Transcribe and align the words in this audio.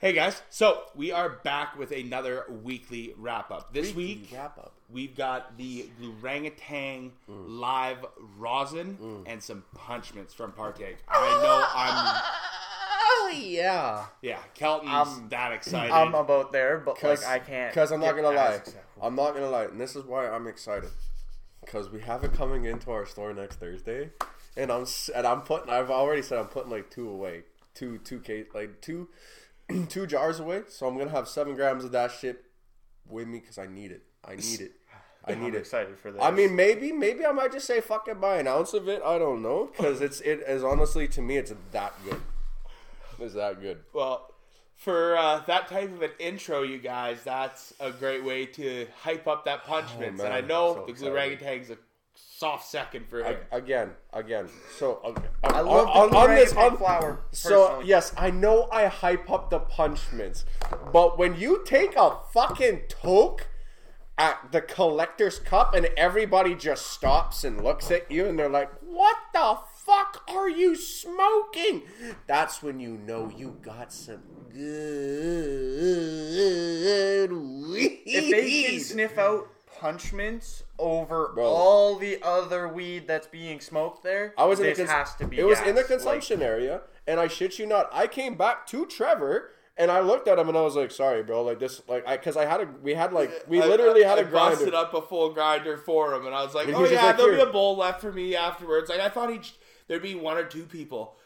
Hey 0.00 0.14
guys, 0.14 0.40
so 0.48 0.84
we 0.94 1.12
are 1.12 1.28
back 1.28 1.78
with 1.78 1.92
another 1.92 2.46
weekly 2.62 3.12
wrap 3.18 3.50
up. 3.50 3.74
This 3.74 3.88
Weekly 3.88 4.22
week 4.22 4.30
wrap 4.32 4.56
up. 4.56 4.72
we've 4.88 5.14
got 5.14 5.58
the 5.58 5.90
Orangutan 6.02 7.12
live 7.28 7.98
rosin 8.38 8.96
mm. 8.98 9.30
and 9.30 9.42
some 9.42 9.62
Punch 9.74 10.14
Mints 10.14 10.32
from 10.32 10.52
Partake. 10.52 10.96
I 11.06 11.42
know 11.42 11.66
I'm 11.74 12.22
Oh 13.02 13.32
yeah. 13.34 14.06
yeah, 14.22 14.38
Kelton's 14.54 14.90
I'm- 14.90 15.28
that 15.28 15.52
excited. 15.52 15.92
I'm 15.92 16.14
about 16.14 16.50
there, 16.50 16.78
but 16.78 17.02
like 17.02 17.22
I 17.26 17.38
can't. 17.38 17.70
Because 17.70 17.92
I'm 17.92 18.00
not 18.00 18.16
gonna 18.16 18.30
lie. 18.30 18.62
I'm 19.02 19.14
not 19.14 19.34
gonna 19.34 19.50
lie, 19.50 19.64
and 19.64 19.78
this 19.78 19.96
is 19.96 20.06
why 20.06 20.30
I'm 20.30 20.46
excited. 20.46 20.88
Because 21.62 21.90
we 21.90 22.00
have 22.00 22.24
it 22.24 22.32
coming 22.32 22.64
into 22.64 22.90
our 22.90 23.04
store 23.04 23.34
next 23.34 23.56
Thursday, 23.56 24.12
and 24.56 24.72
I'm 24.72 24.86
and 25.14 25.26
I'm 25.26 25.42
putting. 25.42 25.68
I've 25.68 25.90
already 25.90 26.22
said 26.22 26.38
I'm 26.38 26.46
putting 26.46 26.70
like 26.70 26.88
two 26.88 27.06
away, 27.06 27.42
two 27.74 27.98
two 27.98 28.20
case 28.20 28.46
like 28.54 28.80
two 28.80 29.06
two 29.88 30.06
jars 30.06 30.40
away. 30.40 30.62
So 30.68 30.86
I'm 30.86 30.96
gonna 30.98 31.10
have 31.10 31.28
seven 31.28 31.54
grams 31.54 31.84
of 31.84 31.92
that 31.92 32.12
shit 32.12 32.44
with 33.06 33.26
me 33.28 33.40
because 33.40 33.58
I 33.58 33.66
need 33.66 33.90
it. 33.92 34.02
I 34.24 34.36
need 34.36 34.60
it. 34.60 34.72
I 35.24 35.32
I'm 35.32 35.42
need 35.42 35.54
it. 35.54 35.58
excited 35.58 35.98
for 35.98 36.10
this. 36.10 36.22
I 36.22 36.30
mean, 36.30 36.56
maybe, 36.56 36.92
maybe 36.92 37.26
I 37.26 37.32
might 37.32 37.52
just 37.52 37.66
say 37.66 37.80
fuck 37.80 38.08
it, 38.08 38.20
buy 38.20 38.38
an 38.38 38.46
ounce 38.46 38.72
of 38.72 38.88
it. 38.88 39.02
I 39.04 39.18
don't 39.18 39.42
know, 39.42 39.66
because 39.66 40.00
it's 40.00 40.20
it 40.22 40.40
is 40.46 40.64
honestly 40.64 41.06
to 41.08 41.20
me 41.22 41.36
it's 41.36 41.52
that 41.72 41.92
good. 42.04 42.20
It's 43.18 43.34
that 43.34 43.60
good. 43.60 43.80
Well, 43.92 44.32
for 44.76 45.18
uh, 45.18 45.40
that 45.46 45.68
type 45.68 45.92
of 45.92 46.00
an 46.00 46.12
intro, 46.18 46.62
you 46.62 46.78
guys, 46.78 47.22
that's 47.22 47.74
a 47.80 47.90
great 47.90 48.24
way 48.24 48.46
to 48.46 48.86
hype 49.02 49.26
up 49.26 49.44
that 49.44 49.66
Punch 49.66 49.88
Mints. 49.98 50.20
Oh, 50.20 50.24
man, 50.24 50.32
and 50.32 50.44
I 50.44 50.48
know 50.48 50.74
so 50.74 50.84
the 50.86 50.92
excited. 50.92 51.12
Orangutan's 51.12 51.68
a 51.68 51.76
soft 52.40 52.66
second 52.68 53.06
for 53.08 53.22
him. 53.22 53.36
I, 53.52 53.56
again, 53.58 53.90
again. 54.12 54.48
So 54.78 55.00
okay, 55.04 55.28
I 55.44 55.60
love 55.60 55.88
on, 55.88 56.10
the 56.10 56.16
on 56.16 56.34
this 56.34 56.54
on, 56.54 56.78
flower. 56.78 57.20
So 57.32 57.66
personally. 57.66 57.88
yes, 57.88 58.14
I 58.16 58.30
know 58.30 58.66
I 58.72 58.86
hype 58.86 59.30
up 59.30 59.50
the 59.50 59.60
Punch 59.60 60.10
Mints, 60.12 60.46
but 60.92 61.18
when 61.18 61.36
you 61.36 61.62
take 61.66 61.96
a 61.96 62.16
fucking 62.32 62.82
toke 62.88 63.48
at 64.16 64.52
the 64.52 64.60
collector's 64.62 65.38
cup 65.38 65.74
and 65.74 65.88
everybody 65.96 66.54
just 66.54 66.86
stops 66.86 67.44
and 67.44 67.62
looks 67.62 67.90
at 67.90 68.10
you 68.10 68.26
and 68.26 68.38
they're 68.38 68.48
like, 68.48 68.70
"What 68.80 69.16
the 69.34 69.58
fuck 69.84 70.22
are 70.28 70.48
you 70.48 70.76
smoking?" 70.76 71.82
That's 72.26 72.62
when 72.62 72.80
you 72.80 72.96
know 72.96 73.30
you 73.36 73.58
got 73.62 73.92
some 73.92 74.22
good 74.52 74.60
weed. 77.32 78.02
if 78.06 78.30
they 78.30 78.62
can 78.62 78.80
sniff 78.80 79.18
out 79.18 79.48
Punch 79.80 80.12
Mints 80.12 80.64
over 80.78 81.32
Bro. 81.34 81.44
all 81.46 81.96
the 81.96 82.18
other 82.22 82.68
weed 82.68 83.08
that's 83.08 83.26
being 83.26 83.60
smoked 83.60 84.02
there, 84.02 84.34
I 84.36 84.44
was 84.44 84.60
in 84.60 84.66
this 84.66 84.78
the 84.78 84.84
cons- 84.84 84.92
has 84.94 85.14
to 85.16 85.26
be. 85.26 85.38
It 85.38 85.44
was 85.44 85.58
in 85.60 85.74
the 85.74 85.80
gas. 85.82 85.90
Like, 85.90 85.98
consumption 85.98 86.42
area, 86.42 86.82
and 87.06 87.18
I 87.18 87.28
shit 87.28 87.58
you 87.58 87.66
not, 87.66 87.88
I 87.92 88.06
came 88.06 88.34
back 88.36 88.66
to 88.68 88.84
Trevor 88.84 89.50
and 89.78 89.90
I 89.90 90.00
looked 90.00 90.28
at 90.28 90.38
him 90.38 90.48
and 90.48 90.58
I 90.58 90.60
was 90.60 90.76
like, 90.76 90.90
"Sorry, 90.90 91.22
bro, 91.22 91.42
like 91.42 91.58
this, 91.58 91.80
like 91.88 92.06
I, 92.06 92.18
because 92.18 92.36
I 92.36 92.44
had 92.44 92.60
a, 92.60 92.68
we 92.82 92.92
had 92.94 93.14
like, 93.14 93.30
we 93.48 93.62
I- 93.62 93.66
literally 93.66 94.04
I, 94.04 94.08
had 94.10 94.18
a 94.18 94.28
I 94.28 94.30
busted 94.30 94.74
up 94.74 94.92
a 94.92 95.00
full 95.00 95.32
grinder 95.32 95.78
for 95.78 96.12
him, 96.14 96.26
and 96.26 96.34
I 96.34 96.44
was 96.44 96.54
like, 96.54 96.66
And 96.66 96.76
"Oh 96.76 96.84
yeah, 96.84 97.06
like, 97.06 97.16
there'll 97.16 97.36
be 97.36 97.40
a 97.40 97.46
bowl 97.52 97.76
left 97.78 98.02
for 98.02 98.12
me 98.12 98.36
afterwards." 98.36 98.90
Like 98.90 99.00
I 99.00 99.08
thought 99.08 99.30
he'd 99.30 99.46
there'd 99.88 100.02
be 100.02 100.14
one 100.14 100.36
or 100.36 100.44
two 100.44 100.64
people, 100.64 101.16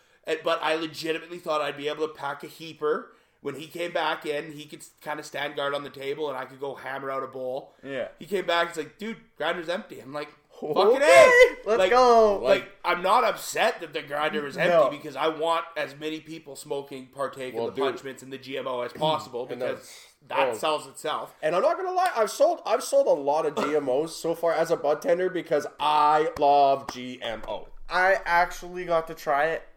but 0.45 0.61
I 0.63 0.77
legitimately 0.77 1.39
thought 1.39 1.61
I'd 1.61 1.77
be 1.77 1.89
able 1.89 2.07
to 2.07 2.15
pack 2.15 2.45
a 2.45 2.47
heaper. 2.47 3.14
When 3.45 3.57
he 3.57 3.67
came 3.67 3.93
back 3.93 4.25
in, 4.25 4.53
he 4.53 4.65
could 4.65 4.83
kind 5.03 5.21
of 5.21 5.27
stand 5.27 5.55
guard 5.55 5.75
on 5.75 5.85
the 5.85 5.91
table, 5.91 6.31
and 6.31 6.39
I 6.39 6.47
could 6.47 6.59
go 6.59 6.75
hammer 6.77 7.11
out 7.11 7.23
a 7.23 7.27
bowl. 7.27 7.75
Yeah. 7.85 8.09
He 8.19 8.25
came 8.25 8.47
back. 8.47 8.69
He's 8.69 8.79
like, 8.79 8.97
"Dude, 8.97 9.19
grinder's 9.37 9.69
empty." 9.69 10.01
I'm 10.01 10.15
like, 10.15 10.31
"Fucking 10.63 10.75
Okay, 10.75 11.31
A, 11.63 11.69
let's 11.69 11.79
like, 11.79 11.91
go. 11.91 12.39
Like, 12.43 12.73
I'm 12.83 13.03
not 13.03 13.23
upset 13.23 13.83
that 13.83 13.93
the 13.93 14.01
grinder 14.01 14.47
is 14.47 14.57
empty 14.57 14.71
No. 14.71 14.89
because 14.89 15.15
I 15.15 15.29
want 15.29 15.67
as 15.77 15.95
many 15.95 16.21
people 16.21 16.57
smoking 16.57 17.09
partake 17.09 17.55
Well, 17.55 17.69
of 17.69 17.75
the 17.75 17.83
dude. 17.83 17.91
Punch 17.91 18.05
Mints 18.05 18.23
and 18.23 18.33
the 18.33 18.39
GMO 18.39 18.83
as 18.83 18.93
possible 18.99 19.45
because 19.45 19.93
that 20.29 20.49
oh. 20.49 20.55
sells 20.55 20.87
itself. 20.87 21.35
And 21.43 21.55
I'm 21.55 21.61
not 21.61 21.77
gonna 21.77 21.93
lie, 21.93 22.13
I've 22.17 22.31
sold, 22.31 22.63
I've 22.65 22.83
sold 22.83 23.09
a 23.09 23.11
lot 23.11 23.45
of 23.45 23.55
GMOs 23.57 24.09
so 24.09 24.35
far 24.35 24.55
as 24.55 24.71
a 24.71 24.77
bud 24.79 25.03
tender 25.03 25.29
because 25.29 25.67
I 25.79 26.31
love 26.39 26.87
GMO. 26.87 27.67
I 27.91 28.21
actually 28.25 28.87
got 28.87 29.07
to 29.09 29.15
try 29.15 29.49
it. 29.49 29.69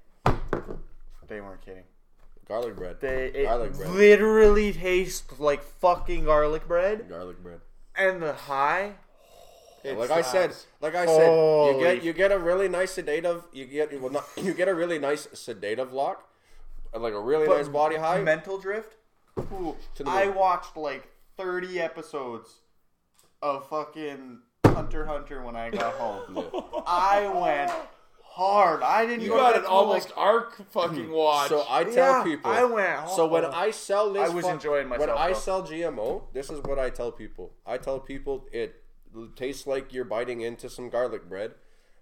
They 1.28 1.42
weren't 1.42 1.60
kidding. 1.66 1.84
Garlic 2.48 2.76
bread, 2.78 2.98
They 3.02 3.26
it 3.28 3.44
garlic 3.46 3.74
bread, 3.76 3.90
literally 3.92 4.72
tastes 4.74 5.40
like 5.40 5.62
fucking 5.64 6.24
garlic 6.26 6.68
bread, 6.68 7.10
garlic 7.10 7.42
bread. 7.44 7.60
and 7.96 8.22
the 8.22 8.34
high. 8.34 8.94
It 9.84 9.98
like 9.98 10.12
I 10.12 10.22
said, 10.22 10.54
like 10.82 10.96
I 10.96 11.06
said, 11.06 11.28
you 11.28 11.80
get 11.82 12.04
you 12.04 12.14
get 12.14 12.32
a 12.32 12.40
really 12.40 12.68
nice 12.70 12.92
sedative. 12.92 13.44
You 13.54 13.66
get 13.66 14.02
well, 14.02 14.12
not, 14.12 14.26
you 14.38 14.54
get 14.54 14.68
a 14.68 14.74
really 14.74 14.98
nice 15.00 15.28
sedative 15.34 15.94
lock, 15.94 16.28
like 16.94 17.14
a 17.14 17.20
really 17.20 17.48
But 17.48 17.58
nice 17.58 17.68
body 17.68 17.96
high. 17.98 18.22
Mental 18.22 18.58
drift. 18.58 18.96
Ooh, 19.38 19.76
I 20.06 20.30
watched 20.30 20.76
like 20.76 21.08
30 21.38 21.80
episodes 21.80 22.62
of 23.42 23.68
fucking 23.70 24.40
Hunter 24.66 25.06
Hunter 25.06 25.42
when 25.44 25.56
I 25.56 25.70
got 25.70 25.94
home. 25.94 26.46
I 26.88 27.28
went 27.28 27.72
hard. 28.38 28.84
I 28.84 29.06
didn't 29.06 29.22
you 29.24 29.30
go 29.30 29.38
got 29.38 29.58
an 29.58 29.66
almost 29.66 30.10
like, 30.10 30.18
arc 30.18 30.72
fucking 30.72 31.06
hmm. 31.06 31.12
watch. 31.12 31.50
So 31.50 31.66
I 31.68 31.84
tell 31.84 32.20
Yeah, 32.20 32.24
people. 32.24 32.52
I 32.52 32.64
went 32.64 33.10
So 33.10 33.28
when. 33.28 33.46
I 33.46 33.72
sell 33.72 34.14
this, 34.14 34.30
I 34.30 34.34
was 34.34 34.46
fuck- 34.46 34.54
enjoying 34.54 34.90
When 34.90 35.00
myself, 35.00 35.20
I 35.20 35.34
though. 35.34 35.40
sell 35.40 35.64
GMO, 35.64 36.22
this 36.34 36.50
is 36.50 36.62
what 36.62 36.78
I 36.80 36.90
tell 36.90 37.12
people. 37.12 37.52
I 37.66 37.78
tell 37.78 38.00
people 38.00 38.48
it 38.52 38.84
tastes 39.36 39.66
like 39.66 39.92
you're 39.94 40.06
biting 40.06 40.42
into 40.42 40.70
some 40.70 40.90
garlic 40.90 41.28
bread. 41.28 41.54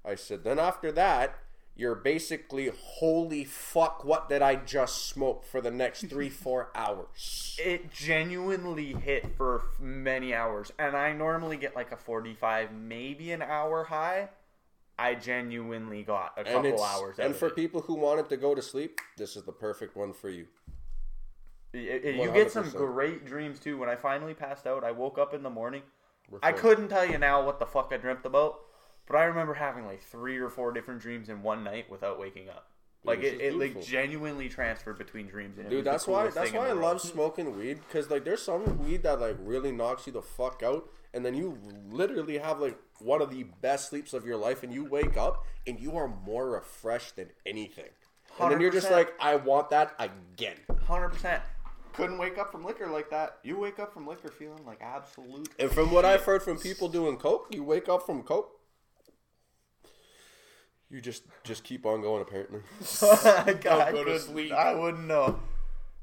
I 0.03 0.16
said 0.16 0.44
then 0.44 0.59
after 0.59 0.91
that. 0.91 1.35
You're 1.78 1.95
basically 1.95 2.72
holy 2.74 3.44
fuck! 3.44 4.06
What 4.06 4.29
did 4.29 4.41
I 4.41 4.56
just 4.56 5.07
smoke 5.09 5.44
for 5.44 5.59
the 5.59 5.72
next 5.72 6.06
three 6.07 6.29
four 6.44 6.69
hours? 6.74 7.57
it 7.62 7.91
genuinely 7.91 8.94
hit 8.94 9.35
for 9.35 9.63
many 9.78 10.34
hours, 10.34 10.72
and 10.79 10.95
I 10.95 11.12
normally 11.12 11.57
get 11.57 11.75
like 11.75 11.91
a 11.91 11.97
45, 11.97 12.72
maybe 12.72 13.34
an 13.34 13.41
hour 13.41 13.84
high. 13.84 14.29
I 14.97 15.16
genuinely 15.16 16.03
got 16.03 16.33
a 16.38 16.44
couple 16.44 16.81
hours. 16.83 17.19
and 17.19 17.35
for 17.35 17.47
it. 17.47 17.56
people 17.56 17.81
who 17.81 17.95
wanted 17.95 18.29
to 18.29 18.38
go 18.38 18.56
to 18.56 18.61
sleep, 18.61 19.00
this 19.17 19.35
is 19.35 19.44
the 19.44 19.51
perfect 19.51 19.95
one 19.95 20.13
for 20.13 20.29
you. 20.29 20.47
It- 21.73 22.06
it- 22.06 22.16
you 22.16 22.31
get 22.31 22.51
some 22.51 22.69
great 22.69 23.25
dreams 23.25 23.59
too. 23.59 23.78
When 23.78 23.89
I 23.89 23.95
finally 23.97 24.33
passed 24.33 24.66
out, 24.66 24.83
I 24.85 24.91
woke 24.91 25.17
up 25.17 25.33
in 25.33 25.44
the 25.44 25.50
morning. 25.50 25.83
I 26.41 26.53
couldn't 26.53 26.88
tell 26.88 27.06
you 27.06 27.17
now 27.17 27.45
what 27.45 27.59
the 27.59 27.66
fuck 27.66 27.89
I 27.91 27.97
dreamt 27.97 28.25
about, 28.25 28.61
but 29.06 29.17
I 29.17 29.25
remember 29.25 29.56
having 29.56 29.85
like 29.85 30.01
three 30.01 30.38
or 30.38 30.50
four 30.50 30.72
different 30.72 31.01
dreams 31.01 31.27
in 31.29 31.44
one 31.44 31.63
night 31.63 31.89
without 31.89 32.17
waking 32.17 32.50
up. 32.50 32.72
Like 33.05 33.19
it, 33.19 33.41
is 33.41 33.53
it 33.53 33.59
like 33.59 33.85
genuinely 33.85 34.49
transferred 34.49 34.97
between 34.97 35.27
dreams. 35.27 35.57
And 35.57 35.69
Dude, 35.69 35.85
that's 35.85 36.07
why 36.07 36.29
that's 36.29 36.51
why 36.51 36.69
I 36.69 36.73
love 36.73 37.01
smoking 37.01 37.57
weed 37.57 37.79
because 37.88 38.09
like 38.09 38.25
there's 38.25 38.41
some 38.41 38.79
weed 38.79 39.03
that 39.03 39.19
like 39.19 39.38
really 39.39 39.71
knocks 39.71 40.07
you 40.07 40.13
the 40.13 40.21
fuck 40.21 40.63
out, 40.63 40.89
and 41.13 41.25
then 41.25 41.35
you 41.35 41.57
literally 41.89 42.38
have 42.38 42.59
like 42.59 42.77
one 42.99 43.21
of 43.21 43.29
the 43.29 43.44
best 43.61 43.89
sleeps 43.89 44.13
of 44.13 44.25
your 44.25 44.38
life, 44.38 44.63
and 44.63 44.73
you 44.73 44.85
wake 44.85 45.17
up 45.17 45.45
and 45.67 45.79
you 45.79 45.95
are 45.97 46.07
more 46.07 46.51
refreshed 46.51 47.15
than 47.15 47.29
anything. 47.45 47.89
And 48.39 48.51
then 48.51 48.59
you're 48.59 48.71
just 48.71 48.91
like, 48.91 49.13
I 49.19 49.35
want 49.38 49.69
that 49.69 49.95
again. 49.99 50.57
Hundred 50.85 51.09
percent. 51.09 51.41
Couldn't 51.94 52.17
wake 52.17 52.38
up 52.38 52.51
from 52.51 52.65
liquor 52.65 52.88
like 52.88 53.09
that. 53.11 53.38
You 53.44 53.57
wake 53.57 53.79
up 53.79 53.94
from 53.94 54.05
liquor 54.05 54.27
feeling 54.27 54.65
like 54.65 54.81
absolute. 54.81 55.47
And 55.57 55.71
from 55.71 55.91
what 55.91 56.03
I've 56.03 56.23
heard 56.23 56.44
from 56.44 56.57
people 56.59 56.89
doing 56.89 57.15
coke, 57.15 57.47
you 57.51 57.63
wake 57.63 57.88
up 57.88 58.05
from 58.05 58.21
coke, 58.23 58.54
you 60.95 61.01
just 61.01 61.23
just 61.44 61.63
keep 61.63 61.85
on 61.85 62.01
going. 62.01 62.22
Apparently, 62.22 62.61
God, 63.01 63.25
I 63.25 63.91
go 63.91 64.03
to 64.03 64.03
couldn't- 64.06 64.19
sleep. 64.22 64.51
I 64.53 64.73
wouldn't 64.73 65.06
know. 65.06 65.39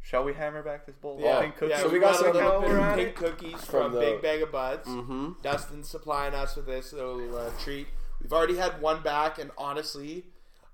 Shall 0.05 0.25
we 0.25 0.35
hammer 0.35 0.63
back 0.65 0.85
this 0.85 0.97
bowl? 0.97 1.19
Yeah. 1.21 1.37
of 1.37 1.43
pink 1.45 1.57
cookies? 1.57 1.71
yeah, 1.71 1.81
So 1.81 1.87
we, 1.89 1.95
we 1.95 2.01
got, 2.01 2.13
got 2.15 2.17
some 2.25 2.33
little 2.35 2.61
bit 2.61 2.71
we're 2.71 2.77
of 2.79 2.83
at 2.83 2.97
pink 2.97 3.09
it. 3.11 3.15
cookies 3.15 3.65
From 3.65 3.83
from, 3.85 3.93
the- 3.93 4.01
Big 4.01 4.23
Bag 4.23 4.43
of 4.43 4.51
Buds. 4.53 4.89
Mhm. 4.89 5.41
Dustin's 5.43 5.89
supplying 5.89 6.35
us 6.35 6.57
with 6.57 6.67
this 6.67 6.93
little 6.93 7.37
uh, 7.39 7.51
treat. 7.63 7.87
We've 8.21 8.33
already 8.33 8.57
had 8.57 8.81
one 8.83 9.03
back, 9.03 9.39
and 9.39 9.51
honestly, 9.57 10.25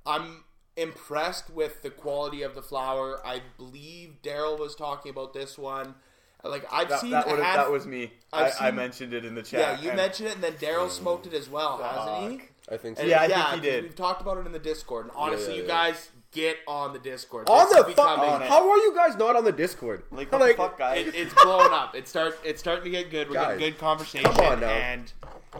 I'm 0.06 0.44
impressed 0.78 1.50
with 1.50 1.82
the 1.82 1.90
quality 1.90 2.42
of 2.42 2.54
the 2.54 2.62
flour. 2.62 3.20
I 3.26 3.42
believe 3.58 4.16
Daryl 4.22 4.58
was 4.58 4.74
talking 4.74 5.10
about 5.10 5.34
this 5.34 5.58
one. 5.58 5.94
Like 6.42 6.64
I've 6.72 6.88
That, 6.88 7.00
seen 7.00 7.10
that, 7.10 7.26
a 7.26 7.30
would've- 7.30 7.44
hand- 7.44 7.58
that 7.58 7.70
was 7.70 7.86
me. 7.86 8.12
I, 8.32 8.44
I've 8.46 8.54
I 8.60 8.66
seen- 8.68 8.76
mentioned 8.76 9.12
it 9.12 9.24
in 9.26 9.34
the 9.34 9.42
chat. 9.42 9.60
yeah, 9.60 9.80
you 9.82 9.88
and- 9.90 9.96
mentioned 9.98 10.28
it, 10.30 10.34
and 10.36 10.42
then 10.44 10.54
Daryl 10.54 10.88
smoked 10.88 11.26
it 11.26 11.34
as 11.34 11.50
well, 11.50 11.76
hasn't 11.82 12.32
he? 12.32 12.38
Fuck. 12.38 12.48
I 12.70 12.76
think 12.76 12.96
so. 12.96 13.02
And 13.02 13.10
Yeah, 13.10 13.22
I 13.22 13.26
think 13.28 13.38
he 13.38 13.44
'cause 13.44 13.60
did. 13.62 13.82
We've 13.84 13.96
talked 13.96 14.20
about 14.20 14.38
it 14.38 14.46
in 14.46 14.52
the 14.52 14.58
Discord, 14.58 15.06
and 15.06 15.14
honestly, 15.16 15.54
yeah, 15.54 15.62
you 15.62 15.66
yeah. 15.66 15.90
guys 15.90 16.10
get 16.32 16.58
on 16.68 16.92
the 16.92 16.98
Discord. 16.98 17.48
on 17.48 17.58
This 17.66 17.68
the 17.70 17.76
fuck. 17.84 17.86
becoming- 17.86 18.28
on 18.28 18.42
it. 18.42 18.48
How 18.48 18.68
are 18.70 18.76
you 18.76 18.94
guys 18.94 19.16
not 19.16 19.36
on 19.36 19.44
the 19.44 19.52
Discord? 19.52 20.02
Like, 20.10 20.30
what 20.30 20.46
the 20.46 20.54
fuck, 20.54 20.78
guys? 20.78 21.06
it, 21.06 21.14
it's 21.14 21.32
blowing 21.42 21.72
up. 21.72 21.94
It's 21.94 22.10
start. 22.10 22.38
It's 22.44 22.60
starting 22.60 22.84
to 22.84 22.90
get 22.90 23.10
good. 23.10 23.28
We're 23.28 23.34
Guys, 23.34 23.58
getting 23.58 23.72
good 23.72 23.80
conversation, 23.80 24.30
come 24.32 24.44
on 24.44 24.60
now. 24.60 24.68
and 24.68 25.10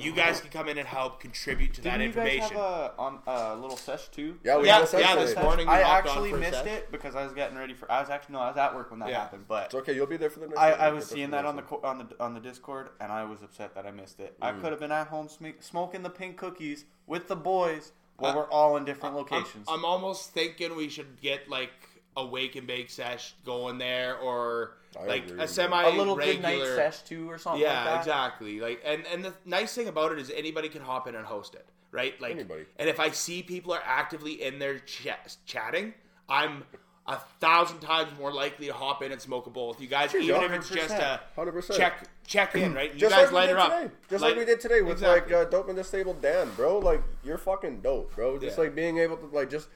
you 0.00 0.12
guys 0.12 0.40
can 0.40 0.50
come 0.50 0.68
in 0.68 0.78
and 0.78 0.86
help 0.86 1.20
contribute 1.20 1.74
to 1.74 1.80
that 1.82 1.98
Didn't 1.98 2.14
you 2.14 2.20
guys 2.20 2.32
information. 2.34 2.56
have 2.56 2.64
a, 2.66 2.92
on, 2.98 3.18
a 3.26 3.56
little 3.56 3.76
sesh 3.76 4.08
too? 4.08 4.38
Yeah, 4.44 4.58
we 4.58 4.66
Yeah, 4.66 4.74
had 4.74 4.82
a 4.82 4.86
sesh 4.86 5.00
yeah, 5.00 5.14
today. 5.14 5.24
this 5.26 5.36
morning 5.36 5.66
we 5.66 5.72
I 5.72 5.82
hopped 5.82 6.06
on 6.08 6.12
actually 6.12 6.30
for 6.30 6.36
a 6.36 6.40
missed 6.40 6.52
sec. 6.54 6.66
it 6.66 6.92
because 6.92 7.16
I 7.16 7.24
was 7.24 7.32
getting 7.32 7.56
ready 7.56 7.74
for. 7.74 7.90
I 7.90 8.00
was 8.00 8.10
actually 8.10 8.34
no, 8.34 8.40
I 8.40 8.48
was 8.48 8.56
at 8.56 8.74
work 8.74 8.90
when 8.90 9.00
that 9.00 9.08
Yeah. 9.10 9.20
happened, 9.20 9.44
but 9.48 9.66
It's 9.66 9.74
okay. 9.76 9.94
You'll 9.94 10.06
be 10.06 10.16
there 10.16 10.30
for 10.30 10.40
the 10.40 10.46
next. 10.48 10.58
I, 10.58 10.70
one. 10.72 10.80
I 10.80 10.86
You'll 10.86 10.94
was 10.96 11.04
be 11.04 11.08
there 11.08 11.16
seeing 11.16 11.26
for 11.28 11.30
that 11.32 11.44
on 11.46 11.56
the 11.56 11.62
next 11.62 11.70
co- 11.70 11.80
on 11.84 11.98
the 11.98 12.22
on 12.24 12.34
the 12.34 12.40
Discord, 12.40 12.90
and 13.00 13.10
I 13.12 13.24
was 13.24 13.42
upset 13.42 13.74
that 13.74 13.86
I 13.86 13.90
missed 13.90 14.20
it. 14.20 14.38
Mm. 14.40 14.46
I 14.46 14.52
could 14.60 14.70
have 14.72 14.80
been 14.80 14.92
at 14.92 15.08
home 15.08 15.28
sm- 15.28 15.46
smoking 15.60 16.02
the 16.02 16.10
pink 16.10 16.36
cookies 16.36 16.84
with 17.06 17.28
the 17.28 17.36
boys 17.36 17.92
while 18.18 18.32
Uh, 18.32 18.36
we're 18.36 18.50
all 18.50 18.76
in 18.76 18.84
different 18.84 19.14
I'm, 19.14 19.18
locations. 19.22 19.66
I'm 19.68 19.84
almost 19.84 20.30
thinking 20.30 20.76
we 20.76 20.88
should 20.88 21.20
get 21.20 21.48
like 21.48 21.70
a 22.16 22.26
wake 22.26 22.56
and 22.56 22.66
bake 22.66 22.90
sesh 22.90 23.34
going 23.44 23.78
there 23.78 24.16
or 24.18 24.76
I 25.00 25.06
like 25.06 25.24
agree 25.24 25.38
a 25.38 25.42
with 25.42 25.50
semi 25.50 25.82
a 25.82 25.90
little 25.90 26.16
good 26.16 26.42
night 26.42 26.58
regular. 26.58 26.76
sesh 26.76 27.02
too, 27.02 27.30
or 27.30 27.38
something. 27.38 27.62
Yeah, 27.62 27.76
like 27.84 27.84
that. 27.84 27.98
exactly. 28.00 28.60
Like, 28.60 28.82
and 28.84 29.04
and 29.12 29.24
the 29.24 29.34
nice 29.44 29.74
thing 29.74 29.88
about 29.88 30.12
it 30.12 30.18
is 30.18 30.30
anybody 30.34 30.68
can 30.68 30.82
hop 30.82 31.06
in 31.08 31.14
and 31.14 31.24
host 31.26 31.54
it, 31.54 31.66
right? 31.92 32.20
Like, 32.20 32.32
Anybody. 32.32 32.64
and 32.78 32.88
if 32.88 32.98
I 33.00 33.10
see 33.10 33.42
people 33.42 33.72
are 33.72 33.82
actively 33.84 34.42
in 34.42 34.58
there 34.58 34.78
ch- 34.80 35.08
chatting, 35.46 35.94
I'm 36.28 36.64
a 37.06 37.16
thousand 37.40 37.80
times 37.80 38.10
more 38.18 38.30
likely 38.32 38.66
to 38.66 38.72
hop 38.74 39.02
in 39.02 39.12
and 39.12 39.20
smoke 39.20 39.46
a 39.46 39.50
bowl 39.50 39.68
with 39.68 39.80
you 39.80 39.86
guys, 39.88 40.14
even 40.14 40.42
if 40.42 40.52
it's 40.52 40.68
just 40.68 40.90
a 40.94 41.20
100%. 41.38 41.74
check 41.76 42.06
check 42.26 42.54
in, 42.54 42.74
right? 42.74 42.92
You 42.92 42.98
Just 43.00 43.14
guys 43.14 43.22
like 43.24 43.30
we 43.32 43.36
light 43.36 43.46
did 43.46 43.52
her 43.54 43.58
up, 43.60 43.80
today. 43.80 43.94
Just 44.10 44.22
Light- 44.22 44.28
like 44.30 44.38
we 44.40 44.44
did 44.44 44.60
today 44.60 44.82
with 44.82 44.92
Exactly. 44.92 45.34
like 45.34 45.46
uh, 45.46 45.50
dope 45.50 45.68
and 45.68 45.76
disabled 45.76 46.20
Dan, 46.20 46.50
bro. 46.56 46.78
Like 46.78 47.02
you're 47.24 47.38
fucking 47.38 47.80
dope, 47.80 48.14
bro. 48.14 48.38
Just 48.38 48.58
Yeah. 48.58 48.64
like 48.64 48.74
being 48.74 48.98
able 48.98 49.16
to 49.16 49.26
like 49.26 49.48
just, 49.48 49.68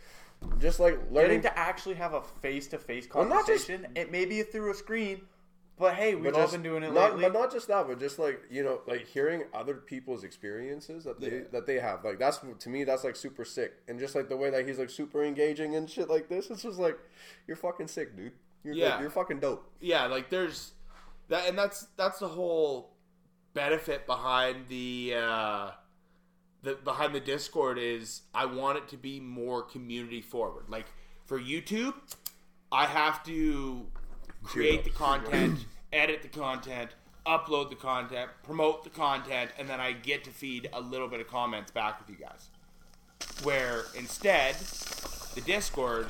just 0.58 0.80
like 0.80 0.98
learning. 1.10 1.40
Getting 1.40 1.42
to 1.42 1.58
actually 1.58 1.94
have 1.96 2.14
a 2.14 2.22
face 2.22 2.68
to 2.68 2.78
face 2.78 3.06
Well, 3.12 3.24
not 3.24 3.46
just- 3.46 3.66
conversation. 3.68 3.96
it 3.96 4.10
may 4.10 4.24
be 4.24 4.42
through 4.42 4.70
a 4.70 4.74
screen, 4.74 5.22
but 5.78 5.94
hey, 5.94 6.14
we've 6.14 6.34
all 6.34 6.42
just- 6.42 6.52
been 6.52 6.62
doing 6.62 6.82
it 6.82 6.92
not, 6.92 7.10
lately. 7.16 7.22
But 7.22 7.32
not 7.32 7.50
just 7.52 7.68
that, 7.68 7.86
but 7.88 7.98
just 7.98 8.18
like 8.18 8.40
you 8.50 8.62
know, 8.62 8.80
like 8.86 9.06
hearing 9.06 9.44
other 9.54 9.74
people's 9.74 10.22
experiences 10.24 11.04
that 11.04 11.20
they 11.20 11.30
Yeah. 11.38 11.42
that 11.52 11.66
they 11.66 11.78
have. 11.80 12.04
Like 12.04 12.18
that's 12.18 12.38
to 12.60 12.68
me, 12.68 12.84
that's 12.84 13.04
like 13.04 13.16
super 13.16 13.44
sick. 13.44 13.74
And 13.88 13.98
just 13.98 14.14
like 14.14 14.28
the 14.28 14.36
way 14.36 14.50
that 14.50 14.66
he's 14.66 14.78
like 14.78 14.90
super 14.90 15.24
engaging 15.24 15.74
and 15.76 15.88
shit 15.90 16.08
like 16.08 16.28
this, 16.28 16.50
it's 16.50 16.62
just 16.62 16.78
like 16.78 16.98
you're 17.46 17.56
fucking 17.56 17.88
sick, 17.88 18.16
dude. 18.16 18.32
You're 18.64 18.74
Yeah. 18.74 18.90
like, 18.92 19.00
you're 19.00 19.10
fucking 19.10 19.40
dope. 19.40 19.68
yeah, 19.80 20.06
like 20.06 20.30
there's 20.30 20.72
that, 21.28 21.48
and 21.48 21.58
that's 21.58 21.86
that's 21.96 22.18
the 22.20 22.28
whole 22.28 22.90
benefit 23.54 24.06
behind 24.06 24.68
the 24.68 25.14
uh, 25.16 25.70
the 26.62 26.74
behind 26.74 27.14
the 27.14 27.20
Discord 27.20 27.78
is 27.78 28.22
I 28.34 28.46
want 28.46 28.78
it 28.78 28.88
to 28.88 28.96
be 28.96 29.20
more 29.20 29.62
community 29.62 30.20
forward. 30.20 30.64
Like 30.68 30.86
for 31.24 31.40
YouTube, 31.40 31.94
I 32.70 32.86
have 32.86 33.22
to 33.24 33.86
create 34.42 34.84
the 34.84 34.90
content, 34.90 35.66
edit 35.92 36.22
the 36.22 36.28
content, 36.28 36.90
upload 37.26 37.70
the 37.70 37.76
content, 37.76 38.30
promote 38.42 38.84
the 38.84 38.90
content, 38.90 39.50
and 39.58 39.68
then 39.68 39.80
I 39.80 39.92
get 39.92 40.24
to 40.24 40.30
feed 40.30 40.68
a 40.72 40.80
little 40.80 41.08
bit 41.08 41.20
of 41.20 41.28
comments 41.28 41.70
back 41.70 42.00
with 42.00 42.10
you 42.10 42.24
guys. 42.24 42.48
Where 43.44 43.84
instead, 43.96 44.54
the 45.34 45.40
Discord, 45.40 46.06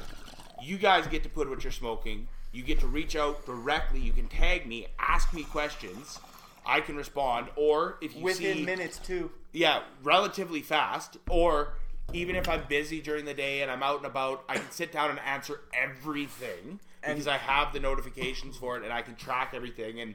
you 0.63 0.79
guys 0.79 1.07
get 1.07 1.23
to 1.23 1.29
put 1.29 1.49
what 1.49 1.65
you're 1.65 1.73
smoking. 1.73 2.29
You 2.53 2.63
get 2.63 2.81
to 2.81 2.87
reach 2.87 3.17
out 3.17 3.47
directly. 3.47 4.01
You 4.01 4.13
can 4.13 4.29
tag 4.29 4.67
me, 4.67 4.87
ask 4.99 5.33
me 5.33 5.45
questions. 5.45 6.19
I 6.65 6.81
can 6.81 6.97
respond, 6.97 7.49
or 7.57 7.99
if 8.01 8.15
you 8.15 8.23
Within 8.23 8.59
see, 8.59 8.65
minutes 8.65 8.99
too. 8.99 9.31
Yeah, 9.53 9.83
relatively 10.03 10.63
fast. 10.63 11.19
Or 11.29 11.75
even 12.13 12.37
if 12.37 12.49
I'm 12.49 12.65
busy 12.69 13.01
during 13.01 13.25
the 13.25 13.35
day 13.35 13.63
and 13.63 13.71
I'm 13.71 13.83
out 13.83 13.99
and 13.99 14.07
about, 14.07 14.45
I 14.49 14.57
can 14.57 14.71
sit 14.71 14.93
down 14.93 15.11
and 15.11 15.19
answer 15.21 15.61
everything 15.73 16.81
because 17.07 17.27
I 17.27 17.37
have 17.37 17.73
the 17.73 17.81
notifications 17.81 18.57
for 18.57 18.77
it 18.77 18.85
and 18.85 18.93
I 18.93 19.03
can 19.03 19.15
track 19.17 19.53
everything 19.55 20.01
and 20.01 20.15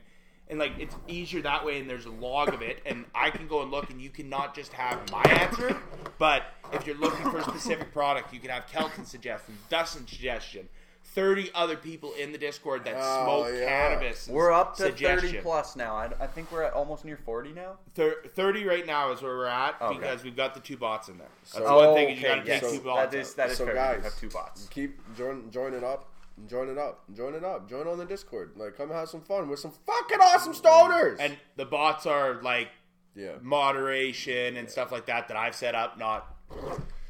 and 0.50 0.60
like 0.60 0.72
it's 0.80 0.96
easier 1.10 1.42
that 1.42 1.66
way 1.66 1.78
and 1.80 1.90
there's 1.90 2.06
a 2.06 2.12
log 2.12 2.54
of 2.54 2.62
it 2.62 2.82
and 2.86 3.04
I 3.14 3.32
can 3.32 3.48
go 3.48 3.62
and 3.64 3.70
look 3.70 3.90
and 3.90 4.02
you 4.02 4.10
can 4.10 4.30
not 4.30 4.56
just 4.56 4.72
have 4.72 5.12
my 5.12 5.22
answer, 5.24 5.76
but 6.18 6.44
if 6.72 6.88
you're 6.88 6.98
looking 6.98 7.30
for 7.30 7.40
a 7.40 7.44
specific 7.44 7.92
product, 7.92 8.34
you 8.34 8.40
can 8.40 8.50
have 8.50 8.66
Kelton's 8.68 9.10
suggestion, 9.10 9.58
Dustin's 9.70 10.10
suggestion. 10.10 10.70
30 11.18 11.50
other 11.56 11.76
people 11.76 12.14
in 12.14 12.32
the 12.32 12.38
Discord 12.38 12.86
that 12.86 12.94
Oh, 12.96 13.24
smoke 13.24 13.56
yeah. 13.60 13.66
cannabis. 13.68 14.28
We're 14.28 14.52
up 14.52 14.78
to 14.78 14.84
suggestion. 14.84 15.30
30 15.32 15.42
plus 15.42 15.76
now. 15.76 15.96
I, 15.96 16.12
I 16.20 16.28
think 16.28 16.52
we're 16.52 16.62
at 16.62 16.74
almost 16.74 17.06
near 17.06 17.18
40 17.18 17.54
now. 17.54 17.80
Thir- 17.96 18.22
30 18.36 18.66
right 18.66 18.86
now 18.86 19.12
is 19.12 19.24
where 19.24 19.36
we're 19.36 19.48
at 19.48 19.82
Okay. 19.82 19.98
because 19.98 20.24
we've 20.24 20.36
got 20.36 20.54
the 20.54 20.60
two 20.60 20.78
bots 20.78 21.10
in 21.10 21.18
there. 21.18 21.28
That's 21.42 21.66
So- 21.66 21.76
one 21.76 21.96
thing 21.96 22.10
is 22.10 22.22
you 22.22 22.28
got 22.28 22.36
to 22.36 22.42
take 22.42 22.62
yes. 22.62 22.72
two 22.72 22.82
bots. 22.82 23.12
That 23.12 23.18
is 23.18 23.30
out. 23.32 23.36
that 23.38 23.50
is 23.50 23.58
So 23.58 23.66
fair. 23.66 23.74
guys- 23.74 23.98
you 23.98 24.04
have 24.04 24.20
two 24.20 24.30
bots. 24.30 24.68
Keep 24.68 25.16
join 25.18 25.50
join 25.50 25.74
it 25.74 25.84
up. 25.84 26.08
Join 26.48 26.70
it 26.70 26.78
up. 26.78 27.04
Join 27.16 27.34
it 27.34 27.44
up. 27.44 27.68
Join 27.68 27.88
on 27.88 27.98
the 27.98 28.06
Discord. 28.06 28.52
Like, 28.56 28.78
come 28.78 28.92
have 28.92 29.10
some 29.10 29.22
fun 29.22 29.50
with 29.50 29.60
some 29.60 29.72
fucking 29.72 30.20
awesome 30.22 30.54
mm. 30.54 30.62
stoners. 30.62 31.16
and 31.20 31.36
the 31.56 31.66
bots 31.66 32.06
are 32.06 32.40
like 32.44 32.68
yeah, 33.16 33.32
moderation 33.42 34.56
and 34.56 34.70
stuff 34.70 34.92
like 34.92 35.08
that 35.08 35.30
that 35.30 35.36
I've 35.38 35.56
set 35.56 35.74
up. 35.74 35.98
Not 35.98 36.32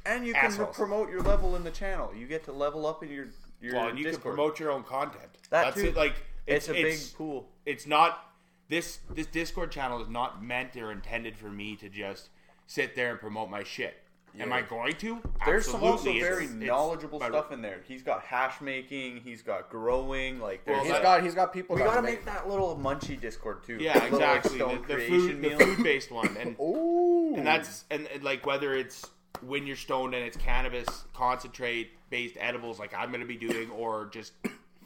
And 0.05 0.25
you 0.25 0.33
can 0.33 0.45
Assholes. 0.45 0.77
promote 0.77 1.09
your 1.09 1.19
level 1.23 1.57
in 1.57 1.65
the 1.65 1.71
channel. 1.71 2.13
You 2.15 2.25
get 2.25 2.45
to 2.45 2.53
level 2.53 2.87
up 2.87 3.03
in 3.03 3.11
your 3.11 3.27
your 3.61 3.75
well, 3.75 3.87
and 3.89 3.97
you 3.97 4.05
Discord. 4.05 4.21
can 4.23 4.31
promote 4.31 4.59
your 4.59 4.71
own 4.71 4.83
content. 4.83 5.29
That 5.49 5.65
That's 5.65 5.75
too. 5.81 5.87
it. 5.87 5.95
Like 5.95 6.15
It's, 6.45 6.67
it's, 6.67 6.69
a 6.69 6.73
big 6.73 6.85
it's, 6.93 7.09
pool. 7.09 7.47
It's 7.65 7.87
not 7.87 8.31
this 8.69 8.99
this 9.13 9.27
Discord 9.27 9.71
channel 9.71 10.01
is 10.01 10.09
not 10.09 10.43
meant 10.43 10.75
or 10.75 10.91
intended 10.91 11.37
for 11.37 11.49
me 11.49 11.75
to 11.77 11.89
just 11.89 12.29
sit 12.67 12.95
there 12.95 13.11
and 13.11 13.19
promote 13.19 13.49
my 13.49 13.63
shit. 13.63 13.95
Am 14.39 14.53
I 14.53 14.61
going 14.61 14.93
to? 14.97 15.19
There's 15.47 15.65
some 15.65 15.81
also 15.81 15.93
Absolutely. 16.11 16.21
very 16.21 16.43
It's- 16.43 16.55
it's 16.57 16.67
knowledgeable 16.67 17.19
my- 17.19 17.29
stuff 17.29 17.51
in 17.51 17.63
there. 17.63 17.79
He's 17.87 18.03
got 18.03 18.21
hash 18.21 18.61
making. 18.61 19.21
He's 19.21 19.41
got 19.41 19.67
growing. 19.71 20.39
Like 20.39 20.63
there's 20.63 20.75
Well, 20.75 20.83
he's 20.83 20.93
that- 20.93 21.01
got 21.01 21.23
he's 21.23 21.33
got 21.33 21.51
people. 21.53 21.75
we 21.75 21.81
gotta 21.81 22.03
make 22.03 22.15
make 22.17 22.25
that 22.25 22.47
little 22.47 22.77
munchie 22.77 23.19
Discord 23.19 23.63
too. 23.63 23.77
Yeah, 23.81 23.95
Little, 24.03 24.19
like, 24.19 24.45
exactly. 24.45 24.59
The, 24.59 24.95
the 24.95 25.01
food, 25.07 25.41
the 25.41 25.49
food 25.65 25.83
based 25.83 26.11
one, 26.11 26.37
and 26.37 26.55
Ooh, 26.61 27.33
and 27.35 27.47
that's 27.47 27.85
and, 27.89 28.05
and, 28.13 28.23
like 28.23 28.45
whether 28.45 28.75
it's 28.75 29.09
when 29.43 29.67
you're 29.67 29.75
stoned 29.75 30.13
and 30.13 30.23
it's 30.23 30.37
cannabis 30.37 31.05
concentrate 31.13 31.91
based 32.09 32.35
edibles 32.39 32.79
like 32.79 32.93
I'm 32.93 33.11
gonna 33.11 33.25
be 33.25 33.37
doing 33.37 33.69
or 33.71 34.07
just 34.11 34.33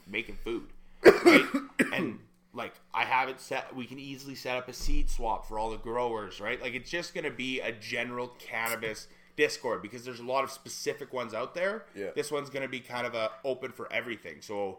making 0.06 0.36
food, 0.36 0.68
right? 1.04 1.46
and 1.92 2.18
like 2.54 2.74
I 2.92 3.04
have 3.04 3.28
it 3.28 3.40
set, 3.40 3.74
we 3.74 3.86
can 3.86 3.98
easily 3.98 4.34
set 4.34 4.56
up 4.56 4.68
a 4.68 4.72
seed 4.72 5.08
swap 5.10 5.46
for 5.46 5.58
all 5.58 5.70
the 5.70 5.78
growers, 5.78 6.40
right? 6.40 6.60
Like 6.60 6.74
it's 6.74 6.90
just 6.90 7.14
gonna 7.14 7.30
be 7.30 7.60
a 7.60 7.72
general 7.72 8.28
cannabis 8.38 9.08
Discord 9.36 9.80
because 9.82 10.04
there's 10.04 10.20
a 10.20 10.24
lot 10.24 10.44
of 10.44 10.50
specific 10.50 11.12
ones 11.12 11.32
out 11.32 11.54
there. 11.54 11.86
Yeah. 11.94 12.10
This 12.14 12.30
one's 12.30 12.50
gonna 12.50 12.68
be 12.68 12.80
kind 12.80 13.06
of 13.06 13.14
a 13.14 13.30
open 13.44 13.72
for 13.72 13.90
everything, 13.92 14.40
so 14.40 14.78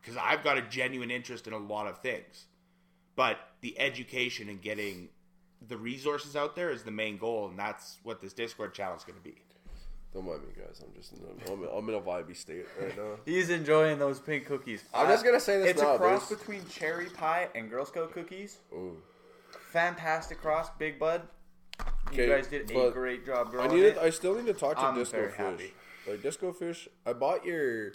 because 0.00 0.16
I've 0.16 0.42
got 0.42 0.56
a 0.56 0.62
genuine 0.62 1.10
interest 1.10 1.46
in 1.46 1.52
a 1.52 1.58
lot 1.58 1.86
of 1.86 1.98
things 1.98 2.46
but 3.20 3.36
the 3.60 3.78
education 3.78 4.48
and 4.48 4.62
getting 4.62 5.08
the 5.68 5.76
resources 5.76 6.36
out 6.36 6.56
there 6.56 6.70
is 6.70 6.82
the 6.82 6.90
main 6.90 7.16
goal, 7.18 7.48
and 7.48 7.58
that's 7.58 7.98
what 8.02 8.20
this 8.20 8.32
Discord 8.32 8.74
channel 8.74 8.96
is 8.96 9.04
going 9.04 9.18
to 9.18 9.24
be. 9.24 9.34
Don't 10.12 10.26
mind 10.26 10.40
me, 10.42 10.48
guys. 10.56 10.82
I'm 10.84 10.92
just 10.94 11.12
in 11.12 11.20
a, 11.20 11.52
I'm, 11.52 11.62
I'm 11.78 11.88
in 11.88 11.94
a 11.94 12.00
vibey 12.00 12.36
state 12.36 12.66
right 12.80 12.96
now. 12.96 13.12
He's 13.24 13.48
enjoying 13.48 13.98
those 14.00 14.18
pink 14.18 14.44
cookies. 14.46 14.82
I'm 14.92 15.06
just 15.06 15.24
gonna 15.24 15.38
say 15.38 15.58
this 15.58 15.70
It's 15.70 15.80
now, 15.82 15.94
a 15.94 15.98
cross 15.98 16.28
dude. 16.28 16.38
between 16.40 16.66
cherry 16.68 17.06
pie 17.06 17.46
and 17.54 17.70
Girl 17.70 17.84
Scout 17.86 18.12
cookies. 18.12 18.58
Ooh. 18.72 18.96
Fantastic 19.70 20.40
cross, 20.40 20.68
Big 20.78 20.98
Bud. 20.98 21.22
You 22.12 22.22
Okay, 22.24 22.26
guys 22.28 22.48
did 22.48 22.68
a 22.70 22.74
but 22.74 22.90
great 22.90 23.24
job 23.24 23.48
I 23.48 23.50
growing 23.52 23.70
needed. 23.70 23.96
it. 23.96 23.98
I 23.98 24.10
still 24.10 24.34
need 24.34 24.46
to 24.46 24.52
talk 24.52 24.76
to 24.78 24.82
I'm 24.82 24.96
Disco 24.96 25.16
very 25.16 25.28
Fish. 25.30 25.36
happy. 25.38 25.74
Like 26.08 26.22
Disco 26.22 26.52
Fish, 26.52 26.88
I 27.06 27.12
bought 27.12 27.44
your, 27.44 27.92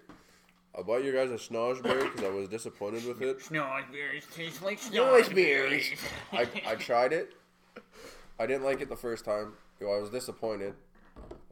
I 0.78 0.84
bought 0.84 1.04
your 1.04 1.14
guys 1.14 1.32
a 1.32 1.34
Snozberry 1.54 2.04
because 2.14 2.24
I 2.24 2.30
was 2.30 2.48
disappointed 2.48 3.06
with 3.06 3.22
it. 3.22 3.40
Snozberries 3.40 4.34
taste 4.34 4.62
like 4.64 4.80
Snozberries. 4.80 5.98
I, 6.32 6.48
I 6.66 6.75
tried 6.75 7.12
it. 7.12 7.34
I 8.39 8.46
didn't 8.46 8.63
like 8.63 8.82
it 8.82 8.89
the 8.89 8.96
first 8.96 9.25
time. 9.25 9.53
You 9.79 9.88
know, 9.88 9.94
I 9.94 10.00
was 10.00 10.10
disappointed. 10.10 10.74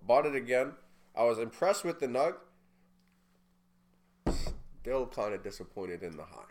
Bought 0.05 0.25
it 0.25 0.35
again. 0.35 0.73
I 1.15 1.23
was 1.23 1.37
impressed 1.39 1.83
with 1.83 1.99
the 1.99 2.07
nug. 2.07 2.35
Still 4.81 5.07
kind 5.07 5.33
of 5.33 5.43
disappointed 5.43 6.03
in 6.03 6.17
the 6.17 6.23
high. 6.23 6.43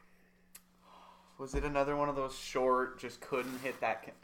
Was 1.39 1.55
it 1.55 1.65
another 1.65 1.97
one 1.97 2.09
of 2.09 2.17
those 2.17 2.35
short, 2.39 2.99
just 3.01 3.21
couldn't 3.21 3.59
hit 3.61 3.81
that? 3.81 4.03
Can- 4.05 4.15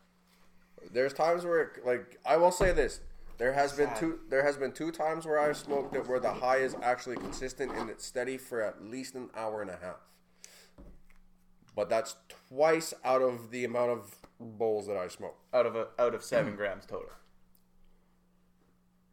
There's 0.93 1.13
times 1.13 1.45
where, 1.45 1.73
like, 1.85 2.19
I 2.25 2.37
will 2.37 2.53
say 2.53 2.73
this: 2.73 3.01
there 3.39 3.53
has 3.53 3.73
been 3.73 3.91
two. 3.99 4.21
There 4.31 4.43
has 4.45 4.57
been 4.57 4.73
two 4.73 4.91
times 4.93 5.27
where 5.27 5.39
I've 5.39 5.57
smoked 5.57 5.95
it 5.95 6.07
where 6.09 6.21
the 6.21 6.33
high 6.33 6.59
is 6.59 6.75
actually 6.83 7.17
consistent 7.17 7.73
and 7.73 7.91
it's 7.91 8.05
steady 8.05 8.39
for 8.39 8.63
at 8.63 8.83
least 8.83 9.15
an 9.15 9.31
hour 9.37 9.61
and 9.61 9.71
a 9.71 9.77
half. 9.83 9.97
But 11.75 11.89
that's 11.91 12.17
twice 12.49 12.95
out 13.05 13.23
of 13.23 13.51
the 13.51 13.65
amount 13.65 13.91
of 13.91 14.15
bowls 14.41 14.87
that 14.87 14.97
I 14.97 15.09
smoke. 15.09 15.37
out 15.53 15.67
of 15.67 15.77
a, 15.77 15.89
out 15.99 16.15
of 16.15 16.23
seven 16.23 16.55
mm. 16.55 16.57
grams 16.57 16.87
total. 16.87 17.11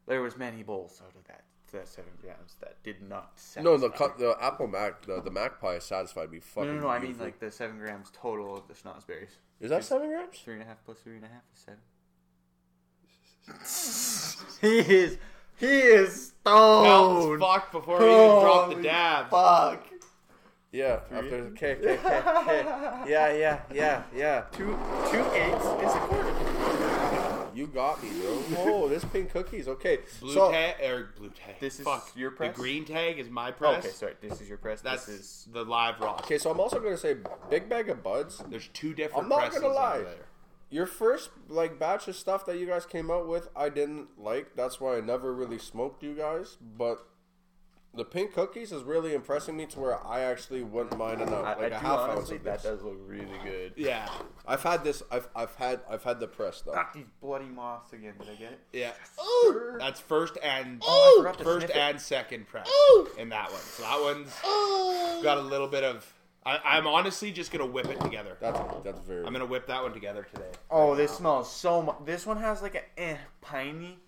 There 0.06 0.22
was 0.22 0.36
many 0.36 0.62
bowls 0.62 1.02
out 1.04 1.14
of 1.16 1.24
that, 1.26 1.44
that 1.72 1.88
seven 1.88 2.12
grams 2.20 2.54
that 2.60 2.82
did 2.84 3.02
not. 3.02 3.40
No, 3.60 3.76
the 3.76 3.88
satisfy. 3.88 4.06
cut, 4.06 4.18
the 4.18 4.36
apple 4.40 4.68
mac, 4.68 5.02
the, 5.02 5.20
the 5.20 5.30
magpie 5.32 5.78
satisfied 5.80 6.30
me 6.30 6.38
No, 6.38 6.42
fucking. 6.42 6.76
no, 6.76 6.82
no. 6.82 6.88
I 6.88 7.00
mean 7.00 7.18
like 7.18 7.40
the 7.40 7.50
seven 7.50 7.78
grams 7.78 8.10
total 8.12 8.56
of 8.56 8.68
the 8.68 8.74
schnozberries. 8.74 9.36
is 9.60 9.70
that 9.70 9.84
seven 9.84 10.08
grams? 10.08 10.38
Three 10.38 10.54
and 10.54 10.62
a 10.62 10.66
half 10.66 10.84
plus 10.84 10.98
three 10.98 11.16
and 11.16 11.24
a 11.24 11.28
half 11.28 11.42
is 11.52 11.60
seven. 11.60 11.80
he 14.60 14.78
is. 14.94 15.18
He 15.58 15.66
is 15.66 16.34
stoned. 16.42 17.40
fuck 17.40 17.72
before 17.72 17.98
we 17.98 18.04
even 18.04 18.18
drop 18.40 18.68
the 18.68 18.74
Holy 18.74 18.82
dab. 18.82 19.30
Fuck. 19.30 19.86
Yeah. 20.76 21.00
After 21.10 21.36
okay, 21.52 21.76
okay, 21.76 21.98
okay, 21.98 22.18
okay. 22.42 22.64
Yeah, 23.08 23.32
yeah, 23.32 23.60
yeah, 23.72 24.02
yeah. 24.14 24.40
Two 24.52 24.78
two 25.10 25.24
eighths 25.32 25.64
is 25.64 25.94
a 25.94 26.00
quarter. 26.00 27.46
You 27.54 27.66
got 27.68 28.02
me, 28.02 28.10
bro. 28.20 28.42
Oh, 28.58 28.86
this 28.86 29.02
pink 29.02 29.30
cookies. 29.30 29.66
Okay, 29.66 30.00
Blue 30.20 30.34
so 30.34 30.50
tag 30.50 30.74
or 30.82 31.14
blue 31.16 31.30
tag. 31.30 31.58
This 31.58 31.78
is 31.80 31.86
fuck. 31.86 32.10
your 32.14 32.30
press? 32.30 32.54
The 32.54 32.60
green 32.60 32.84
tag 32.84 33.18
is 33.18 33.30
my 33.30 33.50
press. 33.50 33.82
Okay, 33.82 33.94
sorry. 33.94 34.12
This 34.20 34.42
is 34.42 34.48
your 34.50 34.58
press. 34.58 34.82
That's 34.82 35.06
this 35.06 35.16
is 35.16 35.48
the 35.50 35.64
live 35.64 35.98
raw. 35.98 36.16
okay, 36.16 36.36
so 36.36 36.50
I'm 36.50 36.60
also 36.60 36.78
gonna 36.78 36.98
say 36.98 37.16
big 37.48 37.70
bag 37.70 37.88
of 37.88 38.02
buds. 38.02 38.44
There's 38.50 38.68
two 38.74 38.92
different. 38.92 39.24
I'm 39.24 39.28
not 39.30 39.38
presses 39.38 39.62
gonna 39.62 39.72
lie. 39.72 39.98
there. 40.00 40.26
Your 40.68 40.84
first 40.84 41.30
like 41.48 41.78
batch 41.78 42.06
of 42.06 42.16
stuff 42.16 42.44
that 42.44 42.58
you 42.58 42.66
guys 42.66 42.84
came 42.84 43.10
out 43.10 43.26
with, 43.26 43.48
I 43.56 43.70
didn't 43.70 44.08
like. 44.18 44.54
That's 44.54 44.78
why 44.78 44.98
I 44.98 45.00
never 45.00 45.32
really 45.32 45.58
smoked 45.58 46.02
you 46.02 46.14
guys. 46.14 46.58
But 46.76 47.06
The 47.96 48.04
pink 48.04 48.34
cookies 48.34 48.72
is 48.72 48.82
really 48.82 49.14
impressing 49.14 49.56
me 49.56 49.66
to 49.66 49.80
where 49.80 50.06
I 50.06 50.20
actually 50.20 50.62
wouldn't 50.62 50.98
mind 50.98 51.22
enough, 51.22 51.44
I, 51.44 51.54
like 51.54 51.58
I 51.58 51.66
a 51.66 51.70
do 51.70 51.74
half 51.76 52.00
honestly, 52.00 52.18
ounce 52.18 52.30
of 52.32 52.44
that 52.44 52.62
this. 52.62 52.72
does 52.72 52.82
look 52.82 52.96
really 53.06 53.38
good. 53.42 53.72
Yeah, 53.76 54.08
I've 54.46 54.62
had 54.62 54.84
this. 54.84 55.02
I've 55.10 55.28
I've 55.34 55.54
had 55.56 55.80
I've 55.88 56.02
had 56.04 56.20
the 56.20 56.26
press 56.26 56.60
though. 56.60 56.74
Ah, 56.76 56.90
these 56.94 57.06
bloody 57.20 57.46
moths 57.46 57.92
again. 57.92 58.14
Did 58.20 58.28
I 58.30 58.34
get 58.34 58.52
it? 58.52 58.60
yeah. 58.72 58.92
Sir. 59.44 59.78
That's 59.78 59.98
first 60.00 60.36
and 60.42 60.82
Oh, 60.86 61.16
I 61.18 61.20
forgot 61.22 61.38
to 61.38 61.44
first 61.44 61.66
sniff 61.66 61.76
it. 61.76 61.80
and 61.80 62.00
second 62.00 62.46
press 62.48 62.68
in 63.18 63.30
that 63.30 63.50
one. 63.50 63.60
So 63.60 63.82
that 63.82 64.00
one's 64.00 65.22
got 65.22 65.38
a 65.38 65.42
little 65.42 65.68
bit 65.68 65.82
of. 65.84 66.12
I, 66.44 66.60
I'm 66.64 66.86
honestly 66.86 67.32
just 67.32 67.50
gonna 67.50 67.66
whip 67.66 67.86
it 67.86 67.98
together. 68.00 68.36
That's 68.40 68.60
that's 68.84 69.00
very. 69.00 69.24
I'm 69.24 69.32
gonna 69.32 69.46
whip 69.46 69.66
that 69.66 69.82
one 69.82 69.92
together 69.92 70.26
today. 70.32 70.50
Oh, 70.70 70.94
this 70.94 71.12
smells 71.16 71.50
so 71.50 71.82
much. 71.82 71.96
This 72.04 72.24
one 72.26 72.36
has 72.36 72.62
like 72.62 72.74
a 72.74 73.00
eh, 73.00 73.16
piney. 73.40 73.98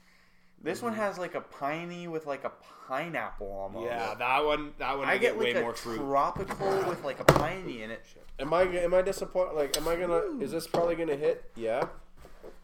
This 0.63 0.83
one 0.83 0.93
has 0.95 1.19
like 1.19 1.35
a 1.35 1.41
piney 1.41 2.09
with 2.09 2.27
like 2.27 2.45
a 2.45 2.51
pineapple 2.89 3.47
almost. 3.47 3.87
Yeah, 3.87 4.15
that 4.15 4.45
one. 4.45 4.73
That 4.79 4.99
one. 4.99 5.09
I 5.09 5.13
I 5.13 5.19
get 5.19 5.39
way 5.39 5.53
like 5.55 5.57
a 5.57 5.61
more 5.61 5.75
fruit. 5.75 5.99
tropical 5.99 6.69
with 6.89 7.05
like 7.05 7.21
a 7.21 7.25
piney 7.25 7.83
in 7.83 7.91
it. 7.91 8.05
Am 8.41 8.53
I 8.53 8.63
am 8.63 8.93
I 8.95 9.03
disappointed? 9.03 9.55
Like, 9.55 9.77
am 9.77 9.87
I 9.87 9.97
gonna? 9.97 10.41
Is 10.43 10.51
this 10.51 10.67
probably 10.67 10.97
gonna 10.97 11.17
hit? 11.17 11.51
Yeah. 11.55 11.85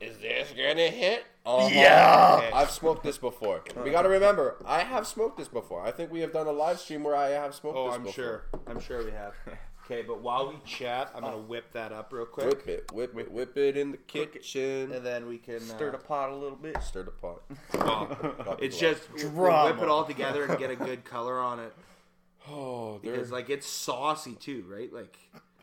Is 0.01 0.19
this 0.19 0.49
gonna 0.57 0.89
hit? 0.91 1.25
Uh-huh. 1.47 1.69
Yeah. 1.71 2.51
I've 2.53 2.71
smoked 2.71 3.05
this 3.05 3.19
before. 3.19 3.63
We 3.85 3.91
got 3.91 4.03
to 4.03 4.09
remember, 4.09 4.57
I 4.67 4.81
have 4.81 5.07
smoked 5.07 5.37
this 5.37 5.49
before. 5.49 5.83
I 5.83 5.91
think 5.91 6.11
we 6.11 6.21
have 6.21 6.33
done 6.33 6.47
a 6.47 6.53
live 6.53 6.81
stream 6.81 7.05
where 7.05 7.15
I 7.15 7.29
have 7.31 7.55
smoked 7.55 7.77
Oh, 7.77 7.87
this 7.89 7.95
I'm 7.97 8.03
before. 8.05 8.15
sure. 8.15 8.45
I'm 8.67 8.81
sure 8.81 9.05
we 9.05 9.11
have. 9.13 9.35
Okay, 9.85 10.03
but 10.03 10.23
while 10.23 10.49
we 10.49 10.55
chat, 10.65 11.11
I'm 11.15 11.23
gonna 11.23 11.37
whip 11.37 11.73
that 11.73 11.93
up 11.93 12.11
real 12.13 12.25
quick, 12.25 12.47
Whip 12.47 12.69
it, 12.69 12.93
whip 12.93 13.17
it, 13.19 13.31
whip 13.31 13.57
it 13.59 13.77
in 13.77 13.91
the 13.91 13.99
kitchen. 13.99 14.93
and 14.93 15.05
then 15.05 15.27
we 15.29 15.37
can 15.37 15.61
Stir 15.61 15.91
the 15.91 15.99
uh, 15.99 16.01
pot 16.01 16.31
a 16.31 16.35
little 16.35 16.57
bit. 16.57 16.81
Stir 16.83 17.03
the 17.03 17.11
pot. 17.11 17.43
well, 17.75 18.57
it's 18.61 18.79
just 18.79 19.03
Drama. 19.17 19.73
whip 19.75 19.83
it 19.83 19.89
all 19.91 20.05
together 20.05 20.45
and 20.45 20.59
get 20.59 20.71
a 20.71 20.77
good 20.77 21.05
color 21.05 21.39
on 21.39 21.61
it. 21.61 21.73
Oh, 22.47 22.99
Because 23.03 23.33
like 23.33 23.49
it's 23.49 23.67
saucy 23.67 24.35
too, 24.35 24.67
right? 24.69 24.93
Like 24.93 25.17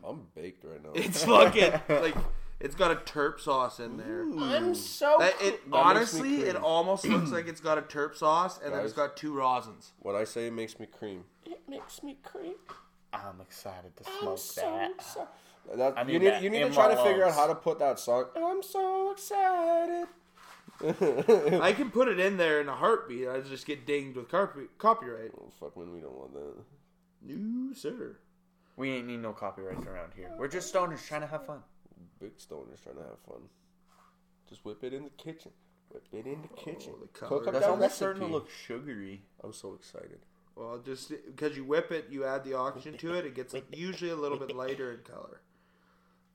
I'm 0.04 0.22
baked 0.34 0.64
right 0.64 0.82
now. 0.82 0.90
it's 0.94 1.22
fucking 1.24 1.72
like 1.88 2.16
it's 2.58 2.74
got 2.74 2.90
a 2.90 2.96
terp 2.96 3.38
sauce 3.38 3.78
in 3.78 3.96
there. 3.98 4.22
I'm 4.22 4.74
so. 4.74 5.16
That, 5.20 5.34
it 5.40 5.40
That 5.40 5.50
makes 5.64 5.64
me 5.64 5.78
honestly, 5.78 6.34
it 6.42 6.50
cream. 6.54 6.64
almost 6.64 7.06
looks 7.06 7.30
like 7.30 7.46
it's 7.46 7.60
got 7.60 7.78
a 7.78 7.82
terp 7.82 8.16
sauce, 8.16 8.58
and 8.64 8.72
then 8.74 8.80
it's 8.84 8.92
Guys. 8.92 9.08
got 9.08 9.16
two 9.16 9.32
rosins. 9.32 9.90
What 10.00 10.16
I 10.16 10.24
say 10.24 10.50
makes 10.50 10.80
me 10.80 10.86
cream. 10.86 11.22
It 11.46 11.60
makes 11.68 12.02
me 12.02 12.18
cream. 12.24 12.54
I'm 13.12 13.40
excited 13.40 13.96
to 13.96 14.04
smoke 14.20 14.54
that. 14.56 15.28
That, 15.76 15.96
I 15.96 16.00
you 16.02 16.18
need 16.18 16.22
need 16.22 16.26
that 16.26 16.42
you 16.42 16.50
need 16.50 16.62
in 16.62 16.68
to 16.70 16.74
try 16.74 16.88
my 16.88 16.96
to 16.96 17.04
figure 17.04 17.24
out 17.24 17.34
how 17.34 17.46
to 17.46 17.54
put 17.54 17.78
that 17.78 18.00
song. 18.00 18.24
I'm 18.36 18.64
so 18.64 19.12
excited. 19.12 20.08
I 21.62 21.72
can 21.76 21.90
put 21.90 22.08
it 22.08 22.18
in 22.18 22.36
there 22.36 22.60
in 22.60 22.68
a 22.68 22.74
heartbeat. 22.74 23.28
I 23.28 23.40
just 23.40 23.66
get 23.66 23.86
dinged 23.86 24.16
with 24.16 24.28
copy- 24.28 24.68
copyright. 24.78 25.30
oh, 25.38 25.52
fuck, 25.60 25.76
man, 25.76 25.92
we 25.92 26.00
don't 26.00 26.16
want 26.16 26.34
that. 26.34 26.54
No, 27.22 27.72
sir. 27.74 28.16
We 28.76 28.90
ain't 28.90 29.06
need 29.06 29.20
no 29.20 29.32
copyrights 29.32 29.86
around 29.86 30.12
here. 30.16 30.32
We're 30.36 30.48
just 30.48 30.74
stoners 30.74 31.06
trying 31.06 31.20
to 31.20 31.26
have 31.26 31.46
fun. 31.46 31.60
Big 32.18 32.36
stoners 32.38 32.82
trying 32.82 32.96
to 32.96 33.02
have 33.02 33.20
fun. 33.28 33.42
Just 34.48 34.64
whip 34.64 34.82
it 34.82 34.92
in 34.92 35.04
the 35.04 35.10
kitchen. 35.10 35.52
Whip 35.90 36.06
it 36.12 36.26
in 36.26 36.42
the 36.42 36.48
oh, 36.52 36.62
kitchen. 36.62 36.94
the 37.00 37.06
Cook 37.08 37.28
color. 37.28 37.46
up 37.46 37.52
That's 37.52 37.66
that 37.66 37.70
almost 37.70 37.96
starting 37.96 38.22
to 38.22 38.28
look 38.28 38.48
sugary. 38.66 39.22
I'm 39.44 39.52
so 39.52 39.74
excited. 39.74 40.20
Well, 40.54 40.80
just 40.84 41.10
because 41.26 41.56
you 41.56 41.64
whip 41.64 41.90
it, 41.90 42.06
you 42.10 42.24
add 42.24 42.44
the 42.44 42.54
oxygen 42.54 42.96
to 42.98 43.14
it. 43.14 43.24
It 43.24 43.34
gets 43.34 43.54
usually 43.72 44.10
a 44.10 44.16
little 44.16 44.38
bit 44.38 44.54
lighter 44.54 44.92
in 44.92 45.00
color. 45.00 45.40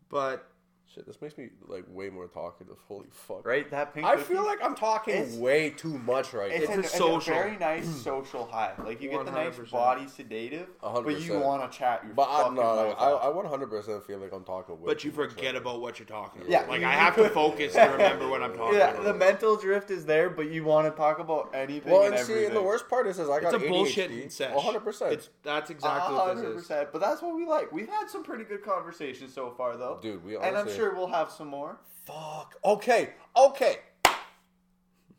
But 0.10 0.50
Shit, 0.96 1.06
this 1.06 1.22
makes 1.22 1.38
me 1.38 1.50
like 1.68 1.84
way 1.90 2.10
more 2.10 2.28
talkative. 2.28 2.78
Holy 2.88 3.08
fuck. 3.12 3.46
Right? 3.46 3.70
That 3.70 3.94
pink 3.94 4.06
I 4.08 4.16
cookie? 4.16 4.34
feel 4.34 4.46
like 4.46 4.60
I'm 4.64 4.74
talking 4.74 5.40
way 5.40 5.70
too 5.72 5.98
much 6.00 6.32
right 6.34 6.50
It's, 6.50 6.70
now. 6.70 6.76
a, 6.76 6.78
a 6.78 6.80
it's 7.18 7.28
a 7.28 7.32
very 7.32 7.58
nice 7.58 7.86
social 8.04 8.46
high. 8.46 8.72
Like 8.84 9.02
you 9.02 9.10
get 9.10 9.26
the 9.26 9.32
nice 9.32 9.54
100%. 9.56 9.70
body 9.72 10.08
sedative, 10.08 10.70
A 10.82 10.90
hundred 10.90 11.14
but 11.16 11.22
you 11.22 11.40
want 11.40 11.70
to 11.70 11.78
chat 11.78 12.04
your 12.06 12.14
But 12.14 12.30
I, 12.30 12.38
fucking 12.44 12.56
no, 12.56 12.76
like, 12.76 12.98
mouth 13.00 13.22
I. 13.22 13.28
I 13.28 13.58
100% 13.68 14.04
feel 14.04 14.18
like 14.20 14.32
I'm 14.34 14.46
talking 14.46 14.80
way 14.80 14.86
but 14.86 15.04
you 15.04 15.12
too 15.12 15.16
forget 15.18 15.46
right 15.48 15.56
about 15.58 15.82
what 15.82 16.00
you're 16.00 16.06
talking 16.08 16.42
about. 16.42 16.52
Yeah, 16.52 16.62
like 16.70 16.82
I 16.84 16.94
have 16.94 17.16
to 17.18 17.30
focus 17.32 17.74
to 17.74 17.82
remember 17.82 18.30
what 18.30 18.42
I'm 18.42 18.56
talking 18.56 18.78
about. 18.78 18.94
yeah, 18.96 19.00
about. 19.00 19.04
the 19.04 19.14
mental 19.14 19.58
drift 19.58 19.92
is 19.92 20.06
there, 20.06 20.30
but 20.30 20.50
you 20.50 20.64
want 20.64 20.88
to 20.88 20.98
talk 20.98 21.20
about 21.20 21.52
anything 21.54 21.92
Well, 21.92 22.04
and 22.06 22.16
and 22.16 22.26
see, 22.26 22.32
everything. 22.32 22.48
and 22.52 22.56
the 22.58 22.64
worst 22.64 22.88
part 22.88 23.08
is, 23.08 23.20
is 23.20 23.30
I 23.30 23.42
got 23.42 23.54
it's 23.54 23.62
a 23.64 23.68
ADHD. 23.68 23.70
bullshit 23.70 24.32
sesh. 24.32 24.56
100%. 24.56 25.12
It's 25.12 25.30
that's 25.44 25.70
A 25.70 25.74
exactly 25.74 26.16
what 26.16 26.28
hundred 26.28 26.42
this 26.44 26.50
is. 26.62 26.68
percent. 26.68 26.90
But 26.94 27.02
that's 27.02 27.22
what 27.22 27.36
we 27.36 27.46
like. 27.46 27.74
We've 27.74 27.90
had 27.90 28.10
some 28.10 28.24
pretty 28.24 28.46
good 28.46 28.64
conversations 28.64 29.34
so 29.34 29.52
far, 29.52 29.76
though. 29.76 30.00
Dude, 30.02 30.24
we 30.24 30.38
and 30.38 30.46
I'm 30.46 30.56
honestly- 30.56 30.78
sure 30.88 30.96
we'll 30.98 31.08
have 31.08 31.30
some 31.32 31.48
more. 31.48 31.78
Fuck. 32.06 32.56
Okay. 32.64 33.10
Okay. 33.36 33.78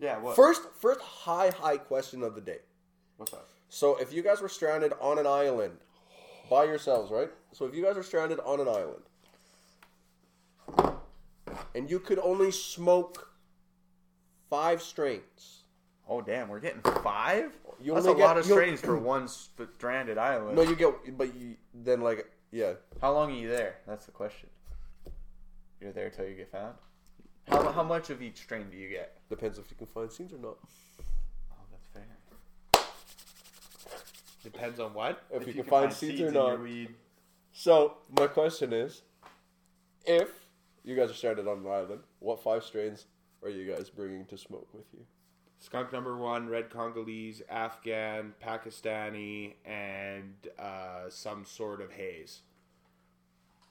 Yeah. 0.00 0.18
What? 0.18 0.36
First, 0.36 0.62
first 0.80 1.00
high, 1.00 1.50
high 1.50 1.76
question 1.76 2.22
of 2.22 2.34
the 2.34 2.40
day. 2.40 2.58
What's 3.16 3.32
up? 3.32 3.48
So, 3.68 3.96
if 3.96 4.12
you 4.12 4.22
guys 4.22 4.40
were 4.40 4.48
stranded 4.48 4.92
on 5.00 5.18
an 5.18 5.26
island 5.26 5.74
by 6.48 6.64
yourselves, 6.64 7.10
right? 7.12 7.28
So, 7.52 7.66
if 7.66 7.74
you 7.74 7.82
guys 7.84 7.96
were 7.96 8.02
stranded 8.02 8.40
on 8.44 8.60
an 8.60 8.68
island 8.68 9.02
and 11.74 11.90
you 11.90 11.98
could 11.98 12.18
only 12.18 12.50
smoke 12.50 13.30
five 14.50 14.80
strains, 14.82 15.54
Oh 16.10 16.22
damn, 16.22 16.48
we're 16.48 16.60
getting 16.60 16.80
five. 17.02 17.52
You 17.78 17.92
That's 17.92 18.06
only 18.06 18.18
a 18.18 18.22
get- 18.22 18.26
lot 18.28 18.38
of 18.38 18.46
strains 18.46 18.80
for 18.80 18.96
one 19.14 19.28
stranded 19.28 20.16
island. 20.16 20.56
no, 20.56 20.62
you 20.62 20.74
get, 20.74 21.18
but 21.18 21.34
you 21.36 21.56
then 21.74 22.00
like, 22.00 22.26
yeah, 22.50 22.72
How 23.02 23.12
long 23.12 23.30
are 23.30 23.34
you 23.34 23.50
there? 23.50 23.76
That's 23.86 24.06
the 24.06 24.12
question. 24.12 24.48
You're 25.80 25.92
there 25.92 26.10
till 26.10 26.26
you 26.26 26.34
get 26.34 26.50
found. 26.50 26.74
How, 27.48 27.72
how 27.72 27.82
much 27.82 28.10
of 28.10 28.20
each 28.20 28.38
strain 28.38 28.66
do 28.70 28.76
you 28.76 28.88
get? 28.88 29.18
depends 29.30 29.58
if 29.58 29.70
you 29.70 29.76
can 29.76 29.86
find 29.86 30.10
seeds 30.10 30.32
or 30.32 30.38
not. 30.38 30.56
Oh, 31.50 31.64
that's 31.70 31.86
fair. 31.92 32.84
Depends 34.42 34.80
on 34.80 34.94
what. 34.94 35.22
If, 35.30 35.46
you, 35.46 35.52
can, 35.52 35.64
find, 35.64 35.92
seeds, 35.92 36.20
or 36.20 36.28
in 36.28 36.34
your 36.34 36.50
not. 36.50 36.62
weed. 36.62 36.94
So 37.52 37.98
my 38.18 38.26
question 38.26 38.72
is, 38.72 39.02
if 40.04 40.30
you 40.84 40.96
guys 40.96 41.10
are 41.10 41.14
stranded 41.14 41.46
on 41.46 41.58
an 41.58 41.66
island, 41.66 42.00
what 42.18 42.42
five 42.42 42.64
strains 42.64 43.06
are 43.42 43.50
you 43.50 43.72
guys 43.72 43.90
bringing 43.90 44.24
to 44.26 44.38
smoke 44.38 44.68
with 44.72 44.86
you? 44.92 45.04
Skunk 45.60 45.92
number 45.92 46.16
one, 46.16 46.48
red 46.48 46.70
Congolese, 46.70 47.42
Afghan, 47.50 48.32
Pakistani, 48.42 49.54
and 49.64 50.34
uh, 50.58 51.08
some 51.08 51.44
sort 51.44 51.80
of 51.80 51.90
haze. 51.92 52.42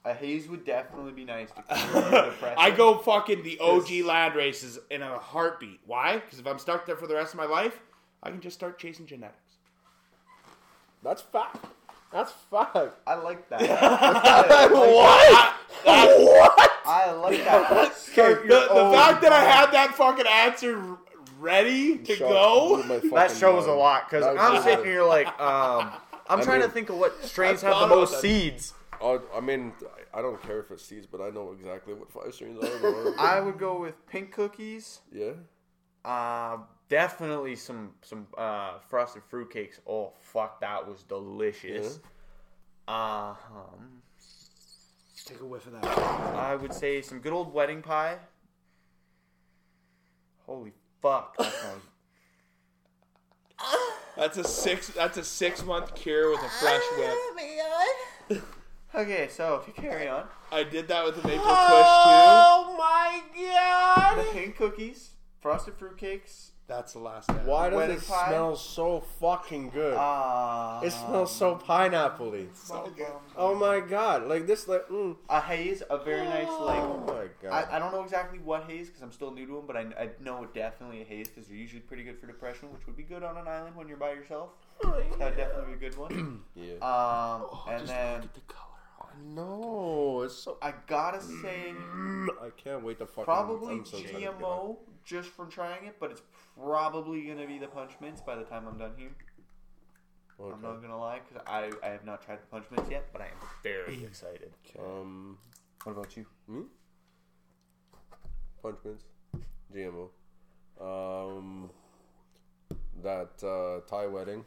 A 0.05 0.13
haze 0.13 0.47
would 0.47 0.63
definitely 0.65 1.11
be 1.11 1.25
nice 1.25 1.49
to 1.51 1.61
cure 1.75 2.01
your 2.01 2.25
depression. 2.31 2.55
I 2.57 2.71
go 2.71 2.97
fucking 2.97 3.43
the 3.43 3.59
OG 3.59 3.91
land 4.05 4.35
races 4.35 4.79
in 4.89 5.01
a 5.01 5.17
heartbeat. 5.19 5.79
Why? 5.85 6.17
Because 6.19 6.39
if 6.39 6.47
I'm 6.47 6.59
stuck 6.59 6.85
there 6.85 6.95
for 6.95 7.07
the 7.07 7.15
rest 7.15 7.33
of 7.33 7.37
my 7.39 7.45
life, 7.45 7.79
I 8.23 8.29
can 8.31 8.39
just 8.39 8.55
start 8.55 8.79
chasing 8.79 9.05
genetics. 9.05 9.37
That's 11.03 11.21
fact. 11.21 11.65
That's 12.13 12.31
fact. 12.49 12.77
I 13.05 13.15
like 13.15 13.49
that. 13.49 13.61
what? 14.71 15.53
what? 15.83 16.71
I 16.85 17.11
like 17.11 17.43
that. 17.43 17.93
The, 18.17 18.21
Start 18.23 18.45
your 18.45 18.61
the 18.61 18.69
own- 18.71 18.93
fact 18.93 19.21
that 19.21 19.31
I 19.33 19.43
had 19.43 19.71
that 19.73 19.93
fucking 19.95 20.25
answer 20.25 20.97
ready 21.39 21.97
to 21.99 22.15
go. 22.17 22.81
that 23.13 23.29
shows 23.31 23.67
a 23.67 23.71
lot 23.71 24.09
because 24.09 24.23
That 24.23 24.39
I'm 24.39 24.53
was- 24.53 24.63
sitting 24.63 24.85
here 24.85 25.03
like, 25.03 25.27
um, 25.39 25.91
I'm 26.29 26.39
I 26.39 26.43
trying 26.43 26.61
to 26.61 26.67
mean- 26.67 26.73
think 26.73 26.89
of 26.89 26.97
what 26.97 27.21
strains 27.23 27.61
have 27.61 27.69
the 27.71 27.75
thought 27.75 27.85
about 27.87 27.95
most 27.97 28.11
that. 28.13 28.21
seeds. 28.21 28.73
Oh, 28.99 29.21
I 29.35 29.39
mean, 29.39 29.73
I 30.13 30.21
don't 30.21 30.41
care 30.41 30.59
if 30.59 30.71
it's 30.71 30.83
seeds, 30.83 31.05
but 31.05 31.21
I 31.21 31.29
know 31.29 31.51
exactly 31.51 31.93
what 31.93 32.11
five 32.11 32.33
strains 32.33 32.63
are. 32.63 33.19
I 33.19 33.39
would 33.39 33.57
go 33.59 33.79
with 33.79 34.05
pink 34.07 34.31
cookies. 34.31 35.01
yeah. 35.11 35.33
Uh, 36.05 36.59
definitely 36.87 37.55
some 37.55 37.91
some 38.01 38.27
uh, 38.37 38.79
frosted 38.79 39.23
fruitcakes. 39.29 39.79
Oh 39.85 40.13
fuck, 40.21 40.61
that 40.61 40.87
was 40.87 41.03
delicious. 41.03 41.99
Uh, 42.87 43.35
um, 43.51 44.01
Take 45.25 45.41
a 45.41 45.45
whiff 45.45 45.65
of 45.67 45.73
that. 45.73 45.85
I 45.85 46.55
would 46.55 46.73
say 46.73 47.01
some 47.01 47.19
good 47.19 47.33
old 47.33 47.53
wedding 47.53 47.81
pie. 47.81 48.17
Holy 50.45 50.71
fuck! 51.01 51.35
That 51.37 51.51
sounds 51.51 51.83
That's 54.15 54.37
a 54.37 54.43
six. 54.45 54.87
That's 54.89 55.17
a 55.17 55.23
six 55.25 55.65
month 55.65 55.93
cure 55.93 56.29
with 56.31 56.39
a 56.39 56.49
fresh 56.49 56.81
whip. 56.97 58.41
Okay, 58.97 59.27
so 59.29 59.55
if 59.61 59.67
you 59.67 59.73
carry 59.73 60.07
on, 60.07 60.23
I 60.51 60.63
did 60.63 60.87
that 60.87 61.05
with 61.05 61.21
the 61.21 61.27
maple 61.27 61.43
Oh 61.45 62.65
push 62.73 62.73
too. 62.73 62.73
Oh 62.73 62.75
my 62.77 63.21
god! 63.53 64.17
the 64.17 64.31
pink 64.31 64.55
cookies, 64.57 65.11
frosted 65.39 65.77
fruitcakes. 65.77 66.21
kush 66.23 66.31
too. 66.47 66.53
That's 66.67 66.91
the 66.93 66.99
last. 66.99 67.29
One. 67.29 67.45
Why 67.45 67.69
does 67.69 67.77
Wedding 67.77 67.95
it 67.97 68.07
pie? 68.07 68.27
smell 68.27 68.55
so 68.57 68.99
fucking 69.21 69.69
good? 69.69 69.93
Uh, 69.93 70.81
it 70.83 70.91
smells 70.91 71.33
so 71.33 71.55
pineapple-y. 71.55 72.47
So 72.53 72.91
good. 72.97 73.07
Oh 73.37 73.55
my 73.55 73.79
god! 73.79 74.27
Like 74.27 74.47
this, 74.47 74.67
like, 74.67 74.85
mm. 74.89 75.15
A 75.29 75.39
haze, 75.39 75.81
a 75.89 75.97
very 75.97 76.25
nice 76.25 76.47
like. 76.47 76.79
oh 76.79 77.03
my 77.07 77.27
god. 77.41 77.67
I, 77.71 77.77
I 77.77 77.79
don't 77.79 77.93
know 77.93 78.03
exactly 78.03 78.39
what 78.39 78.63
haze 78.63 78.87
because 78.87 79.01
I'm 79.01 79.13
still 79.13 79.31
new 79.31 79.45
to 79.45 79.53
them, 79.53 79.63
but 79.65 79.77
I, 79.77 79.81
I 79.97 80.09
know 80.21 80.45
definitely 80.53 81.01
a 81.03 81.05
haze 81.05 81.29
because 81.29 81.47
they're 81.47 81.55
usually 81.55 81.79
pretty 81.81 82.03
good 82.03 82.19
for 82.19 82.27
depression, 82.27 82.73
which 82.73 82.85
would 82.85 82.97
be 82.97 83.03
good 83.03 83.23
on 83.23 83.37
an 83.37 83.47
island 83.47 83.75
when 83.77 83.87
you're 83.87 83.95
by 83.95 84.11
yourself. 84.11 84.49
That 84.83 84.91
would 84.97 85.37
definitely 85.37 85.75
be 85.75 85.85
a 85.85 85.89
good 85.89 85.97
one. 85.97 86.41
yeah. 86.55 86.73
Um, 86.73 87.47
Oh, 87.49 87.65
and 87.69 87.79
just 87.79 87.93
then 87.93 88.15
look 88.15 88.23
at 88.25 88.33
the 88.33 88.41
color 88.41 88.63
on 88.65 88.73
it. 88.73 88.76
No, 89.25 90.21
it's 90.23 90.35
so. 90.35 90.57
I 90.61 90.73
gotta 90.87 91.21
say 91.21 91.73
I 92.41 92.49
can't 92.55 92.83
wait 92.83 92.99
to 92.99 93.05
fucking. 93.05 93.23
probably 93.25 93.75
I'm 93.75 93.85
so 93.85 93.97
excited 93.97 94.15
to 94.15 94.19
get 94.21 94.33
on. 94.35 94.41
GMO 94.41 94.77
just 95.03 95.29
from 95.29 95.49
trying 95.49 95.85
it, 95.85 95.95
but 95.99 96.11
it's 96.11 96.21
probably 96.57 97.21
gonna 97.25 97.47
be 97.47 97.57
the 97.59 97.67
punch 97.67 97.91
mints 98.01 98.21
by 98.21 98.35
the 98.35 98.43
time 98.43 98.67
I'm 98.67 98.77
done 98.77 98.91
here. 98.97 99.11
I'm 100.39 100.61
not 100.61 100.81
gonna 100.81 100.99
lie, 100.99 101.19
because 101.27 101.43
I, 101.47 101.71
I 101.83 101.89
have 101.89 102.05
not 102.05 102.21
tried 102.23 102.39
the 102.41 102.45
punch 102.47 102.65
mints 102.69 102.91
yet, 102.91 103.07
but 103.11 103.21
I 103.21 103.25
am 103.25 103.31
very 103.63 104.03
excited. 104.03 104.51
Um, 104.77 105.37
What 105.83 105.93
about 105.93 106.15
you? 106.15 106.25
me? 106.47 106.63
Punch 108.61 108.77
mints, 108.85 109.03
GMO. 109.73 110.09
Um, 110.79 111.71
that 113.01 113.31
uh, 113.43 113.81
Thai 113.89 114.05
wedding. 114.07 114.43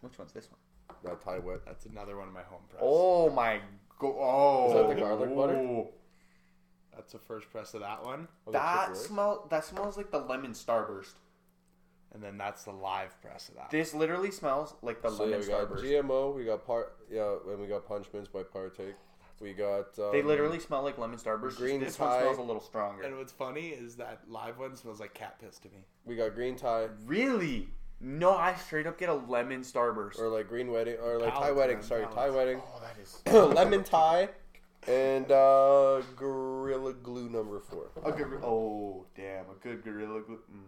Which 0.00 0.18
one's 0.18 0.32
this 0.32 0.48
one? 0.50 0.58
That 1.04 1.20
Thai 1.22 1.38
wet. 1.38 1.60
That's 1.66 1.86
another 1.86 2.16
one 2.16 2.28
of 2.28 2.34
my 2.34 2.42
home 2.42 2.62
press. 2.68 2.82
Oh 2.84 3.30
my 3.30 3.60
god! 3.98 4.14
Oh, 4.18 4.68
Is 4.68 4.74
that 4.74 4.94
the 4.94 5.00
garlic 5.00 5.34
butter? 5.36 5.84
That's 6.94 7.12
the 7.12 7.18
first 7.18 7.48
press 7.50 7.74
of 7.74 7.80
that 7.80 8.04
one. 8.04 8.28
Oh, 8.46 8.52
That 8.52 8.96
smell. 8.96 9.46
That 9.50 9.64
smells 9.64 9.96
like 9.96 10.10
the 10.10 10.18
lemon 10.18 10.52
starburst. 10.52 11.14
And 12.12 12.22
then 12.22 12.38
that's 12.38 12.64
the 12.64 12.72
live 12.72 13.20
press 13.20 13.50
of 13.50 13.56
that. 13.56 13.70
This 13.70 13.92
literally 13.94 14.30
smells 14.30 14.74
like 14.82 15.02
the 15.02 15.10
So 15.10 15.24
yeah, 15.26 15.30
lemon 15.36 15.40
we 15.40 15.46
got 15.46 15.68
starburst. 15.68 15.82
GMO. 15.84 16.34
We 16.34 16.44
got 16.44 16.66
part. 16.66 16.96
Yeah, 17.10 17.34
and 17.46 17.60
we 17.60 17.66
got 17.66 17.86
Punch 17.86 18.06
Mints 18.12 18.28
by 18.28 18.42
Partake. 18.42 18.94
We 19.40 19.52
got. 19.52 19.96
Um, 19.98 20.10
they 20.10 20.22
literally 20.22 20.58
smell 20.58 20.82
like 20.82 20.98
lemon 20.98 21.18
starburst. 21.18 21.56
green 21.56 21.78
this 21.80 21.96
Thai. 21.96 22.06
one 22.06 22.20
smells 22.22 22.38
a 22.38 22.42
little 22.42 22.62
stronger. 22.62 23.02
And 23.04 23.16
what's 23.18 23.30
funny 23.30 23.68
is 23.68 23.94
that 23.96 24.22
live 24.26 24.58
one 24.58 24.74
smells 24.74 24.98
like 25.00 25.14
cat 25.14 25.38
piss 25.38 25.58
to 25.60 25.68
me. 25.68 25.84
We 26.04 26.16
got 26.16 26.34
green 26.34 26.56
Thai 26.56 26.88
Really? 27.04 27.68
No, 28.00 28.36
I 28.36 28.54
straight 28.54 28.86
up 28.86 28.98
get 28.98 29.08
a 29.08 29.14
lemon 29.14 29.62
starburst. 29.62 30.18
or 30.20 30.28
like 30.28 30.48
green 30.48 30.70
wedding 30.70 30.96
or 31.02 31.18
like 31.18 31.32
Thai 31.34 31.40
Palates, 31.50 31.56
wedding. 31.56 31.82
Sorry, 31.82 32.04
Thai 32.04 32.10
palates. 32.28 32.34
wedding. 32.36 32.60
Oh, 32.64 32.80
that 32.80 32.96
is 33.02 33.22
Lemon 33.56 33.82
Thai 33.84 34.28
and 34.86 35.30
uh, 35.32 36.00
Gorilla 36.16 36.92
Glue 36.94 37.28
number 37.28 37.58
four. 37.60 37.90
a 38.04 38.12
good. 38.12 38.40
Oh, 38.42 39.04
damn, 39.16 39.46
a 39.50 39.54
good 39.62 39.82
gorilla 39.82 40.20
glue. 40.22 40.38
Mm. 40.50 40.62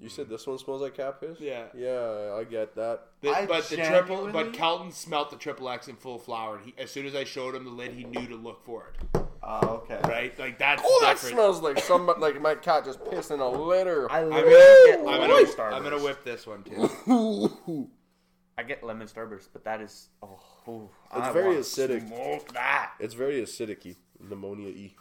You 0.00 0.08
said 0.08 0.28
this 0.28 0.46
one 0.46 0.58
smells 0.58 0.80
like 0.82 0.94
cat 0.96 1.20
piss. 1.20 1.40
Yeah. 1.40 1.64
Yeah, 1.76 2.34
I 2.38 2.44
get 2.44 2.74
that. 2.76 3.06
The- 3.20 3.30
I 3.30 3.46
but 3.46 3.68
the 3.68 3.76
triple, 3.76 4.16
genuinely- 4.16 4.32
but 4.32 4.52
Kelton 4.52 4.92
smelt 4.92 5.30
the 5.30 5.36
triple 5.36 5.68
X 5.68 5.88
in 5.88 5.96
full 5.96 6.18
flower. 6.18 6.56
And 6.56 6.66
he, 6.66 6.74
as 6.78 6.90
soon 6.90 7.06
as 7.06 7.14
I 7.16 7.24
showed 7.24 7.54
him 7.54 7.64
the 7.64 7.70
lid, 7.70 7.92
he 7.94 8.04
knew 8.04 8.26
to 8.28 8.36
look 8.36 8.64
for 8.64 8.92
it. 9.14 9.20
Oh, 9.50 9.82
okay. 9.82 9.98
Right? 10.04 10.38
Like 10.38 10.58
that's 10.58 10.82
Oh, 10.84 10.98
that 11.02 11.14
different. 11.14 11.34
smells 11.34 11.62
like 11.62 11.78
some 11.78 12.06
like 12.18 12.40
my 12.40 12.54
cat 12.54 12.84
just 12.84 13.02
pissed 13.10 13.30
in 13.30 13.40
a 13.40 13.48
litter. 13.48 14.10
I 14.12 14.20
I'm 14.20 14.28
literally 14.30 14.52
gonna, 14.52 14.86
get 14.86 14.98
I'm, 14.98 15.04
lemon 15.06 15.30
gonna, 15.30 15.46
starburst. 15.46 15.72
I'm 15.72 15.82
gonna 15.82 16.02
whip 16.04 16.22
this 16.24 16.46
one 16.46 16.62
too. 16.64 17.90
I 18.58 18.62
get 18.62 18.82
lemon 18.84 19.06
starburst, 19.08 19.48
but 19.54 19.64
that 19.64 19.80
is 19.80 20.08
oh, 20.22 20.38
ooh, 20.68 20.90
It's 21.14 21.20
I 21.20 21.32
very 21.32 21.54
want 21.54 21.60
acidic. 21.60 22.06
Smoke 22.08 22.52
that. 22.52 22.92
It's 23.00 23.14
very 23.14 23.40
acidic 23.40 23.96
ammonia 24.30 24.68
y. 24.68 24.92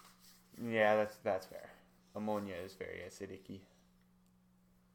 Yeah, 0.65 0.95
that's 0.95 1.17
that's 1.17 1.45
fair. 1.45 1.69
Ammonia 2.15 2.55
is 2.63 2.73
very 2.73 3.01
acidic 3.05 3.59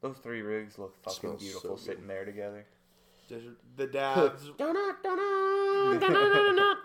Those 0.01 0.17
three 0.19 0.41
rigs 0.41 0.79
look 0.79 0.97
fucking 1.03 1.21
Smells 1.21 1.43
beautiful 1.43 1.77
so 1.77 1.85
sitting 1.85 2.07
there 2.07 2.25
together. 2.25 2.65
The 3.29 3.87
dads. 3.87 4.51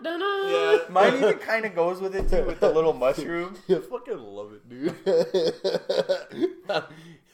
yeah. 0.04 0.78
Mine 0.90 1.14
even 1.16 1.38
kind 1.38 1.64
of 1.64 1.74
goes 1.74 2.00
with 2.00 2.14
it 2.16 2.28
too, 2.28 2.44
with 2.44 2.60
the 2.60 2.70
little 2.70 2.92
mushroom. 2.92 3.56
I 3.68 3.80
fucking 3.80 4.18
love 4.18 4.52
it, 4.52 4.68
dude. 4.68 4.94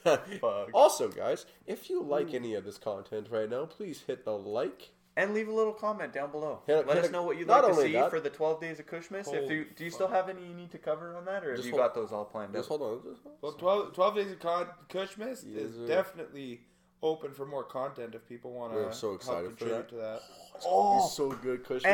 Fuck. 0.03 0.69
also, 0.73 1.09
guys, 1.09 1.45
if 1.65 1.89
you 1.89 2.03
like 2.03 2.29
mm. 2.29 2.35
any 2.35 2.53
of 2.53 2.63
this 2.63 2.77
content 2.77 3.27
right 3.31 3.49
now, 3.49 3.65
please 3.65 4.03
hit 4.05 4.23
the 4.25 4.37
like. 4.37 4.91
And 5.17 5.33
leave 5.33 5.47
a 5.47 5.53
little 5.53 5.71
comment 5.71 6.11
down 6.11 6.29
below. 6.31 6.59
Hit 6.67 6.85
Let 6.85 6.97
hit 6.97 7.05
us 7.05 7.09
a- 7.09 7.13
know 7.13 7.23
what 7.23 7.37
you'd 7.39 7.47
like 7.47 7.65
to 7.65 7.73
see 7.73 7.93
that- 7.93 8.09
for 8.09 8.19
the 8.19 8.29
12 8.29 8.59
days 8.59 8.79
of 8.81 8.85
Kushmas. 8.85 9.33
If 9.33 9.49
you, 9.49 9.65
do 9.73 9.85
you 9.85 9.89
still 9.89 10.09
have 10.09 10.27
any 10.27 10.45
you 10.45 10.53
need 10.53 10.71
to 10.71 10.77
cover 10.77 11.15
on 11.15 11.23
that, 11.23 11.45
or 11.45 11.51
have 11.51 11.55
Just 11.55 11.67
you 11.67 11.71
hold- 11.71 11.83
got 11.85 11.95
those 11.95 12.11
all 12.11 12.25
planned 12.25 12.51
Just 12.53 12.69
out? 12.69 12.79
hold 12.79 13.05
on. 13.05 13.11
Just 13.13 13.23
hold 13.23 13.35
Well, 13.41 13.53
on. 13.53 13.57
12, 13.57 13.93
12 13.93 14.15
days 14.15 14.31
of 14.31 14.39
con- 14.39 14.67
Kushmas 14.89 15.45
is 15.55 15.75
sir. 15.75 15.87
definitely 15.87 16.65
open 17.05 17.31
for 17.33 17.45
more 17.45 17.63
content 17.63 18.15
if 18.15 18.27
people 18.27 18.51
want 18.51 18.73
to 18.73 18.77
We're 18.79 18.91
so 18.91 19.13
excited 19.13 19.51
for 19.51 19.57
contribute 19.57 19.77
that. 19.77 19.89
to 19.89 19.95
that. 19.95 20.21
Oh, 20.65 21.07
so 21.07 21.29
good, 21.31 21.63
Kushner. 21.65 21.85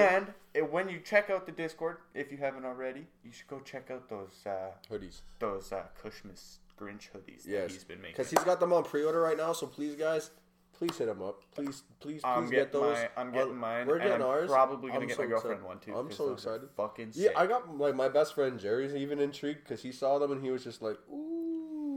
and 0.56 0.72
when 0.72 0.88
you 0.90 1.00
check 1.00 1.30
out 1.30 1.46
the 1.46 1.52
Discord, 1.52 1.98
if 2.14 2.32
you 2.32 2.38
haven't 2.38 2.66
already, 2.66 3.08
you 3.24 3.32
should 3.32 3.48
go 3.48 3.60
check 3.60 3.90
out 3.92 4.08
those 4.10 4.44
uh, 4.46 4.72
hoodies. 4.92 5.22
those 5.40 5.72
uh, 5.72 5.84
Kushmas 6.04 6.58
Grinch 6.80 7.10
hoodies 7.16 7.44
that 7.44 7.50
Yes, 7.52 7.72
he's 7.74 7.84
been 7.84 8.00
making. 8.02 8.14
because 8.18 8.30
he's 8.30 8.44
got 8.44 8.60
them 8.60 8.72
on 8.74 8.84
pre-order 8.84 9.20
right 9.22 9.38
now. 9.38 9.54
So 9.54 9.66
please, 9.68 9.96
guys, 9.96 10.32
please 10.74 10.96
hit 10.98 11.08
him 11.08 11.22
up. 11.22 11.42
Please, 11.54 11.84
please, 12.00 12.22
please 12.22 12.22
I'm 12.24 12.50
get 12.50 12.72
those. 12.72 12.98
my, 12.98 13.10
I'm 13.22 13.32
getting 13.32 13.52
Uh, 13.54 13.56
mine. 13.56 13.88
We're 13.88 13.96
and 13.96 14.04
getting 14.04 14.22
I'm 14.22 14.28
ours. 14.28 14.50
Probably 14.50 14.90
gonna 14.92 15.02
I'm 15.02 15.08
get 15.08 15.18
so 15.18 15.24
my 15.24 15.30
girlfriend 15.30 15.60
excited. 15.62 15.68
one 15.68 15.80
too. 15.80 15.96
I'm 15.98 16.08
'cause 16.08 16.18
so 16.18 16.34
excited. 16.34 16.70
Fucking 16.78 17.12
sick. 17.14 17.32
Yeah. 17.34 17.40
I 17.40 17.46
got 17.48 17.78
like 17.78 17.96
my 17.96 18.10
best 18.10 18.34
friend 18.36 18.60
Jerry's 18.60 18.94
even 18.96 19.20
intrigued 19.20 19.64
because 19.64 19.82
he 19.82 19.92
saw 19.92 20.18
them 20.20 20.32
and 20.32 20.44
he 20.44 20.50
was 20.52 20.64
just 20.64 20.82
like, 20.82 20.98
"Ooh." 21.12 21.31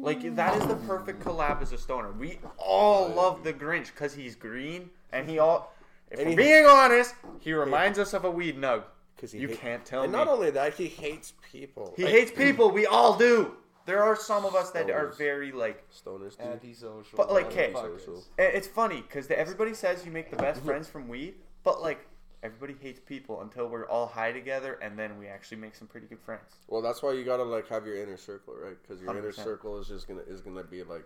Like 0.05 0.35
that 0.37 0.57
is 0.61 0.67
the 0.67 0.77
perfect 0.77 1.23
collab 1.25 1.63
as 1.63 1.73
a 1.73 1.79
stoner. 1.79 2.13
We 2.13 2.39
all 2.59 3.09
love 3.09 3.43
the 3.43 3.53
Grinch 3.53 3.87
because 3.87 4.15
he's 4.15 4.35
green 4.37 4.91
and 5.13 5.29
he 5.29 5.39
all. 5.39 5.73
If 6.11 6.19
And 6.19 6.29
we're 6.29 6.31
he- 6.31 6.37
being 6.37 6.67
honest, 6.67 7.15
he 7.41 7.53
reminds 7.53 7.99
us 7.99 8.13
of 8.13 8.25
a 8.25 8.31
weed 8.31 8.59
nug. 8.59 8.83
Because 9.17 9.33
You 9.35 9.49
can't 9.49 9.85
tell 9.85 10.03
And 10.03 10.13
me. 10.13 10.19
not 10.19 10.29
only 10.29 10.51
that, 10.51 10.75
he 10.75 10.87
hates 10.89 11.33
people. 11.51 11.95
He 11.97 12.05
Like, 12.05 12.13
hates 12.13 12.31
people. 12.37 12.71
We 12.71 12.85
all 12.87 13.17
do. 13.17 13.55
There 13.87 14.03
are 14.03 14.17
some 14.17 14.45
of 14.45 14.55
us 14.55 14.71
that 14.73 14.91
are 14.91 15.09
Stoners. 15.09 15.19
very 15.19 15.53
like. 15.53 15.85
stoners. 15.91 16.37
Dude. 16.37 16.47
Antisocial. 16.47 17.17
But, 17.17 17.31
like, 17.33 17.47
okay. 17.47 17.73
motherfuckers. 17.75 18.25
eh, 18.39 18.45
It's 18.45 18.67
funny 18.67 19.03
because 19.03 19.31
everybody 19.31 19.73
says 19.75 20.05
you 20.05 20.11
make 20.13 20.31
the 20.31 20.37
best 20.37 20.63
friends 20.65 20.89
from 20.89 21.09
weed, 21.09 21.35
but 21.63 21.81
like 21.81 22.07
everybody 22.45 22.75
hates 22.81 23.01
people 23.01 23.41
until 23.41 23.67
we're 23.69 23.89
all 23.89 24.07
high 24.07 24.31
together, 24.31 24.75
and 24.83 24.97
then 24.99 25.19
we 25.19 25.27
actually 25.27 25.57
make 25.57 25.75
some 25.75 25.89
pretty 25.89 26.07
good 26.07 26.21
friends. 26.21 26.55
Well, 26.69 26.83
that's 26.83 27.03
why 27.03 27.13
you 27.15 27.25
gotta 27.25 27.43
like 27.43 27.67
have 27.69 27.87
your 27.87 27.97
inner 28.01 28.19
circle, 28.19 28.55
right? 28.63 28.77
Because 28.81 29.03
your 29.03 29.11
inner 29.17 29.33
100%. 29.33 29.35
circle 29.43 29.79
is 29.81 29.89
just 29.89 30.07
gonna 30.07 30.21
is 30.29 30.41
gonna 30.43 30.63
be 30.63 30.85
like 30.85 31.05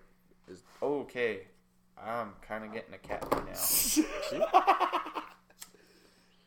is 0.49 0.65
Okay, 0.83 1.43
I'm 1.97 2.33
kind 2.47 2.65
of 2.65 2.73
getting 2.73 2.93
a 2.93 2.99
cat 2.99 3.27
right 3.33 3.47
now. 3.47 4.83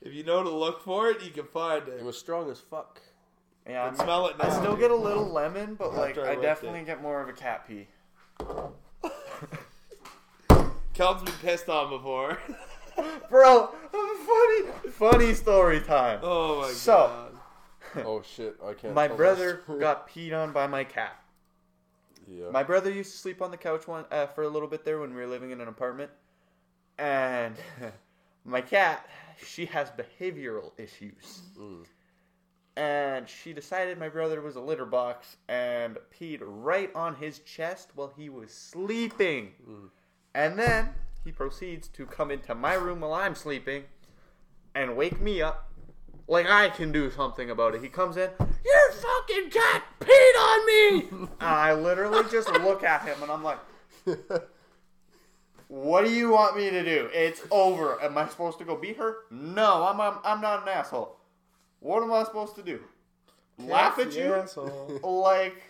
If 0.04 0.14
you 0.16 0.24
know 0.24 0.42
to 0.42 0.50
look 0.50 0.82
for 0.82 1.10
it, 1.12 1.22
you 1.24 1.30
can 1.30 1.46
find 1.46 1.88
it 1.88 2.00
it. 2.00 2.04
was 2.04 2.18
strong 2.18 2.50
as 2.50 2.60
fuck. 2.60 3.00
Yeah, 3.70 3.84
I'm, 3.86 3.96
smell 3.96 4.26
it 4.30 4.38
Now. 4.40 4.46
I 4.50 4.50
still 4.60 4.76
get 4.76 4.90
a 4.90 4.96
little 4.96 5.30
lemon, 5.32 5.76
but 5.76 5.94
like 5.94 6.18
After 6.18 6.26
I 6.28 6.32
I 6.32 6.36
definitely 6.42 6.80
it. 6.80 6.88
get 6.88 7.04
more 7.04 7.22
of 7.22 7.30
a 7.30 7.34
cat 7.34 7.68
pee. 7.68 7.88
Kelton's 10.96 11.30
been 11.30 11.40
pissed 11.40 11.70
on 11.70 11.92
before. 11.92 12.40
Bro, 13.30 13.70
funny, 13.92 14.92
funny 14.92 15.34
story 15.34 15.80
time. 15.82 16.20
oh 16.24 16.62
my 16.62 16.72
So- 16.72 16.94
god. 17.94 18.06
Oh 18.06 18.22
shit! 18.22 18.56
I 18.66 18.74
can't. 18.74 18.94
My 18.94 19.08
brother 19.10 19.64
this. 19.68 19.80
got 19.80 20.08
peed 20.10 20.34
on 20.34 20.54
by 20.54 20.66
my 20.68 20.84
cat. 20.86 21.22
yeah. 22.26 22.50
My 22.50 22.64
brother 22.64 22.90
used 22.90 23.12
to 23.12 23.18
sleep 23.18 23.42
on 23.42 23.52
the 23.52 23.58
couch 23.58 23.86
one 23.88 24.06
uh, 24.12 24.28
for 24.28 24.44
a 24.44 24.48
little 24.48 24.68
bit 24.70 24.86
there 24.86 25.00
when 25.00 25.14
we 25.14 25.20
were 25.20 25.28
living 25.28 25.52
in 25.52 25.60
an 25.60 25.68
apartment, 25.68 26.10
and 26.98 27.56
my 28.46 28.62
cat, 28.62 29.10
she 29.46 29.66
has 29.66 29.92
behavioral 29.92 30.72
issues, 30.78 31.42
Mm. 31.60 31.84
and 32.78 33.28
she 33.28 33.52
decided 33.52 33.98
my 34.00 34.08
brother 34.10 34.40
was 34.42 34.56
a 34.56 34.62
litter 34.62 34.86
box 34.86 35.36
and 35.50 35.98
peed 36.18 36.40
right 36.42 36.92
on 36.96 37.16
his 37.16 37.40
chest 37.40 37.90
while 37.96 38.14
he 38.16 38.30
was 38.30 38.52
sleeping, 38.54 39.52
Mm. 39.70 39.90
and 40.34 40.58
then 40.58 40.94
he 41.24 41.32
proceeds 41.32 41.88
to 41.90 42.06
come 42.06 42.32
into 42.32 42.56
my 42.56 42.74
room 42.74 43.02
while 43.02 43.14
I'm 43.14 43.36
sleeping 43.36 43.84
and 44.74 44.96
wake 44.96 45.20
me 45.22 45.42
up. 45.42 45.68
Like 46.28 46.48
I 46.48 46.70
can 46.70 46.92
do 46.92 47.12
something 47.12 47.50
about 47.50 47.76
it. 47.76 47.82
He 47.82 47.90
comes 47.90 48.16
in, 48.18 48.30
your 48.40 48.92
fucking 48.92 49.50
cat 49.50 49.84
peed 50.00 50.36
on 50.40 50.66
me. 50.66 51.28
I 51.42 51.74
literally 51.74 52.24
just 52.32 52.50
look 52.62 52.84
at 52.84 53.04
him 53.04 53.22
and 53.22 53.32
I'm 53.32 53.44
like, 53.44 53.60
"What 55.68 56.06
do 56.06 56.12
you 56.12 56.32
want 56.32 56.56
me 56.56 56.70
to 56.70 56.84
do? 56.84 57.10
It's 57.14 57.42
over. 57.52 58.02
Am 58.02 58.18
I 58.18 58.28
supposed 58.30 58.60
to 58.60 58.64
go 58.66 58.76
beat 58.78 58.98
her? 58.98 59.18
No, 59.30 59.86
I'm 59.88 60.00
I'm, 60.00 60.20
I'm 60.24 60.42
not 60.42 60.64
an 60.64 60.70
asshole. 60.70 61.18
What 61.80 62.02
am 62.04 62.14
I 62.14 62.24
supposed 62.24 62.56
to 62.56 62.64
do? 62.64 62.80
Laugh 63.60 64.00
at 64.00 64.14
you? 64.16 64.34
Asshole. 64.34 65.00
Like, 65.04 65.62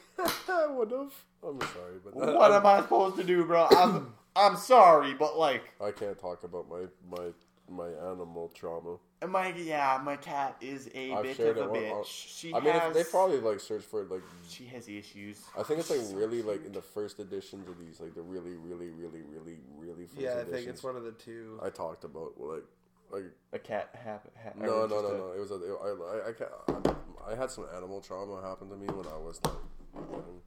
I 0.48 0.68
would 0.68 0.92
have. 0.92 1.14
I'm 1.44 1.60
sorry, 1.60 1.96
but 2.04 2.14
that, 2.20 2.36
what 2.36 2.52
I'm- 2.52 2.60
am 2.62 2.66
I 2.68 2.82
supposed 2.82 3.16
to 3.18 3.24
do, 3.24 3.46
bro? 3.46 3.68
I'm 4.36 4.52
I'm 4.54 4.58
sorry, 4.58 5.14
but 5.14 5.38
like, 5.38 5.64
I 5.82 5.92
can't 5.92 6.18
talk 6.20 6.44
about 6.44 6.70
my 6.70 6.86
my 7.10 7.28
my 7.70 7.88
animal 8.12 8.50
trauma. 8.54 8.98
And 9.22 9.32
my 9.32 9.54
yeah, 9.54 10.00
my 10.04 10.16
cat 10.16 10.56
is 10.62 10.90
a 10.96 11.14
I've 11.14 11.24
bit 11.24 11.40
of 11.40 11.58
a 11.58 11.62
it 11.62 11.70
one- 11.70 11.80
bitch. 12.04 12.06
She 12.06 12.54
I 12.54 12.60
mean, 12.60 12.76
if 12.76 12.94
they 12.94 13.04
probably 13.04 13.40
like 13.40 13.60
search 13.60 13.84
for 13.84 14.04
like. 14.06 14.24
she 14.50 14.66
has 14.66 14.88
issues. 14.90 15.42
I 15.58 15.64
think 15.64 15.80
it's 15.80 15.90
like 15.90 16.00
really 16.14 16.42
like 16.42 16.66
in 16.66 16.72
the 16.72 16.82
first 16.82 17.20
editions 17.20 17.68
of 17.70 17.78
these, 17.80 18.00
like 18.00 18.16
the 18.16 18.22
really, 18.22 18.56
really, 18.56 18.90
really, 18.90 19.22
really, 19.22 19.58
really 19.78 20.06
first 20.08 20.20
Yeah, 20.22 20.30
I 20.30 20.34
editions. 20.34 20.56
think 20.56 20.68
it's 20.70 20.84
one 20.84 20.96
of 20.96 21.04
the 21.04 21.12
two. 21.12 21.60
I 21.64 21.70
talked 21.70 22.04
about 22.04 22.34
like 22.40 22.64
like 23.12 23.26
A 23.54 23.60
cat 23.60 23.90
happened. 24.04 24.34
ha- 24.42 24.52
no 24.58 24.84
or 24.84 24.88
no 24.88 25.02
just 25.02 25.04
no 25.04 25.10
a- 25.10 25.18
no. 25.18 25.32
It 25.34 25.40
was 25.40 25.52
a 25.52 25.56
I 25.56 25.90
I, 26.16 26.30
I, 26.30 26.32
ca- 26.34 26.94
I 27.28 27.34
I 27.34 27.36
had 27.36 27.52
some 27.52 27.66
animal 27.76 28.02
trauma 28.02 28.42
happen 28.42 28.70
to 28.70 28.76
me 28.76 28.88
when 28.88 29.06
I 29.08 29.18
was 29.18 29.40
like, 29.44 29.54
young. 29.94 30.42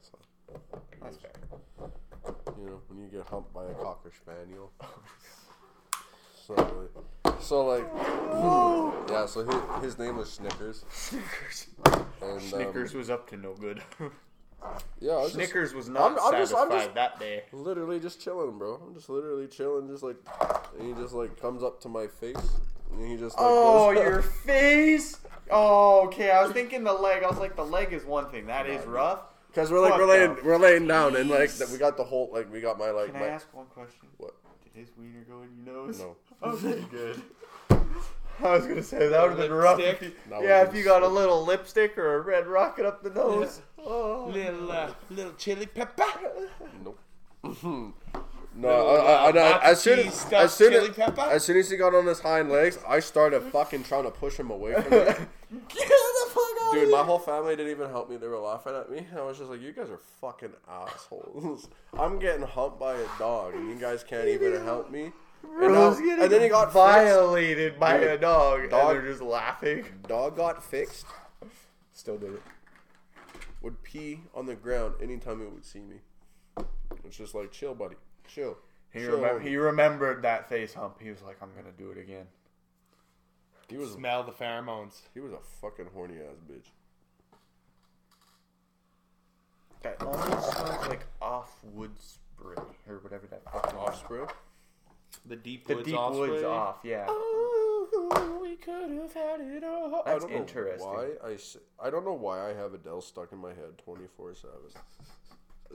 so, 0.00 0.18
That's 1.02 1.16
fair. 1.18 1.29
You 2.60 2.66
know, 2.66 2.80
when 2.88 2.98
you 3.00 3.08
get 3.08 3.26
humped 3.26 3.52
by 3.54 3.64
a 3.64 3.74
cocker 3.74 4.10
spaniel. 4.14 4.70
So, 6.46 6.54
like, 7.24 7.34
so 7.40 7.64
like, 7.66 7.86
yeah. 9.08 9.26
So 9.26 9.44
his, 9.44 9.84
his 9.84 9.98
name 10.00 10.16
was 10.16 10.32
Snickers, 10.32 10.84
Snickers. 10.90 11.68
and 12.20 12.42
Snickers 12.42 12.92
um, 12.92 12.98
was 12.98 13.08
up 13.08 13.28
to 13.30 13.36
no 13.36 13.54
good. 13.54 13.80
Yeah, 15.00 15.12
I 15.12 15.16
was 15.22 15.32
just 15.32 15.34
Snickers 15.36 15.72
was 15.72 15.88
not 15.88 16.02
I'm- 16.02 16.18
I'm 16.22 16.32
just- 16.40 16.54
I'm 16.54 16.68
satisfied 16.68 16.84
just- 16.84 16.94
that 16.94 17.18
day. 17.20 17.44
literally 17.52 17.98
just 17.98 18.20
chilling, 18.20 18.58
bro. 18.58 18.74
I'm 18.86 18.94
just 18.94 19.08
literally 19.08 19.46
chilling, 19.46 19.88
just 19.88 20.02
like, 20.02 20.16
and 20.78 20.86
he 20.86 20.92
just 21.00 21.14
like 21.14 21.40
comes 21.40 21.62
up 21.62 21.80
to 21.82 21.88
my 21.88 22.06
face, 22.08 22.36
and 22.92 23.06
he 23.10 23.16
just 23.16 23.36
like, 23.38 23.46
Oh, 23.48 23.94
goes- 23.94 24.02
your 24.04 24.20
face. 24.22 25.18
Oh, 25.50 26.04
okay. 26.08 26.30
I 26.30 26.42
was 26.42 26.52
thinking 26.52 26.84
the 26.84 26.92
leg. 26.92 27.22
I 27.22 27.28
was 27.30 27.38
like, 27.38 27.56
the 27.56 27.64
leg 27.64 27.94
is 27.94 28.04
one 28.04 28.28
thing. 28.30 28.46
That 28.48 28.66
is 28.68 28.84
rough. 28.86 29.20
Because 29.50 29.70
we're 29.70 29.80
like 29.80 29.90
Fuck 29.92 30.00
we're 30.00 30.06
laying 30.06 30.30
up. 30.30 30.44
we're 30.44 30.56
laying 30.58 30.86
down 30.86 31.16
and 31.16 31.28
like 31.28 31.50
that 31.54 31.68
we 31.70 31.78
got 31.78 31.96
the 31.96 32.04
whole 32.04 32.30
like 32.32 32.52
we 32.52 32.60
got 32.60 32.78
my 32.78 32.90
like 32.90 33.06
Can 33.08 33.16
I 33.16 33.20
my 33.20 33.26
ask 33.26 33.52
one 33.52 33.66
question? 33.66 34.08
what 34.18 34.34
Did 34.62 34.78
his 34.80 34.90
wiener 34.96 35.24
go 35.28 35.42
in 35.42 35.64
your 35.64 35.74
nose? 35.86 35.98
no 35.98 36.16
Okay, 36.42 36.84
good. 36.90 37.20
I 38.42 38.52
was 38.52 38.66
gonna 38.66 38.82
say 38.82 39.08
that 39.08 39.20
would 39.22 39.30
have 39.30 39.38
been 39.38 39.52
rough. 39.52 39.78
If 39.80 40.00
you, 40.00 40.12
That 40.30 40.42
yeah, 40.42 40.58
would've 40.60 40.68
if 40.68 40.70
been 40.70 40.78
you 40.78 40.84
got 40.84 41.02
a 41.02 41.06
sick. 41.06 41.14
little 41.14 41.44
lipstick 41.44 41.98
or 41.98 42.14
a 42.16 42.20
red 42.22 42.46
rocket 42.46 42.86
up 42.86 43.02
the 43.02 43.10
nose. 43.10 43.60
Oh. 43.76 44.30
Little 44.32 44.70
uh, 44.72 44.92
little 45.10 45.32
chili 45.34 45.66
pepper. 45.66 46.04
nope. 46.84 46.98
no, 48.60 48.68
I, 48.88 49.30
I, 49.30 49.30
I, 49.30 49.52
uh, 49.52 49.60
as 49.62 49.80
soon 49.80 49.98
as 50.00 50.32
as 50.32 50.52
soon 50.54 50.72
as, 50.74 50.98
as 51.18 51.44
soon 51.44 51.56
as 51.56 51.70
he 51.70 51.76
got 51.76 51.94
on 51.94 52.06
his 52.06 52.20
hind 52.20 52.50
legs, 52.50 52.78
I 52.86 53.00
started 53.00 53.42
fucking 53.44 53.84
trying 53.84 54.04
to 54.04 54.10
push 54.10 54.36
him 54.36 54.50
away 54.50 54.74
from 54.74 54.90
me. 54.90 54.98
Get 55.68 55.88
the 55.88 56.30
fuck 56.30 56.42
out 56.62 56.72
Dude, 56.74 56.90
my 56.90 57.02
whole 57.02 57.18
family 57.18 57.56
didn't 57.56 57.72
even 57.72 57.88
help 57.90 58.08
me. 58.08 58.16
They 58.16 58.28
were 58.28 58.38
laughing 58.38 58.74
at 58.74 58.90
me. 58.90 59.06
I 59.16 59.22
was 59.22 59.38
just 59.38 59.50
like, 59.50 59.60
"You 59.60 59.72
guys 59.72 59.90
are 59.90 60.00
fucking 60.20 60.52
assholes." 60.68 61.68
I'm 61.98 62.18
getting 62.18 62.42
humped 62.46 62.78
by 62.78 62.94
a 62.94 63.06
dog, 63.18 63.54
and 63.54 63.68
you 63.68 63.74
guys 63.76 64.04
can't 64.04 64.28
even 64.28 64.62
help 64.64 64.90
me. 64.90 65.12
And, 65.60 65.72
now- 65.72 65.92
and 65.94 66.30
then 66.30 66.42
he 66.42 66.48
got 66.48 66.66
fixed. 66.66 66.74
violated 66.74 67.80
by 67.80 67.98
Dude, 67.98 68.08
a 68.10 68.18
dog, 68.18 68.70
dog- 68.70 68.96
and 68.96 69.04
they're 69.04 69.10
just 69.12 69.22
laughing. 69.22 69.84
Dog 70.06 70.36
got 70.36 70.62
fixed. 70.62 71.06
Still 71.92 72.18
did 72.18 72.34
it. 72.34 72.42
Would 73.62 73.82
pee 73.82 74.20
on 74.34 74.46
the 74.46 74.54
ground 74.54 74.94
anytime 75.02 75.42
it 75.42 75.52
would 75.52 75.64
see 75.64 75.80
me. 75.80 75.96
It's 77.04 77.16
just 77.16 77.34
like, 77.34 77.50
chill, 77.52 77.74
buddy, 77.74 77.96
chill. 78.34 78.56
He, 78.92 79.00
chill. 79.00 79.18
remem- 79.18 79.42
he 79.42 79.56
remembered 79.56 80.22
that 80.22 80.48
face 80.48 80.74
hump. 80.74 81.00
He 81.00 81.10
was 81.10 81.22
like, 81.22 81.36
I'm 81.42 81.50
gonna 81.56 81.72
do 81.76 81.90
it 81.90 81.98
again. 81.98 82.26
he 83.68 83.76
was 83.76 83.92
Smell 83.92 84.22
the 84.24 84.32
pheromones. 84.32 85.00
he 85.14 85.20
was 85.20 85.32
a 85.32 85.38
fucking 85.60 85.86
horny 85.94 86.16
ass 86.16 86.36
bitch. 86.50 86.66
That 89.82 90.02
almost 90.02 90.50
smells 90.52 90.88
like 90.88 91.06
off 91.22 91.56
wood 91.72 91.92
spray 91.98 92.56
or 92.88 92.98
whatever 92.98 93.26
that 93.28 93.42
fucking 93.50 93.78
Off 93.78 93.98
spray. 93.98 94.24
The 95.26 95.36
deep 95.36 95.66
The 95.66 95.76
woods 95.76 95.86
deep 95.88 95.96
off 95.98 96.14
woods 96.14 96.38
spray. 96.38 96.44
off, 96.50 96.76
yeah. 96.84 97.06
Oh, 97.08 98.38
we 98.42 98.56
could 98.56 98.90
have 98.90 99.12
had 99.14 99.40
it 99.40 99.64
all. 99.64 100.02
I 100.06 100.12
That's 100.12 100.24
don't 100.24 100.32
know 100.32 100.38
interesting. 100.38 100.86
Why 100.86 101.08
I, 101.24 101.32
s- 101.34 101.56
I 101.82 101.88
don't 101.90 102.04
know 102.04 102.12
why 102.12 102.50
I 102.50 102.54
have 102.54 102.74
Adele 102.74 103.00
stuck 103.00 103.32
in 103.32 103.38
my 103.38 103.50
head 103.50 103.78
twenty 103.82 104.06
four 104.16 104.34
seven. 104.34 104.56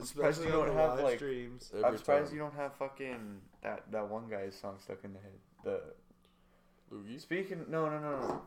Surprised 0.03 0.39
you 0.39 0.45
Especially 0.45 0.51
don't 0.51 0.69
on 0.69 0.75
the 0.75 0.81
have, 0.81 0.95
live 0.95 1.03
like- 1.05 1.17
streams. 1.17 1.71
I'm 1.83 1.97
surprised 1.97 2.33
you 2.33 2.39
don't 2.39 2.53
have 2.55 2.73
fucking 2.75 3.41
that 3.61 3.83
that 3.91 4.07
one 4.09 4.27
guy's 4.29 4.55
song 4.55 4.75
stuck 4.81 5.03
in 5.03 5.13
the 5.13 5.19
head. 5.19 5.33
The 5.63 5.81
Loogie? 6.95 7.19
speaking, 7.19 7.65
no, 7.69 7.89
no, 7.89 7.99
no, 7.99 8.19
no. 8.19 8.41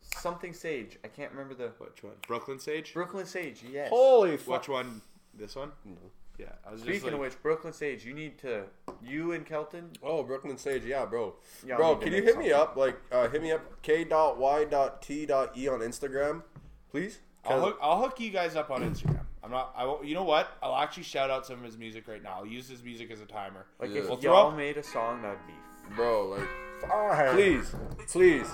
Something 0.00 0.52
Sage. 0.52 0.98
I 1.04 1.08
can't 1.08 1.30
remember 1.32 1.54
the 1.54 1.68
Which 1.78 2.02
one? 2.02 2.14
Brooklyn 2.26 2.58
Sage. 2.58 2.92
Brooklyn 2.92 3.26
Sage. 3.26 3.62
Yes. 3.70 3.88
Holy 3.90 4.36
fuck! 4.36 4.60
Which 4.60 4.68
one? 4.68 5.00
This 5.34 5.54
one? 5.56 5.72
No. 5.84 5.96
Yeah. 6.38 6.46
I 6.66 6.72
was 6.72 6.80
just 6.80 6.88
Speaking 6.90 7.06
like, 7.06 7.14
of 7.14 7.20
which, 7.20 7.42
Brooklyn 7.42 7.72
Sage, 7.72 8.04
you 8.04 8.12
need 8.14 8.38
to 8.38 8.64
you 9.02 9.32
and 9.32 9.46
Kelton. 9.46 9.90
Oh, 10.02 10.22
Brooklyn 10.22 10.56
Sage, 10.58 10.84
yeah, 10.84 11.04
bro. 11.06 11.36
y'all 11.66 11.76
bro, 11.76 11.96
can 11.96 12.12
you 12.12 12.22
make 12.22 12.24
hit 12.24 12.38
me 12.38 12.52
up? 12.52 12.76
Like, 12.76 12.96
uh, 13.12 13.28
hit 13.28 13.42
me 13.42 13.52
up 13.52 13.82
k 13.82 14.04
dot 14.04 14.38
y 14.38 14.64
dot 14.64 15.00
t 15.02 15.26
dot 15.26 15.56
e 15.56 15.68
on 15.68 15.80
Instagram, 15.80 16.42
please. 16.90 17.18
I'll 17.44 17.60
hook, 17.60 17.78
I'll 17.80 18.00
hook 18.00 18.20
you 18.20 18.30
guys 18.30 18.56
up 18.56 18.70
on 18.70 18.82
Instagram. 18.82 19.19
I'm 19.42 19.50
not. 19.50 19.72
I 19.76 19.84
won't. 19.86 20.04
You 20.04 20.14
know 20.14 20.24
what? 20.24 20.48
I'll 20.62 20.76
actually 20.76 21.04
shout 21.04 21.30
out 21.30 21.46
some 21.46 21.56
of 21.58 21.64
his 21.64 21.78
music 21.78 22.06
right 22.08 22.22
now. 22.22 22.34
I'll 22.38 22.46
use 22.46 22.68
his 22.68 22.82
music 22.82 23.10
as 23.10 23.20
a 23.20 23.26
timer. 23.26 23.66
Like 23.78 23.90
Yeah. 23.90 24.00
if 24.00 24.08
We'll 24.08 24.16
throw 24.18 24.32
y'all 24.34 24.48
up- 24.50 24.56
made 24.56 24.76
a 24.76 24.82
song, 24.82 25.22
that'd 25.22 25.38
be 25.46 25.54
bro, 25.94 26.28
like, 26.28 26.48
fire. 26.88 27.32
please, 27.32 27.74
please, 28.08 28.46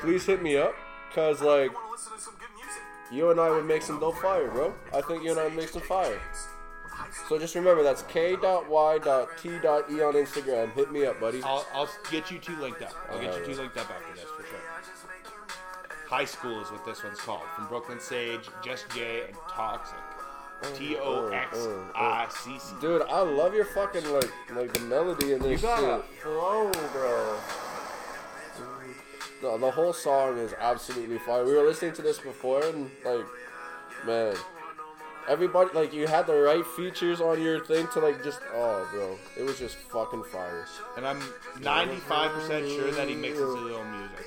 please 0.00 0.24
hit 0.24 0.40
me 0.42 0.56
up, 0.56 0.74
cause 1.14 1.40
like, 1.42 1.72
you 3.12 3.30
and 3.30 3.40
I 3.40 3.50
would 3.50 3.64
make 3.66 3.82
some 3.82 3.98
dope 3.98 4.16
fire, 4.18 4.48
bro. 4.50 4.72
I 4.94 5.00
think 5.00 5.24
you 5.24 5.30
and 5.32 5.40
I 5.40 5.44
would 5.44 5.56
make 5.56 5.68
some 5.68 5.82
fire. 5.82 6.20
So 7.28 7.38
just 7.38 7.54
remember, 7.56 7.82
that's 7.82 8.02
k 8.04 8.36
dot 8.36 8.68
y 8.68 8.98
dot 8.98 9.28
t 9.42 9.58
dot 9.58 9.90
e 9.90 10.00
on 10.00 10.14
Instagram. 10.14 10.72
Hit 10.74 10.92
me 10.92 11.06
up, 11.06 11.18
buddy. 11.18 11.42
I'll, 11.42 11.66
I'll 11.74 11.88
get 12.10 12.30
you 12.30 12.38
two 12.38 12.54
linked 12.56 12.82
up. 12.82 12.92
I'll 13.10 13.20
get 13.20 13.36
you 13.38 13.44
two 13.46 13.60
linked 13.60 13.76
up 13.78 13.90
after 13.90 14.14
this 14.14 14.24
for 14.30 14.42
sure. 14.44 14.60
High 16.08 16.24
School 16.24 16.60
is 16.60 16.70
what 16.72 16.84
this 16.84 17.02
one's 17.04 17.20
called. 17.20 17.42
From 17.54 17.68
Brooklyn 17.68 18.00
Sage, 18.00 18.48
Just 18.64 18.88
Jay, 18.90 19.22
and 19.28 19.36
Toxic. 19.48 19.96
T 20.74 20.96
O 20.98 21.28
X 21.28 21.66
I 21.94 22.26
C 22.28 22.58
C. 22.58 22.74
Dude, 22.80 23.02
I 23.02 23.20
love 23.22 23.54
your 23.54 23.64
fucking 23.64 24.04
like, 24.12 24.30
like 24.54 24.72
the 24.72 24.80
melody 24.80 25.32
in 25.32 25.40
this 25.40 25.62
You 25.62 25.68
got 25.68 25.82
a 25.82 26.02
shit. 26.02 26.22
flow, 26.22 26.70
bro. 26.92 27.38
No, 29.42 29.56
the 29.56 29.70
whole 29.70 29.92
song 29.94 30.36
is 30.36 30.52
absolutely 30.58 31.18
fire. 31.18 31.44
We 31.44 31.54
were 31.54 31.62
listening 31.62 31.94
to 31.94 32.02
this 32.02 32.18
before, 32.18 32.62
and 32.62 32.90
like, 33.04 33.24
man, 34.04 34.34
everybody 35.28 35.70
like 35.72 35.94
you 35.94 36.06
had 36.06 36.26
the 36.26 36.34
right 36.34 36.66
features 36.76 37.22
on 37.22 37.40
your 37.42 37.64
thing 37.64 37.88
to 37.94 38.00
like 38.00 38.22
just 38.22 38.40
oh, 38.52 38.86
bro, 38.92 39.18
it 39.38 39.42
was 39.42 39.58
just 39.58 39.76
fucking 39.76 40.24
fire. 40.24 40.66
And 40.98 41.06
I'm 41.06 41.20
95% 41.58 42.76
sure 42.76 42.90
that 42.90 43.08
he 43.08 43.14
mixes 43.14 43.38
his 43.40 43.72
own 43.72 43.98
music. 43.98 44.26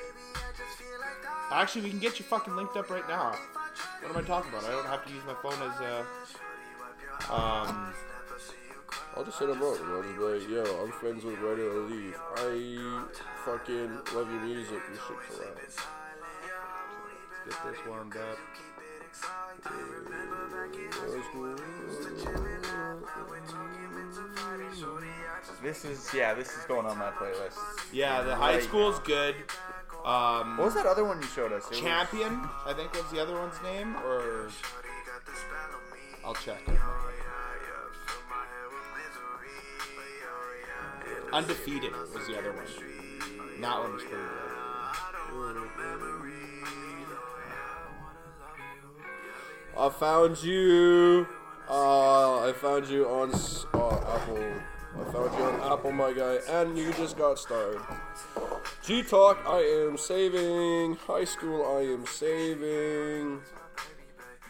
Actually, 1.52 1.84
we 1.84 1.90
can 1.92 2.00
get 2.00 2.18
you 2.18 2.26
fucking 2.26 2.56
linked 2.56 2.76
up 2.76 2.90
right 2.90 3.08
now. 3.08 3.36
What 4.02 4.12
am 4.12 4.18
I 4.18 4.22
talking 4.28 4.50
about? 4.52 4.64
I 4.66 4.72
don't 4.72 4.86
have 4.88 5.06
to 5.06 5.12
use 5.14 5.24
my 5.26 5.34
phone 5.42 5.54
as 5.54 5.80
a. 5.82 6.06
Um, 7.34 7.94
I'll 9.16 9.24
just 9.24 9.40
hit 9.40 9.50
him 9.50 9.62
up. 9.62 9.80
and 9.80 9.92
I'll 9.94 10.04
just 10.04 10.18
be 10.18 10.24
like, 10.24 10.50
yo, 10.50 10.84
I'm 10.84 10.92
friends 10.92 11.24
with 11.24 11.40
Ready 11.40 11.62
to 11.62 11.88
Leave. 11.90 12.16
I 12.36 13.04
fucking 13.46 13.90
love 14.16 14.30
your 14.32 14.42
music. 14.42 14.82
You 14.92 15.00
should 15.08 15.18
collab. 15.38 15.56
get 17.46 17.64
this 17.66 17.86
warmed 17.88 18.18
up. 18.18 18.38
This 25.62 25.86
is 25.86 26.10
yeah, 26.14 26.34
this 26.34 26.50
is 26.50 26.64
going 26.68 26.86
on 26.86 26.98
my 26.98 27.10
playlist. 27.12 27.58
Yeah, 27.92 28.22
the 28.24 28.36
high 28.36 28.56
Right. 28.56 28.64
school's 28.64 29.00
good. 29.00 29.36
Um, 30.06 30.58
What 30.58 30.66
was 30.66 30.74
that 30.74 30.86
other 30.86 31.06
one 31.06 31.22
you 31.22 31.28
showed 31.28 31.54
us? 31.54 31.64
It 31.66 31.70
was- 31.72 31.80
Champion, 31.80 32.50
I 32.66 32.74
think 32.74 32.94
was 32.94 33.10
the 33.12 33.22
other 33.22 33.40
one's 33.40 33.62
name, 33.64 33.96
or 33.98 34.50
I'll 36.26 36.36
check. 36.36 36.62
Undefeated 41.32 41.92
was 42.14 42.28
the 42.28 42.38
other 42.38 42.52
one. 42.52 42.66
That 43.62 43.80
one 43.80 43.94
was 43.94 44.04
pretty 44.04 44.18
good. 44.18 44.30
I 49.76 49.90
found 49.90 50.44
you. 50.44 51.28
Uh, 51.68 52.48
I 52.48 52.54
found 52.54 52.88
you 52.88 53.08
on 53.08 53.34
uh, 53.74 54.16
Apple. 54.16 54.54
I 54.96 55.04
found 55.12 55.34
you 55.34 55.44
on 55.44 55.74
Apple, 55.74 55.92
my 55.92 56.14
guy, 56.14 56.38
and 56.50 56.78
you 56.78 56.94
just 56.94 57.18
got 57.18 57.40
started. 57.40 57.82
G 58.84 59.02
Talk, 59.02 59.40
I 59.48 59.60
am 59.88 59.98
saving. 59.98 60.96
High 61.08 61.24
school, 61.24 61.66
I 61.66 61.82
am 61.82 62.06
saving. 62.06 63.42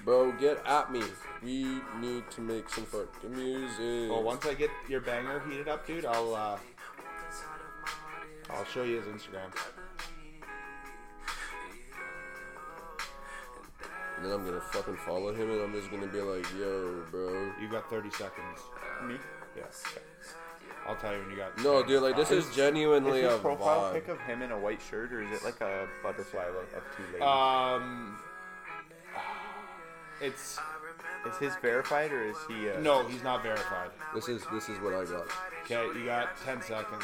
Bro, 0.03 0.33
get 0.33 0.65
at 0.65 0.91
me. 0.91 1.01
We 1.41 1.79
need 1.99 2.29
to 2.31 2.41
make 2.41 2.69
some 2.69 2.85
fucking 2.85 3.31
music. 3.31 4.09
Well, 4.09 4.23
once 4.23 4.45
I 4.45 4.53
get 4.53 4.69
your 4.89 4.99
banger 4.99 5.41
heated 5.49 5.69
up, 5.69 5.87
dude, 5.87 6.05
I'll 6.05 6.35
uh, 6.35 6.57
I'll 8.49 8.65
show 8.65 8.83
you 8.83 8.97
his 8.97 9.05
Instagram. 9.05 9.51
And 14.17 14.25
then 14.25 14.31
I'm 14.31 14.45
gonna 14.45 14.61
fucking 14.61 14.97
follow 15.05 15.33
him, 15.33 15.51
and 15.51 15.61
I'm 15.61 15.73
just 15.73 15.89
gonna 15.89 16.07
be 16.07 16.21
like, 16.21 16.45
yo, 16.59 17.01
bro. 17.11 17.51
You 17.61 17.69
got 17.69 17.89
30 17.89 18.09
seconds. 18.11 18.59
me. 19.07 19.15
Yes. 19.55 19.83
I'll 20.87 20.95
tell 20.97 21.13
you 21.13 21.19
when 21.19 21.29
you 21.31 21.37
got. 21.37 21.57
No, 21.63 21.81
dude, 21.83 22.01
like 22.03 22.15
this 22.15 22.29
is 22.31 22.53
genuinely 22.55 23.21
Is 23.21 23.33
a 23.33 23.37
profile 23.37 23.81
vibe. 23.81 23.93
pic 23.93 24.07
of 24.09 24.19
him 24.21 24.41
in 24.41 24.51
a 24.51 24.59
white 24.59 24.81
shirt, 24.89 25.13
or 25.13 25.21
is 25.23 25.31
it 25.31 25.43
like 25.43 25.61
a 25.61 25.87
butterfly 26.03 26.45
look 26.47 26.69
of 26.75 26.83
two 26.97 27.03
ladies? 27.05 27.21
Um, 27.21 28.17
it's 30.21 30.59
is 31.27 31.37
his 31.37 31.53
verified, 31.61 32.11
or 32.11 32.23
is 32.25 32.35
he? 32.49 32.69
Uh, 32.69 32.79
no, 32.81 33.07
he's 33.07 33.23
not 33.23 33.43
verified. 33.43 33.91
This 34.13 34.27
is 34.27 34.43
this 34.51 34.67
is 34.69 34.77
what 34.81 34.93
I 34.93 35.05
got. 35.05 35.25
Okay, 35.63 35.97
you 35.97 36.05
got 36.05 36.35
10 36.43 36.61
seconds. 36.61 37.03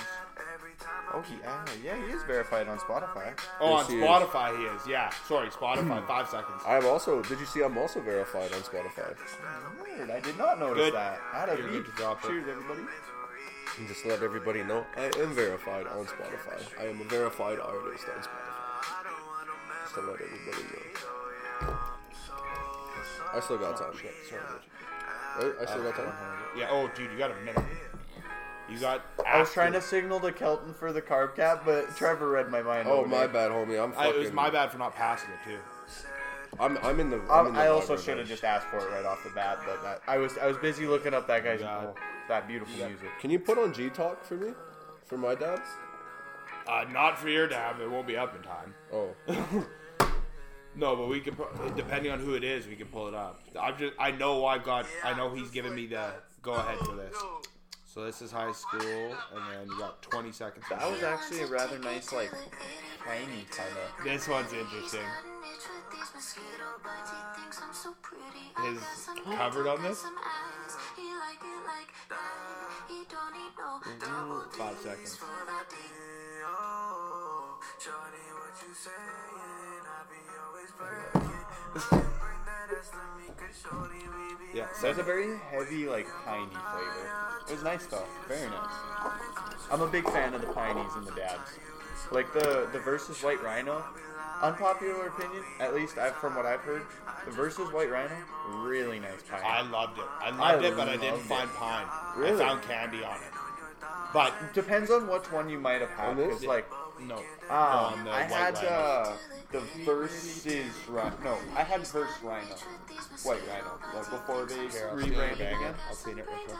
Oh, 1.13 1.21
he. 1.21 1.35
Uh, 1.45 1.65
yeah, 1.83 1.95
he 2.05 2.11
is 2.11 2.21
verified 2.23 2.67
on 2.67 2.77
Spotify. 2.79 3.33
Oh, 3.61 3.77
Yes, 3.77 3.85
on 3.85 3.91
he 3.91 3.97
is. 3.99 4.03
Spotify 4.05 4.57
he 4.57 4.63
is. 4.65 4.81
Yeah, 4.87 5.09
sorry, 5.27 5.47
Spotify. 5.49 6.05
five 6.07 6.27
seconds. 6.27 6.61
I'm 6.67 6.85
also. 6.85 7.21
Did 7.23 7.39
you 7.39 7.45
see? 7.45 7.61
I'm 7.63 7.77
also 7.77 8.01
verified 8.01 8.51
on 8.53 8.59
Spotify. 8.61 9.15
Weird. 9.81 10.09
I 10.11 10.19
did 10.19 10.37
not 10.37 10.59
notice 10.59 10.83
Good. 10.85 10.93
that. 10.93 11.19
Out 11.33 11.49
of 11.49 11.59
You're 11.59 11.67
beat. 11.69 11.73
good 11.77 11.85
to 11.85 11.91
drop 11.93 12.23
it. 12.23 12.27
Cheers, 12.27 12.45
everybody. 12.49 12.81
And 13.79 13.87
just 13.87 14.05
let 14.05 14.21
everybody 14.21 14.61
know, 14.61 14.85
I 14.97 15.05
am 15.05 15.33
verified 15.33 15.87
on 15.87 16.05
Spotify. 16.05 16.81
I 16.81 16.87
am 16.87 16.99
a 16.99 17.05
verified 17.05 17.59
artist 17.59 18.05
on 18.13 18.21
Spotify. 18.21 18.59
Just 19.83 19.95
to 19.95 20.01
let 20.01 20.19
everybody 20.19 20.63
know. 21.61 21.77
I 23.33 23.39
still 23.39 23.57
got 23.57 23.77
time. 23.77 23.93
Shit, 23.97 24.13
sorry. 24.29 24.41
Right? 25.39 25.55
I 25.61 25.65
still 25.65 25.83
got 25.83 25.95
time. 25.95 26.13
Yeah. 26.57 26.67
Oh, 26.69 26.91
dude, 26.93 27.09
you 27.09 27.17
got 27.17 27.31
a 27.31 27.35
minute. 27.45 27.63
You 28.69 28.79
got. 28.79 29.01
I 29.25 29.39
was 29.39 29.53
trying 29.53 29.71
to 29.73 29.81
signal 29.81 30.19
to 30.19 30.33
Kelton 30.33 30.73
for 30.73 30.91
the 30.91 31.01
carb 31.01 31.37
cap, 31.37 31.63
but 31.65 31.95
Trevor 31.95 32.31
read 32.31 32.49
my 32.49 32.61
mind. 32.61 32.87
Oh 32.89 33.05
my 33.05 33.19
there. 33.19 33.27
bad, 33.29 33.51
homie. 33.51 33.81
I'm 33.81 33.93
I, 33.97 34.09
it 34.09 34.17
was 34.17 34.33
my 34.33 34.49
bad 34.49 34.71
for 34.71 34.77
not 34.77 34.93
passing 34.93 35.29
it 35.31 35.49
too. 35.49 35.57
I'm 36.59 36.77
I'm 36.79 36.99
in 36.99 37.09
the. 37.09 37.21
I'm 37.29 37.47
in 37.47 37.53
the 37.53 37.59
I 37.59 37.67
also 37.67 37.95
should 37.97 38.17
have 38.17 38.27
just 38.27 38.43
asked 38.43 38.67
for 38.67 38.77
it 38.77 38.91
right 38.91 39.05
off 39.05 39.23
the 39.23 39.29
bat, 39.29 39.59
but 39.65 39.81
that, 39.83 40.01
I 40.07 40.17
was 40.17 40.37
I 40.37 40.47
was 40.47 40.57
busy 40.57 40.85
looking 40.85 41.13
up 41.13 41.27
that 41.27 41.43
guy's 41.43 41.61
Yeah. 41.61 41.85
oh, 41.87 41.95
that 42.27 42.47
beautiful 42.47 42.75
music. 42.85 43.09
Can 43.19 43.29
you 43.29 43.39
put 43.39 43.57
on 43.57 43.73
G 43.73 43.89
Talk 43.89 44.23
for 44.23 44.35
me? 44.35 44.51
For 45.05 45.17
my 45.17 45.35
dad? 45.35 45.61
Uh, 46.67 46.85
not 46.91 47.17
for 47.17 47.29
your 47.29 47.47
dab. 47.47 47.79
It 47.79 47.89
won't 47.89 48.05
be 48.05 48.15
up 48.17 48.35
in 48.35 48.41
time. 48.43 48.75
Oh. 48.93 49.65
No, 50.75 50.95
but 50.95 51.09
we 51.09 51.19
can. 51.19 51.35
Depending 51.75 52.11
on 52.11 52.19
who 52.19 52.35
it 52.35 52.43
is, 52.43 52.67
we 52.67 52.75
can 52.75 52.87
pull 52.87 53.07
it 53.07 53.13
up. 53.13 53.41
I'm 53.59 53.77
just. 53.77 53.93
I 53.99 54.11
know 54.11 54.45
I've 54.45 54.63
got. 54.63 54.85
I 55.03 55.13
know 55.15 55.33
he's 55.33 55.49
giving 55.49 55.75
me 55.75 55.87
the 55.87 56.11
go 56.41 56.53
ahead 56.53 56.77
for 56.79 56.95
this. 56.95 57.15
So 57.85 58.05
this 58.05 58.21
is 58.21 58.31
high 58.31 58.51
school, 58.51 58.79
and 59.35 59.41
then 59.51 59.67
you 59.67 59.79
got 59.79 60.01
20 60.03 60.31
seconds. 60.31 60.63
That 60.69 60.89
was 60.89 61.01
actually 61.01 61.41
a 61.41 61.47
rather 61.47 61.79
nice 61.79 62.13
like 62.13 62.31
tiny 63.03 63.45
kind 63.49 63.69
of. 63.71 64.05
This 64.05 64.27
one's 64.27 64.53
interesting. 64.53 65.01
His 68.59 68.79
covered 69.37 69.67
on 69.67 69.81
this? 69.83 70.03
Five 74.51 74.77
seconds. 74.79 75.19
Yeah, 84.53 84.67
So 84.73 84.89
it's 84.89 84.99
a 84.99 85.03
very 85.03 85.37
heavy 85.51 85.85
like 85.87 86.07
piney 86.25 86.49
flavor. 86.51 87.11
It 87.47 87.53
was 87.53 87.63
nice 87.63 87.85
though, 87.85 88.05
very 88.27 88.49
nice. 88.49 88.75
I'm 89.71 89.81
a 89.81 89.87
big 89.87 90.03
fan 90.05 90.33
of 90.33 90.41
the 90.41 90.47
pineys 90.47 90.91
and 90.95 91.05
the 91.05 91.11
dabs. 91.11 91.51
Like 92.11 92.33
the 92.33 92.67
the 92.71 92.79
versus 92.79 93.21
White 93.23 93.41
Rhino, 93.43 93.83
unpopular 94.41 95.07
opinion, 95.07 95.43
at 95.59 95.75
least 95.75 95.97
I, 95.97 96.09
from 96.09 96.35
what 96.35 96.45
I've 96.45 96.61
heard, 96.61 96.83
the 97.25 97.31
versus 97.31 97.71
White 97.71 97.89
Rhino, 97.91 98.15
really 98.55 98.99
nice 98.99 99.21
pine. 99.29 99.41
I 99.43 99.61
loved 99.61 99.99
it. 99.99 100.05
I 100.21 100.29
loved 100.29 100.65
I 100.65 100.67
it, 100.67 100.75
but 100.75 100.89
I 100.89 100.97
didn't 100.97 101.11
loved 101.11 101.23
find 101.23 101.49
pine. 101.51 101.87
Really? 102.17 102.41
I 102.41 102.47
found 102.47 102.61
candy 102.63 103.03
on 103.03 103.17
it. 103.17 103.31
But 104.13 104.33
Depends 104.53 104.89
on 104.89 105.07
which 105.07 105.31
one 105.31 105.49
you 105.49 105.59
might 105.59 105.81
have 105.81 105.91
had. 105.91 106.17
Because 106.17 106.43
like, 106.43 106.69
no. 107.07 107.15
um, 107.17 107.23
on 107.49 108.07
I 108.07 108.23
had 108.23 108.55
Rhino. 108.55 108.67
uh, 108.67 109.13
the 109.51 109.59
versus 109.85 110.71
Rhino. 110.87 111.15
No, 111.23 111.37
I 111.55 111.63
had 111.63 111.81
versus 111.81 112.23
Rhino, 112.23 112.55
White 113.23 113.41
Rhino, 113.47 113.79
like 113.95 114.09
before 114.09 114.45
they 114.45 114.67
Here, 114.67 114.89
I'll 114.91 114.97
clean 114.97 115.07
it 115.07 115.17
rebranded 115.17 115.41
again. 115.47 115.53
again. 115.57 115.73
I'll 115.89 115.95
clean 115.95 116.19
it 116.19 116.25
real 116.27 116.37
quick. 116.37 116.57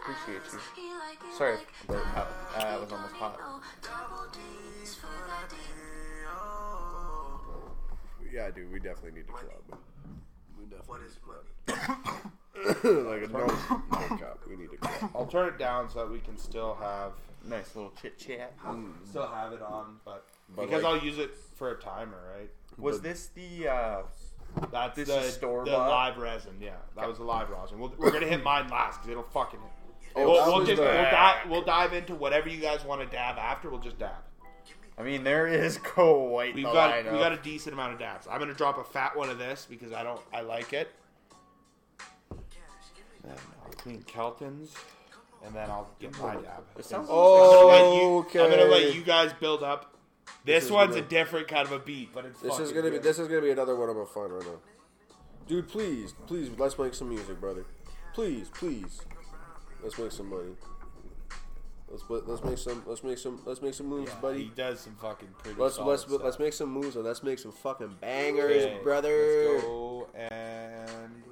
Appreciate 0.00 0.52
you. 0.52 1.32
Sorry, 1.36 1.56
but 1.86 1.96
uh, 2.16 2.26
I 2.56 2.76
was 2.78 2.92
almost 2.92 3.14
hot. 3.14 3.38
Yeah, 8.32 8.50
dude. 8.50 8.72
We 8.72 8.78
definitely 8.80 9.12
need 9.20 9.26
to 9.26 9.32
collab. 9.32 9.78
We 10.58 10.64
definitely 10.66 11.06
need 11.06 11.14
to 11.14 11.72
collab. 11.72 12.30
like 13.20 13.30
no, 13.30 13.46
no 13.46 14.16
cap. 14.16 14.38
We 14.48 14.56
need 14.56 14.70
to 14.70 14.76
collab. 14.76 15.10
I'll 15.14 15.26
turn 15.26 15.48
it 15.48 15.58
down 15.58 15.90
so 15.90 16.00
that 16.00 16.10
we 16.10 16.20
can 16.20 16.38
still 16.38 16.74
have 16.80 17.12
Nice 17.44 17.74
little 17.74 17.92
chit 18.00 18.18
chat. 18.18 18.54
still 19.08 19.26
have 19.26 19.52
it 19.52 19.62
on, 19.62 19.96
but, 20.04 20.24
But 20.54 20.66
because 20.66 20.82
like- 20.82 20.94
I'll 21.00 21.04
use 21.04 21.18
it 21.18 21.34
for 21.56 21.70
a 21.72 21.80
timer, 21.80 22.18
right? 22.38 22.50
Was 22.78 23.00
this 23.00 23.28
the 23.28 23.68
uh, 23.68 24.02
That's 24.70 24.96
This 24.96 25.08
the, 25.08 25.18
is 25.20 25.34
store 25.34 25.64
the 25.64 25.72
live 25.72 26.16
resin. 26.18 26.56
Yeah, 26.60 26.76
that 26.96 27.08
was 27.08 27.18
the 27.18 27.24
live 27.24 27.50
resin. 27.50 27.78
We'll, 27.78 27.92
we're 27.98 28.10
gonna 28.10 28.26
hit 28.26 28.42
mine 28.44 28.68
last 28.68 28.98
because 28.98 29.10
it'll 29.10 29.22
fucking 29.24 29.60
hit. 29.60 29.68
Oh, 30.14 30.30
we'll, 30.30 30.36
that 30.36 30.46
we'll 30.46 30.66
just 30.66 30.80
we'll, 30.80 30.88
dive, 30.92 31.50
we'll 31.50 31.62
dive 31.64 31.92
into 31.94 32.14
whatever 32.14 32.48
you 32.48 32.60
guys 32.60 32.84
want 32.84 33.00
to 33.00 33.06
dab 33.06 33.38
after. 33.38 33.70
We'll 33.70 33.80
just 33.80 33.98
dab. 33.98 34.12
I 34.98 35.02
mean, 35.02 35.24
there 35.24 35.46
is 35.46 35.78
Go 35.96 36.24
White. 36.24 36.54
We've 36.54 36.64
the 36.66 36.72
got 36.72 36.92
lineup. 36.94 37.12
we 37.12 37.18
got 37.18 37.32
a 37.32 37.38
decent 37.38 37.72
amount 37.74 37.94
of 37.94 37.98
dabs. 37.98 38.26
I'm 38.30 38.38
gonna 38.38 38.54
drop 38.54 38.78
a 38.78 38.84
fat 38.84 39.16
one 39.16 39.30
of 39.30 39.38
this 39.38 39.66
because 39.68 39.92
I 39.92 40.02
don't 40.02 40.20
I 40.32 40.42
like 40.42 40.72
it. 40.72 40.90
Clean 43.78 44.02
Kelton's, 44.02 44.74
and 45.44 45.54
then 45.54 45.70
I'll 45.70 45.88
get 45.98 46.18
my 46.20 46.34
dab. 46.34 46.64
It 46.78 46.84
sounds 46.84 47.08
Oh, 47.10 48.22
I'm 48.22 48.32
gonna 48.50 48.64
let 48.64 48.94
you 48.94 49.02
guys 49.02 49.32
build 49.34 49.62
up. 49.62 49.94
This, 50.44 50.64
is 50.66 50.70
one's 50.70 50.94
gonna- 50.94 51.06
a 51.06 51.08
different 51.08 51.48
kind 51.48 51.66
of 51.66 51.72
a 51.72 51.78
beat, 51.78 52.12
but 52.12 52.24
it's 52.24 52.40
This 52.40 52.52
is 52.54 52.58
fucking 52.58 52.74
gonna 52.74 52.90
be 52.90 52.96
good. 52.96 53.02
this 53.02 53.18
is 53.18 53.28
gonna 53.28 53.40
be 53.42 53.50
another 53.50 53.76
one 53.76 53.88
I'm 53.88 53.94
gonna 53.94 54.06
find 54.06 54.32
right 54.32 54.44
now. 54.46 54.58
Dude, 55.46 55.68
please, 55.68 56.14
please, 56.26 56.50
let's 56.58 56.78
make 56.78 56.94
some 56.94 57.08
music, 57.08 57.40
brother. 57.40 57.64
Please, 58.14 58.48
please, 58.54 59.00
let's 59.82 59.98
make 59.98 60.12
some 60.12 60.28
money. 60.30 60.54
Let's 61.88 62.04
put- 62.04 62.26
let's 62.26 62.42
make 62.42 62.56
some 62.56 62.82
let's 62.86 63.04
make 63.04 63.18
some 63.18 63.42
let's 63.44 63.60
make 63.60 63.74
some 63.74 63.86
moves, 63.86 64.10
Yeah, 64.10 64.20
buddy. 64.20 64.44
He 64.44 64.48
does 64.50 64.80
some 64.80 64.94
fucking 64.96 65.28
pretty. 65.42 65.60
Let's 65.60 65.74
solid 65.76 65.90
let's 65.90 66.02
stuff. 66.04 66.22
let's 66.22 66.38
make 66.38 66.52
some 66.54 66.70
moves 66.70 66.96
and 66.96 67.04
let's 67.04 67.22
make 67.22 67.38
some 67.38 67.52
fucking 67.52 67.98
bangers, 68.00 68.64
Okay, 68.64 68.78
brother. 68.82 69.52
Let's 69.52 69.62
go 69.64 70.08
and 70.14 71.22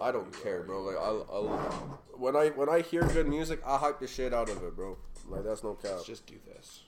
I 0.00 0.12
don't 0.12 0.32
care, 0.42 0.62
bro. 0.62 0.82
Like? 0.82 0.96
I'll, 0.96 1.26
I'll 1.30 1.98
when 2.16 2.36
I 2.36 2.48
when 2.48 2.68
I 2.68 2.80
hear 2.80 3.02
good 3.02 3.28
music, 3.28 3.60
I 3.66 3.76
hype 3.76 4.00
the 4.00 4.06
shit 4.06 4.32
out 4.32 4.48
of 4.48 4.62
it, 4.62 4.74
bro. 4.76 4.96
Like 5.28 5.44
that's 5.44 5.62
no 5.62 5.74
cap. 5.74 5.92
Let's 5.92 6.04
just 6.06 6.26
do 6.26 6.36
this. 6.46 6.82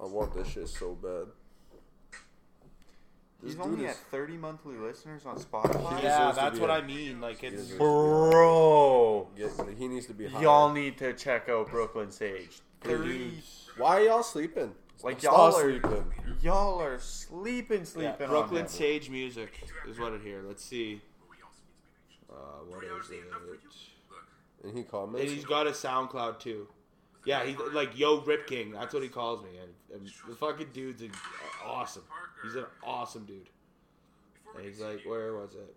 I 0.00 0.04
want 0.06 0.34
this 0.34 0.48
shit 0.48 0.68
so 0.68 0.94
bad. 0.94 1.26
He's 3.42 3.54
Just 3.54 3.62
do 3.62 3.70
only 3.72 3.84
this. 3.86 3.96
at 3.96 4.10
30 4.10 4.36
monthly 4.38 4.76
listeners 4.76 5.26
on 5.26 5.36
Spotify. 5.38 5.98
He 5.98 6.04
Yeah, 6.04 6.18
deserves 6.30 6.38
to 6.38 6.44
that's 6.44 6.54
be 6.56 6.60
what 6.62 6.70
a- 6.70 6.74
I 6.74 6.80
mean. 6.82 7.20
Like 7.20 7.42
it's 7.44 7.56
deserves- 7.62 7.78
Bro, 7.78 9.28
Get, 9.36 9.50
he 9.76 9.86
needs 9.88 10.06
to 10.06 10.14
be 10.14 10.26
higher. 10.28 10.42
y'all 10.42 10.72
need 10.72 10.96
to 10.98 11.12
check 11.12 11.48
out 11.48 11.70
Brooklyn 11.70 12.10
Sage. 12.10 12.60
30. 12.80 13.42
Why 13.76 14.00
are 14.00 14.04
y'all 14.04 14.22
sleeping? 14.22 14.72
Like 15.02 15.20
Stop 15.20 15.32
y'all 15.36 15.56
are 15.56 15.62
sleeping. 15.62 16.04
Y'all 16.40 16.80
are 16.80 16.98
sleeping, 16.98 17.84
sleeping. 17.84 18.14
Yeah, 18.18 18.24
on 18.26 18.30
Brooklyn 18.30 18.62
him. 18.62 18.68
Sage 18.68 19.10
music 19.10 19.50
is 19.86 19.98
what 19.98 20.12
it 20.14 20.22
here. 20.22 20.42
Let's 20.46 20.64
see. 20.64 21.02
Uh, 22.34 22.64
what 22.68 22.84
is 22.84 23.10
it? 23.10 23.24
And 24.64 24.76
he 24.76 24.84
And 24.92 25.18
he's 25.18 25.44
got 25.44 25.66
a 25.66 25.70
SoundCloud 25.70 26.38
too. 26.38 26.66
Yeah, 27.24 27.44
he's 27.44 27.56
like 27.72 27.98
Yo 27.98 28.20
Rip 28.20 28.46
King. 28.46 28.72
That's 28.72 28.92
what 28.92 29.02
he 29.02 29.08
calls 29.08 29.42
me. 29.42 29.50
And, 29.62 30.00
and 30.00 30.10
the 30.28 30.34
fucking 30.34 30.68
dude's 30.72 31.02
an, 31.02 31.12
awesome. 31.64 32.02
He's 32.42 32.54
an 32.54 32.66
awesome 32.82 33.24
dude. 33.24 33.48
And 34.56 34.64
he's 34.64 34.80
like, 34.80 35.02
where 35.04 35.34
was 35.34 35.54
it? 35.54 35.76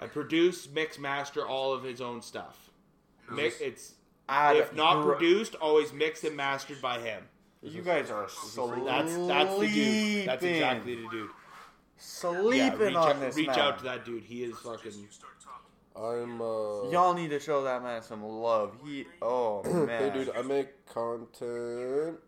I 0.00 0.06
produce, 0.06 0.68
mix, 0.68 0.98
master 0.98 1.46
all 1.46 1.72
of 1.72 1.82
his 1.82 2.00
own 2.00 2.22
stuff. 2.22 2.70
Mix, 3.30 3.60
it's 3.60 3.94
Ah, 4.28 4.52
if 4.52 4.74
not 4.74 5.04
produced, 5.04 5.54
always 5.54 5.92
mixed 5.92 6.24
and 6.24 6.36
mastered 6.36 6.82
by 6.82 6.98
him. 6.98 7.22
You 7.62 7.82
guys 7.82 8.10
are 8.10 8.28
sleeping. 8.28 8.84
That's 8.84 9.16
that's 9.26 9.58
the 9.58 9.66
dude. 9.66 10.28
That's 10.28 10.44
exactly 10.44 10.94
the 10.96 11.08
dude. 11.08 11.30
sleeping 11.96 12.58
Yeah, 12.58 12.74
reach, 12.76 12.94
on 12.94 13.08
out, 13.08 13.20
this 13.20 13.36
reach 13.36 13.46
man. 13.48 13.58
out 13.58 13.78
to 13.78 13.84
that 13.84 14.04
dude. 14.04 14.22
He 14.22 14.44
is 14.44 14.56
fucking. 14.58 14.92
I'm 15.98 16.40
uh. 16.40 16.90
Y'all 16.90 17.14
need 17.14 17.30
to 17.30 17.40
show 17.40 17.64
that 17.64 17.82
man 17.82 18.02
some 18.02 18.22
love. 18.22 18.74
He, 18.84 19.04
oh 19.20 19.62
man, 19.86 19.88
Hey, 19.88 20.10
dude, 20.10 20.30
I 20.36 20.42
make 20.42 20.86
content. 20.86 22.18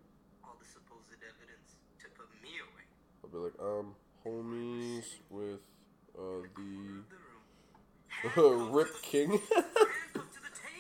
all 0.43 0.57
the 0.59 0.67
supposed 0.67 1.13
evidence 1.15 1.77
to 2.01 2.09
put 2.17 2.27
me 2.43 2.51
away. 2.59 2.85
I'll 3.23 3.31
be 3.31 3.39
like, 3.39 3.55
um, 3.61 3.95
homies 4.27 5.05
with 5.31 5.61
uh 6.19 6.43
the 8.35 8.49
Rip 8.73 9.01
King. 9.03 9.41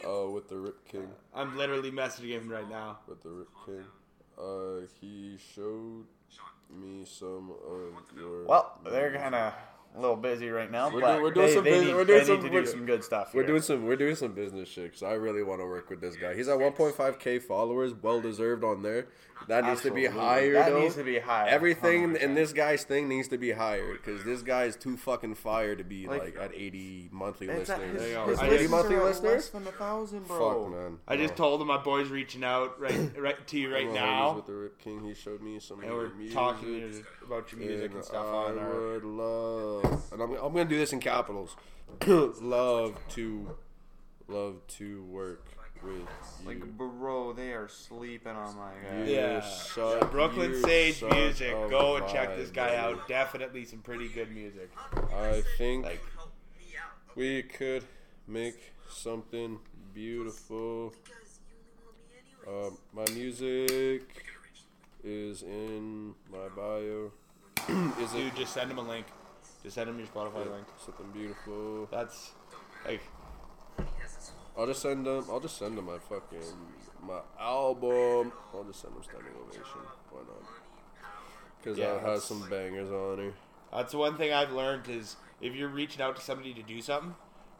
uh, 0.07 0.29
with 0.31 0.48
the 0.48 0.57
Rip 0.57 0.85
King, 0.88 1.09
I'm 1.35 1.57
literally 1.57 1.90
messaging 1.92 2.31
him 2.31 2.48
right 2.48 2.68
now. 2.68 2.98
with 3.07 3.22
the 3.22 3.31
Rip 3.31 3.48
King. 3.66 3.85
Uh, 4.38 4.87
he 5.00 5.37
showed 5.55 6.07
me 6.70 7.05
some 7.05 7.50
of 7.66 8.16
your. 8.18 8.46
Well, 8.46 8.79
they're 8.85 9.12
kind 9.16 9.35
of 9.35 9.53
a 9.96 10.00
little 10.00 10.16
busy 10.16 10.48
right 10.50 10.70
now, 10.70 10.88
We're 10.88 11.00
but 11.00 11.11
doing- 11.12 11.22
we're 11.22 11.31
doing 11.33 11.46
they, 11.48 11.55
some 11.55 11.64
they 11.64 11.70
bus- 11.72 11.85
need, 11.85 11.94
we're 11.94 12.05
doing 12.05 12.24
some- 12.24 12.40
we're- 12.42 12.64
do 12.64 12.66
some 12.66 12.87
good 12.87 13.03
stuff. 13.05 13.35
We're 13.35 13.40
here. 13.42 13.48
doing 13.48 13.62
some 13.62 13.87
we're 13.87 13.96
doing 13.96 14.14
some 14.14 14.33
business 14.33 14.68
shit. 14.68 14.96
So 14.96 15.07
I 15.07 15.14
really 15.14 15.42
want 15.42 15.61
to 15.61 15.66
work 15.66 15.90
with 15.90 16.00
this 16.00 16.16
guy. 16.16 16.35
He's 16.35 16.48
at 16.48 16.59
1.5k 16.59 17.38
followers, 17.42 17.92
well 17.94 18.20
deserved 18.20 18.62
on 18.64 18.83
there. 18.83 19.07
That 19.48 19.64
needs 19.64 19.81
to 19.83 19.90
be 19.90 20.05
Absolutely. 20.07 20.29
higher. 20.29 20.53
That 20.53 20.68
though. 20.70 20.81
needs 20.81 20.94
to 20.96 21.03
be 21.03 21.18
higher. 21.18 21.48
Everything 21.48 22.03
100%. 22.12 22.16
in 22.22 22.35
this 22.35 22.53
guy's 22.53 22.85
thing 22.85 23.09
needs 23.09 23.26
to 23.29 23.38
be 23.38 23.53
higher 23.53 23.94
because 23.94 24.22
this 24.22 24.42
guy 24.42 24.64
is 24.64 24.76
too 24.76 24.98
fucking 24.98 25.35
fire 25.35 25.74
to 25.74 25.83
be 25.83 26.07
like, 26.07 26.37
Like- 26.37 26.37
at 26.37 26.55
80 26.55 27.09
monthly 27.11 27.48
It's 27.48 27.70
listeners. 27.70 27.92
his, 27.92 28.00
There 28.00 28.09
you 28.11 28.14
go. 28.16 28.26
his 28.26 28.38
I 28.38 28.46
80 28.46 28.59
just- 28.59 28.70
monthly 28.70 28.96
are 28.96 29.09
at 29.09 29.22
less 29.24 29.48
than 29.48 29.66
a 29.66 29.72
thousand, 29.72 30.26
bro. 30.29 30.64
Fuck 30.64 30.72
man. 30.72 30.98
I 31.09 31.16
just 31.16 31.33
No. 31.38 31.44
told 31.44 31.62
him 31.62 31.68
my 31.68 31.79
boy's 31.79 32.11
reaching 32.11 32.44
out 32.44 32.79
right 32.79 33.11
right 33.18 33.46
to 33.46 33.59
you 33.59 33.72
right 33.72 33.90
now, 33.90 34.37
With 34.37 34.46
the 34.46 34.53
Rip 34.53 34.79
King, 34.79 35.00
he 35.05 35.14
showed 35.14 35.40
me 35.40 35.59
some. 35.59 35.81
and 35.81 35.90
we're 35.90 36.11
music, 36.14 36.35
talking 36.35 37.05
about 37.30 37.52
your 37.52 37.60
music 37.60 37.92
and 37.94 38.04
stuff 38.04 38.26
I 38.26 38.50
on 38.50 38.58
our. 38.58 38.70
would 38.80 39.04
love, 39.04 40.02
and 40.12 40.20
I'm, 40.22 40.32
I'm 40.32 40.52
gonna 40.52 40.64
do 40.64 40.78
this 40.78 40.92
in 40.92 41.00
capitals. 41.00 41.56
love 42.06 42.96
to, 43.10 43.56
love 44.28 44.56
to 44.78 45.02
work 45.04 45.44
with 45.82 45.92
you. 45.94 46.06
Like, 46.46 46.76
bro, 46.76 47.32
they 47.32 47.52
are 47.52 47.68
sleeping 47.68 48.32
on 48.32 48.56
my 48.56 48.72
guy. 48.84 49.04
You 49.04 49.14
Yeah, 49.14 49.40
suck, 49.40 50.10
Brooklyn 50.10 50.50
you 50.50 50.62
Sage 50.62 51.00
suck 51.00 51.12
music. 51.12 51.54
of 51.54 51.70
Go 51.70 51.96
and 51.96 52.08
check 52.08 52.36
this 52.36 52.50
vibe, 52.50 52.54
guy 52.54 52.66
baby. 52.70 52.78
out. 53.00 53.08
Definitely 53.08 53.64
some 53.64 53.78
pretty 53.80 54.08
good 54.08 54.30
music. 54.34 54.70
I 55.16 55.42
think 55.56 55.84
Like 55.84 56.02
We 57.14 57.42
could 57.42 57.84
make 58.26 58.56
something 58.90 59.58
beautiful. 59.94 60.92
Because 61.04 61.40
you 61.48 62.52
only 62.52 62.66
want 62.66 62.68
me 62.68 62.68
Um, 62.68 62.78
my 63.06 63.14
music 63.14 64.24
is 65.04 65.42
in 65.42 66.14
my 66.30 66.48
bio. 66.54 67.12
is 68.00 68.14
it 68.14 68.16
Dude, 68.16 68.36
just 68.36 68.54
send 68.54 68.70
him 68.70 68.78
a 68.78 68.82
link. 68.82 69.06
Just 69.62 69.74
send 69.74 69.90
him 69.90 69.98
your 69.98 70.06
Spotify 70.06 70.50
link. 70.50 70.66
something 70.84 71.10
beautiful? 71.12 71.86
That's 71.90 72.30
like 72.86 73.00
I'll 74.56 74.66
just 74.66 74.82
send 74.82 75.06
them. 75.06 75.24
I'll 75.30 75.40
just 75.40 75.58
send 75.58 75.76
them 75.78 75.86
my 75.86 75.98
fucking 75.98 76.38
my 77.02 77.20
album. 77.38 78.32
I'll 78.54 78.64
just 78.64 78.82
send 78.82 78.94
them 78.94 79.02
standing 79.02 79.32
ovation. 79.40 79.80
Why 80.10 80.20
not? 80.20 80.50
Because 81.62 81.78
Yeah, 81.78 81.94
that 81.94 82.02
has 82.02 82.24
some 82.24 82.48
bangers 82.48 82.90
on 82.90 83.20
it. 83.20 83.34
that's 83.72 83.94
one 83.94 84.16
thing 84.16 84.32
I've 84.32 84.52
learned 84.52 84.88
is 84.88 85.16
if 85.40 85.54
you're 85.54 85.68
reaching 85.68 86.02
out 86.02 86.16
to 86.16 86.22
somebody 86.22 86.54
to 86.54 86.62
do 86.62 86.80
something, 86.82 87.14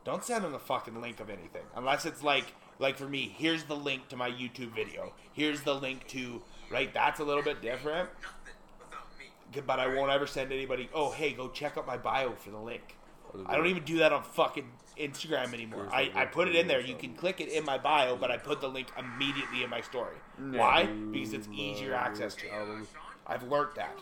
don't 0.05 0.25
send 0.25 0.45
them 0.45 0.55
a 0.55 0.59
fucking 0.59 1.01
link 1.01 1.21
of 1.21 1.29
anything 1.31 1.63
unless 1.77 2.07
it's 2.07 2.23
like 2.23 2.53
like 2.79 2.97
for 2.97 3.09
me. 3.09 3.35
Here's 3.37 3.65
the 3.65 3.77
link 3.77 4.09
to 4.09 4.17
my 4.17 4.31
YouTube 4.31 4.75
video. 4.75 5.13
Here's 5.33 5.61
the 5.63 5.75
link 5.75 6.07
to 6.09 6.43
right. 6.71 6.93
That's 6.93 7.21
a 7.21 7.25
little 7.25 7.43
bit 7.43 7.61
different. 7.63 8.09
Nothing 8.23 8.55
without 8.79 9.07
me. 9.19 9.63
But 9.67 9.79
I 9.81 9.95
won't 9.95 10.11
ever 10.11 10.27
send 10.27 10.53
anybody. 10.53 10.89
Oh, 10.95 11.11
hey, 11.11 11.33
go 11.33 11.49
check 11.49 11.77
out 11.77 11.87
my 11.87 11.97
bio 11.97 12.33
for 12.33 12.51
the 12.51 12.59
link. 12.59 12.97
Oh, 13.35 13.45
I'll 13.47 13.57
don't 13.59 13.67
even 13.69 13.85
do 13.85 13.99
that 13.99 14.13
on 14.13 14.23
fucking 14.23 14.69
Instagram 14.99 15.55
anymore. 15.55 15.89
I, 15.93 16.11
I 16.15 16.25
put 16.27 16.49
it 16.49 16.57
in 16.57 16.67
there. 16.67 16.81
You 16.81 16.95
can 16.97 17.15
click 17.15 17.41
it 17.41 17.49
in 17.49 17.65
my 17.65 17.79
bio, 17.79 18.17
but 18.17 18.31
I 18.31 18.37
put 18.37 18.61
the 18.61 18.69
link 18.69 18.89
immediately 18.99 19.63
in 19.63 19.71
my 19.71 19.81
story. 19.81 20.17
Why? 20.39 20.87
Because 20.87 21.33
it's 21.33 21.49
easier 21.55 21.95
access 21.95 22.35
to. 22.37 22.53
album. 22.53 22.87
I've 23.27 23.45
learned 23.45 23.71
that. 23.77 23.97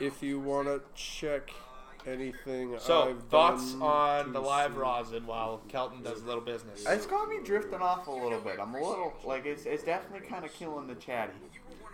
If 0.00 0.22
you 0.22 0.38
wanna 0.38 0.80
check 0.94 1.50
anything, 2.06 2.76
So, 2.78 3.10
I've 3.10 3.22
thoughts 3.24 3.74
on 3.80 4.32
the 4.32 4.40
live 4.40 4.72
see- 4.72 4.78
rosin 4.78 5.26
while 5.26 5.60
Kelton 5.68 6.02
does 6.02 6.22
a 6.22 6.26
little 6.26 6.40
business. 6.40 6.86
It's 6.86 7.04
got 7.06 7.28
me 7.28 7.38
drifting 7.44 7.80
off 7.80 8.06
a 8.06 8.12
little 8.12 8.40
bit. 8.40 8.58
I'm 8.60 8.74
a 8.74 8.78
little 8.78 9.12
like 9.24 9.44
it's 9.44 9.66
it's 9.66 9.82
definitely 9.82 10.28
kind 10.28 10.44
of 10.44 10.52
killing 10.54 10.86
the 10.86 10.94
chatty. 10.94 11.32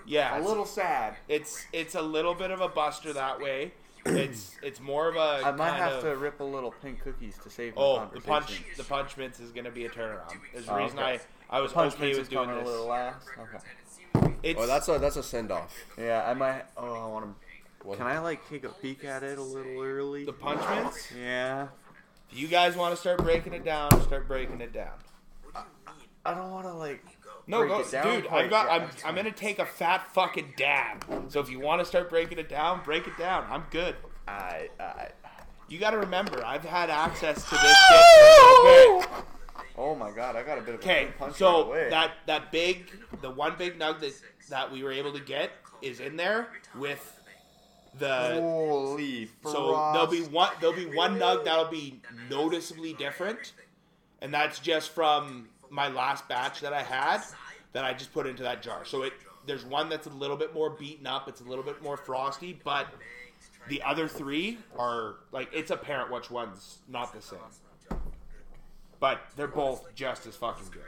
Yeah, 0.06 0.38
A 0.38 0.40
little 0.42 0.66
sad. 0.66 1.16
it's 1.28 1.64
it's 1.72 1.94
a 1.94 2.02
little 2.02 2.34
bit 2.34 2.50
of 2.50 2.60
a 2.60 2.68
buster 2.68 3.12
that 3.12 3.40
way. 3.40 3.72
It's 4.06 4.54
it's 4.62 4.80
more 4.80 5.08
of 5.08 5.16
a 5.16 5.40
I 5.46 5.50
might 5.52 5.70
kind 5.70 5.82
have 5.82 5.92
of, 5.94 6.02
to 6.02 6.16
rip 6.16 6.40
a 6.40 6.44
little 6.44 6.72
pink 6.82 7.00
cookies 7.02 7.38
to 7.38 7.48
save 7.50 7.72
Oh, 7.76 7.94
the 8.12 8.20
conversation. 8.20 8.28
punch 8.30 8.64
the 8.76 8.84
punch 8.84 9.16
mints 9.16 9.40
is 9.40 9.50
gonna 9.50 9.70
be 9.70 9.86
a 9.86 9.88
turnaround. 9.88 10.34
There's 10.52 10.68
a 10.68 10.72
Oh, 10.72 10.76
reason 10.76 10.98
okay. 10.98 11.20
I 11.50 11.56
I 11.56 11.60
was 11.60 11.72
Punch 11.72 11.94
okay 11.94 12.02
Mints 12.04 12.18
with 12.18 12.26
is 12.26 12.30
doing 12.30 12.48
coming 12.48 12.62
a 12.62 12.66
little 12.68 12.86
last. 12.86 13.26
Okay. 13.38 14.30
It's 14.42 14.60
Oh, 14.60 14.66
that's 14.66 14.88
a 14.88 14.98
that's 14.98 15.16
a 15.16 15.22
send 15.22 15.50
off. 15.50 15.74
Yeah, 15.96 16.22
I 16.26 16.34
might. 16.34 16.64
Oh, 16.76 16.92
I 16.92 17.06
want 17.06 17.34
to. 17.82 17.96
Can 17.96 18.06
I 18.06 18.18
like 18.18 18.46
take 18.48 18.64
a 18.64 18.68
peek 18.70 19.04
at 19.04 19.22
it 19.22 19.38
a 19.38 19.42
little 19.42 19.80
early? 19.82 20.24
the 20.26 20.32
punch 20.34 20.60
mints. 20.68 21.10
Yeah. 21.18 21.68
If 22.30 22.38
you 22.38 22.48
guys 22.48 22.76
want 22.76 22.94
to 22.94 23.00
start 23.00 23.18
breaking 23.22 23.52
it 23.54 23.64
down, 23.64 23.90
start 24.02 24.26
breaking 24.28 24.60
it 24.60 24.72
down. 24.74 24.92
I 26.26 26.34
don't 26.34 26.50
want 26.50 26.66
to 26.66 26.72
like. 26.74 27.04
No, 27.46 27.58
break 27.58 27.70
go, 27.70 27.80
it 27.80 27.90
down 27.90 28.22
dude. 28.22 28.26
I've 28.28 28.50
got. 28.50 28.70
I'm. 28.70 28.88
I'm 29.04 29.14
gonna 29.14 29.30
take 29.30 29.58
a 29.58 29.66
fat 29.66 30.12
fucking 30.14 30.54
dab. 30.56 31.04
So 31.28 31.40
if 31.40 31.50
you 31.50 31.60
want 31.60 31.80
to 31.80 31.84
start 31.84 32.08
breaking 32.08 32.38
it 32.38 32.48
down, 32.48 32.82
break 32.82 33.06
it 33.06 33.16
down. 33.18 33.46
I'm 33.50 33.64
good. 33.70 33.96
I. 34.26 34.70
I. 34.80 35.08
You 35.68 35.78
got 35.78 35.90
to 35.90 35.98
remember, 35.98 36.44
I've 36.44 36.64
had 36.64 36.90
access 36.90 37.42
to 37.48 37.50
this 37.50 37.76
shit. 37.88 39.08
Oh 39.76 39.94
my 39.98 40.10
god, 40.12 40.36
I 40.36 40.42
got 40.42 40.58
a 40.58 40.60
bit 40.60 40.74
of 40.74 40.80
a 40.80 40.84
Okay, 40.84 41.08
right 41.18 41.34
so 41.34 41.64
away. 41.64 41.90
that 41.90 42.12
that 42.26 42.52
big, 42.52 42.90
the 43.22 43.30
one 43.30 43.56
big 43.58 43.78
nug 43.78 44.00
that 44.00 44.12
that 44.50 44.70
we 44.70 44.82
were 44.82 44.92
able 44.92 45.12
to 45.12 45.20
get 45.20 45.50
is 45.82 46.00
in 46.00 46.16
there 46.16 46.48
with 46.78 47.20
the. 47.98 48.34
Holy 48.40 49.28
So 49.42 49.90
there'll 49.92 50.06
be 50.06 50.22
one. 50.22 50.50
There'll 50.60 50.76
be 50.76 50.86
one 50.86 51.18
nug 51.18 51.44
that'll 51.44 51.70
be 51.70 52.00
noticeably 52.30 52.92
different, 52.92 53.52
and 54.20 54.32
that's 54.32 54.60
just 54.60 54.90
from 54.90 55.48
my 55.74 55.88
last 55.88 56.28
batch 56.28 56.60
that 56.60 56.72
I 56.72 56.82
had 56.82 57.20
that 57.72 57.84
I 57.84 57.92
just 57.92 58.12
put 58.12 58.26
into 58.26 58.42
that 58.44 58.62
jar. 58.62 58.84
So 58.84 59.02
it 59.02 59.12
there's 59.46 59.64
one 59.64 59.88
that's 59.88 60.06
a 60.06 60.10
little 60.10 60.36
bit 60.36 60.54
more 60.54 60.70
beaten 60.70 61.06
up. 61.06 61.28
It's 61.28 61.40
a 61.40 61.44
little 61.44 61.64
bit 61.64 61.82
more 61.82 61.96
frosty, 61.96 62.58
but 62.64 62.86
the 63.68 63.82
other 63.82 64.08
three 64.08 64.58
are 64.78 65.16
like 65.32 65.48
it's 65.52 65.70
apparent 65.70 66.10
which 66.10 66.30
one's 66.30 66.78
not 66.88 67.12
the 67.12 67.20
same. 67.20 67.38
But 69.00 69.20
they're 69.36 69.48
both 69.48 69.94
just 69.94 70.26
as 70.26 70.36
fucking 70.36 70.68
good. 70.70 70.82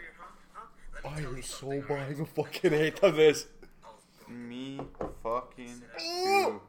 I 1.04 1.20
am 1.20 1.42
so 1.42 1.82
buying 1.88 2.20
a 2.20 2.24
fucking 2.24 2.72
eighth 2.72 3.02
of 3.02 3.16
this. 3.16 3.46
Me 4.28 4.80
fucking 5.22 5.82
too. 5.98 6.60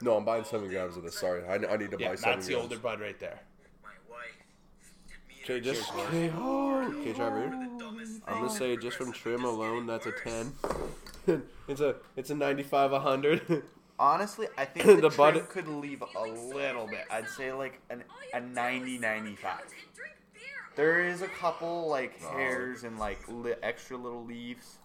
No, 0.00 0.16
I'm 0.16 0.24
buying 0.24 0.44
seven 0.44 0.68
grams 0.68 0.96
of 0.96 1.02
this. 1.02 1.18
Sorry, 1.18 1.44
I, 1.46 1.54
I 1.54 1.76
need 1.76 1.90
to 1.90 1.96
Yeah, 1.98 2.10
buy 2.10 2.14
seven 2.16 2.38
that's 2.38 2.46
the 2.46 2.54
older 2.54 2.78
bud 2.78 3.00
right 3.00 3.18
there. 3.18 3.40
My 3.82 3.90
wife. 4.08 4.20
Me 5.28 5.34
and 5.36 5.37
Okay, 5.50 5.60
just 5.60 5.90
okay. 5.94 6.30
Okay, 6.30 7.12
Trevor. 7.14 7.44
I'm 8.26 8.34
gonna 8.40 8.50
say 8.50 8.76
just 8.76 8.98
from 8.98 9.12
trim 9.12 9.44
alone, 9.44 9.86
that's 9.86 10.04
a 10.04 10.12
ten. 10.12 10.52
it's 11.68 11.80
a 11.80 11.96
it's 12.16 12.28
a 12.28 12.34
95, 12.34 12.92
a 12.92 13.00
hundred. 13.00 13.62
Honestly, 13.98 14.46
I 14.58 14.66
think 14.66 14.84
the, 14.84 14.94
The 14.96 15.08
trim 15.08 15.34
bud- 15.34 15.48
could 15.48 15.66
leave 15.66 16.02
a 16.02 16.22
little 16.22 16.86
bit. 16.86 17.04
I'd 17.10 17.28
say 17.30 17.52
like 17.54 17.80
an, 17.88 18.04
a 18.34 18.40
90 18.40 18.98
95. 18.98 19.60
There 20.76 21.02
is 21.08 21.22
a 21.22 21.28
couple 21.28 21.88
like 21.88 22.20
hairs 22.20 22.84
and 22.84 22.98
like 22.98 23.18
li- 23.28 23.54
extra 23.62 23.96
little 23.96 24.24
leaves, 24.24 24.76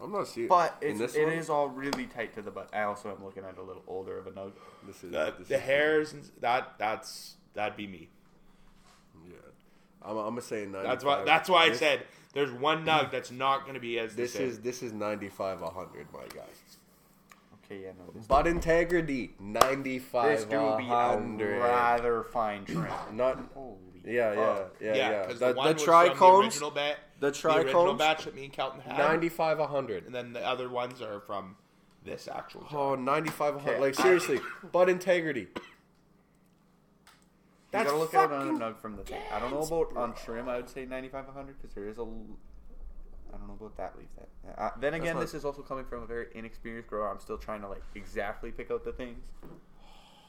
I'm 0.00 0.12
not 0.12 0.28
seeing. 0.28 0.46
but 0.48 0.76
in 0.82 0.90
it's, 0.90 0.98
this 1.00 1.14
it 1.16 1.24
one, 1.24 1.32
is 1.32 1.48
all 1.48 1.68
really 1.68 2.04
tight 2.06 2.34
to 2.34 2.42
the 2.42 2.50
butt. 2.50 2.68
I 2.74 2.82
also 2.82 3.10
am 3.10 3.24
looking 3.24 3.44
at 3.44 3.56
a 3.56 3.62
little 3.62 3.82
older 3.88 4.18
of 4.18 4.26
a 4.26 4.30
nug. 4.30 4.52
This 4.86 5.02
is 5.02 5.10
The, 5.10 5.34
this 5.38 5.48
the 5.48 5.54
is- 5.56 5.60
hairs 5.62 6.12
and 6.12 6.22
that 6.42 6.74
that's 6.78 7.36
that'd 7.54 7.76
be 7.78 7.86
me. 7.86 8.10
Yeah, 9.26 9.32
I'm, 10.04 10.16
I'm 10.16 10.24
gonna 10.30 10.40
say 10.42 10.66
95. 10.66 10.82
That's 10.84 11.04
why. 11.04 11.24
That's 11.24 11.48
why 11.48 11.64
I 11.64 11.72
said 11.72 12.02
there's 12.34 12.50
one 12.52 12.84
nug 12.84 13.10
that's 13.10 13.30
not 13.30 13.62
going 13.62 13.74
to 13.74 13.80
be 13.80 13.98
as 13.98 14.14
the 14.14 14.22
This 14.22 14.32
same. 14.34 14.48
is 14.48 14.60
this 14.60 14.82
is 14.82 14.92
95, 14.92 15.62
a 15.62 15.66
hundred, 15.70 16.06
my 16.12 16.20
guy. 16.34 16.42
Okay, 17.64 17.82
yeah, 17.84 17.90
no, 17.98 18.12
this, 18.14 18.26
Butt 18.26 18.46
integrity, 18.46 19.34
95, 19.38 20.28
this 20.38 20.44
do 20.44 20.58
a 20.58 20.76
be 20.76 20.84
a 20.84 20.88
hundred. 20.88 21.58
rather 21.60 22.24
fine 22.24 22.64
trim. 22.64 22.86
Not. 23.12 23.38
Holy 23.54 23.76
Yeah, 24.04 24.32
yeah, 24.34 24.54
fuck. 24.56 24.74
yeah, 24.80 24.94
yeah, 24.94 25.10
yeah. 25.10 25.22
because 25.22 25.38
The, 25.40 25.48
the, 25.48 25.54
one 25.54 25.66
the 25.68 25.72
was 25.74 25.82
from 25.84 26.04
the 26.04 26.10
trichomes, 26.14 26.42
original, 26.44 26.70
ba- 26.72 26.96
the 27.20 27.30
the 27.30 27.48
original 27.56 27.84
trichomes, 27.94 27.98
batch 27.98 28.24
that 28.24 28.34
me 28.34 28.44
and 28.44 28.52
Kelton 28.52 28.80
had, 28.80 28.98
95, 28.98 29.58
a 29.60 29.66
hundred. 29.66 30.06
and 30.06 30.14
then 30.14 30.32
the 30.32 30.44
other 30.46 30.68
ones 30.68 31.00
are 31.00 31.20
from 31.20 31.56
this 32.04 32.28
actual. 32.28 32.66
Oh, 32.72 32.94
95, 32.96 33.54
a 33.54 33.58
hundred. 33.60 33.72
Okay, 33.74 33.80
Like 33.80 33.94
seriously, 33.94 34.40
but 34.72 34.88
integrity. 34.88 35.48
You 37.72 37.84
gotta 37.84 37.96
look 37.96 38.12
at 38.14 38.30
it 38.30 38.34
on 38.34 38.48
a 38.48 38.52
nug 38.52 38.78
from 38.78 38.96
the 38.96 39.02
tank. 39.02 39.24
I 39.32 39.38
don't 39.40 39.50
know 39.50 39.62
about 39.62 39.96
on 39.96 40.14
trim. 40.14 40.48
I 40.48 40.56
would 40.56 40.68
say 40.68 40.84
95, 40.84 41.26
100 41.26 41.56
because 41.60 41.74
there 41.74 41.88
is 41.88 41.96
a. 41.98 42.02
l- 42.02 42.26
I 43.32 43.38
don't 43.38 43.48
know 43.48 43.54
about 43.54 43.76
that 43.78 43.96
leaf. 43.96 44.08
That 44.16 44.60
uh, 44.60 44.70
then 44.78 44.92
again, 44.94 45.18
this 45.18 45.32
is 45.32 45.44
also 45.46 45.62
coming 45.62 45.86
from 45.86 46.02
a 46.02 46.06
very 46.06 46.26
inexperienced 46.34 46.90
grower. 46.90 47.10
I'm 47.10 47.18
still 47.20 47.38
trying 47.38 47.62
to 47.62 47.68
like 47.68 47.82
exactly 47.94 48.50
pick 48.50 48.70
out 48.70 48.84
the 48.84 48.92
things. 48.92 49.22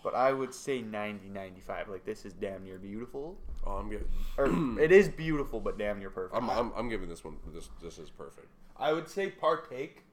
But 0.03 0.15
I 0.15 0.31
would 0.33 0.53
say 0.53 0.81
90, 0.81 1.29
95. 1.29 1.89
Like 1.89 2.05
this 2.05 2.23
is 2.25 2.31
damn 2.33 2.63
near 2.63 2.77
beautiful. 2.77 3.37
Oh, 3.65 3.73
I'm 3.73 3.89
getting. 3.89 4.07
Or 4.37 4.79
it 4.81 4.91
is 4.93 5.09
beautiful, 5.09 5.59
but 5.59 5.77
damn 5.77 5.99
near 5.99 6.09
perfect. 6.09 6.35
I'm, 6.41 6.49
I'm, 6.49 6.71
I'm 6.77 6.87
giving 6.89 7.09
this 7.09 7.23
one. 7.25 7.35
This 7.53 7.69
this 7.81 7.97
is 7.99 8.09
perfect. 8.09 8.47
I 8.77 8.93
would 8.93 9.09
say 9.09 9.29
partake 9.29 10.03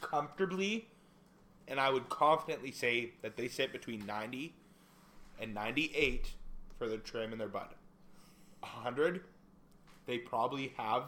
comfortably, 0.00 0.88
and 1.68 1.80
I 1.80 1.90
would 1.90 2.08
confidently 2.08 2.70
say 2.70 3.12
that 3.22 3.36
they 3.36 3.48
sit 3.48 3.72
between 3.72 4.06
90 4.06 4.54
and 5.40 5.54
98 5.54 6.30
for 6.82 6.88
their 6.88 6.98
trim 6.98 7.30
and 7.30 7.40
their 7.40 7.48
bud. 7.48 7.68
100, 8.60 9.20
they 10.06 10.18
probably 10.18 10.72
have 10.76 11.04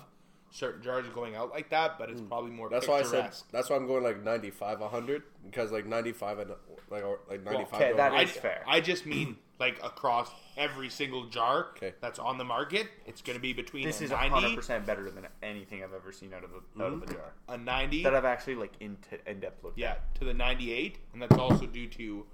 certain 0.52 0.80
jars 0.82 1.04
going 1.12 1.34
out 1.34 1.50
like 1.50 1.68
that, 1.70 1.98
but 1.98 2.10
it's 2.10 2.20
probably 2.20 2.52
more 2.52 2.68
Hmm. 2.68 2.74
That's 2.74 2.86
why 2.86 3.00
I 3.00 3.02
said. 3.02 3.32
That's 3.50 3.70
why 3.70 3.76
I'm 3.76 3.88
going 3.88 4.04
like 4.04 4.22
95, 4.22 4.80
a 4.80 4.88
hundred 4.88 5.22
because 5.44 5.72
like 5.72 5.84
95 5.86 6.38
and 6.38 6.50
like 6.90 7.04
or, 7.04 7.18
like 7.28 7.42
95. 7.42 7.74
okay, 7.74 7.90
to 7.90 7.96
that 7.96 8.12
100. 8.12 8.22
is 8.22 8.36
fair. 8.36 8.64
I 8.68 8.80
just 8.80 9.04
mean 9.04 9.36
like 9.58 9.82
across 9.82 10.30
every 10.56 10.90
single 10.90 11.26
jar 11.26 11.68
Okay. 11.76 11.92
that's 12.00 12.20
on 12.20 12.38
the 12.38 12.44
market, 12.44 12.86
it's 13.04 13.20
going 13.20 13.36
to 13.36 13.42
be 13.42 13.52
between 13.52 13.84
this 13.84 14.00
a 14.00 14.04
is 14.04 14.10
90, 14.10 14.30
100 14.30 14.56
percent 14.56 14.86
better 14.86 15.10
than 15.10 15.26
anything 15.42 15.82
I've 15.82 15.92
ever 15.92 16.12
seen 16.12 16.32
out 16.32 16.44
of 16.44 16.50
a, 16.52 16.82
out 16.84 16.92
of 16.92 17.02
a 17.02 17.06
jar 17.06 17.32
a 17.48 17.58
90, 17.58 18.04
that 18.04 18.14
I've 18.14 18.24
actually 18.24 18.54
like 18.54 18.74
in, 18.78 18.96
in 19.26 19.40
depth 19.40 19.64
looked. 19.64 19.78
yeah, 19.78 19.96
to 20.20 20.24
the 20.24 20.34
98, 20.34 20.98
and 21.12 21.20
that's 21.20 21.36
also 21.36 21.66
due 21.66 21.88
to 21.88 22.26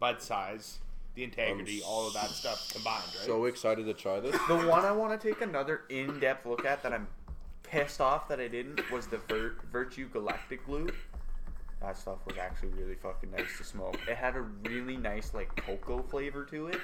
bud 0.00 0.20
size, 0.20 0.78
the 1.18 1.24
integrity, 1.24 1.82
all 1.82 2.06
of 2.06 2.14
that 2.14 2.30
stuff 2.30 2.72
combined, 2.72 3.02
right? 3.16 3.26
So 3.26 3.44
excited 3.46 3.86
to 3.86 3.94
try 3.94 4.20
this. 4.20 4.32
The 4.46 4.56
one 4.56 4.84
I 4.84 4.92
want 4.92 5.20
to 5.20 5.28
take 5.28 5.40
another 5.40 5.82
in-depth 5.88 6.46
look 6.46 6.64
at 6.64 6.82
that 6.84 6.92
I'm 6.92 7.08
pissed 7.64 8.00
off 8.00 8.28
that 8.28 8.38
I 8.38 8.46
didn't 8.46 8.88
was 8.92 9.08
the 9.08 9.18
Vir- 9.18 9.56
Virtue 9.72 10.08
Galactic 10.08 10.64
Glue. 10.64 10.88
That 11.80 11.96
stuff 11.96 12.18
was 12.26 12.36
actually 12.38 12.70
really 12.70 12.94
fucking 12.94 13.30
nice 13.32 13.58
to 13.58 13.64
smoke. 13.64 13.98
It 14.08 14.16
had 14.16 14.36
a 14.36 14.40
really 14.40 14.96
nice 14.96 15.34
like 15.34 15.54
cocoa 15.56 16.02
flavor 16.02 16.44
to 16.46 16.68
it, 16.68 16.80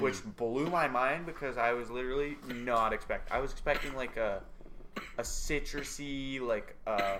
which 0.00 0.22
blew 0.36 0.68
my 0.68 0.86
mind 0.86 1.26
because 1.26 1.56
I 1.56 1.72
was 1.72 1.90
literally 1.90 2.36
not 2.46 2.92
expect. 2.92 3.30
I 3.30 3.40
was 3.40 3.52
expecting 3.52 3.94
like 3.94 4.16
a 4.16 4.42
a 5.16 5.22
citrusy 5.22 6.40
like 6.40 6.76
a 6.86 7.18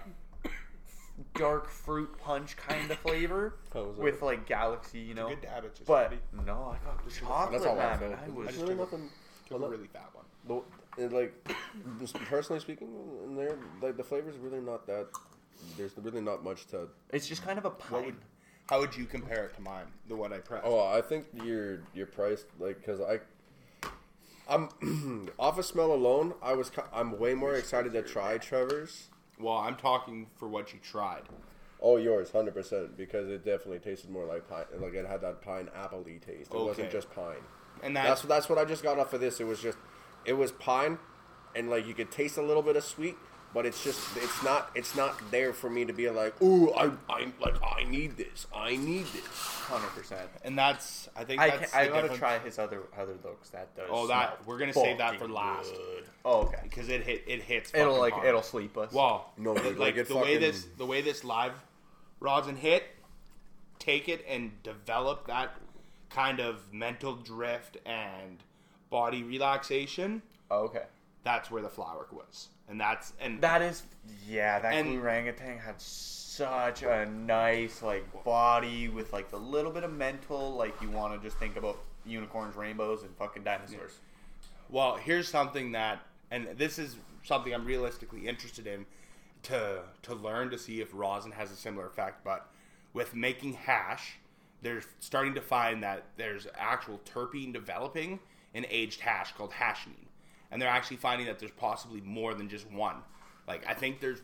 dark 1.35 1.69
fruit 1.69 2.11
punch 2.19 2.57
kind 2.57 2.91
of 2.91 2.99
flavor 2.99 3.55
How 3.73 3.85
with 3.97 4.23
like 4.23 4.47
galaxy, 4.47 5.01
you 5.01 5.15
know. 5.15 5.29
good 5.29 5.43
to 5.43 5.49
have 5.49 5.65
it 5.65 5.75
just 5.75 5.87
But 5.87 6.11
ready. 6.11 6.23
no, 6.47 6.75
I 6.75 6.85
got 6.87 7.09
chocolate, 7.11 7.53
That's 7.53 7.67
all 7.67 7.79
I 7.81 7.97
man. 7.97 8.15
I 8.25 8.29
was 8.31 8.47
There's 8.49 8.59
really 8.59 8.75
nothing. 8.75 9.09
Took 9.49 9.63
a 9.63 9.69
really 9.69 9.87
fat 9.89 10.11
one. 10.13 10.25
The- 10.47 10.63
it, 11.05 11.13
like 11.13 11.49
just 12.01 12.15
personally 12.15 12.61
speaking, 12.61 12.89
in 13.25 13.37
there 13.37 13.57
like 13.81 13.97
the 13.97 14.03
flavor's 14.03 14.37
really 14.39 14.61
not 14.61 14.85
that. 14.89 15.07
There's 15.77 15.93
really 15.97 16.21
not 16.21 16.43
much 16.43 16.67
to. 16.69 16.89
It's 17.11 17.27
just 17.29 17.45
kind 17.45 17.57
of 17.59 17.65
a 17.65 17.71
pine. 17.71 18.17
How 18.69 18.81
would 18.81 18.97
you 18.97 19.07
compare 19.07 19.45
it 19.47 19.55
to 19.55 19.61
mine? 19.63 19.87
The 20.09 20.17
one 20.17 20.33
I 20.33 20.39
pressed. 20.39 20.65
Oh, 20.67 20.85
I 20.87 21.01
think 21.01 21.27
your 21.45 21.81
your 21.95 22.07
price 22.07 22.45
like 22.59 22.79
because 22.79 23.01
I. 23.01 23.21
I'm 24.49 25.31
off 25.39 25.59
a 25.59 25.63
smell 25.63 25.93
alone. 25.93 26.35
I 26.43 26.55
was 26.55 26.71
ki- 26.71 26.83
I'm 26.93 27.19
way 27.19 27.35
more 27.35 27.55
excited 27.55 27.93
to 27.93 28.03
try 28.03 28.39
Trevor's. 28.39 29.09
Well, 29.41 29.57
I'm 29.57 29.77
talking 29.77 30.27
for 30.37 30.49
what 30.49 30.73
you 30.73 30.81
tried. 30.81 31.23
Oh, 31.81 31.97
yours, 31.97 32.31
hundred 32.31 32.55
percent, 32.55 32.97
because 32.97 33.29
it 33.29 33.45
definitely 33.45 33.79
tasted 33.79 34.11
more 34.11 34.25
like 34.25 34.49
pine. 34.49 34.65
Like 34.81 34.95
it 34.95 35.07
had 35.07 35.21
that 35.21 35.43
pine 35.43 35.69
apple 35.75 36.03
taste. 36.05 36.53
It 36.53 36.59
wasn't 36.59 36.91
just 36.91 37.11
pine. 37.15 37.37
And 37.83 37.95
That's 37.95 38.09
that's, 38.09 38.23
that's 38.23 38.49
what 38.49 38.59
I 38.59 38.65
just 38.65 38.83
got 38.83 38.99
off 38.99 39.13
of 39.13 39.21
this. 39.21 39.39
It 39.39 39.47
was 39.47 39.61
just, 39.61 39.79
it 40.25 40.33
was 40.33 40.51
pine, 40.51 40.99
and 41.55 41.71
like 41.71 41.87
you 41.87 41.95
could 41.95 42.11
taste 42.11 42.37
a 42.37 42.43
little 42.43 42.63
bit 42.63 42.75
of 42.75 42.83
sweet, 42.83 43.17
but 43.55 43.65
it's 43.67 43.83
just 43.83 44.17
it's 44.17 44.43
not 44.43 44.71
it's 44.75 44.95
not 44.95 45.19
there 45.31 45.53
for 45.53 45.71
me 45.71 45.85
to 45.85 45.93
be 45.93 46.09
like, 46.11 46.41
ooh, 46.43 46.73
I 46.75 46.91
I 47.09 47.33
like 47.41 47.57
I 47.63 47.85
need 47.85 48.17
this, 48.17 48.47
I 48.55 48.77
need 48.77 49.07
this. 49.07 49.25
Hundred 49.69 49.89
percent. 49.89 50.29
and 50.45 50.57
that's 50.59 51.09
I 51.17 51.25
think 51.25 51.41
I 51.41 51.51
that's 51.51 51.73
can, 51.73 51.81
I 51.81 51.87
gotta 51.89 52.01
difference. 52.03 52.19
try 52.19 52.39
his 52.39 52.59
other 52.59 52.83
other 52.99 53.15
looks. 53.25 53.51
That 53.51 53.75
does. 53.77 53.87
Oh, 53.91 54.07
that 54.09 54.39
we're 54.47 54.59
gonna 54.59 54.73
save 54.73 54.99
that 54.99 55.19
for 55.19 55.29
last 55.29 55.73
good. 55.73 56.05
Oh, 56.25 56.43
okay. 56.43 56.61
because 56.63 56.89
it 56.89 57.03
hit 57.03 57.25
it 57.27 57.43
hits. 57.43 57.73
It'll 57.75 57.99
like 57.99 58.13
hard. 58.15 58.27
it'll 58.27 58.43
sleep 58.43 58.77
us. 58.79 58.93
Well, 58.93 59.33
No, 59.37 59.55
it- 59.57 59.65
like, 59.65 59.79
like, 59.79 59.97
it 59.97 60.09
the 60.09 60.17
way 60.17 60.37
this 60.39 60.67
the 60.77 60.87
way 60.87 61.01
this 61.03 61.25
live 61.25 61.53
rosin 62.21 62.57
hit, 62.57 62.85
take 63.79 64.09
it 64.09 64.25
and 64.29 64.63
develop 64.63 65.27
that 65.27 65.55
kind 66.11 66.41
of 66.41 66.73
mental 66.73 67.15
drift 67.15 67.77
and 67.87 68.39
body 68.91 69.23
relaxation. 69.23 70.23
Oh, 70.51 70.65
okay. 70.65 70.85
That's 71.25 71.51
where 71.51 71.63
the 71.63 71.69
flower 71.69 72.07
was, 72.13 72.49
and 72.69 72.81
that's 72.81 73.13
and 73.21 73.41
That 73.41 73.61
is, 73.63 73.83
yeah. 74.27 74.59
That 74.61 74.75
And- 74.75 74.99
orangutan 74.99 75.59
had 75.59 75.81
such 75.81 76.83
a 76.83 77.07
nice 77.07 77.83
like 77.83 78.25
body 78.25 78.89
with 78.89 79.13
like 79.13 79.31
the 79.31 79.39
little 79.39 79.73
bit 79.73 79.85
of 79.85 79.93
mental. 79.93 80.53
Like 80.55 80.81
you 80.81 80.91
want 80.91 81.15
to 81.21 81.27
just 81.27 81.39
think 81.39 81.57
about 81.57 81.79
unicorns, 82.07 82.57
rainbows, 82.57 83.03
and 83.03 83.15
fucking 83.17 83.43
dinosaurs. 83.45 83.99
Well, 84.71 84.97
here's 84.97 85.29
something 85.29 85.73
that, 85.73 86.01
and 86.31 86.47
this 86.57 86.79
is 86.79 86.97
something 87.25 87.53
I'm 87.55 87.65
realistically 87.65 88.27
interested 88.29 88.67
in 88.67 88.87
to 89.45 89.83
to 90.03 90.15
learn 90.15 90.51
to 90.51 90.59
see 90.59 90.81
if 90.81 90.91
rosin 90.93 91.33
has 91.33 91.51
a 91.51 91.57
similar 91.57 91.87
effect. 91.87 92.25
But 92.25 92.49
with 92.93 93.15
making 93.15 93.55
hash, 93.55 94.19
they're 94.63 94.83
starting 95.01 95.35
to 95.35 95.41
find 95.41 95.83
that 95.83 96.05
there's 96.17 96.47
actual 96.57 97.01
terpene 97.05 97.53
developing 97.53 98.21
in 98.55 98.67
aged 98.71 99.01
hash 99.01 99.33
called 99.33 99.53
hashishene, 99.53 100.08
and 100.51 100.61
they're 100.61 100.69
actually 100.69 100.97
finding 100.97 101.27
that 101.27 101.39
there's 101.39 101.53
possibly 101.53 102.01
more 102.01 102.35
than 102.35 102.49
just 102.49 102.71
one. 102.71 102.97
Like 103.47 103.65
I 103.67 103.75
think 103.75 104.01
there's 104.01 104.21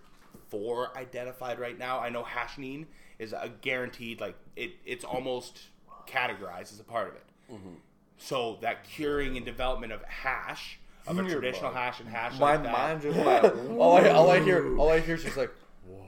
four 0.49 0.97
identified 0.97 1.59
right 1.59 1.79
now. 1.79 2.01
I 2.01 2.09
know 2.11 2.23
hashishene 2.23 2.87
is 3.19 3.33
a 3.33 3.51
guaranteed 3.61 4.21
like 4.21 4.37
it. 4.57 4.73
It's 4.85 5.05
almost 5.05 5.63
categorized 6.07 6.73
as 6.73 6.81
a 6.81 6.85
part 6.85 7.09
of 7.09 7.15
it. 7.17 7.25
Mm-hmm. 7.53 7.75
So 8.17 8.59
that 8.63 8.85
curing 8.85 9.37
and 9.37 9.45
development 9.45 9.93
of 9.93 10.03
hash, 10.05 10.79
of 11.07 11.19
a 11.19 11.23
Your 11.23 11.31
traditional 11.33 11.73
mind. 11.73 11.77
hash 11.85 12.01
and 12.01 12.09
hash 12.09 12.39
My 12.39 12.53
like 12.55 12.63
that. 12.63 12.73
mind 12.73 13.03
just 13.03 13.19
went. 13.19 13.71
all 13.79 13.97
I 13.97 14.09
all 14.11 14.31
I 14.31 14.41
hear 14.41 14.77
all 14.79 14.91
I 14.91 15.01
hear 15.01 15.17
is 15.17 15.25
just 15.25 15.37
like, 15.37 15.53
Whoa. 15.87 16.03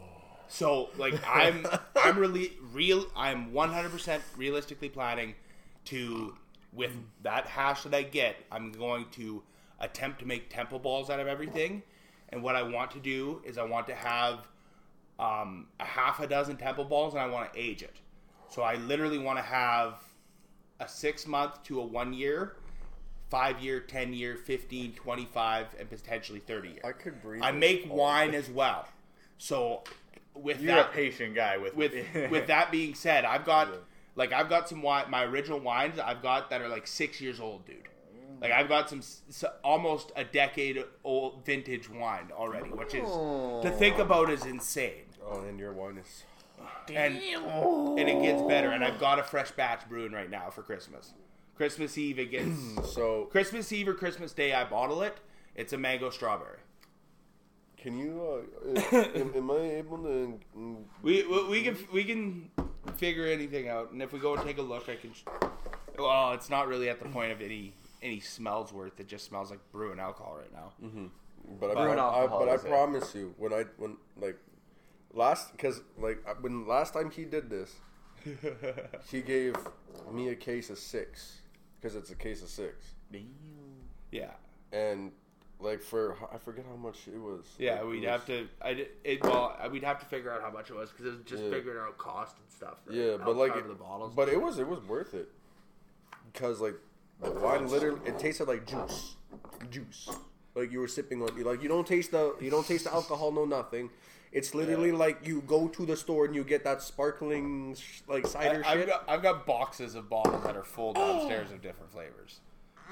So 0.49 0.91
like 0.97 1.15
I'm 1.27 1.67
I'm 1.97 2.19
really 2.19 2.53
real 2.73 3.07
I'm 3.17 3.51
100% 3.53 4.21
realistically 4.37 4.89
planning 4.89 5.35
to 5.87 6.37
with 6.73 6.93
that 7.23 7.47
hash 7.47 7.83
that 7.85 7.95
I 7.95 8.03
get, 8.03 8.37
I'm 8.53 8.71
going 8.73 9.07
to 9.13 9.43
attempt 9.81 10.19
to 10.21 10.27
make 10.27 10.51
temple 10.51 10.79
balls 10.79 11.11
out 11.11 11.21
of 11.21 11.27
everything. 11.27 11.83
And 12.31 12.43
what 12.43 12.57
I 12.57 12.63
want 12.63 12.91
to 12.93 12.99
do 12.99 13.43
is 13.45 13.59
I 13.59 13.65
want 13.65 13.87
to 13.89 13.95
have 13.95 14.49
um, 15.19 15.69
a 15.81 15.85
half 15.85 16.21
a 16.21 16.27
dozen 16.27 16.57
temple 16.57 16.85
balls 16.85 17.15
and 17.15 17.23
I 17.23 17.27
want 17.27 17.53
to 17.53 17.59
age 17.59 17.83
it. 17.83 17.97
So 18.49 18.63
I 18.63 18.77
literally 18.77 19.19
want 19.19 19.39
to 19.39 19.43
have 19.43 19.95
a 20.81 20.89
6 20.89 21.27
month 21.27 21.63
to 21.65 21.81
a 21.81 21.85
1 21.85 22.13
year, 22.13 22.57
5 23.31 23.61
year, 23.61 23.81
10 23.81 24.13
year, 24.13 24.37
15, 24.37 24.93
25 24.93 25.67
and 25.79 25.89
potentially 25.91 26.41
30 26.41 26.69
year. 26.69 26.81
I 26.85 26.93
could 26.93 27.21
breathe. 27.23 27.43
I 27.43 27.53
make 27.53 27.93
wine 27.93 28.35
as 28.35 28.49
well. 28.49 28.87
So 29.39 29.83
with 30.35 30.61
You're 30.61 30.77
that 30.77 30.91
a 30.91 30.93
patient 30.93 31.35
guy 31.35 31.57
with 31.57 31.75
with 31.75 31.95
with 32.31 32.47
that 32.49 32.71
being 32.71 32.95
said, 32.95 33.25
I've 33.25 33.45
got 33.45 33.69
like 34.15 34.33
I've 34.33 34.49
got 34.49 34.69
some 34.69 34.83
wine. 34.83 35.11
My 35.11 35.25
original 35.25 35.61
wines 35.61 35.99
I've 35.99 36.23
got 36.23 36.51
that 36.51 36.61
are 36.61 36.69
like 36.69 36.87
six 36.87 37.21
years 37.21 37.41
old, 37.41 37.67
dude. 37.67 37.89
Like 38.41 38.53
I've 38.53 38.69
got 38.69 38.89
some 38.91 38.99
s- 38.99 39.23
s- 39.29 39.45
almost 39.65 40.13
a 40.17 40.25
decade 40.25 40.83
old 41.05 41.45
vintage 41.47 41.89
wine 41.89 42.31
already, 42.33 42.69
which 42.71 42.95
is 42.95 43.09
to 43.63 43.71
think 43.79 43.99
about 43.99 44.31
is 44.31 44.45
insane. 44.45 45.05
Oh, 45.25 45.41
and 45.43 45.59
your 45.59 45.73
wine 45.73 45.99
is. 45.99 46.25
And 46.95 47.17
and 47.99 48.09
it 48.09 48.23
gets 48.23 48.43
better. 48.43 48.71
And 48.71 48.85
I've 48.85 48.99
got 49.01 49.19
a 49.19 49.23
fresh 49.23 49.51
batch 49.53 49.89
brewing 49.89 50.13
right 50.13 50.31
now 50.31 50.51
for 50.51 50.63
Christmas. 50.63 51.13
Christmas 51.57 51.97
Eve 51.97 52.19
it 52.19 52.31
gets 52.31 52.49
So 52.93 53.25
Christmas 53.27 53.73
Eve 53.73 53.89
or 53.89 53.95
Christmas 53.95 54.33
Day 54.33 54.53
I 54.53 54.65
bottle 54.65 55.03
it. 55.03 55.17
It's 55.55 55.73
a 55.73 55.79
mango 55.79 56.11
strawberry. 56.11 56.59
can 57.79 57.99
you? 57.99 58.45
Uh, 58.77 58.97
am, 59.15 59.33
am 59.35 59.51
I 59.51 59.61
able 59.79 59.99
to? 59.99 60.39
We, 61.03 61.25
we 61.27 61.49
we 61.49 61.63
can 61.63 61.77
we 61.93 62.05
can 62.05 62.51
figure 62.97 63.27
anything 63.27 63.69
out, 63.69 63.91
and 63.93 64.03
if 64.03 64.13
we 64.13 64.19
go 64.19 64.35
and 64.35 64.45
take 64.47 64.59
a 64.59 64.63
look, 64.63 64.89
I 64.89 64.97
can. 64.97 65.13
sh- 65.15 65.25
Well, 65.99 66.33
it's 66.33 66.51
not 66.51 66.69
really 66.69 66.89
at 66.91 67.01
the 67.03 67.09
point 67.09 67.33
of 67.33 67.41
any 67.41 67.73
any 68.03 68.21
smells 68.21 68.73
worth. 68.73 68.99
It 69.01 69.09
just 69.09 69.25
smells 69.27 69.51
like 69.51 69.61
brewing 69.73 69.99
alcohol 69.99 70.37
right 70.39 70.53
now. 70.53 70.73
Mm-hmm. 70.85 71.07
But 71.61 71.71
I, 71.71 71.75
Brewing 71.75 71.99
I, 71.99 72.03
alcohol 72.03 72.39
but 72.41 72.49
I 72.49 72.55
is 72.55 72.65
it. 72.65 72.69
promise 72.69 73.15
you, 73.15 73.35
when 73.39 73.53
I 73.53 73.65
when 73.79 73.97
like 74.21 74.37
last 75.15 75.53
because 75.53 75.81
like 75.99 76.19
uh, 76.27 76.35
when 76.41 76.67
last 76.67 76.93
time 76.95 77.11
he 77.11 77.25
did 77.25 77.49
this, 77.51 77.73
he 79.11 79.21
gave 79.21 79.55
me 80.13 80.29
a 80.31 80.35
case 80.35 80.71
of 80.71 80.79
six 80.79 81.39
because 81.81 81.95
it's 81.95 82.11
a 82.11 82.17
case 82.17 82.43
of 82.43 82.49
six, 82.49 82.95
Yeah, 84.11 84.31
and 84.73 85.13
like 85.61 85.83
for 85.83 86.17
I 86.35 86.39
forget 86.39 86.65
how 86.69 86.75
much 86.77 87.07
it 87.07 87.19
was. 87.21 87.45
yeah. 87.59 87.81
Like, 87.81 87.91
We'd 87.91 88.03
it 88.05 88.09
have 88.09 88.27
to. 88.27 88.49
I 88.61 88.75
did- 88.75 88.89
it 89.05 89.23
well. 89.23 89.57
We'd 89.71 89.85
have 89.85 90.01
to 90.01 90.07
figure 90.07 90.33
out 90.33 90.43
how 90.43 90.51
much 90.51 90.71
it 90.71 90.75
was 90.75 90.91
because 90.91 91.07
it 91.07 91.11
was 91.11 91.21
just 91.27 91.45
Yeah. 91.45 91.51
figuring 91.51 91.79
out 91.79 91.97
cost 91.97 92.37
and 92.39 92.51
stuff. 92.51 92.79
right? 92.87 92.97
Yeah, 92.97 93.17
but 93.25 93.37
like, 93.37 93.53
cover 93.55 93.69
the 93.69 93.75
bottles. 93.75 94.15
but 94.17 94.29
it 94.29 94.41
was 94.43 94.59
it 94.59 94.67
was 94.67 94.81
worth 94.81 95.15
it 95.15 95.29
because 96.33 96.61
like 96.61 96.75
the 97.23 97.31
wine 97.31 97.69
literally 97.69 98.01
it 98.07 98.19
tasted 98.19 98.49
like 98.49 98.67
juice, 98.67 99.17
juice. 99.71 100.09
Like 100.55 100.73
you 100.73 100.81
were 100.81 100.89
sipping 100.89 101.23
on, 101.23 101.43
like 101.45 101.63
you 101.63 101.69
don't 101.69 101.87
taste 101.87 102.13
the 102.13 102.35
you 102.41 102.51
don't 102.51 102.67
taste 102.67 102.85
the 102.85 102.93
alcohol, 102.93 103.33
no 103.33 103.45
nothing. 103.45 103.91
It's 104.33 104.55
literally 104.55 104.93
like 104.93 105.27
you 105.27 105.43
go 105.43 105.69
to 105.69 105.87
the 105.87 105.97
store 105.97 106.27
and 106.27 106.35
you 106.35 106.45
get 106.45 106.65
that 106.65 106.83
sparkling 106.83 107.77
like 108.09 108.27
cider 108.27 108.63
I, 108.65 108.73
I've 108.73 108.79
shit. 108.81 108.89
got 108.89 109.05
I've 109.09 109.23
got 109.23 109.47
boxes 109.47 109.95
of 109.95 110.09
bottles 110.09 110.45
that 110.45 110.57
are 110.57 110.65
full 110.65 110.93
downstairs 110.93 111.51
of 111.53 111.63
different 111.63 111.93
flavors. 111.93 112.41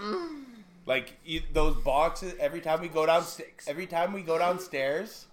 Mm. 0.01 0.45
Like 0.87 1.15
you, 1.25 1.43
those 1.53 1.77
boxes, 1.77 2.35
every 2.39 2.61
time 2.61 2.81
we 2.81 2.89
go 2.89 3.07
down, 3.07 3.25
every 3.67 3.87
time 3.87 4.13
we 4.13 4.23
go 4.23 4.39
downstairs 4.39 5.27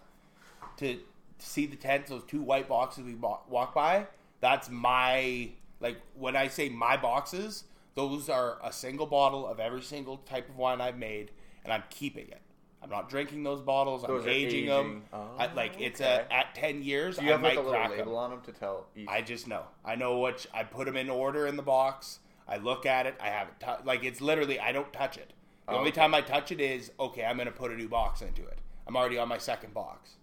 to 0.77 0.99
see 1.39 1.65
the 1.65 1.75
tents, 1.75 2.09
those 2.09 2.23
two 2.23 2.41
white 2.41 2.69
boxes 2.69 3.03
we 3.03 3.15
walk 3.15 3.73
by. 3.73 4.07
That's 4.39 4.69
my 4.69 5.49
like 5.79 5.97
when 6.15 6.35
I 6.35 6.47
say 6.47 6.69
my 6.69 6.95
boxes, 6.95 7.65
those 7.95 8.29
are 8.29 8.57
a 8.63 8.71
single 8.71 9.05
bottle 9.05 9.47
of 9.47 9.59
every 9.59 9.81
single 9.81 10.17
type 10.17 10.49
of 10.49 10.57
wine 10.57 10.81
I've 10.81 10.97
made, 10.97 11.31
and 11.63 11.73
I'm 11.73 11.83
keeping 11.89 12.27
it. 12.27 12.41
I'm 12.83 12.89
not 12.89 13.09
drinking 13.09 13.43
those 13.43 13.61
bottles. 13.61 14.01
Those 14.03 14.23
I'm 14.23 14.27
are 14.27 14.31
aging, 14.31 14.65
them. 14.65 14.87
aging. 14.87 15.03
I, 15.13 15.45
oh, 15.47 15.55
like 15.55 15.79
it's 15.79 16.01
a 16.01 16.31
at 16.33 16.55
ten 16.55 16.81
years. 16.81 17.17
Do 17.17 17.25
you 17.25 17.29
I 17.29 17.33
have 17.33 17.43
like 17.43 17.57
a 17.57 17.61
little 17.61 17.89
label 17.89 18.17
on 18.17 18.31
them 18.31 18.41
to 18.41 18.51
tell? 18.51 18.87
Each? 18.95 19.07
I 19.07 19.21
just 19.21 19.47
know. 19.47 19.63
I 19.85 19.95
know 19.95 20.17
what 20.17 20.45
I 20.53 20.63
put 20.63 20.85
them 20.87 20.97
in 20.97 21.09
order 21.09 21.45
in 21.45 21.57
the 21.57 21.63
box. 21.63 22.19
I 22.47 22.57
look 22.57 22.85
at 22.85 23.05
it. 23.05 23.15
I 23.21 23.27
haven't 23.27 23.59
touched. 23.59 23.85
Like 23.85 24.03
it's 24.03 24.19
literally 24.19 24.59
I 24.59 24.71
don't 24.71 24.91
touch 24.91 25.17
it. 25.17 25.33
The 25.67 25.73
Oh, 25.73 25.77
only 25.77 25.91
okay. 25.91 26.01
time 26.01 26.15
I 26.15 26.21
touch 26.21 26.51
it 26.51 26.59
is 26.59 26.91
okay. 26.99 27.23
I'm 27.23 27.37
gonna 27.37 27.51
put 27.51 27.71
a 27.71 27.75
new 27.75 27.87
box 27.87 28.21
into 28.23 28.41
it. 28.47 28.57
I'm 28.87 28.97
already 28.97 29.19
on 29.19 29.27
my 29.27 29.37
second 29.37 29.73
box. 29.75 30.15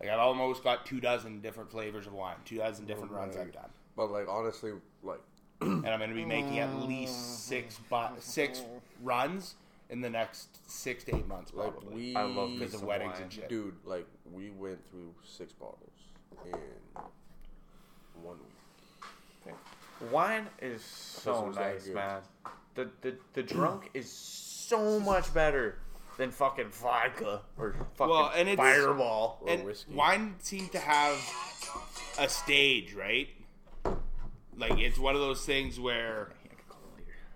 Like 0.00 0.10
I've 0.10 0.18
almost 0.18 0.62
got 0.64 0.84
two 0.84 1.00
dozen 1.00 1.40
different 1.40 1.70
flavors 1.70 2.06
of 2.06 2.12
wine, 2.12 2.36
two 2.44 2.58
dozen 2.58 2.86
different 2.86 3.12
runs 3.12 3.36
I've 3.36 3.52
done, 3.52 3.70
But 3.96 4.10
like 4.10 4.26
honestly, 4.28 4.72
and 5.60 5.86
I'm 5.86 6.00
gonna 6.00 6.14
be 6.14 6.24
making 6.24 6.58
at 6.58 6.74
least 6.76 7.14
mm. 7.14 7.36
six 7.36 7.78
bo- 7.90 8.10
six 8.18 8.62
runs 9.02 9.54
in 9.88 10.00
the 10.00 10.10
next 10.10 10.48
six 10.68 11.04
to 11.04 11.16
eight 11.16 11.26
months, 11.28 11.52
like 11.54 11.72
probably. 11.72 11.94
we 11.94 12.16
I 12.16 12.22
love 12.22 12.58
because 12.58 12.74
of 12.74 12.82
weddings 12.82 13.14
wine. 13.14 13.22
and 13.22 13.32
shit. 13.32 13.48
dude, 13.48 13.74
like 13.84 14.06
we 14.32 14.50
went 14.50 14.78
through 14.90 15.14
six 15.24 15.52
bottles 15.52 15.90
in 16.44 16.52
one 18.22 18.36
week. 18.38 19.54
Wine 20.10 20.46
is 20.60 20.82
so 20.82 21.50
nice, 21.50 21.86
man. 21.88 22.20
The 22.74 22.88
the 23.00 23.14
the 23.32 23.42
drunk 23.42 23.90
is 23.94 24.10
so 24.10 25.00
much 25.00 25.32
better 25.32 25.78
than 26.18 26.30
fucking 26.30 26.70
vodka 26.70 27.42
or 27.58 27.74
fucking 27.94 28.10
Well, 28.10 28.32
and 28.34 28.56
Fireball. 28.56 29.38
Or 29.42 29.50
and 29.50 29.64
whiskey. 29.64 29.94
wine 29.94 30.34
seems 30.38 30.70
to 30.70 30.78
have 30.78 31.16
a 32.18 32.28
stage, 32.28 32.94
right? 32.94 33.28
Like 34.56 34.78
it's 34.78 34.98
one 34.98 35.14
of 35.14 35.20
those 35.20 35.44
things 35.44 35.78
where 35.78 36.30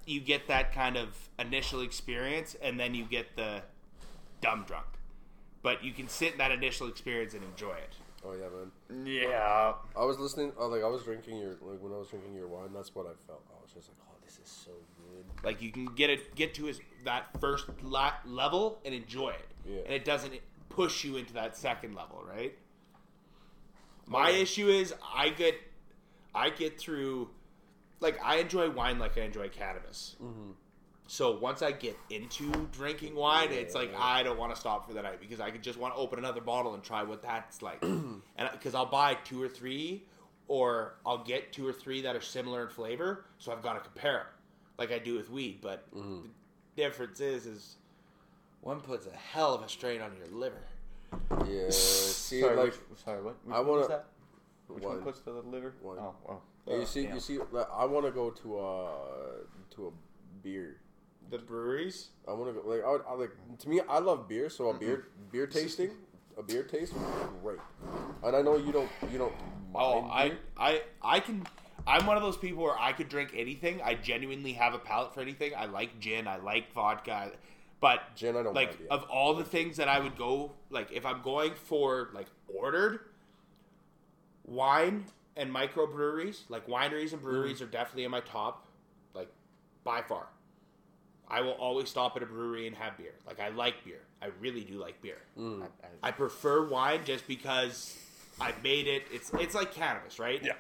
you 0.07 0.21
get 0.21 0.49
that 0.49 0.73
kind 0.73 0.97
of 0.97 1.29
initial 1.39 1.81
experience, 1.83 2.57
and 2.63 2.79
then 2.81 2.95
you 2.95 3.05
get 3.05 3.37
the 3.37 3.63
dumb 4.41 4.65
drunk. 4.67 4.87
But 5.63 5.85
you 5.85 5.93
can 5.93 6.09
sit 6.09 6.33
in 6.33 6.39
that 6.39 6.51
initial 6.51 6.89
experience 6.89 7.35
and 7.35 7.45
enjoy 7.45 7.75
it. 7.75 7.95
Oh 8.25 8.33
yeah, 8.33 8.49
man. 8.49 9.07
Yeah. 9.07 9.75
I 9.97 10.05
was 10.05 10.19
listening. 10.19 10.53
Oh, 10.59 10.69
like 10.69 10.83
I 10.83 10.89
was 10.89 11.03
drinking 11.03 11.39
your 11.39 11.51
like 11.63 11.81
when 11.81 11.93
I 11.93 11.99
was 11.99 12.09
drinking 12.09 12.35
your 12.35 12.49
wine. 12.49 12.71
That's 12.75 12.95
what 12.95 13.07
I 13.07 13.13
felt. 13.27 13.43
I 13.51 13.63
was 13.63 13.73
just 13.73 13.89
like, 13.89 13.97
oh, 14.03 14.15
this 14.25 14.39
is 14.43 14.51
so 14.51 14.73
good. 14.99 15.25
Like 15.45 15.63
you 15.63 15.71
can 15.71 15.87
get 15.87 16.11
it, 16.11 16.35
get 16.35 16.55
to 16.55 16.65
his, 16.65 16.81
that 17.05 17.29
first 17.41 17.67
la- 17.83 18.15
level 18.27 18.79
and 18.85 18.95
enjoy 18.95 19.31
it, 19.31 19.49
Yeah. 19.67 19.81
and 19.85 19.95
it 19.95 20.05
doesn't 20.05 20.35
push 20.69 21.05
you 21.05 21.17
into 21.17 21.33
that 21.35 21.57
second 21.57 21.95
level, 21.95 22.23
right? 22.27 22.57
My 24.07 24.31
oh, 24.31 24.35
issue 24.35 24.69
is 24.69 24.93
I 25.15 25.29
get, 25.31 25.55
I 26.35 26.51
get 26.51 26.79
through, 26.79 27.31
like 28.01 28.19
I 28.23 28.37
enjoy 28.37 28.71
wine 28.71 28.99
like 28.99 29.19
I 29.19 29.23
enjoy 29.23 29.49
cannabis. 29.49 30.17
Mm-hmm. 30.23 30.53
So 31.07 31.37
once 31.37 31.61
I 31.61 31.73
get 31.73 31.97
into 32.09 32.53
drinking 32.71 33.17
wine, 33.17 33.49
it's 33.51 33.75
like 33.75 33.93
I 33.99 34.23
don't 34.23 34.39
want 34.39 34.55
to 34.55 34.61
stop 34.61 34.87
for 34.87 34.95
the 34.95 35.03
night 35.03 35.21
because 35.21 35.41
I 35.41 35.51
could 35.51 35.63
just 35.63 35.77
want 35.77 35.93
to 35.93 35.99
open 36.01 36.21
another 36.21 36.41
bottle 36.41 36.75
and 36.75 36.85
try 36.85 37.03
what 37.03 37.21
that's 37.21 37.63
like, 37.63 37.83
and 37.83 38.23
because 38.53 38.77
I'll 38.77 38.87
buy 38.87 39.15
two 39.25 39.43
or 39.43 39.49
three, 39.49 40.05
or 40.47 40.95
I'll 41.05 41.25
get 41.25 41.53
two 41.53 41.67
or 41.67 41.73
three 41.73 42.03
that 42.03 42.15
are 42.15 42.21
similar 42.21 42.63
in 42.63 42.69
flavor, 42.69 43.25
so 43.39 43.51
I've 43.51 43.61
got 43.61 43.73
to 43.73 43.81
compare 43.81 44.21
'em, 44.21 44.27
like 44.79 44.93
I 44.93 45.01
do 45.01 45.17
with 45.17 45.31
weed. 45.31 45.59
But 45.61 45.93
mm-hmm. 45.93 46.29
the 46.77 46.83
difference 46.83 47.19
is, 47.19 47.47
is 47.47 47.77
one 48.61 48.81
puts 48.81 49.07
a 49.07 49.17
hell 49.17 49.53
of 49.53 49.63
a 49.63 49.69
strain 49.69 50.01
on 50.01 50.13
your 50.17 50.29
liver. 50.29 50.63
Yeah. 51.45 51.67
See, 51.71 52.41
sorry, 52.41 52.57
like 52.57 52.67
which, 52.67 53.01
sorry, 53.05 53.21
what? 53.21 53.35
Which 53.45 53.57
I 53.57 53.61
was 53.61 53.89
that? 53.89 54.07
Which 54.75 54.85
wine. 54.85 54.95
one 54.97 55.03
puts 55.03 55.21
to 55.21 55.33
the 55.33 55.43
liver? 55.43 55.75
Wine. 55.83 55.99
Oh, 56.01 56.15
oh. 56.29 56.79
you 56.79 56.87
see, 56.87 57.05
damn. 57.05 57.15
you 57.15 57.21
see. 57.21 57.39
I 57.77 57.85
want 57.85 58.07
to 58.07 58.13
go 58.13 58.31
to 58.31 58.59
a 58.59 59.75
to 59.75 59.87
a 59.89 59.91
beer. 60.43 60.81
The 61.31 61.39
breweries, 61.39 62.09
I 62.27 62.33
want 62.33 62.55
to 62.55 62.61
go. 62.61 62.69
Like 62.69 62.85
I, 62.85 62.91
would, 62.91 63.03
I 63.09 63.15
like 63.15 63.59
to 63.59 63.69
me, 63.69 63.81
I 63.89 63.99
love 63.99 64.29
beer. 64.29 64.51
So 64.51 64.71
a 64.71 64.75
beer 64.75 65.09
beer 65.31 65.47
tasting, 65.47 65.91
a 66.37 66.43
beer 66.43 66.65
taste, 66.65 66.93
would 66.95 67.03
be 67.03 67.39
great. 67.43 67.59
And 68.25 68.35
I 68.35 68.43
know 68.43 68.57
you 68.57 68.73
don't 68.73 68.91
you 69.13 69.19
don't. 69.19 69.33
Oh, 69.75 70.03
mind 70.03 70.37
I. 70.57 70.71
I, 70.71 70.83
I 71.03 71.21
can. 71.21 71.47
I'm 71.87 72.07
one 72.07 72.17
of 72.17 72.23
those 72.23 72.37
people 72.37 72.63
where 72.63 72.79
I 72.79 72.93
could 72.93 73.09
drink 73.09 73.31
anything. 73.35 73.81
I 73.83 73.95
genuinely 73.95 74.53
have 74.55 74.75
a 74.75 74.79
palate 74.79 75.15
for 75.15 75.21
anything. 75.21 75.53
I 75.57 75.67
like 75.67 75.99
gin. 76.01 76.27
I 76.27 76.37
like 76.37 76.73
vodka. 76.73 77.33
But 77.81 78.15
Gin, 78.15 78.37
I 78.37 78.43
don't 78.43 78.55
like 78.55 78.73
mind, 78.73 78.83
yeah. 78.91 78.95
of 78.95 79.05
all 79.05 79.35
the 79.35 79.45
things 79.45 79.79
that 79.79 79.89
I 79.89 80.01
would 80.01 80.17
go 80.17 80.53
like 80.69 80.93
if 80.93 81.07
I'm 81.07 81.23
going 81.23 81.53
for 81.55 82.11
like 82.13 82.27
ordered 82.55 83.01
wine 84.51 85.05
and 85.37 85.51
microbreweries, 85.55 86.41
like 86.51 86.67
wineries 86.67 87.13
and 87.13 87.23
breweries 87.23 87.61
Mm. 87.61 87.63
are 87.63 87.71
definitely 87.71 88.05
in 88.05 88.11
my 88.11 88.21
top, 88.21 88.67
like 89.15 89.29
by 89.85 90.03
far. 90.03 90.27
I 91.29 91.41
will 91.43 91.53
always 91.53 91.89
stop 91.89 92.17
at 92.17 92.23
a 92.25 92.27
brewery 92.27 92.67
and 92.67 92.77
have 92.77 92.99
beer. 92.99 93.15
Like 93.27 93.39
I 93.39 93.49
like 93.51 93.85
beer. 93.85 94.01
I 94.21 94.27
really 94.41 94.65
do 94.65 94.75
like 94.75 95.01
beer. 95.01 95.19
Mm. 95.39 95.63
I- 96.03 96.09
I 96.09 96.11
prefer 96.11 96.67
wine 96.67 97.05
just 97.05 97.27
because 97.29 97.97
I've 98.41 98.61
made 98.63 98.87
it. 98.89 99.05
It's 99.13 99.31
it's 99.35 99.55
like 99.55 99.73
cannabis, 99.73 100.19
right? 100.19 100.43
Yeah. 100.45 100.55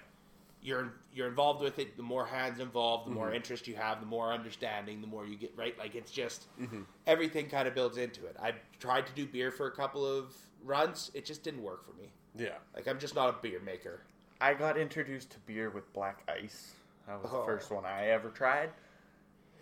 You're 0.62 0.92
you're 1.12 1.26
involved 1.26 1.60
with 1.62 1.78
it. 1.80 1.96
The 1.96 2.02
more 2.04 2.24
hands 2.26 2.60
involved, 2.60 3.06
the 3.06 3.10
Mm-hmm. 3.10 3.18
more 3.18 3.32
interest 3.32 3.66
you 3.66 3.74
have, 3.74 3.98
the 3.98 4.06
more 4.06 4.32
understanding, 4.32 5.00
the 5.00 5.06
more 5.08 5.26
you 5.26 5.36
get. 5.36 5.52
Right? 5.56 5.76
Like 5.76 5.96
it's 5.96 6.12
just 6.12 6.46
Mm-hmm. 6.60 6.82
everything 7.06 7.48
kind 7.48 7.66
of 7.66 7.74
builds 7.74 7.96
into 7.98 8.26
it. 8.26 8.36
I 8.40 8.54
tried 8.78 9.06
to 9.08 9.12
do 9.14 9.26
beer 9.26 9.50
for 9.50 9.66
a 9.66 9.72
couple 9.72 10.06
of 10.06 10.36
runs. 10.62 11.10
It 11.14 11.24
just 11.24 11.42
didn't 11.42 11.62
work 11.62 11.84
for 11.84 11.94
me. 12.00 12.12
Yeah. 12.36 12.56
Like 12.74 12.86
I'm 12.88 12.98
just 12.98 13.14
not 13.14 13.28
a 13.28 13.36
beer 13.42 13.60
maker. 13.60 14.00
I 14.40 14.54
got 14.54 14.78
introduced 14.78 15.30
to 15.30 15.38
beer 15.40 15.70
with 15.70 15.90
black 15.92 16.22
ice. 16.28 16.72
That 17.06 17.22
was 17.22 17.30
Oh. 17.32 17.40
the 17.40 17.44
first 17.46 17.70
one 17.70 17.84
I 17.84 18.08
ever 18.08 18.30
tried. 18.30 18.70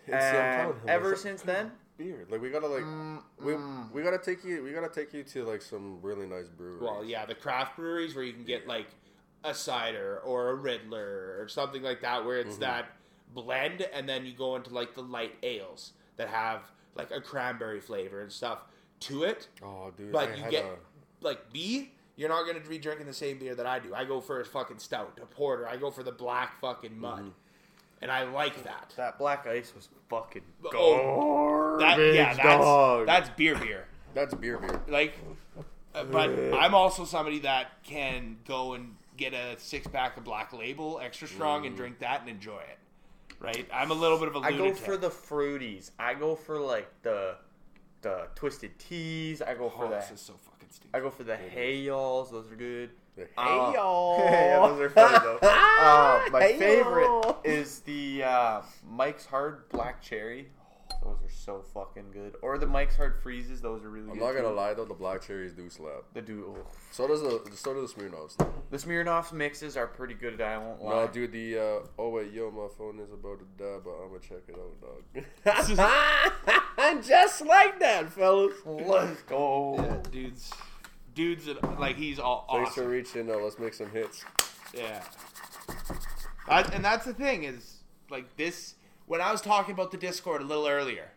And 0.07 0.21
see, 0.21 0.37
And 0.37 0.71
him, 0.71 0.75
ever 0.87 1.13
it's 1.13 1.21
since 1.21 1.41
then, 1.41 1.71
beer. 1.97 2.25
Like 2.29 2.41
we 2.41 2.49
gotta 2.49 2.67
like 2.67 2.83
Mm, 2.83 3.21
we 3.39 3.55
we 3.93 4.01
gotta 4.03 4.17
take 4.17 4.43
you 4.43 4.63
we 4.63 4.71
gotta 4.71 4.89
take 4.89 5.13
you 5.13 5.23
to 5.23 5.43
like 5.45 5.61
some 5.61 5.99
really 6.01 6.25
nice 6.27 6.47
breweries. 6.47 6.81
Well, 6.81 7.03
yeah, 7.03 7.25
the 7.25 7.35
craft 7.35 7.75
breweries 7.75 8.15
where 8.15 8.23
you 8.23 8.33
can 8.33 8.45
get 8.45 8.67
like 8.67 8.87
a 9.43 9.53
cider 9.53 10.19
or 10.25 10.51
a 10.51 10.57
Radler 10.57 11.39
or 11.41 11.47
something 11.49 11.81
like 11.81 12.01
that, 12.01 12.25
where 12.25 12.39
Mm-hmm. 12.39 12.49
it's 12.49 12.57
that 12.59 12.85
blend, 13.33 13.81
and 13.93 14.07
then 14.09 14.25
you 14.25 14.33
go 14.33 14.55
into 14.55 14.73
like 14.73 14.93
the 14.95 15.01
light 15.03 15.35
ales 15.43 15.93
that 16.17 16.27
have 16.29 16.61
like 16.95 17.11
a 17.11 17.21
cranberry 17.21 17.79
flavor 17.79 18.21
and 18.21 18.31
stuff 18.31 18.59
to 19.01 19.23
it. 19.23 19.47
Oh, 19.61 19.91
dude. 19.95 20.11
But 20.11 20.29
I 20.31 20.35
you 20.35 20.49
get 20.51 20.65
a- 20.65 20.77
like 21.25 21.51
B, 21.53 21.91
you're 22.19 22.29
not 22.29 22.45
gonna 22.45 22.59
be 22.59 22.77
drinking 22.77 23.05
the 23.07 23.13
same 23.13 23.39
beer 23.39 23.55
that 23.55 23.65
I 23.65 23.79
do. 23.79 23.95
I 23.95 24.03
go 24.03 24.19
for 24.19 24.41
a 24.41 24.45
fucking 24.45 24.79
stout, 24.79 25.17
a 25.21 25.25
porter. 25.25 25.67
I 25.67 25.77
go 25.77 25.89
for 25.89 26.03
the 26.03 26.11
black 26.11 26.59
fucking 26.59 26.99
mud, 26.99 27.19
Mm-hmm. 27.19 27.29
and 28.01 28.11
I 28.11 28.23
like 28.23 28.61
that. 28.65 28.93
that 28.97 29.17
black 29.17 29.47
ice 29.47 29.73
was 29.73 29.87
fucking 30.09 30.41
Oh, 30.73 31.77
garbage, 31.79 31.97
That 31.97 32.13
yeah, 32.13 32.33
that's 32.33 32.43
dog. 32.63 33.07
that's 33.07 33.29
beer 33.29 33.55
beer. 33.55 33.85
that's 34.13 34.33
beer 34.33 34.57
beer. 34.57 34.81
Like, 34.89 35.13
uh, 35.95 36.03
but 36.03 36.29
I'm 36.53 36.75
also 36.75 37.05
somebody 37.05 37.39
that 37.39 37.81
can 37.83 38.37
go 38.45 38.73
and 38.73 38.95
get 39.15 39.33
a 39.33 39.55
six 39.57 39.87
pack 39.87 40.17
of 40.17 40.23
Black 40.25 40.51
Label 40.53 40.99
extra 41.01 41.27
strong 41.27 41.65
and 41.65 41.75
drink 41.75 41.99
that 41.99 42.21
and 42.21 42.29
enjoy 42.29 42.59
it. 42.59 42.77
Right? 43.39 43.65
I'm 43.73 43.91
a 43.91 43.93
little 43.93 44.17
bit 44.19 44.27
of 44.27 44.35
a 44.35 44.39
I 44.39 44.51
go 44.51 44.73
for 44.73 44.97
the 44.97 45.09
fruities. 45.09 45.91
I 45.97 46.13
go 46.15 46.35
for 46.35 46.59
like 46.59 46.89
the 47.03 47.35
the 48.01 48.27
twisted 48.35 48.77
teas. 48.77 49.41
I 49.41 49.53
go 49.55 49.69
for 49.69 49.85
Oh, 49.85 49.89
this 49.89 50.11
is 50.11 50.19
so 50.21 50.33
I 50.93 50.99
go 50.99 51.09
for 51.09 51.23
the 51.23 51.35
hey 51.35 51.75
y'alls, 51.77 52.31
Those 52.31 52.51
are 52.51 52.55
good. 52.55 52.89
The 53.15 53.23
Uh, 53.37 53.71
Hey-y'all. 53.71 54.19
yeah, 54.23 54.59
those 54.67 54.79
are 54.79 54.89
funny 54.89 55.17
though. 55.19 55.39
uh, 55.47 56.21
my 56.31 56.41
Hey-y'all. 56.41 56.59
favorite 56.59 57.35
is 57.43 57.79
the 57.81 58.23
uh, 58.23 58.61
Mike's 58.87 59.25
Hard 59.25 59.67
Black 59.69 60.01
Cherry. 60.01 60.49
Those 61.03 61.17
are 61.23 61.29
so 61.29 61.61
fucking 61.73 62.11
good. 62.11 62.35
Or 62.41 62.57
the 62.57 62.65
Mike's 62.65 62.95
Hard 62.97 63.21
Freezes. 63.21 63.61
Those 63.61 63.83
are 63.85 63.89
really 63.89 64.05
good. 64.07 64.11
I'm 64.13 64.17
good. 64.19 64.25
not 64.25 64.33
gonna 64.35 64.49
too. 64.49 64.53
lie 64.55 64.73
though, 64.73 64.85
the 64.85 64.93
black 64.93 65.21
cherries 65.21 65.53
do 65.53 65.69
slap. 65.69 66.03
The 66.13 66.21
do 66.21 66.55
oh. 66.57 66.67
So 66.91 67.07
does 67.07 67.21
the 67.21 67.41
so 67.55 67.73
do 67.73 67.81
the 67.81 67.87
Smirnoffs. 67.93 68.35
the 68.69 68.77
Smirnoff 68.77 69.31
mixes 69.31 69.77
are 69.77 69.87
pretty 69.87 70.13
good. 70.15 70.41
I 70.41 70.57
won't 70.57 70.81
lie. 70.81 71.05
No, 71.05 71.07
dude, 71.07 71.31
the 71.31 71.57
uh, 71.57 71.87
oh 71.97 72.09
wait, 72.09 72.33
yo, 72.33 72.51
my 72.51 72.67
phone 72.77 72.99
is 72.99 73.11
about 73.13 73.39
to 73.39 73.45
die, 73.57 73.79
but 73.83 73.91
I'm 73.91 74.07
gonna 74.09 74.19
check 74.19 74.43
it 74.47 74.55
out, 74.57 74.81
dog. 74.81 76.53
And 76.79 77.03
just 77.03 77.45
like 77.45 77.79
that, 77.79 78.11
fellas. 78.11 78.53
Let's 78.65 79.21
go. 79.23 79.75
Yeah, 79.77 79.97
dudes, 80.11 80.51
dudes, 81.13 81.45
that, 81.45 81.79
like 81.79 81.97
he's 81.97 82.19
all 82.19 82.47
Thanks 82.51 82.73
for 82.73 82.81
awesome. 82.81 82.91
reaching. 82.91 83.31
Uh, 83.31 83.35
let's 83.37 83.59
make 83.59 83.73
some 83.73 83.89
hits. 83.91 84.23
Yeah. 84.73 85.01
That, 86.47 86.73
and 86.73 86.83
that's 86.83 87.05
the 87.05 87.13
thing 87.13 87.43
is 87.43 87.77
like 88.09 88.35
this. 88.37 88.75
When 89.05 89.21
I 89.21 89.31
was 89.31 89.41
talking 89.41 89.73
about 89.73 89.91
the 89.91 89.97
Discord 89.97 90.41
a 90.41 90.45
little 90.45 90.67
earlier, 90.67 91.09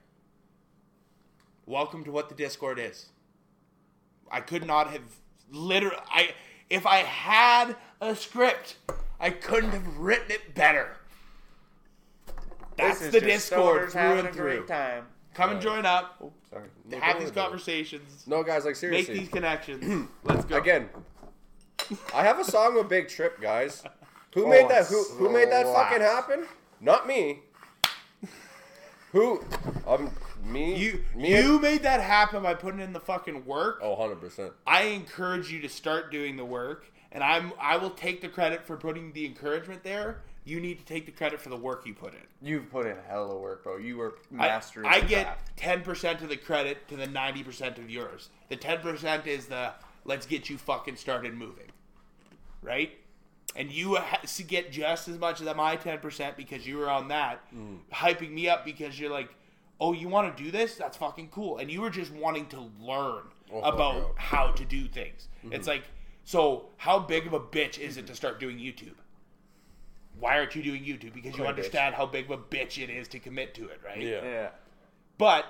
welcome 1.66 2.04
to 2.04 2.10
what 2.10 2.28
the 2.28 2.34
Discord 2.34 2.78
is. 2.78 3.06
I 4.30 4.40
could 4.40 4.66
not 4.66 4.90
have 4.90 5.02
literally. 5.50 5.96
I 6.10 6.30
if 6.70 6.86
I 6.86 6.96
had 6.98 7.76
a 8.00 8.16
script, 8.16 8.76
I 9.20 9.30
couldn't 9.30 9.72
have 9.72 9.98
written 9.98 10.30
it 10.30 10.54
better. 10.54 10.96
That's 12.78 12.98
This 12.98 13.08
is 13.08 13.12
the 13.12 13.20
just 13.20 13.50
Discord 13.50 13.90
through 13.92 14.00
having 14.00 14.18
and 14.20 14.28
a 14.28 14.32
through. 14.32 14.56
great 14.56 14.68
time. 14.68 15.04
Come 15.34 15.50
and 15.50 15.60
join 15.60 15.86
up. 15.86 16.16
Oh, 16.22 16.32
sorry. 16.50 16.68
No, 16.84 17.00
have 17.00 17.18
these 17.20 17.30
conversations. 17.30 18.24
No, 18.26 18.42
guys, 18.42 18.64
like 18.64 18.76
seriously, 18.76 19.14
Make 19.14 19.22
these 19.22 19.30
connections. 19.30 20.08
Let's 20.24 20.44
go. 20.44 20.58
Again, 20.58 20.88
I 22.14 22.22
have 22.22 22.38
a 22.38 22.44
song 22.44 22.74
with 22.74 22.88
Big 22.88 23.08
Trip, 23.08 23.40
guys. 23.40 23.82
Who 24.34 24.46
made 24.46 24.68
that? 24.70 24.86
Who 24.86 25.02
who 25.18 25.28
made 25.30 25.50
that 25.50 25.66
fucking 25.66 26.00
happen? 26.00 26.46
Not 26.80 27.06
me. 27.06 27.40
Who? 29.12 29.44
Um, 29.86 30.10
me. 30.42 30.74
You 30.74 31.04
me. 31.14 31.34
and- 31.34 31.44
you 31.46 31.58
made 31.60 31.82
that 31.82 32.00
happen 32.00 32.42
by 32.42 32.54
putting 32.54 32.80
in 32.80 32.94
the 32.94 33.00
fucking 33.00 33.44
work. 33.44 33.80
Oh, 33.82 33.90
100 33.90 34.20
percent. 34.20 34.52
I 34.66 34.84
encourage 34.84 35.50
you 35.52 35.60
to 35.60 35.68
start 35.68 36.10
doing 36.10 36.36
the 36.36 36.46
work, 36.46 36.86
and 37.10 37.22
I'm 37.22 37.52
I 37.60 37.76
will 37.76 37.90
take 37.90 38.22
the 38.22 38.28
credit 38.28 38.64
for 38.66 38.76
putting 38.78 39.12
the 39.12 39.26
encouragement 39.26 39.82
there. 39.84 40.22
You 40.44 40.58
need 40.60 40.78
to 40.80 40.84
take 40.84 41.06
the 41.06 41.12
credit 41.12 41.40
for 41.40 41.50
the 41.50 41.56
work 41.56 41.86
you 41.86 41.94
put 41.94 42.14
in. 42.14 42.20
You've 42.40 42.68
put 42.70 42.86
in 42.86 42.96
hell 43.08 43.30
of 43.30 43.40
work, 43.40 43.62
bro. 43.62 43.76
You 43.76 43.96
were 43.98 44.14
I, 44.32 44.48
mastering. 44.48 44.86
I 44.86 45.00
the 45.00 45.06
get 45.06 45.38
ten 45.56 45.82
percent 45.82 46.20
of 46.22 46.28
the 46.28 46.36
credit 46.36 46.88
to 46.88 46.96
the 46.96 47.06
ninety 47.06 47.44
percent 47.44 47.78
of 47.78 47.88
yours. 47.88 48.28
The 48.48 48.56
ten 48.56 48.78
percent 48.80 49.26
is 49.26 49.46
the 49.46 49.72
let's 50.04 50.26
get 50.26 50.50
you 50.50 50.58
fucking 50.58 50.96
started 50.96 51.34
moving, 51.34 51.68
right? 52.60 52.90
And 53.54 53.70
you 53.70 53.98
get 54.48 54.72
just 54.72 55.08
as 55.08 55.18
much 55.18 55.40
of 55.40 55.56
my 55.56 55.76
ten 55.76 55.98
percent 56.00 56.36
because 56.36 56.66
you 56.66 56.78
were 56.78 56.90
on 56.90 57.08
that, 57.08 57.40
Mm. 57.54 57.78
hyping 57.92 58.30
me 58.32 58.48
up 58.48 58.64
because 58.64 58.98
you're 58.98 59.10
like, 59.10 59.28
oh, 59.80 59.92
you 59.92 60.08
want 60.08 60.36
to 60.36 60.42
do 60.42 60.50
this? 60.50 60.74
That's 60.76 60.96
fucking 60.96 61.28
cool. 61.28 61.58
And 61.58 61.70
you 61.70 61.80
were 61.82 61.90
just 61.90 62.10
wanting 62.12 62.46
to 62.46 62.70
learn 62.80 63.22
Oh, 63.52 63.60
about 63.60 64.14
how 64.16 64.50
to 64.52 64.64
do 64.64 64.88
things. 64.88 65.28
Mm-hmm. 65.44 65.52
It's 65.52 65.66
like, 65.68 65.82
so 66.24 66.66
how 66.78 66.98
big 66.98 67.26
of 67.26 67.34
a 67.34 67.40
bitch 67.40 67.78
is 67.78 67.98
it 67.98 68.06
to 68.06 68.14
start 68.14 68.40
doing 68.40 68.56
YouTube? 68.58 68.94
Why 70.22 70.38
aren't 70.38 70.54
you 70.54 70.62
doing 70.62 70.84
YouTube? 70.84 71.14
Because 71.14 71.32
you 71.36 71.42
Quite 71.42 71.46
a 71.48 71.52
bitch. 71.54 71.56
understand 71.56 71.94
how 71.96 72.06
big 72.06 72.26
of 72.26 72.30
a 72.30 72.38
bitch 72.38 72.80
it 72.80 72.90
is 72.90 73.08
to 73.08 73.18
commit 73.18 73.54
to 73.54 73.66
it, 73.66 73.80
right? 73.84 74.00
Yeah. 74.00 74.22
Yeah. 74.22 74.48
But 75.18 75.46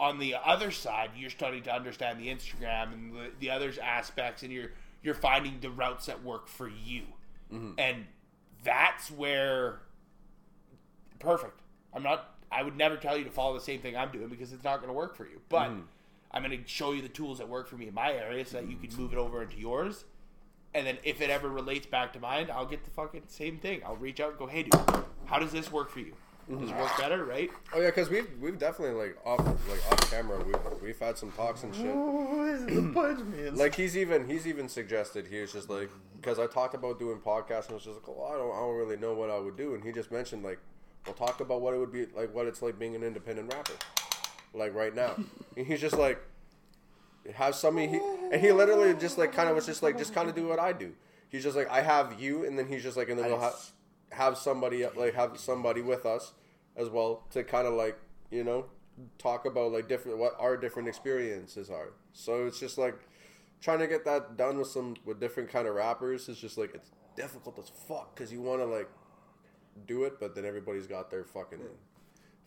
on 0.00 0.18
the 0.18 0.34
other 0.44 0.72
side, 0.72 1.10
you're 1.16 1.30
starting 1.30 1.62
to 1.62 1.72
understand 1.72 2.18
the 2.18 2.26
Instagram 2.26 2.92
and 2.92 3.12
the, 3.14 3.30
the 3.38 3.50
other 3.50 3.72
aspects, 3.80 4.42
and 4.42 4.50
you're 4.52 4.72
you're 5.04 5.14
finding 5.14 5.60
the 5.60 5.70
routes 5.70 6.06
that 6.06 6.24
work 6.24 6.48
for 6.48 6.68
you, 6.68 7.02
and 7.78 8.06
that's 8.64 9.10
where 9.12 9.78
perfect. 11.20 11.60
I'm 11.94 12.02
not. 12.02 12.34
I 12.50 12.62
would 12.62 12.76
never 12.76 12.96
tell 12.96 13.16
you 13.16 13.24
to 13.24 13.30
follow 13.30 13.54
the 13.54 13.60
same 13.64 13.80
thing 13.80 13.96
I'm 13.96 14.10
doing 14.10 14.28
because 14.28 14.52
it's 14.52 14.64
not 14.64 14.76
going 14.78 14.88
to 14.88 14.92
work 14.94 15.16
for 15.16 15.24
you. 15.24 15.40
But 15.48 15.70
Mm. 15.70 15.82
I'm 16.32 16.42
going 16.42 16.60
to 16.62 16.68
show 16.68 16.92
you 16.92 17.00
the 17.02 17.08
tools 17.08 17.38
that 17.38 17.48
work 17.48 17.68
for 17.68 17.76
me 17.76 17.88
in 17.88 17.94
my 17.94 18.12
area 18.12 18.44
so 18.44 18.58
that 18.58 18.68
you 18.68 18.76
can 18.76 18.94
move 18.96 19.12
it 19.12 19.18
over 19.18 19.42
into 19.42 19.56
yours. 19.58 20.04
And 20.74 20.86
then 20.86 20.98
if 21.04 21.20
it 21.20 21.30
ever 21.30 21.48
relates 21.48 21.86
back 21.86 22.12
to 22.12 22.20
mine, 22.20 22.48
I'll 22.52 22.66
get 22.66 22.84
the 22.84 22.90
fucking 22.90 23.22
same 23.28 23.58
thing. 23.58 23.80
I'll 23.84 23.96
reach 23.96 24.20
out 24.20 24.30
and 24.30 24.38
go, 24.38 24.46
hey, 24.46 24.64
dude, 24.64 24.74
how 25.24 25.38
does 25.38 25.52
this 25.52 25.72
work 25.72 25.90
for 25.90 26.00
you? 26.00 26.12
Does 26.48 26.70
it 26.70 26.76
work 26.76 26.90
mm. 26.90 27.00
better, 27.00 27.24
right? 27.24 27.50
Oh 27.74 27.80
yeah, 27.80 27.86
because 27.86 28.08
we've 28.08 28.28
we've 28.40 28.56
definitely 28.56 28.94
like 28.94 29.18
off 29.26 29.40
like 29.68 29.80
off 29.90 30.10
camera 30.12 30.38
we've 30.44 30.80
we've 30.80 30.98
had 30.98 31.18
some 31.18 31.32
talks 31.32 31.64
and 31.64 31.74
shit. 31.74 31.90
Oh, 31.92 32.46
this 32.46 32.60
is 32.60 32.66
the 32.66 32.92
punch 32.94 33.18
man. 33.24 33.56
Like 33.56 33.74
he's 33.74 33.96
even 33.96 34.28
he's 34.28 34.46
even 34.46 34.68
suggested 34.68 35.26
he 35.26 35.40
was 35.40 35.52
just 35.52 35.68
like 35.68 35.90
because 36.14 36.38
I 36.38 36.46
talked 36.46 36.74
about 36.74 37.00
doing 37.00 37.18
podcasts 37.18 37.64
and 37.64 37.72
I 37.72 37.74
was 37.74 37.84
just 37.84 37.96
like 37.96 38.08
oh 38.08 38.30
I 38.32 38.36
don't 38.36 38.54
I 38.54 38.60
don't 38.60 38.76
really 38.76 38.96
know 38.96 39.12
what 39.12 39.28
I 39.28 39.40
would 39.40 39.56
do 39.56 39.74
and 39.74 39.82
he 39.82 39.90
just 39.90 40.12
mentioned 40.12 40.44
like 40.44 40.60
we'll 41.04 41.16
talk 41.16 41.40
about 41.40 41.62
what 41.62 41.74
it 41.74 41.78
would 41.78 41.92
be 41.92 42.06
like 42.14 42.32
what 42.32 42.46
it's 42.46 42.62
like 42.62 42.78
being 42.78 42.94
an 42.94 43.02
independent 43.02 43.52
rapper 43.52 43.74
like 44.54 44.72
right 44.72 44.94
now 44.94 45.16
and 45.56 45.66
he's 45.66 45.80
just 45.80 45.98
like 45.98 46.22
have 47.34 47.54
somebody 47.54 47.88
he, 47.88 48.00
and 48.32 48.40
he 48.40 48.52
literally 48.52 48.94
just 48.94 49.18
like 49.18 49.32
kind 49.32 49.48
of 49.48 49.56
was 49.56 49.66
just 49.66 49.82
like 49.82 49.98
just 49.98 50.14
kind 50.14 50.28
of 50.28 50.34
do 50.34 50.46
what 50.46 50.58
I 50.58 50.72
do. 50.72 50.92
He's 51.28 51.42
just 51.42 51.56
like 51.56 51.70
I 51.70 51.82
have 51.82 52.20
you 52.20 52.44
and 52.44 52.58
then 52.58 52.66
he's 52.68 52.82
just 52.82 52.96
like 52.96 53.08
and 53.08 53.18
then 53.18 53.26
we'll 53.26 53.40
have 53.40 53.72
have 54.12 54.38
somebody 54.38 54.86
like 54.96 55.14
have 55.14 55.38
somebody 55.38 55.82
with 55.82 56.06
us 56.06 56.32
as 56.76 56.88
well 56.88 57.24
to 57.30 57.42
kind 57.42 57.66
of 57.66 57.74
like 57.74 57.98
you 58.30 58.44
know 58.44 58.66
talk 59.18 59.44
about 59.44 59.72
like 59.72 59.88
different 59.88 60.18
what 60.18 60.36
our 60.38 60.56
different 60.56 60.88
experiences 60.88 61.70
are. 61.70 61.92
So 62.12 62.46
it's 62.46 62.58
just 62.58 62.78
like 62.78 62.98
trying 63.60 63.78
to 63.80 63.86
get 63.86 64.04
that 64.04 64.36
done 64.36 64.58
with 64.58 64.68
some 64.68 64.96
with 65.04 65.20
different 65.20 65.50
kind 65.50 65.66
of 65.66 65.74
rappers 65.74 66.28
is 66.28 66.38
just 66.38 66.58
like 66.58 66.74
it's 66.74 66.90
difficult 67.16 67.58
as 67.58 67.70
fuck 67.88 68.14
because 68.14 68.32
you 68.32 68.40
want 68.40 68.60
to 68.60 68.66
like 68.66 68.88
do 69.86 70.04
it 70.04 70.18
but 70.20 70.34
then 70.34 70.44
everybody's 70.44 70.86
got 70.86 71.10
their 71.10 71.24
fucking 71.24 71.60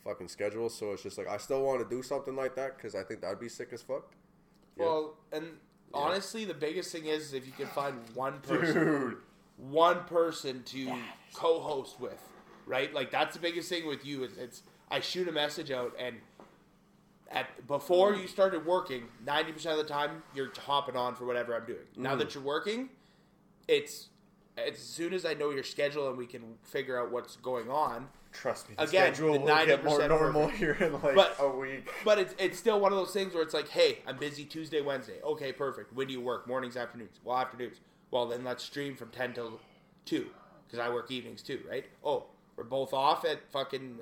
fucking 0.04 0.28
schedule. 0.28 0.70
So 0.70 0.94
it's 0.94 1.04
just 1.04 1.18
like 1.18 1.28
i 1.28 1.38
still 1.38 1.64
want 1.64 1.88
to 1.88 1.96
do 1.96 2.02
something 2.02 2.36
like 2.36 2.56
that 2.56 2.78
because 2.78 2.96
i 2.96 3.04
think 3.04 3.22
that'd 3.22 3.40
be 3.40 3.50
sick 3.50 3.70
as 3.74 3.82
fuck. 3.82 4.14
Well, 4.80 5.18
and 5.32 5.46
honestly, 5.94 6.46
the 6.46 6.54
biggest 6.54 6.92
thing 6.92 7.06
is 7.06 7.34
if 7.34 7.46
you 7.46 7.52
can 7.54 7.68
find 7.68 7.96
one 8.14 8.40
person, 8.40 9.18
one 9.58 10.04
person 10.06 10.64
to 10.64 10.94
co-host 11.34 12.00
with, 12.00 12.22
right? 12.66 12.94
Like 12.94 13.12
that's 13.12 13.36
the 13.36 13.42
biggest 13.42 13.70
thing 13.70 13.88
with 13.88 14.06
you 14.06 14.24
is 14.24 14.38
it's 14.38 14.64
I 14.90 15.00
shoot 15.02 15.28
a 15.28 15.32
message 15.32 15.72
out 15.72 15.94
and 16.00 16.16
at 17.32 17.68
before 17.68 18.16
you 18.16 18.28
started 18.28 18.66
working, 18.66 19.04
ninety 19.24 19.52
percent 19.52 19.80
of 19.80 19.86
the 19.88 19.92
time 19.94 20.24
you're 20.34 20.52
hopping 20.58 20.96
on 20.96 21.14
for 21.16 21.26
whatever 21.26 21.56
I'm 21.56 21.66
doing. 21.66 21.86
Now 21.96 22.16
Mm. 22.16 22.20
that 22.20 22.34
you're 22.36 22.44
working, 22.44 22.90
it's 23.68 24.10
as 24.58 24.80
soon 24.80 25.14
as 25.14 25.26
I 25.26 25.34
know 25.36 25.52
your 25.52 25.64
schedule 25.64 26.10
and 26.10 26.18
we 26.18 26.26
can 26.26 26.56
figure 26.64 27.00
out 27.00 27.12
what's 27.12 27.36
going 27.38 27.70
on, 27.70 28.10
Trust 28.32 28.70
me, 28.70 28.76
the 28.78 28.84
Again, 28.84 29.14
schedule 29.14 29.34
the 29.34 29.40
will 29.40 29.66
get 29.66 29.84
more 29.84 30.00
90% 30.00 30.08
normal 30.10 30.42
perfect. 30.44 30.58
here 30.60 30.78
in 30.80 30.94
like 31.02 31.16
But- 31.16 31.36
a 31.40 31.50
week. 31.50 31.90
But 32.06 32.20
it's, 32.20 32.36
it's 32.38 32.60
still 32.60 32.80
one 32.80 32.92
of 32.92 32.98
those 32.98 33.12
things 33.12 33.34
where 33.34 33.42
it's 33.44 33.54
like, 33.54 33.68
hey, 33.70 34.00
I'm 34.06 34.18
busy 34.18 34.46
Tuesday, 34.46 34.82
Wednesday. 34.82 35.20
Okay, 35.24 35.52
perfect. 35.52 35.94
When 35.94 36.08
do 36.08 36.14
you 36.14 36.22
work? 36.22 36.48
Mornings, 36.48 36.78
afternoons? 36.78 37.20
Well, 37.24 37.38
afternoons. 37.38 37.78
Well, 38.12 38.28
then 38.28 38.44
let's 38.44 38.64
stream 38.64 38.96
from 38.96 39.10
10 39.10 39.34
till 39.34 39.60
2 40.06 40.28
because 40.68 40.80
I 40.80 40.90
work 40.90 41.10
evenings 41.12 41.42
too, 41.42 41.60
right? 41.70 41.86
Oh, 42.04 42.26
we're 42.56 42.64
both 42.66 42.94
off 42.94 43.26
at 43.26 43.40
fucking 43.52 43.98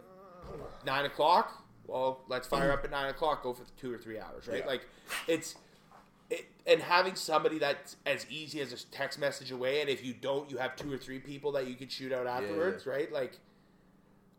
9 0.86 1.06
o'clock. 1.06 1.64
Well, 1.88 2.20
let's 2.28 2.48
fire 2.48 2.72
up 2.72 2.84
at 2.84 2.92
9 2.92 3.10
o'clock, 3.10 3.44
go 3.44 3.54
for 3.54 3.64
two 3.80 3.94
or 3.94 3.98
three 3.98 4.20
hours, 4.20 4.48
right? 4.48 4.60
Yeah. 4.60 4.66
Like, 4.68 4.82
it's. 5.28 5.56
It, 6.30 6.46
and 6.66 6.82
having 6.82 7.16
somebody 7.16 7.58
that's 7.58 7.96
as 8.06 8.26
easy 8.30 8.60
as 8.60 8.74
a 8.74 8.86
text 8.88 9.18
message 9.18 9.52
away, 9.54 9.80
and 9.80 9.90
if 9.90 10.04
you 10.04 10.14
don't, 10.14 10.52
you 10.52 10.58
have 10.58 10.76
two 10.76 10.92
or 10.92 10.98
three 10.98 11.20
people 11.20 11.54
that 11.54 11.68
you 11.68 11.76
could 11.76 11.90
shoot 11.90 12.12
out 12.12 12.28
afterwards, 12.28 12.86
right? 12.86 13.10
Like, 13.14 13.40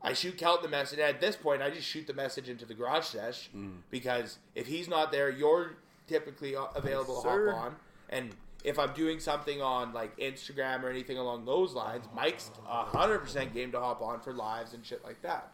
I 0.00 0.12
shoot 0.12 0.38
Kelton 0.38 0.62
the 0.62 0.68
message. 0.68 0.98
At 1.00 1.20
this 1.20 1.36
point, 1.36 1.60
I 1.62 1.70
just 1.70 1.86
shoot 1.86 2.06
the 2.06 2.14
message 2.14 2.48
into 2.48 2.64
the 2.64 2.74
garage 2.74 3.04
sesh 3.04 3.50
mm. 3.54 3.78
because 3.90 4.38
if 4.54 4.66
he's 4.66 4.88
not 4.88 5.10
there, 5.10 5.28
you're 5.30 5.76
typically 6.06 6.54
a- 6.54 6.68
available 6.74 7.16
to 7.16 7.22
Sir. 7.22 7.50
hop 7.52 7.64
on. 7.64 7.76
And 8.08 8.30
if 8.64 8.78
I'm 8.78 8.92
doing 8.92 9.20
something 9.20 9.60
on 9.60 9.92
like 9.92 10.16
Instagram 10.18 10.82
or 10.82 10.90
anything 10.90 11.18
along 11.18 11.44
those 11.44 11.74
lines, 11.74 12.04
Mike's 12.14 12.50
hundred 12.66 13.20
percent 13.20 13.54
game 13.54 13.72
to 13.72 13.80
hop 13.80 14.00
on 14.00 14.20
for 14.20 14.32
lives 14.32 14.72
and 14.74 14.84
shit 14.84 15.04
like 15.04 15.20
that. 15.22 15.52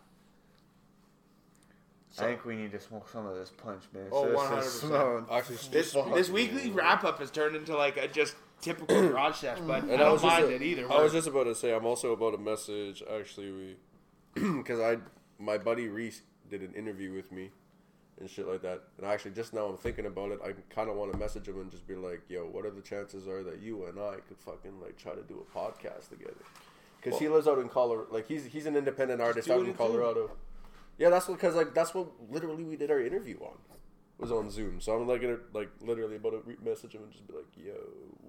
I 2.17 2.27
think 2.27 2.45
we 2.45 2.55
need 2.55 2.71
to 2.71 2.79
smoke 2.79 3.09
some 3.09 3.27
of 3.27 3.35
this 3.35 3.51
punch, 3.51 3.83
man. 3.93 4.05
Oh, 4.13 4.29
This 4.55 4.85
is 4.85 4.91
100%. 4.91 5.71
This 5.73 5.93
this 5.93 6.31
weekly 6.31 6.71
wrap 6.71 7.03
up 7.03 7.19
has 7.19 7.29
turned 7.33 7.57
into 7.57 7.77
like 7.77 7.97
a 7.97 8.07
just 8.07 8.37
typical 8.61 9.01
garage 9.09 9.39
sesh, 9.39 9.59
but 9.67 9.83
I 9.85 9.97
don't 9.97 10.13
was 10.13 10.23
just 10.23 10.41
mind 10.41 10.45
a- 10.45 10.55
it 10.55 10.63
either. 10.63 10.91
I 10.93 11.03
was 11.03 11.13
just 11.13 11.27
about 11.27 11.45
to 11.45 11.57
say 11.57 11.75
I'm 11.75 11.85
also 11.85 12.13
about 12.13 12.31
to 12.31 12.39
message 12.39 13.03
actually 13.13 13.51
we 13.51 13.77
because 14.57 14.81
I 14.81 14.99
my 15.39 15.59
buddy 15.59 15.89
Reese 15.89 16.23
did 16.51 16.63
an 16.63 16.75
interview 16.75 17.13
with 17.13 17.33
me 17.33 17.51
and 18.21 18.29
shit 18.31 18.47
like 18.47 18.63
that. 18.63 18.83
And 18.99 19.07
actually 19.07 19.33
just 19.33 19.53
now 19.53 19.67
I'm 19.67 19.77
thinking 19.77 20.07
about 20.07 20.31
it. 20.33 20.41
I 20.45 20.53
kind 20.75 20.89
of 20.89 20.97
want 20.97 21.13
to 21.13 21.19
message 21.19 21.49
him 21.49 21.61
and 21.61 21.71
just 21.71 21.87
be 21.87 21.95
like, 21.95 22.23
"Yo, 22.29 22.45
what 22.47 22.65
are 22.65 22.71
the 22.71 22.81
chances 22.81 23.27
are 23.29 23.43
that 23.43 23.61
you 23.61 23.85
and 23.87 23.99
I 23.99 24.17
could 24.29 24.39
fucking 24.39 24.81
like 24.81 24.97
try 24.97 25.15
to 25.15 25.23
do 25.23 25.45
a 25.45 25.59
podcast 25.59 26.11
together?" 26.11 26.35
Because 27.01 27.19
he 27.19 27.29
lives 27.29 27.47
out 27.47 27.59
in 27.59 27.69
Colorado. 27.69 28.09
Like 28.11 28.27
he's 28.27 28.47
he's 28.47 28.67
an 28.67 28.77
independent 28.77 29.21
artist 29.21 29.51
out 29.51 29.61
in 29.61 29.67
Zoom. 29.67 29.75
Colorado. 29.75 30.31
Yeah, 30.99 31.11
that's 31.11 31.27
because 31.27 31.55
like 31.55 31.75
that's 31.75 31.95
what 31.95 32.09
literally 32.31 32.65
we 32.65 32.77
did 32.77 32.91
our 32.91 33.01
interview 33.01 33.39
on. 33.41 33.57
Was 34.17 34.31
on 34.31 34.49
Zoom, 34.49 34.81
so 34.81 34.93
I'm 34.93 35.09
like 35.09 35.21
gonna 35.21 35.39
like 35.53 35.71
literally 35.81 36.17
about 36.17 36.31
to 36.31 36.43
re- 36.47 36.57
message 36.65 36.95
him 36.95 37.03
and 37.03 37.11
just 37.11 37.27
be 37.27 37.35
like, 37.35 37.47
"Yo, 37.57 37.75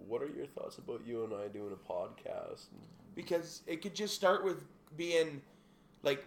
what 0.07 0.23
are 0.23 0.27
your 0.27 0.47
thoughts 0.47 0.79
about 0.79 1.01
you 1.05 1.23
and 1.23 1.33
I 1.33 1.47
doing 1.47 1.71
a 1.73 1.93
podcast?" 1.93 2.65
because 3.13 3.61
it 3.65 3.81
could 3.81 3.95
just 3.95 4.13
start 4.13 4.43
with 4.43 4.65
being 4.97 5.41
like 6.05 6.23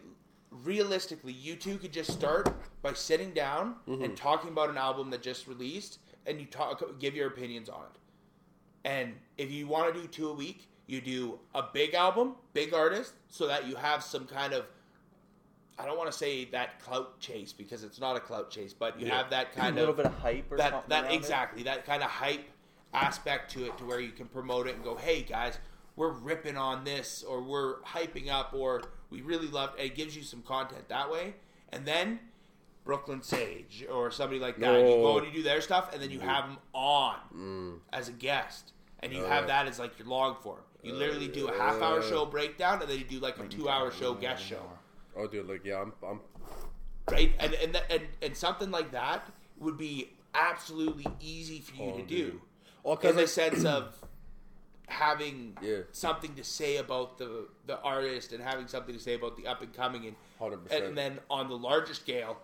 realistically 0.51 1.33
you 1.33 1.57
two 1.57 1.79
could 1.79 1.93
just 1.93 2.11
start 2.11 2.53
by 2.83 2.93
sitting 2.93 3.33
down 3.33 3.76
and 3.87 3.99
mm-hmm. 3.99 4.14
talking 4.14 4.51
about 4.51 4.68
an 4.68 4.76
album 4.76 5.11
that 5.11 5.22
just 5.22 5.47
released 5.47 6.01
and 6.26 6.41
you 6.41 6.47
talk 6.47 6.83
give 6.99 7.14
your 7.14 7.29
opinions 7.29 7.68
on 7.68 7.83
it 7.83 8.89
and 8.89 9.14
if 9.39 9.51
you 9.51 9.66
want 9.66 9.95
to 9.95 10.01
do 10.01 10.07
two 10.09 10.29
a 10.29 10.33
week 10.35 10.68
you 10.87 11.01
do 11.01 11.39
a 11.55 11.62
big 11.72 11.95
album 11.95 12.35
big 12.53 12.74
artist 12.74 13.14
so 13.29 13.47
that 13.47 13.66
you 13.66 13.76
have 13.76 14.03
some 14.03 14.26
kind 14.26 14.53
of 14.53 14.64
i 15.79 15.85
don't 15.85 15.99
want 15.99 16.11
to 16.11 16.16
say 16.16 16.47
that 16.47 16.81
clout 16.81 17.18
chase 17.20 17.53
because 17.53 17.85
it's 17.85 18.01
not 18.01 18.16
a 18.16 18.20
clout 18.20 18.51
chase 18.51 18.72
but 18.72 18.99
you 18.99 19.07
Yeah. 19.07 19.18
have 19.18 19.31
that 19.31 19.55
kind 19.55 19.68
of 19.68 19.76
a 19.76 19.81
little 19.81 19.93
of 19.93 19.97
little 19.99 20.11
bit 20.11 20.18
of 20.18 20.22
hype 20.22 20.53
or 20.53 20.57
that 20.57 20.70
something. 20.70 20.89
that 20.89 21.05
around 21.05 21.12
it. 21.12 21.16
exactly 21.16 21.62
that 21.64 21.85
kind 21.87 22.03
of 22.03 22.11
hype 22.11 22.49
aspect 22.95 23.51
to 23.53 23.66
it 23.66 23.76
to 23.79 23.85
where 23.85 24.01
you 24.01 24.12
can 24.12 24.26
promote 24.26 24.66
it 24.66 24.74
and 24.74 24.83
go 24.83 24.97
hey 24.97 25.22
guys 25.22 25.59
we're 25.95 26.12
ripping 26.12 26.57
on 26.57 26.85
this 26.85 27.22
or 27.22 27.43
we're 27.43 27.81
hyping 27.81 28.31
up 28.31 28.55
or 28.55 28.83
we 29.11 29.23
really 29.23 29.49
love 29.49 29.71
it 29.79 29.95
gives 29.95 30.17
you 30.17 30.23
some 30.23 30.43
content 30.43 30.89
that 30.89 31.11
way. 31.11 31.35
And 31.71 31.85
then 31.87 32.21
brooklyn 32.85 33.23
sage 33.23 33.85
or 33.91 34.11
somebody 34.11 34.41
like 34.41 34.59
that. 34.59 34.81
You 34.81 34.87
go 34.87 35.19
and 35.19 35.27
you 35.27 35.33
do 35.33 35.43
their 35.43 35.61
stuff 35.61 35.93
and 35.93 36.03
then 36.03 36.11
you 36.11 36.19
mm. 36.19 36.23
have 36.23 36.45
them 36.45 36.59
on 36.73 37.17
mm. 37.35 37.79
as 37.93 38.09
a 38.09 38.13
guest. 38.13 38.73
And 39.01 39.13
you 39.13 39.25
Oh, 39.25 39.29
have 39.29 39.45
uh. 39.45 39.49
that 39.49 39.67
as 39.67 39.79
like 39.79 39.99
your 39.99 40.09
log 40.09 40.43
form. 40.43 40.61
You 40.83 40.95
literally 40.95 41.29
do 41.29 41.49
a 41.49 41.57
half 41.57 41.83
hour 41.83 42.03
show 42.03 42.23
uh. 42.23 42.27
breakdown 42.27 42.81
and 42.81 42.91
then 42.91 42.99
you 42.99 43.05
do 43.05 43.19
like 43.21 43.39
a 43.39 43.43
mm. 43.43 43.51
two 43.51 43.69
hour 43.69 43.91
show 43.91 44.15
guest 44.15 44.45
show. 44.45 44.63
Oh, 45.17 45.27
dude, 45.27 45.49
like 45.49 45.65
yeah, 45.65 45.83
I'm, 45.83 45.93
I'm 46.07 46.21
right? 47.11 47.33
And 47.41 47.55
and, 47.55 47.83
and 47.91 48.03
and 48.23 48.37
something 48.37 48.71
like 48.71 48.93
that 48.93 49.29
would 49.59 49.77
be 49.77 50.11
absolutely 50.35 51.07
easy 51.21 51.61
for 51.61 51.75
you 51.75 51.83
Oh, 51.83 51.97
to 51.97 52.03
dude. 52.03 52.09
do, 52.33 52.41
well 52.85 52.97
in 52.99 53.17
the 53.17 53.27
sense 53.27 53.65
of 53.65 53.99
having 54.89 55.57
Yeah. 55.62 55.82
something 55.93 56.34
to 56.34 56.43
say 56.45 56.76
about 56.78 57.18
the 57.18 57.47
the 57.66 57.78
artist 57.82 58.32
and 58.32 58.43
having 58.43 58.66
something 58.66 58.95
to 58.95 59.01
say 59.01 59.14
about 59.14 59.36
the 59.36 59.47
up 59.47 59.62
and 59.62 59.72
coming 59.72 60.07
and 60.07 60.16
100%. 60.41 60.70
and 60.86 60.97
then 60.99 61.20
on 61.30 61.49
the 61.49 61.57
larger 61.57 61.95
scale. 61.95 62.39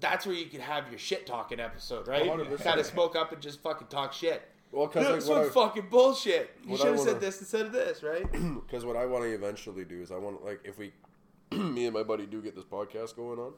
That's 0.00 0.26
where 0.26 0.34
you 0.34 0.46
can 0.46 0.60
have 0.60 0.88
your 0.90 0.98
shit 0.98 1.26
talking 1.26 1.60
episode, 1.60 2.08
right? 2.08 2.24
100%. 2.28 2.58
Kind 2.64 2.80
of 2.80 2.86
smoke 2.86 3.14
up 3.14 3.30
and 3.32 3.40
just 3.40 3.60
fucking 3.62 3.86
talk 3.86 4.12
shit. 4.12 4.42
well 4.72 4.86
because 4.88 5.04
No, 5.06 5.14
like 5.34 5.42
one's 5.44 5.50
I, 5.50 5.60
fucking 5.60 5.88
bullshit. 5.90 6.50
You 6.66 6.76
should 6.76 6.86
have 6.88 7.00
said 7.00 7.20
this 7.20 7.38
instead 7.40 7.66
of 7.66 7.72
this, 7.72 8.02
right? 8.02 8.26
Because 8.66 8.84
what 8.84 8.96
I 8.96 9.06
want 9.06 9.24
to 9.24 9.30
eventually 9.30 9.84
do 9.84 10.00
is 10.02 10.10
I 10.10 10.18
want 10.18 10.44
like 10.44 10.60
if 10.64 10.76
we, 10.78 10.92
me 11.52 11.84
and 11.86 11.94
my 11.94 12.02
buddy 12.02 12.26
do 12.26 12.42
get 12.42 12.54
this 12.56 12.64
podcast 12.64 13.16
going 13.16 13.38
on. 13.38 13.52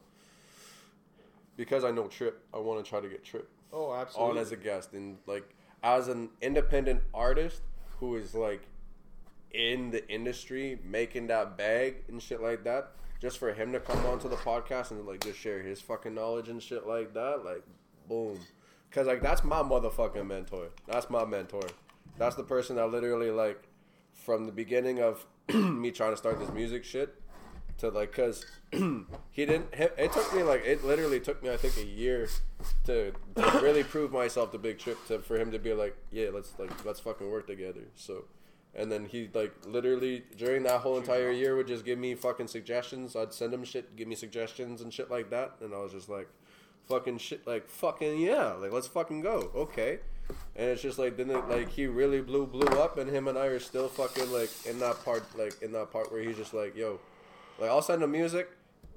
Because 1.57 1.83
I 1.83 1.91
know 1.91 2.07
Trip, 2.07 2.43
I 2.53 2.59
want 2.59 2.83
to 2.83 2.89
try 2.89 2.99
to 2.99 3.07
get 3.09 3.23
Trip 3.23 3.49
Oh, 3.73 3.93
absolutely. 3.93 4.31
on 4.31 4.37
as 4.37 4.51
a 4.51 4.55
guest 4.57 4.93
and 4.93 5.17
like 5.25 5.49
as 5.83 6.07
an 6.07 6.29
independent 6.41 7.01
artist 7.13 7.61
who 8.05 8.15
is 8.15 8.35
like 8.35 8.61
in 9.51 9.89
the 9.91 10.07
industry 10.09 10.79
making 10.83 11.27
that 11.27 11.57
bag 11.57 12.03
and 12.07 12.21
shit 12.21 12.41
like 12.41 12.63
that. 12.63 12.91
Just 13.21 13.37
for 13.39 13.53
him 13.53 13.71
to 13.71 13.79
come 13.79 14.05
onto 14.05 14.29
the 14.29 14.35
podcast 14.35 14.91
and 14.91 15.05
like 15.05 15.23
just 15.23 15.39
share 15.39 15.61
his 15.61 15.81
fucking 15.81 16.13
knowledge 16.13 16.49
and 16.49 16.61
shit 16.61 16.85
like 16.85 17.13
that, 17.13 17.43
like 17.43 17.63
boom. 18.07 18.39
Cause 18.91 19.07
like 19.07 19.21
that's 19.21 19.43
my 19.43 19.61
motherfucking 19.61 20.27
mentor. 20.27 20.69
That's 20.87 21.09
my 21.09 21.25
mentor. 21.25 21.67
That's 22.17 22.35
the 22.35 22.43
person 22.43 22.75
that 22.75 22.87
literally 22.91 23.31
like 23.31 23.63
from 24.13 24.45
the 24.45 24.51
beginning 24.51 25.01
of 25.01 25.25
me 25.53 25.91
trying 25.91 26.11
to 26.11 26.17
start 26.17 26.39
this 26.39 26.51
music 26.51 26.83
shit 26.83 27.21
to 27.77 27.89
like 27.89 28.11
cuz 28.11 28.45
he 28.71 29.45
didn't 29.45 29.67
it 29.73 30.11
took 30.11 30.33
me 30.33 30.43
like 30.43 30.63
it 30.65 30.85
literally 30.85 31.19
took 31.19 31.41
me 31.41 31.49
I 31.49 31.57
think 31.57 31.75
a 31.77 31.85
year 31.85 32.27
to, 32.85 33.11
to 33.35 33.59
really 33.61 33.83
prove 33.83 34.11
myself 34.11 34.51
to 34.51 34.57
Big 34.57 34.79
Trip 34.79 34.97
to 35.07 35.19
for 35.19 35.37
him 35.37 35.51
to 35.51 35.59
be 35.59 35.73
like 35.73 35.95
yeah 36.11 36.29
let's 36.33 36.53
like 36.57 36.85
let's 36.85 36.99
fucking 36.99 37.29
work 37.29 37.47
together 37.47 37.81
so 37.95 38.25
And 38.77 38.91
then 38.91 39.05
he 39.05 39.29
like 39.33 39.53
literally 39.65 40.23
during 40.37 40.63
that 40.63 40.81
whole 40.81 40.97
entire 40.97 41.31
year 41.31 41.55
would 41.55 41.67
just 41.67 41.85
give 41.85 41.97
me 41.97 42.13
fucking 42.13 42.47
suggestions. 42.47 43.15
I'd 43.15 43.33
send 43.33 43.53
him 43.53 43.63
shit, 43.63 43.95
give 43.95 44.07
me 44.07 44.15
suggestions 44.15 44.81
and 44.81 44.93
shit 44.93 45.09
like 45.09 45.29
that, 45.29 45.55
and 45.61 45.73
I 45.73 45.77
was 45.77 45.93
just 45.93 46.09
like, 46.09 46.27
fucking 46.89 47.19
shit, 47.19 47.47
like 47.47 47.69
fucking 47.69 48.19
yeah, 48.19 48.51
like 48.53 48.73
let's 48.73 48.87
fucking 48.87 49.21
go, 49.21 49.49
okay. 49.55 49.99
And 50.57 50.69
it's 50.69 50.81
just 50.81 50.99
like 50.99 51.15
then 51.15 51.29
it, 51.29 51.47
like 51.47 51.69
he 51.69 51.87
really 51.87 52.19
blew 52.21 52.45
blew 52.45 52.67
up, 52.79 52.97
and 52.97 53.09
him 53.09 53.29
and 53.29 53.37
I 53.37 53.45
are 53.45 53.59
still 53.59 53.87
fucking 53.87 54.29
like 54.31 54.49
in 54.65 54.79
that 54.79 55.05
part, 55.05 55.23
like 55.37 55.61
in 55.61 55.71
that 55.71 55.91
part 55.91 56.11
where 56.11 56.21
he's 56.21 56.35
just 56.35 56.53
like, 56.53 56.75
yo, 56.75 56.99
like 57.59 57.69
I'll 57.69 57.81
send 57.81 58.03
him 58.03 58.11
music. 58.11 58.49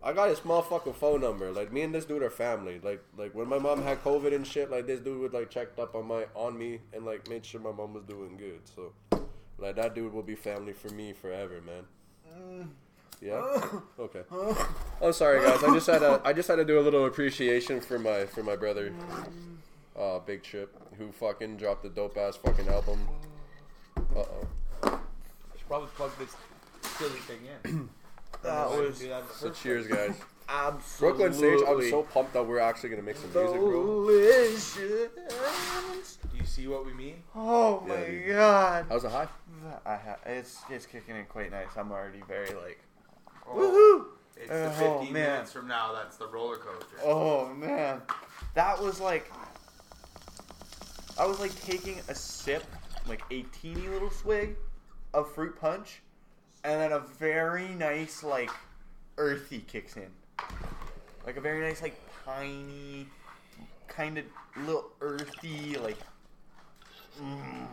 I 0.02 0.12
got 0.12 0.28
his 0.28 0.40
motherfucking 0.40 0.94
phone 0.94 1.20
number. 1.20 1.50
Like 1.50 1.72
me 1.72 1.82
and 1.82 1.94
this 1.94 2.04
dude 2.04 2.22
are 2.22 2.30
family. 2.30 2.80
Like 2.82 3.02
like 3.16 3.34
when 3.34 3.48
my 3.48 3.58
mom 3.58 3.82
had 3.82 4.02
COVID 4.02 4.34
and 4.34 4.46
shit, 4.46 4.70
like 4.70 4.86
this 4.86 5.00
dude 5.00 5.20
would 5.20 5.32
like 5.32 5.50
checked 5.50 5.78
up 5.78 5.94
on 5.94 6.06
my 6.06 6.26
on 6.34 6.56
me 6.56 6.80
and 6.92 7.04
like 7.04 7.28
made 7.28 7.44
sure 7.44 7.60
my 7.60 7.72
mom 7.72 7.94
was 7.94 8.04
doing 8.04 8.36
good. 8.36 8.60
So 8.74 8.92
like 9.58 9.76
that 9.76 9.94
dude 9.94 10.12
will 10.12 10.22
be 10.22 10.36
family 10.36 10.72
for 10.72 10.88
me 10.90 11.12
forever, 11.12 11.60
man. 11.60 12.70
Yeah. 13.20 13.60
Okay. 13.98 14.22
I'm 15.02 15.12
sorry, 15.12 15.44
guys. 15.44 15.62
I 15.64 15.74
just 15.74 15.88
had 15.88 15.98
to 15.98 16.20
I 16.24 16.32
just 16.32 16.46
had 16.48 16.56
to 16.56 16.64
do 16.64 16.78
a 16.78 16.82
little 16.82 17.06
appreciation 17.06 17.80
for 17.80 17.98
my 17.98 18.26
for 18.26 18.44
my 18.44 18.54
brother, 18.54 18.92
uh, 19.98 20.20
Big 20.20 20.44
Trip, 20.44 20.72
who 20.96 21.10
fucking 21.10 21.56
dropped 21.56 21.82
the 21.82 21.88
dope 21.88 22.16
ass 22.16 22.36
fucking 22.36 22.68
album. 22.68 23.08
Uh 24.14 24.20
oh. 24.20 24.48
Should 24.84 25.66
probably 25.66 25.88
plug 25.96 26.12
this 26.18 26.36
silly 26.96 27.18
thing 27.20 27.38
in. 27.64 27.88
That 28.42 28.70
was 28.70 29.00
that 29.00 29.28
the 29.28 29.34
So 29.34 29.50
cheers, 29.50 29.86
guys. 29.86 30.14
absolutely 30.48 31.28
Brooklyn 31.28 31.58
Sage. 31.58 31.68
I'm 31.68 31.90
so 31.90 32.02
pumped 32.04 32.32
that 32.34 32.46
we're 32.46 32.60
actually 32.60 32.90
gonna 32.90 33.02
make 33.02 33.16
some 33.16 33.32
music, 33.32 33.58
bro. 33.60 34.06
delicious. 34.06 36.16
Do 36.30 36.36
you 36.38 36.44
see 36.46 36.68
what 36.68 36.86
we 36.86 36.92
mean? 36.94 37.22
Oh 37.34 37.82
Yeah, 37.86 37.94
my 37.94 38.04
dude. 38.06 38.26
god. 38.28 38.86
How's 38.88 39.02
the 39.02 39.10
high? 39.10 39.28
I 39.84 39.96
ha- 39.96 40.16
it's 40.26 40.60
it's 40.70 40.86
kicking 40.86 41.16
in 41.16 41.24
quite 41.26 41.50
nice. 41.50 41.66
I'm 41.76 41.90
already 41.92 42.22
very 42.28 42.54
like 42.54 42.80
Oh, 43.46 43.54
woohoo. 43.56 44.04
It's 44.40 44.50
Oh, 44.52 44.64
the 44.64 44.70
15 45.00 45.12
man. 45.12 45.32
minutes 45.32 45.52
from 45.52 45.66
now. 45.66 45.92
That's 45.92 46.16
the 46.16 46.28
roller 46.28 46.58
coaster. 46.58 46.96
Oh 47.04 47.52
man, 47.54 48.00
that 48.54 48.80
was 48.80 49.00
like 49.00 49.30
I 51.18 51.26
was 51.26 51.40
like 51.40 51.54
taking 51.62 51.98
a 52.08 52.14
sip, 52.14 52.62
like 53.08 53.22
a 53.32 53.42
teeny 53.60 53.88
little 53.88 54.10
swig 54.10 54.56
of 55.12 55.32
fruit 55.34 55.60
punch, 55.60 56.00
and 56.64 56.80
then 56.80 56.92
a 56.92 57.00
very 57.00 57.68
nice 57.68 58.22
like 58.22 58.50
earthy 59.16 59.60
kicks 59.60 59.96
in, 59.96 60.10
like 61.26 61.36
a 61.36 61.40
very 61.40 61.60
nice 61.66 61.82
like 61.82 62.00
piney, 62.24 63.06
kind 63.88 64.18
of 64.18 64.24
little 64.64 64.90
earthy 65.00 65.76
like. 65.78 65.98
Mm. 67.20 67.66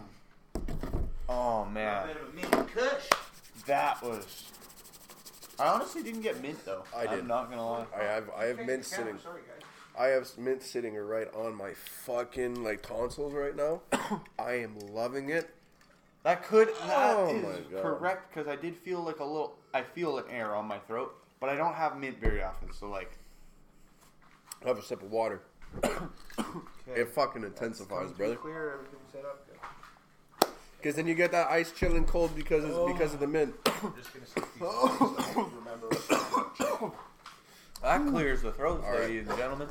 Oh 1.30 1.66
man, 1.66 2.08
Bit 2.08 2.18
of 2.18 2.30
a 2.30 2.34
mini 2.36 2.70
kush. 2.74 3.10
that 3.68 4.02
was. 4.04 4.52
I 5.60 5.68
honestly 5.68 6.04
didn't 6.04 6.22
get 6.22 6.42
mint 6.42 6.64
though. 6.66 6.84
I 6.96 7.08
did. 7.08 7.20
I'm 7.20 7.28
not 7.28 7.50
gonna 7.50 7.66
lie. 7.70 7.86
I 7.98 8.04
have 8.04 8.30
I 8.36 8.46
have 8.46 8.66
mint 8.66 8.86
sitting. 8.86 9.18
Sorry, 9.20 9.42
guys. 9.42 9.68
I 9.98 10.08
have 10.08 10.38
mint 10.38 10.62
sitting 10.62 10.96
right 10.96 11.34
on 11.34 11.56
my 11.56 11.72
fucking 11.74 12.64
like 12.64 12.82
tonsils 12.82 13.34
right 13.34 13.56
now. 13.56 13.82
I 14.40 14.54
am 14.54 14.78
loving 14.92 15.30
it. 15.30 15.50
That 16.26 16.44
could 16.44 16.70
oh 16.70 16.88
that 16.88 17.16
Oh 17.18 17.28
is 17.36 17.44
my 17.44 17.52
God. 17.72 17.82
correct 17.84 18.34
because 18.34 18.48
I 18.50 18.56
did 18.58 18.76
feel 18.76 19.00
like 19.02 19.20
a 19.20 19.24
little. 19.24 19.56
I 19.74 19.84
feel 19.84 20.18
an 20.18 20.26
air 20.30 20.56
on 20.56 20.66
my 20.68 20.80
throat, 20.80 21.16
but 21.40 21.50
I 21.50 21.56
don't 21.56 21.76
have 21.76 21.98
mint 21.98 22.20
very 22.20 22.42
often. 22.44 22.74
So 22.74 22.90
like, 22.90 23.18
I 24.64 24.68
have 24.68 24.78
a 24.80 24.82
sip 24.84 25.02
of 25.04 25.12
water. 25.12 25.42
It 26.96 27.10
fucking 27.10 27.44
intensifies, 27.44 28.12
brother. 28.12 28.36
Clear, 28.36 28.74
everything 28.76 29.00
set 29.12 29.26
up. 29.26 29.46
Good. 29.48 30.50
Because 30.78 30.96
then 30.96 31.08
you 31.08 31.16
get 31.16 31.32
that 31.32 31.48
ice 31.48 31.72
chilling 31.72 32.06
cold 32.06 32.36
because 32.36 32.64
it's 32.64 32.78
because 32.94 33.14
of 33.14 33.20
the 33.20 33.26
mint. 33.28 33.54
I'm 33.84 33.94
just 33.98 34.14
gonna 34.14 34.26
stick 34.28 34.46
these 34.54 34.62
on 34.64 34.98
so 34.98 35.16
I 35.18 35.34
can 35.34 35.46
remember. 35.58 35.88
what- 35.88 36.96
that 37.82 38.08
clears 38.12 38.42
the 38.44 38.52
throat, 38.52 38.84
All 38.86 38.92
right. 38.92 39.02
ladies 39.02 39.28
and 39.28 39.38
gentlemen. 39.38 39.68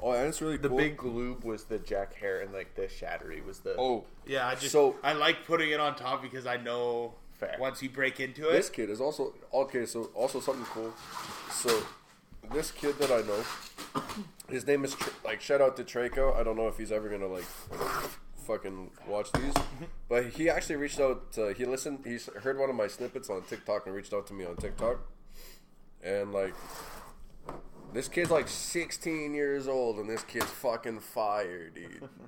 Oh, 0.00 0.12
and 0.12 0.28
it's 0.28 0.40
really 0.40 0.56
the 0.56 0.68
cool. 0.68 0.78
big 0.78 0.96
gloob 0.96 1.44
was 1.44 1.64
the 1.64 1.78
Jack 1.78 2.14
Herer, 2.14 2.40
and 2.40 2.52
like 2.52 2.74
the 2.76 2.88
shattery 2.88 3.44
was 3.44 3.58
the. 3.60 3.74
Oh, 3.78 4.04
Yeah, 4.26 4.46
I 4.46 4.54
just 4.54 4.70
So- 4.72 4.96
I 5.02 5.12
like 5.12 5.44
putting 5.46 5.70
it 5.70 5.80
on 5.80 5.96
top 5.96 6.22
because 6.22 6.46
I 6.46 6.56
know 6.56 7.14
Fair. 7.32 7.56
once 7.58 7.82
you 7.82 7.90
break 7.90 8.20
into 8.20 8.48
it. 8.48 8.52
this 8.52 8.70
kid 8.70 8.90
is 8.90 9.00
also 9.00 9.34
okay. 9.52 9.86
So 9.86 10.04
also 10.14 10.40
something 10.40 10.64
cool. 10.66 10.92
So 11.50 11.82
this 12.52 12.70
kid 12.70 12.96
that 12.98 13.10
I 13.10 13.22
know, 13.26 13.44
his 14.48 14.66
name 14.66 14.84
is 14.84 14.94
Tr- 14.94 15.10
like 15.24 15.40
shout 15.40 15.60
out 15.60 15.76
to 15.78 15.84
Traco. 15.84 16.34
I 16.38 16.42
don't 16.44 16.56
know 16.56 16.68
if 16.68 16.78
he's 16.78 16.92
ever 16.92 17.08
gonna 17.08 17.26
like 17.26 17.44
fucking 18.46 18.90
watch 19.06 19.30
these, 19.32 19.54
but 20.08 20.26
he 20.26 20.48
actually 20.48 20.76
reached 20.76 21.00
out. 21.00 21.32
To, 21.32 21.52
he 21.52 21.64
listened. 21.64 22.00
He 22.06 22.18
heard 22.40 22.58
one 22.58 22.70
of 22.70 22.76
my 22.76 22.86
snippets 22.86 23.28
on 23.30 23.42
TikTok 23.42 23.86
and 23.86 23.94
reached 23.94 24.12
out 24.14 24.26
to 24.28 24.32
me 24.32 24.44
on 24.44 24.56
TikTok, 24.56 24.98
and 26.04 26.32
like. 26.32 26.54
This 27.92 28.08
kid's 28.08 28.30
like 28.30 28.48
16 28.48 29.34
years 29.34 29.66
old, 29.66 29.98
and 29.98 30.08
this 30.08 30.22
kid's 30.24 30.46
fucking 30.46 31.00
fire, 31.00 31.68
dude. 31.70 32.08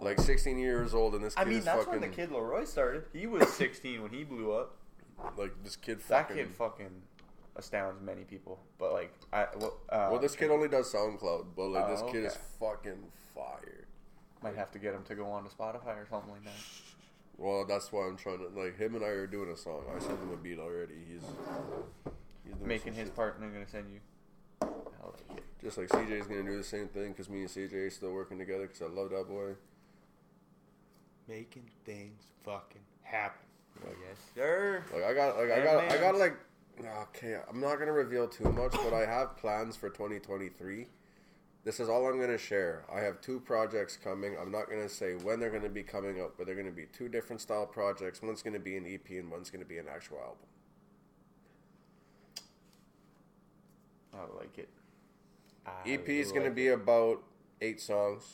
Like 0.00 0.18
16 0.20 0.58
years 0.58 0.92
old, 0.92 1.14
and 1.14 1.22
this 1.22 1.36
kid 1.36 1.40
I 1.40 1.44
mean, 1.44 1.58
is 1.58 1.64
that's 1.64 1.84
fucking 1.84 2.00
when 2.00 2.10
the 2.10 2.16
kid 2.16 2.30
LAROI 2.30 2.66
started. 2.66 3.04
He 3.12 3.28
was 3.28 3.48
16 3.54 4.02
when 4.02 4.10
he 4.10 4.24
blew 4.24 4.50
up. 4.50 4.74
like 5.36 5.52
this 5.62 5.76
kid. 5.76 5.98
That 6.08 6.26
Fucking, 6.26 6.36
kid 6.36 6.48
fucking 6.48 7.02
astounds 7.54 8.02
many 8.02 8.24
people. 8.24 8.58
But 8.76 8.92
like, 8.92 9.12
I 9.32 9.46
well, 9.56 9.78
uh, 9.88 10.08
Well, 10.10 10.18
this 10.20 10.34
kid 10.34 10.50
only 10.50 10.66
does 10.66 10.92
SoundCloud, 10.92 11.46
but 11.56 11.68
like 11.68 11.86
this 11.90 12.00
Oh, 12.02 12.10
kid 12.10 12.24
is 12.24 12.32
okay. 12.32 12.40
fucking 12.58 13.04
fire. 13.36 13.86
might 14.42 14.56
have 14.56 14.72
to 14.72 14.80
get 14.80 14.94
him 14.94 15.04
to 15.04 15.14
go 15.14 15.26
on 15.30 15.44
to 15.44 15.48
Spotify 15.50 15.96
or 15.96 16.06
something 16.10 16.32
like 16.32 16.42
that. 16.42 16.52
Well, 17.36 17.64
that's 17.64 17.92
why 17.92 18.04
I'm 18.08 18.16
trying 18.16 18.38
to 18.38 18.48
like 18.60 18.76
him 18.78 18.96
and 18.96 19.04
I 19.04 19.08
are 19.08 19.28
doing 19.28 19.48
a 19.50 19.56
song. 19.56 19.84
I 19.94 20.00
sent 20.00 20.18
him 20.18 20.32
a 20.32 20.36
beat 20.36 20.58
already. 20.58 20.94
He's, 21.08 21.22
he's 22.44 22.54
doing 22.56 22.66
Making 22.66 22.94
some 22.94 22.98
his 22.98 23.08
shit. 23.10 23.14
part, 23.16 23.36
and 23.36 23.44
I'm 23.44 23.52
gonna 23.52 23.68
send 23.68 23.90
you. 23.92 24.00
Hell 24.60 25.14
yeah. 25.30 25.36
Just 25.62 25.78
like 25.78 25.88
CJ's 25.88 26.26
gonna 26.26 26.42
do 26.42 26.56
the 26.56 26.64
same 26.64 26.88
thing 26.88 27.12
because 27.12 27.28
me 27.28 27.40
and 27.40 27.48
CJ 27.48 27.72
are 27.86 27.90
still 27.90 28.12
working 28.12 28.38
together 28.38 28.66
because 28.66 28.82
I 28.82 28.86
love 28.86 29.10
that 29.10 29.28
boy. 29.28 29.54
Making 31.28 31.70
things 31.84 32.22
fucking 32.44 32.80
happen. 33.02 33.46
Yes, 33.84 34.18
sir. 34.34 34.82
Like 34.92 35.04
I 35.04 35.14
got, 35.14 35.36
like 35.36 35.50
I 35.50 35.62
got, 35.62 35.92
I 35.92 35.98
got 35.98 36.16
like. 36.16 36.36
Okay, 36.80 37.36
I'm 37.48 37.60
not 37.60 37.78
gonna 37.78 37.92
reveal 37.92 38.28
too 38.28 38.50
much, 38.52 38.72
but 38.72 38.94
I 38.94 39.04
have 39.04 39.36
plans 39.36 39.76
for 39.76 39.88
2023. 39.90 40.86
This 41.64 41.80
is 41.80 41.88
all 41.88 42.06
I'm 42.06 42.20
gonna 42.20 42.38
share. 42.38 42.84
I 42.92 43.00
have 43.00 43.20
two 43.20 43.40
projects 43.40 43.96
coming. 43.96 44.36
I'm 44.40 44.52
not 44.52 44.70
gonna 44.70 44.88
say 44.88 45.14
when 45.14 45.40
they're 45.40 45.50
gonna 45.50 45.68
be 45.68 45.82
coming 45.82 46.20
out, 46.20 46.34
but 46.38 46.46
they're 46.46 46.54
gonna 46.54 46.70
be 46.70 46.86
two 46.86 47.08
different 47.08 47.40
style 47.42 47.66
projects. 47.66 48.22
One's 48.22 48.42
gonna 48.42 48.60
be 48.60 48.76
an 48.76 48.86
EP 48.86 49.18
and 49.18 49.30
one's 49.30 49.50
gonna 49.50 49.64
be 49.64 49.78
an 49.78 49.86
actual 49.92 50.18
album. 50.18 50.46
I 54.18 54.36
like 54.38 54.58
it. 54.58 54.68
I 55.66 55.70
EP 55.86 56.08
is 56.08 56.28
like 56.28 56.34
going 56.34 56.44
to 56.46 56.52
it. 56.52 56.54
be 56.56 56.68
about 56.68 57.22
eight 57.60 57.80
songs. 57.80 58.24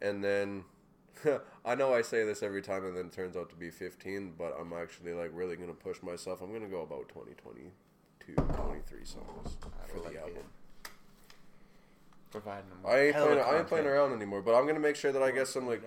And 0.00 0.22
then, 0.24 0.64
I 1.64 1.74
know 1.74 1.92
I 1.92 2.02
say 2.02 2.24
this 2.24 2.42
every 2.42 2.62
time 2.62 2.84
and 2.86 2.96
then 2.96 3.06
it 3.06 3.12
turns 3.12 3.36
out 3.36 3.50
to 3.50 3.56
be 3.56 3.70
15, 3.70 4.34
but 4.38 4.56
I'm 4.58 4.72
actually 4.72 5.12
like 5.12 5.30
really 5.34 5.56
going 5.56 5.68
to 5.68 5.74
push 5.74 6.02
myself. 6.02 6.40
I'm 6.40 6.50
going 6.50 6.62
to 6.62 6.68
go 6.68 6.82
about 6.82 7.08
20, 7.08 7.32
22, 7.32 8.34
23 8.34 9.04
songs 9.04 9.56
I 9.64 9.88
for 9.92 9.98
like 10.00 10.12
the 10.12 10.18
it. 10.18 10.22
album. 10.22 10.42
providing 12.30 12.68
them. 12.70 12.78
I 12.86 12.98
ain't, 13.00 13.16
playing, 13.16 13.38
I 13.40 13.58
ain't 13.58 13.66
playing 13.66 13.86
around 13.86 14.12
anymore, 14.12 14.42
but 14.42 14.54
I'm 14.54 14.62
going 14.64 14.74
to 14.76 14.80
make 14.80 14.96
sure 14.96 15.10
that 15.12 15.22
I 15.22 15.30
get 15.32 15.48
some 15.48 15.66
like, 15.66 15.82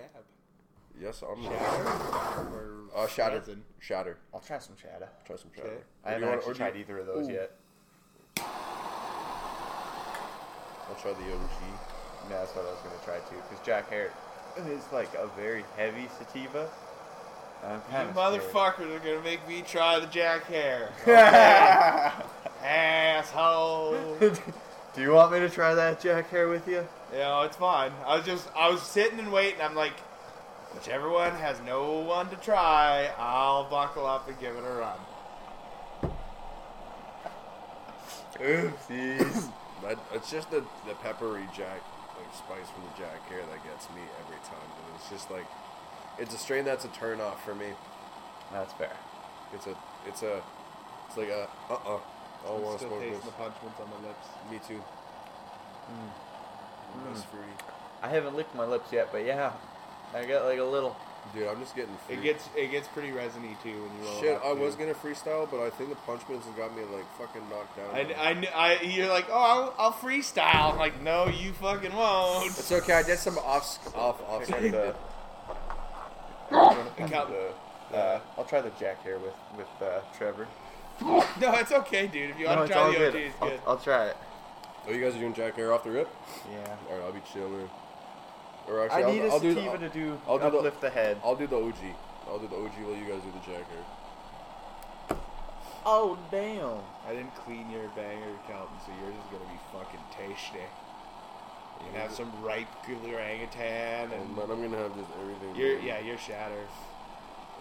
yes, 1.00 1.22
I'm 1.22 1.46
Or 1.46 2.74
uh, 2.94 3.06
Shatter. 3.06 3.38
resin. 3.38 3.62
Shatter. 3.78 4.18
I'll 4.34 4.40
try 4.40 4.58
some 4.58 4.76
Shatter. 4.76 5.08
Try 5.24 5.36
some 5.36 5.50
Shatter. 5.56 5.68
Okay. 5.68 5.82
I 6.04 6.10
haven't 6.12 6.28
you 6.28 6.34
actually 6.34 6.44
do 6.54 6.58
you- 6.58 6.70
tried 6.70 6.76
either 6.76 6.98
of 6.98 7.06
those 7.06 7.28
Ooh. 7.28 7.32
yet. 7.32 7.52
I'll 10.92 11.00
try 11.00 11.12
the 11.12 11.32
OG. 11.32 11.50
No, 12.28 12.38
that's 12.38 12.54
what 12.54 12.66
I 12.66 12.70
was 12.70 12.78
gonna 12.84 13.02
try 13.02 13.16
too. 13.30 13.40
Because 13.48 13.64
Jack 13.64 13.90
Herer 13.90 14.10
is 14.68 14.84
like 14.92 15.08
a 15.14 15.26
very 15.28 15.64
heavy 15.76 16.06
sativa. 16.18 16.68
I'm 17.64 17.80
you 17.90 18.12
motherfuckers 18.12 18.94
are 18.94 18.98
gonna 18.98 19.22
make 19.22 19.46
me 19.48 19.62
try 19.62 19.98
the 20.00 20.06
Jack 20.06 20.46
Herer. 20.48 20.90
scared. 21.00 22.12
Asshole. 22.62 24.16
Do 24.94 25.00
you 25.00 25.12
want 25.12 25.32
me 25.32 25.38
to 25.38 25.48
try 25.48 25.74
that 25.74 26.00
Jack 26.00 26.28
Hare 26.28 26.48
with 26.48 26.68
you? 26.68 26.86
You 27.12 27.18
know, 27.18 27.42
it's 27.42 27.56
fine. 27.56 27.92
I 28.06 28.16
was 28.16 28.26
just, 28.26 28.46
I 28.54 28.68
was 28.68 28.82
sitting 28.82 29.18
and 29.18 29.32
waiting. 29.32 29.62
I'm 29.62 29.74
like, 29.74 29.94
whichever 30.74 31.08
one 31.08 31.32
has 31.32 31.58
no 31.64 32.00
one 32.00 32.28
to 32.28 32.36
try, 32.36 33.10
I'll 33.18 33.70
buckle 33.70 34.04
up 34.04 34.28
and 34.28 34.38
give 34.38 34.54
it 34.54 34.64
a 34.64 34.72
run. 34.72 34.98
Oopsies. 38.38 39.50
That, 39.82 39.98
it's 40.12 40.30
just 40.30 40.50
the, 40.50 40.64
the 40.86 40.94
peppery 41.02 41.48
jack, 41.54 41.82
like 42.16 42.32
spice 42.34 42.70
from 42.70 42.84
the 42.84 42.94
Jack 42.98 43.28
Herer 43.28 43.42
that 43.42 43.64
gets 43.64 43.88
me 43.90 44.02
every 44.24 44.38
time. 44.46 44.62
And 44.62 44.94
it's 44.96 45.10
just 45.10 45.30
like, 45.30 45.46
it's 46.18 46.34
a 46.34 46.38
strain 46.38 46.64
that's 46.64 46.84
a 46.84 46.88
turn 46.88 47.20
off 47.20 47.44
for 47.44 47.54
me. 47.54 47.66
That's 48.52 48.72
fair. 48.74 48.96
It's 49.52 49.66
a, 49.66 49.76
it's 50.06 50.22
a, 50.22 50.42
it's 51.08 51.16
like 51.16 51.28
a, 51.28 51.48
uh 51.68 51.74
uh 51.74 51.98
I 52.44 52.48
don't 52.48 52.62
want 52.62 52.80
to 52.80 52.86
smoke 52.86 53.00
this. 53.00 53.22
Punch 53.38 53.54
Mints 53.62 53.80
on 53.80 53.88
my 53.90 54.08
lips. 54.08 54.26
Me 54.50 54.58
too. 54.66 54.82
Mm. 55.90 57.12
It's 57.12 57.24
fruity. 57.24 57.52
I 58.02 58.08
haven't 58.08 58.36
licked 58.36 58.54
my 58.54 58.66
lips 58.66 58.92
yet, 58.92 59.10
but 59.12 59.24
yeah, 59.24 59.52
I 60.12 60.24
get 60.24 60.44
like 60.44 60.58
a 60.58 60.64
little. 60.64 60.96
Dude, 61.34 61.46
I'm 61.48 61.60
just 61.60 61.74
getting 61.74 61.96
free. 62.06 62.16
It 62.16 62.22
gets 62.22 62.48
it 62.56 62.70
gets 62.70 62.88
pretty 62.88 63.10
resiny 63.10 63.56
too 63.62 63.70
when 63.70 63.96
you 63.98 64.04
roll. 64.10 64.20
Shit, 64.20 64.36
up, 64.36 64.44
I 64.44 64.52
was 64.52 64.74
gonna 64.74 64.92
freestyle, 64.92 65.50
but 65.50 65.60
I 65.60 65.70
think 65.70 65.88
the 65.88 65.96
Punch 65.96 66.20
Mints 66.28 66.46
has 66.46 66.54
got 66.56 66.76
me 66.76 66.82
like 66.92 67.06
fucking 67.16 67.48
knocked 67.48 67.76
down. 67.76 67.94
I, 67.94 68.00
I, 68.30 68.34
kn- 68.34 68.52
I, 68.54 68.80
you're 68.82 69.08
like, 69.08 69.26
oh, 69.30 69.34
I'll, 69.34 69.74
I'll 69.78 69.92
freestyle. 69.92 70.72
I'm 70.72 70.78
like, 70.78 71.00
no, 71.00 71.28
you 71.28 71.52
fucking 71.54 71.94
won't. 71.94 72.46
it's 72.48 72.70
okay. 72.70 72.92
I 72.94 73.02
did 73.02 73.18
some 73.18 73.38
off 73.38 73.78
off 73.96 74.20
off. 74.28 74.46
Pick 76.96 77.12
up 77.14 77.28
the, 77.28 77.52
the, 77.90 77.96
uh, 77.96 78.20
I'll 78.36 78.44
try 78.44 78.60
the 78.60 78.70
Jack 78.78 79.02
Herer 79.02 79.18
with 79.18 79.34
with 79.56 79.68
uh, 79.88 80.00
Trevor. 80.18 80.46
No, 81.00 81.54
it's 81.54 81.72
okay, 81.72 82.06
dude. 82.06 82.30
If 82.30 82.38
you 82.38 82.46
want 82.46 82.60
No, 82.60 82.66
to 82.66 82.72
try 82.72 82.82
all 82.82 82.92
the 82.92 82.98
good. 82.98 83.14
OG, 83.14 83.20
it's 83.22 83.34
I'll, 83.40 83.48
good. 83.48 83.60
I'll 83.66 83.78
try 83.78 84.06
it. 84.08 84.16
Oh, 84.86 84.92
you 84.92 85.00
guys 85.02 85.14
are 85.14 85.18
doing 85.18 85.32
Jack 85.34 85.56
Herer 85.56 85.72
off 85.72 85.84
the 85.84 85.90
rip? 85.90 86.08
Yeah. 86.50 86.76
All 86.90 86.96
right, 86.96 87.04
I'll 87.06 87.12
be 87.12 87.20
chilling. 87.32 87.70
Or 88.68 88.80
I 88.80 88.84
actually, 88.86 89.12
need 89.12 89.22
I'll, 89.22 89.28
a 89.28 89.32
I'll 89.32 89.40
do 89.40 89.54
sativa 89.54 89.78
the, 89.78 89.88
to 89.88 89.94
do 89.94 90.20
I'll 90.28 90.38
do 90.38 90.50
the- 90.50 90.56
uplift 90.58 90.80
the 90.80 90.90
head. 90.90 91.18
I'll 91.24 91.36
do 91.36 91.46
the 91.46 91.56
OG. 91.56 91.74
I'll 92.28 92.38
do 92.38 92.48
the 92.48 92.56
OG 92.56 92.72
while 92.86 92.96
you 92.96 93.04
guys 93.04 93.20
do 93.22 93.32
the 93.32 93.44
Jack 93.52 93.66
Herer. 93.68 95.18
Oh 95.84 96.16
damn! 96.30 96.78
I 97.08 97.12
didn't 97.12 97.34
clean 97.34 97.68
your 97.70 97.88
banger, 97.96 98.38
Kelton, 98.46 98.76
so 98.86 98.92
yours 99.02 99.14
is 99.14 99.26
gonna 99.32 99.50
be 99.50 99.58
fucking 99.72 100.00
tasty. 100.16 100.62
You 101.82 101.90
can 101.90 102.00
have 102.00 102.12
some 102.12 102.30
ripe 102.40 102.68
orangutan, 102.88 104.12
And 104.12 104.12
and 104.12 104.36
then 104.38 104.50
I'm 104.50 104.62
gonna 104.62 104.76
have 104.78 104.94
just 104.94 105.10
everything. 105.20 105.56
you're 105.56 105.80
yeah, 105.80 105.98
you're 105.98 106.18
shatter. 106.18 106.62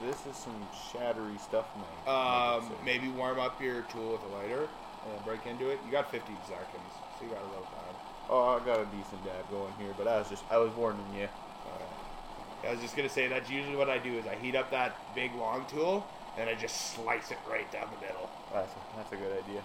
This 0.06 0.18
is 0.28 0.36
some 0.38 0.68
shattery 0.93 1.38
stuff, 1.39 1.66
man. 1.76 2.06
Um, 2.16 2.72
maybe 2.86 3.10
warm 3.10 3.39
up 3.39 3.60
your 3.62 3.82
tool 3.84 4.12
with 4.14 4.24
a 4.32 4.36
lighter 4.36 4.68
and 5.10 5.26
break 5.26 5.45
into 5.47 5.70
it. 5.70 5.80
You 5.86 5.91
got 5.91 6.12
50 6.12 6.32
seconds, 6.47 6.91
so 7.18 7.26
you 7.26 7.32
got 7.32 7.41
a 7.41 7.47
little 7.49 7.66
time. 7.66 7.95
Oh, 8.34 8.57
I 8.57 8.65
got 8.65 8.79
a 8.79 8.86
decent 8.86 9.25
dab 9.25 9.49
going 9.51 9.73
here, 9.77 9.93
but 9.97 10.07
I 10.07 10.17
was 10.17 10.29
just 10.29 10.45
I 10.49 10.57
was 10.57 10.73
warning 10.73 11.05
you. 11.13 11.27
Alright. 11.67 12.65
I 12.65 12.71
was 12.71 12.79
just 12.79 12.95
gonna 12.95 13.09
say 13.09 13.27
that's 13.27 13.49
usually 13.49 13.75
what 13.75 13.89
I 13.89 13.97
do 13.97 14.17
is 14.17 14.25
I 14.25 14.36
heat 14.36 14.55
up 14.55 14.71
that 14.71 14.95
big 15.13 15.36
long 15.36 15.65
tool 15.67 16.07
and 16.38 16.49
I 16.49 16.55
just 16.55 16.93
slice 16.95 17.32
it 17.32 17.38
right 17.49 17.69
down 17.73 17.89
the 17.99 18.07
middle. 18.07 18.29
That's 18.53 18.71
a, 18.71 18.95
that's 18.95 19.11
a 19.11 19.17
good 19.17 19.43
idea. 19.43 19.61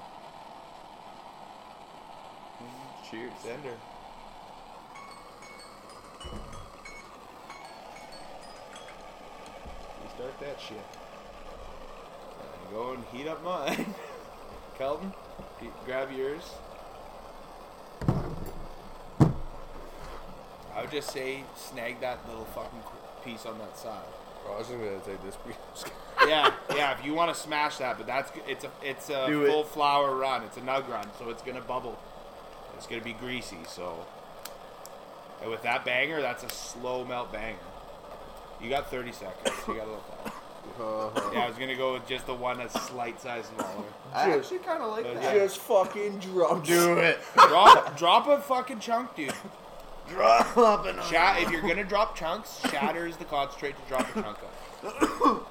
Cheers. 3.09 3.33
Sender. 3.41 3.77
You 10.03 10.11
start 10.17 10.41
that 10.41 10.61
shit. 10.61 10.77
And 12.43 12.75
go 12.75 12.95
and 12.95 13.05
heat 13.13 13.29
up 13.29 13.45
mine. 13.45 13.95
Kelton, 14.77 15.13
grab 15.85 16.11
yours. 16.11 16.43
I 20.77 20.83
would 20.83 20.91
just 20.91 21.11
say 21.11 21.43
snag 21.57 22.01
that 22.01 22.19
little 22.29 22.45
fucking 22.45 22.81
piece 23.25 23.47
on 23.47 23.59
that 23.59 23.79
side. 23.79 24.05
Oh, 24.47 24.55
I 24.55 24.59
was 24.59 24.69
just 24.69 24.79
gonna 24.79 24.99
take 25.01 25.25
this 25.25 25.37
piece. 25.37 25.91
yeah, 26.29 26.53
yeah. 26.75 26.97
If 26.99 27.05
you 27.05 27.15
want 27.15 27.35
to 27.35 27.41
smash 27.41 27.79
that, 27.79 27.97
but 27.97 28.07
that's 28.07 28.31
it's 28.47 28.65
a 28.65 28.71
it's 28.83 29.09
a 29.11 29.27
Do 29.27 29.45
it. 29.45 29.51
full 29.51 29.65
flower 29.65 30.15
run. 30.15 30.43
It's 30.45 30.57
a 30.57 30.61
nug 30.61 30.89
run, 30.89 31.09
so 31.19 31.31
it's 31.31 31.43
gonna 31.43 31.63
bubble. 31.63 31.99
It's 32.77 32.87
gonna 32.87 33.03
be 33.03 33.15
greasy. 33.15 33.57
So, 33.67 34.05
and 35.41 35.51
with 35.51 35.63
that 35.63 35.85
banger, 35.85 36.21
that's 36.21 36.45
a 36.45 36.49
slow 36.51 37.05
melt 37.05 37.33
banger. 37.33 37.57
You 38.61 38.69
got 38.71 38.91
30 38.91 39.13
seconds. 39.13 39.57
You 39.67 39.75
got 39.75 39.85
a 39.85 39.91
little 39.91 40.05
time. 40.25 40.33
Uh-huh. 40.79 41.31
Yeah, 41.33 41.45
I 41.45 41.49
was 41.49 41.57
gonna 41.57 41.75
go 41.77 41.95
with 41.95 42.07
just 42.07 42.27
the 42.27 42.35
one 42.35 42.59
that's 42.59 42.79
slight 42.83 43.21
size 43.21 43.47
smaller. 43.57 43.85
I 44.13 44.33
actually 44.33 44.59
kind 44.59 44.83
of 44.83 44.91
like 44.93 45.05
But 45.05 45.15
that. 45.23 45.35
Just 45.35 45.59
fucking 45.59 46.19
drop. 46.19 46.65
Do 46.65 46.99
it. 46.99 47.19
drop 47.35 47.97
drop 47.97 48.29
a 48.29 48.39
fucking 48.41 48.81
chunk, 48.81 49.15
dude. 49.17 49.33
Drop 50.09 50.87
it. 50.87 50.97
Shat, 51.05 51.43
if 51.43 51.51
you're 51.51 51.63
gonna 51.63 51.85
drop 51.85 52.17
chunks, 52.17 52.61
shatter 52.71 53.07
is 53.07 53.17
the 53.17 53.25
concentrate 53.25 53.75
to 53.77 53.89
drop 53.89 54.09
a 54.17 54.23
chunk 54.23 54.39
of. 54.39 55.47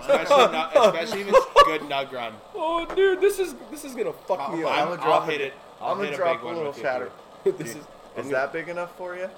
Especially, 0.00 0.52
nu- 0.52 0.80
especially 0.82 1.20
if 1.22 1.28
it's 1.28 1.46
good 1.64 1.80
nug 1.82 2.12
run. 2.12 2.32
Oh, 2.54 2.86
dude, 2.94 3.20
this 3.20 3.38
is 3.38 3.54
this 3.70 3.84
is 3.84 3.94
gonna 3.94 4.12
fuck 4.12 4.40
I'll, 4.40 4.56
me 4.56 4.62
I'll, 4.64 4.68
up. 4.68 4.88
I'ma 4.88 4.96
drop 4.96 5.28
hit 5.28 5.40
it. 5.40 5.44
it. 5.48 5.54
I'll 5.80 5.92
I'm 5.92 5.98
gonna 6.02 6.16
drop 6.16 6.40
big 6.42 6.50
a 6.50 6.54
little 6.56 6.72
shatter. 6.72 7.10
too. 7.44 7.52
this 7.58 7.70
is. 7.76 7.84
Is 8.16 8.28
that 8.30 8.52
big 8.52 8.68
enough 8.68 8.96
for 8.96 9.16
you? 9.16 9.28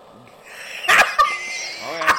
Oh 1.87 1.93
yeah. 1.93 2.19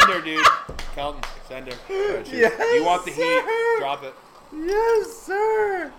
Sender, 0.00 0.22
dude. 0.24 0.46
Kelton, 0.94 1.20
sender. 1.48 1.72
Yes, 1.88 2.28
You 2.74 2.84
want 2.84 3.04
the 3.04 3.10
heat? 3.12 3.78
Drop 3.78 4.02
it. 4.02 4.14
Yes, 4.54 5.12
sir. 5.22 5.92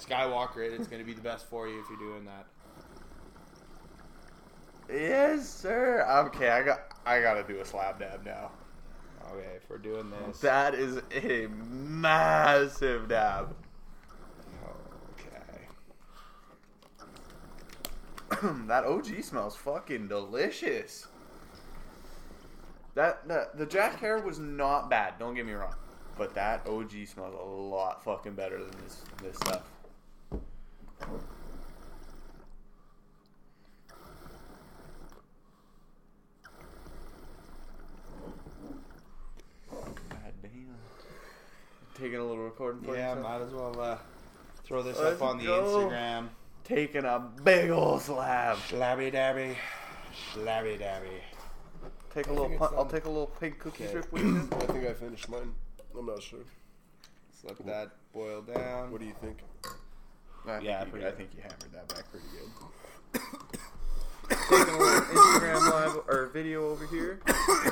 Skywalker 0.00 0.58
it. 0.58 0.74
It's 0.74 0.86
gonna 0.88 1.04
be 1.04 1.14
the 1.14 1.20
best 1.22 1.46
for 1.46 1.66
you 1.68 1.80
if 1.80 1.86
you're 1.88 1.98
doing 1.98 2.24
that. 2.26 2.46
Yes, 4.88 5.48
sir. 5.48 6.06
Okay, 6.26 6.50
I 6.50 6.62
got 6.62 6.92
I 7.04 7.20
gotta 7.20 7.42
do 7.42 7.60
a 7.60 7.64
slab 7.64 7.98
dab 7.98 8.24
now. 8.24 8.50
Okay, 9.32 9.56
if 9.56 9.68
we're 9.68 9.78
doing 9.78 10.10
this. 10.10 10.38
That 10.40 10.74
is 10.74 11.00
a 11.12 11.48
massive 11.48 13.08
dab. 13.08 13.54
Okay. 15.18 15.66
that 18.66 18.84
OG 18.84 19.22
smells 19.22 19.56
fucking 19.56 20.06
delicious. 20.08 21.08
That 22.94 23.28
the 23.28 23.48
the 23.54 23.66
Jack 23.66 24.00
Herer 24.00 24.22
was 24.22 24.38
not 24.38 24.88
bad. 24.88 25.18
Don't 25.18 25.34
get 25.34 25.44
me 25.44 25.52
wrong, 25.52 25.74
but 26.16 26.34
that 26.34 26.66
OG 26.66 26.92
smells 27.06 27.34
a 27.34 27.44
lot 27.44 28.02
fucking 28.02 28.34
better 28.34 28.58
than 28.58 28.70
this 28.82 29.02
this 29.22 29.36
stuff. 29.36 29.62
God 39.70 40.32
damn. 40.42 40.76
Taking 41.98 42.16
a 42.16 42.24
little 42.24 42.44
recording 42.44 42.82
for 42.82 42.94
Yeah, 42.96 43.14
you. 43.16 43.22
might 43.22 43.40
as 43.40 43.52
well 43.52 43.80
uh, 43.80 43.98
throw 44.64 44.82
this 44.82 44.98
Let's 44.98 45.20
up 45.20 45.28
on 45.28 45.38
the 45.38 45.44
go. 45.44 45.62
Instagram. 45.88 46.28
Taking 46.64 47.04
a 47.04 47.18
big 47.42 47.70
old 47.70 48.02
slab. 48.02 48.58
Slabby 48.58 49.12
dabby. 49.12 49.56
Slabby 50.34 50.78
dabby. 50.78 51.08
Take 52.12 52.26
a 52.26 52.30
I 52.30 52.32
little. 52.32 52.58
Pun- 52.58 52.74
I'll 52.76 52.84
take 52.86 53.04
a 53.04 53.08
little 53.08 53.28
pink 53.40 53.58
cookie 53.58 53.84
Okay. 53.84 53.88
strip 53.88 54.12
with 54.12 54.22
you. 54.24 54.48
I 54.52 54.66
think 54.66 54.86
I 54.86 54.92
finished 54.92 55.28
mine. 55.30 55.54
I'm 55.98 56.06
not 56.06 56.22
sure. 56.22 56.40
Let 57.44 57.64
that 57.66 57.90
boil 58.12 58.42
down. 58.42 58.90
What 58.90 59.00
do 59.00 59.06
you 59.06 59.14
think? 59.20 59.38
I 60.46 60.58
Yeah, 60.60 60.78
think 60.80 60.86
you, 60.86 60.90
pretty 60.92 61.06
I 61.06 61.10
think 61.12 61.30
you 61.34 61.42
hammered 61.42 61.72
that 61.72 61.88
back 61.88 62.04
pretty 62.10 62.26
good. 62.32 63.20
Taking 64.50 64.74
a 64.74 64.78
little 64.78 65.00
Instagram 65.02 65.70
live 65.70 65.96
or 66.08 66.26
video 66.32 66.68
over 66.70 66.86
here. 66.86 67.20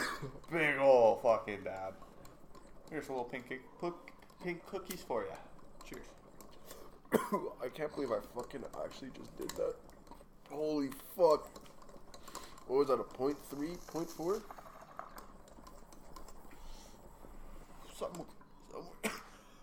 Big 0.53 0.79
ol' 0.79 1.19
fucking 1.23 1.65
dab. 1.65 1.95
Here's 2.91 3.09
a 3.09 3.11
little 3.13 3.25
pink 3.25 3.49
cake- 3.49 3.63
pook- 3.81 4.11
pink 4.45 4.65
cookies 4.67 5.01
for 5.01 5.23
you. 5.23 5.31
Cheers. 5.89 6.05
I 7.65 7.69
can't 7.69 7.91
believe 7.95 8.13
I 8.13 8.19
fucking 8.35 8.63
actually 8.85 9.09
just 9.17 9.35
did 9.39 9.49
that. 9.53 9.75
Holy 10.51 10.91
fuck. 11.17 11.49
What 12.67 12.81
was 12.81 12.89
that, 12.89 13.01
a 13.01 13.05
point 13.05 13.39
three, 13.49 13.77
point 13.87 14.11
four? 14.11 14.43
Something. 17.97 18.27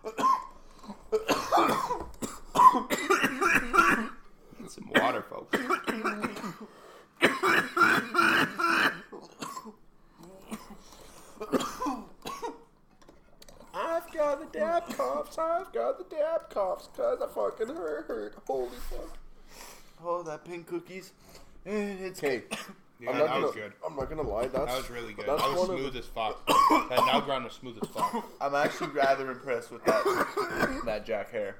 Some 4.68 4.90
water, 4.96 5.22
folks. 5.22 5.58
I've 13.74 14.11
got 14.22 14.52
the 14.52 14.58
dab 14.58 14.86
coughs, 14.96 15.36
I've 15.38 15.72
got 15.72 15.98
the 15.98 16.04
dab 16.16 16.48
coughs, 16.50 16.88
cause 16.96 17.18
I 17.20 17.26
fucking 17.26 17.74
hurt, 17.74 18.04
hurt. 18.06 18.34
Holy 18.46 18.68
fuck. 18.88 19.18
Oh, 20.04 20.22
that 20.22 20.44
pink 20.44 20.66
cookies. 20.68 21.12
Eh, 21.66 21.94
It's 22.00 22.18
Okay, 22.22 22.42
Yeah, 23.00 23.10
I'm 23.10 23.18
that 23.18 23.24
not 23.26 23.32
gonna, 23.34 23.46
was 23.46 23.54
good. 23.56 23.72
I'm 23.84 23.96
not 23.96 24.08
gonna 24.08 24.22
lie, 24.22 24.46
that's 24.46 24.66
That 24.66 24.76
was 24.76 24.90
really 24.90 25.12
good. 25.12 25.26
That's 25.26 25.42
That 25.42 25.50
was 25.50 25.68
one 25.68 25.70
of 25.70 25.80
smooth 25.80 25.92
the- 25.94 25.98
as 25.98 26.06
fuck. 26.06 26.46
that 26.46 26.98
nug 27.00 27.26
run 27.26 27.42
was 27.44 27.52
smooth 27.54 27.78
as 27.82 27.88
fuck. 27.88 28.24
I'm 28.40 28.54
actually 28.54 28.90
rather 28.90 29.28
impressed 29.30 29.72
with 29.72 29.84
that 29.86 30.04
that 30.84 31.04
Jack 31.04 31.32
Herer, 31.32 31.56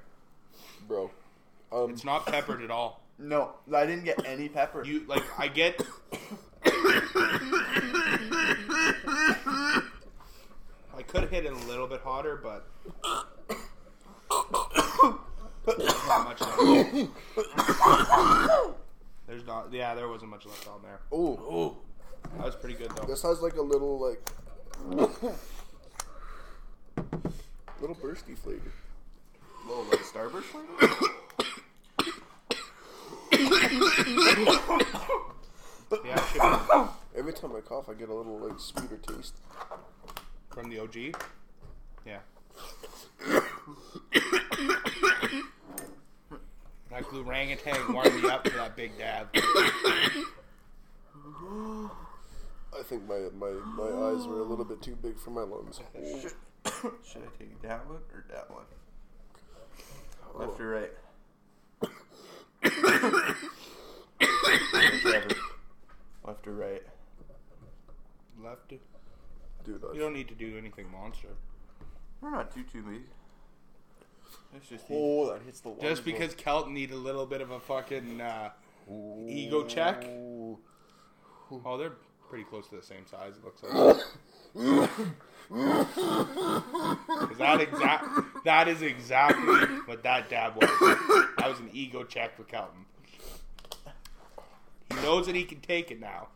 bro. 0.87 1.11
Um, 1.71 1.89
It's 1.91 2.05
not 2.05 2.25
peppered 2.25 2.61
at 2.61 2.71
all. 2.71 3.01
No, 3.19 3.51
I 3.73 3.85
didn't 3.85 4.05
get 4.05 4.25
any 4.25 4.47
pepper. 4.47 4.83
You 4.85 5.05
like 5.07 5.23
I 5.37 5.47
get. 5.49 5.81
I 10.95 11.01
could 11.13 11.21
have 11.21 11.31
hit 11.31 11.45
it 11.45 11.53
a 11.53 11.67
little 11.67 11.85
bit 11.87 12.01
harder, 12.01 12.37
but 12.41 12.67
not 16.07 16.25
much. 16.25 16.41
Left. 16.41 16.93
There's 19.27 19.45
not. 19.45 19.71
Yeah, 19.71 19.93
there 19.93 20.07
wasn't 20.09 20.31
much 20.31 20.45
left 20.47 20.67
on 20.67 20.81
there. 20.81 20.99
oh, 21.11 21.77
That 22.37 22.45
was 22.45 22.55
pretty 22.55 22.75
good 22.75 22.89
though. 22.95 23.05
this 23.05 23.21
has 23.21 23.41
like 23.41 23.55
a 23.57 23.61
little 23.61 23.99
like 23.99 24.27
little 27.79 27.95
bursty 27.95 28.35
flavor. 28.35 28.71
little 29.67 29.83
like 29.85 29.99
Starburst 29.99 30.43
flavor. 30.45 31.07
Yeah, 36.05 36.15
it 36.17 36.23
should 36.31 36.41
be. 36.41 37.19
Every 37.19 37.33
time 37.33 37.55
I 37.55 37.61
cough, 37.61 37.87
I 37.87 37.93
get 37.93 38.09
a 38.09 38.13
little 38.13 38.39
like 38.39 38.59
sweeter 38.59 38.97
taste. 38.97 39.35
From 40.53 40.69
the 40.69 40.79
OG? 40.79 40.95
Yeah. 42.05 42.19
that 46.91 47.03
orangutan 47.11 47.93
warmed 47.93 48.21
me 48.21 48.29
up 48.29 48.47
for 48.47 48.55
that 48.57 48.75
big 48.75 48.95
dab. 48.97 49.29
I 49.33 49.39
think 52.83 53.07
my 53.07 53.29
my, 53.35 53.51
my 53.75 54.09
eyes 54.09 54.27
were 54.27 54.39
a 54.39 54.43
little 54.43 54.65
bit 54.65 54.81
too 54.81 54.95
big 54.95 55.17
for 55.17 55.29
my 55.31 55.41
lungs. 55.41 55.79
Should 57.03 57.23
I 57.23 57.27
take 57.39 57.61
that 57.63 57.87
one 57.87 58.01
or 58.13 58.25
that 58.29 58.51
one? 58.51 58.65
Oh. 60.35 60.39
Left 60.45 60.59
or 60.59 60.69
right? 60.69 60.91
Left 66.25 66.47
or 66.47 66.53
right? 66.53 66.83
Left. 68.43 68.73
Dude, 69.63 69.81
You 69.93 69.99
don't 69.99 70.13
need 70.13 70.27
to 70.29 70.35
do 70.35 70.57
anything 70.57 70.91
monster. 70.91 71.29
We're 72.21 72.31
not 72.31 72.53
too 72.53 72.63
too 72.63 72.81
big. 72.83 73.01
It's 74.55 74.67
just 74.69 74.85
oh, 74.91 75.31
that 75.31 75.41
hits 75.43 75.59
the 75.61 75.69
lungs. 75.69 75.81
Just 75.81 76.05
because 76.05 76.33
Kelton 76.35 76.73
need 76.73 76.91
a 76.91 76.95
little 76.97 77.25
bit 77.25 77.41
of 77.41 77.51
a 77.51 77.59
fucking 77.59 78.21
uh, 78.21 78.49
ego 79.27 79.63
check. 79.65 80.03
Oh, 80.05 80.57
they're 81.77 81.93
pretty 82.29 82.43
close 82.45 82.67
to 82.69 82.75
the 82.75 82.81
same 82.83 83.05
size. 83.05 83.33
It 83.37 83.43
looks 83.43 83.63
like. 83.63 83.97
'Cause 85.49 87.37
that 87.37 87.59
exact 87.61 88.05
that 88.45 88.67
is 88.67 88.81
exactly 88.81 89.45
what 89.85 90.03
that 90.03 90.29
dab 90.29 90.55
was. 90.55 90.69
That 91.37 91.49
was 91.49 91.59
an 91.59 91.69
ego 91.73 92.03
check 92.03 92.35
for 92.35 92.43
Kelton. 92.43 92.85
He 94.89 94.95
knows 95.01 95.25
that 95.27 95.35
he 95.35 95.43
can 95.43 95.59
take 95.59 95.91
it 95.91 95.99
now. 95.99 96.29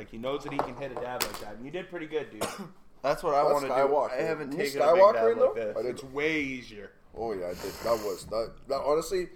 Like 0.00 0.10
he 0.10 0.16
knows 0.16 0.44
that 0.44 0.52
he 0.54 0.58
can 0.58 0.74
hit 0.76 0.92
a 0.92 0.94
dab 0.94 1.22
like 1.22 1.40
that, 1.40 1.56
and 1.56 1.62
you 1.66 1.70
did 1.70 1.90
pretty 1.90 2.06
good, 2.06 2.30
dude. 2.30 2.40
That's 3.02 3.22
what 3.22 3.34
I 3.34 3.42
want 3.42 3.60
to 3.60 3.66
do. 3.66 3.74
Skywalker. 3.74 4.12
I 4.18 4.22
haven't 4.22 4.52
You 4.52 4.56
taken 4.56 4.80
a 4.80 4.84
big 4.94 5.02
Skywalker, 5.02 5.12
dab 5.12 5.24
like 5.26 5.36
though? 5.36 5.52
this. 5.54 5.76
I 5.76 5.82
did 5.82 5.90
It's 5.90 6.04
way 6.04 6.40
easier. 6.40 6.92
Oh 7.14 7.32
yeah, 7.34 7.48
I 7.48 7.50
did. 7.50 7.74
That 7.84 8.00
was 8.02 8.24
that. 8.30 8.52
That 8.68 8.80
honestly, 8.80 9.28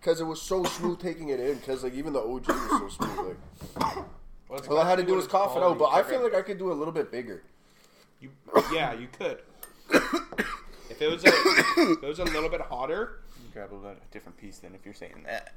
because 0.00 0.20
it 0.20 0.24
was 0.24 0.42
so 0.42 0.64
smooth 0.64 0.98
taking 0.98 1.28
it 1.28 1.38
in. 1.38 1.54
Because 1.58 1.84
like 1.84 1.94
even 1.94 2.12
the 2.12 2.18
OG 2.18 2.48
was 2.48 2.96
so 2.98 3.04
smooth. 3.04 3.36
Like 3.76 3.96
Well, 4.48 4.58
it's 4.58 4.66
all 4.66 4.80
I 4.80 4.88
had 4.90 4.96
to 4.96 5.04
do 5.04 5.10
what 5.12 5.16
was 5.18 5.24
it's 5.26 5.30
cough 5.32 5.52
it 5.56 5.60
called. 5.60 5.74
out. 5.74 5.78
But 5.78 5.90
I 5.92 5.98
took 6.00 6.10
feel 6.10 6.22
like 6.24 6.34
I 6.34 6.42
could 6.42 6.58
do 6.58 6.72
a 6.72 6.74
little 6.74 6.92
bit 6.92 7.12
bigger. 7.12 7.44
You, 8.20 8.30
yeah, 8.72 8.92
you 8.94 9.06
could. 9.16 9.38
if 10.90 11.00
it 11.00 11.08
was 11.12 11.22
a, 11.24 11.28
if 11.32 12.02
it 12.02 12.08
was 12.08 12.18
a 12.18 12.24
little 12.24 12.48
bit 12.48 12.62
hotter, 12.62 13.20
Grab 13.54 13.72
a 13.72 13.76
little 13.76 13.94
different 14.10 14.36
piece 14.36 14.58
than 14.58 14.74
if 14.74 14.84
you're 14.84 14.94
saying 14.94 15.24
that. 15.26 15.52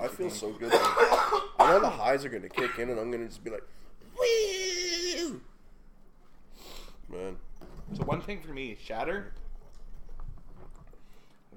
I 0.00 0.08
feel 0.08 0.30
so 0.30 0.50
good. 0.52 0.72
Like, 0.72 0.80
I 0.82 1.72
know 1.72 1.80
the 1.80 1.90
highs 1.90 2.24
are 2.24 2.28
gonna 2.28 2.48
kick 2.48 2.78
in, 2.78 2.90
and 2.90 2.98
I'm 2.98 3.10
gonna 3.10 3.26
just 3.26 3.44
be 3.44 3.50
like, 3.50 3.64
Woo! 4.18 5.40
man. 7.08 7.36
so 7.94 8.04
one 8.04 8.20
thing 8.20 8.40
for 8.40 8.52
me, 8.52 8.76
shatter. 8.82 9.32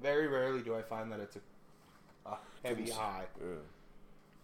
Very 0.01 0.28
rarely 0.28 0.61
do 0.61 0.76
I 0.76 0.82
find 0.82 1.11
that 1.11 1.19
it's 1.19 1.38
a, 1.38 2.30
a 2.30 2.38
heavy 2.63 2.91
high. 2.91 3.23
Yeah. 3.39 3.55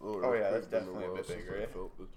Oh, 0.03 0.33
yeah, 0.33 0.49
that's 0.49 0.65
definitely 0.67 1.05
a 1.05 1.07
while 1.07 1.17
bit 1.17 1.27
bigger, 1.27 1.61
I 1.61 1.65
felt 1.71 1.91
it. 1.99 2.07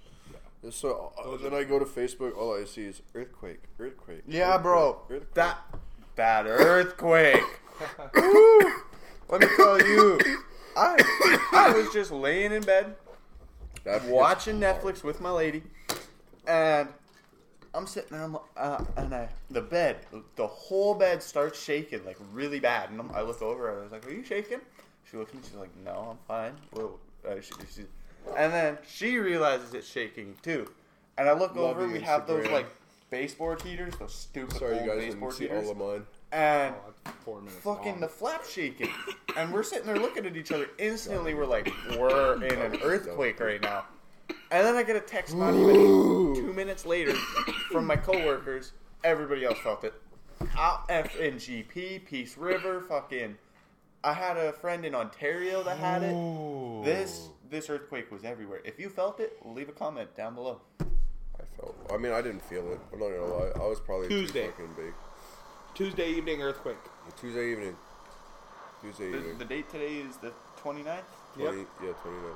Yeah, 0.63 0.71
So 0.71 1.13
uh, 1.23 1.37
then 1.37 1.53
I 1.53 1.65
go 1.65 1.79
to 1.79 1.85
Facebook. 1.85 2.37
All 2.37 2.59
I 2.59 2.65
see 2.65 2.85
is 2.85 3.03
earthquake, 3.15 3.63
earthquake. 3.79 4.23
Yeah, 4.27 4.55
earthquake, 4.55 4.63
bro. 4.63 5.01
earthquake. 5.11 5.35
That 5.35 5.59
bad 6.17 6.47
earthquake. 6.47 7.43
Let 9.29 9.41
me 9.41 9.47
tell 9.57 9.81
you, 9.81 10.19
I 10.77 10.97
I 11.53 11.73
was 11.73 11.93
just 11.93 12.11
laying 12.11 12.53
in 12.53 12.63
bed 12.63 12.95
That 13.85 14.03
hits 14.03 14.13
watching 14.13 14.61
hard. 14.61 14.81
Netflix 14.83 15.03
with 15.05 15.21
my 15.21 15.31
lady, 15.31 15.63
and 16.47 16.89
I'm 17.75 17.87
sitting 17.87 18.11
there, 18.13 18.23
I'm, 18.23 18.37
uh, 18.57 18.85
and 18.97 19.15
I 19.15 19.29
the 19.51 19.61
bed, 19.61 19.99
the 20.37 20.47
whole 20.47 20.95
bed 20.95 21.23
starts 21.23 21.63
shaking 21.63 22.05
like 22.05 22.17
really 22.33 22.61
bad, 22.61 22.91
and 22.91 23.01
I'm, 23.01 23.11
I 23.13 23.23
look 23.23 23.43
over, 23.43 23.71
and 23.71 23.81
I 23.81 23.83
was 23.83 23.93
like, 23.93 24.07
"Are 24.07 24.13
you 24.13 24.25
shaking?" 24.25 24.61
She 25.11 25.17
looks 25.17 25.31
at 25.31 25.37
me, 25.37 25.43
she's 25.45 25.55
like, 25.55 25.75
"No, 25.85 26.09
I'm 26.13 26.19
fine." 26.27 26.55
Well, 26.73 26.99
uh, 27.29 27.41
she, 27.41 27.53
she, 27.75 27.83
and 28.37 28.53
then 28.53 28.79
she 28.87 29.19
realizes 29.19 29.75
it's 29.75 29.87
shaking 29.89 30.37
too, 30.43 30.71
and 31.19 31.29
I 31.29 31.33
look 31.33 31.55
Love 31.57 31.77
over, 31.79 31.87
the 31.87 31.93
we 31.93 32.01
have 32.01 32.27
those 32.27 32.47
Instagram. 32.47 32.53
like 32.53 32.67
baseboard 33.11 33.63
heaters, 33.63 33.95
those 33.97 34.15
stupid 34.15 34.57
Sorry, 34.57 34.75
old 34.75 34.85
you 34.85 34.89
guys 34.91 34.99
didn't 35.01 35.11
baseboard 35.13 35.35
see 35.35 35.45
heaters, 35.45 35.65
all 35.67 35.71
of 35.73 35.77
mine. 35.77 36.07
And 36.35 36.75
Oh, 36.75 36.93
that's 37.05 37.17
four 37.25 37.41
minutes 37.41 37.57
fucking 37.63 37.93
long. 37.93 38.01
the 38.01 38.09
flap 38.09 38.45
shaking. 38.45 38.91
And 39.37 39.53
we're 39.53 39.63
sitting 39.63 39.87
there 39.87 39.97
looking 39.99 40.27
at 40.27 40.37
each 40.37 40.53
other. 40.53 40.69
Instantly, 40.79 41.35
we're 41.35 41.47
like, 41.47 41.71
we're 41.99 42.43
in 42.45 42.61
an 42.61 42.79
earthquake 42.83 43.41
right 43.41 43.61
now. 43.63 43.85
And 44.51 44.67
then 44.67 44.77
I 44.77 44.83
get 44.83 44.97
a 44.97 45.01
text 45.01 45.35
not 45.35 45.55
even 45.55 46.35
two 46.35 46.53
minutes 46.55 46.85
later 46.87 47.13
from 47.73 47.87
my 47.87 47.97
coworkers. 47.97 48.73
Everybody 49.03 49.45
else 49.45 49.59
felt 49.59 49.85
it. 49.85 49.95
Out 50.59 50.89
FNGP, 50.89 52.05
Peace 52.07 52.37
River, 52.37 52.81
fucking. 52.83 53.37
I 54.03 54.13
had 54.13 54.37
a 54.37 54.53
friend 54.53 54.85
in 54.85 54.95
Ontario 54.95 55.63
that 55.63 55.79
had 55.79 56.03
it. 56.03 56.85
This 56.85 57.29
this 57.51 57.71
earthquake 57.71 58.11
was 58.11 58.25
everywhere. 58.25 58.61
If 58.65 58.79
you 58.79 58.89
felt 58.89 59.21
it, 59.21 59.39
leave 59.45 59.69
a 59.69 59.73
comment 59.73 60.15
down 60.17 60.35
below. 60.35 60.61
I 60.81 61.45
felt. 61.57 61.75
I 61.93 61.97
mean, 61.97 62.13
I 62.13 62.21
didn't 62.23 62.43
feel 62.43 62.71
it. 62.73 62.81
I'm 62.93 62.99
not 62.99 63.09
gonna 63.11 63.27
lie. 63.35 63.51
I 63.57 63.67
was 63.67 63.81
probably 63.81 64.09
Tuesday. 64.09 64.47
too 64.47 64.53
fucking 64.53 64.75
big. 64.77 64.95
Tuesday 65.75 66.11
evening 66.11 66.41
earthquake. 66.43 66.77
Tuesday 67.21 67.53
evening. 67.53 67.77
Tuesday 68.81 69.11
The, 69.11 69.19
evening. 69.19 69.39
the 69.39 69.45
date 69.45 69.69
today 69.71 69.97
is 69.97 70.17
the 70.19 70.33
29th. 70.63 71.01
20, 71.37 71.59
Yeah, 71.83 71.93
29. 72.03 72.33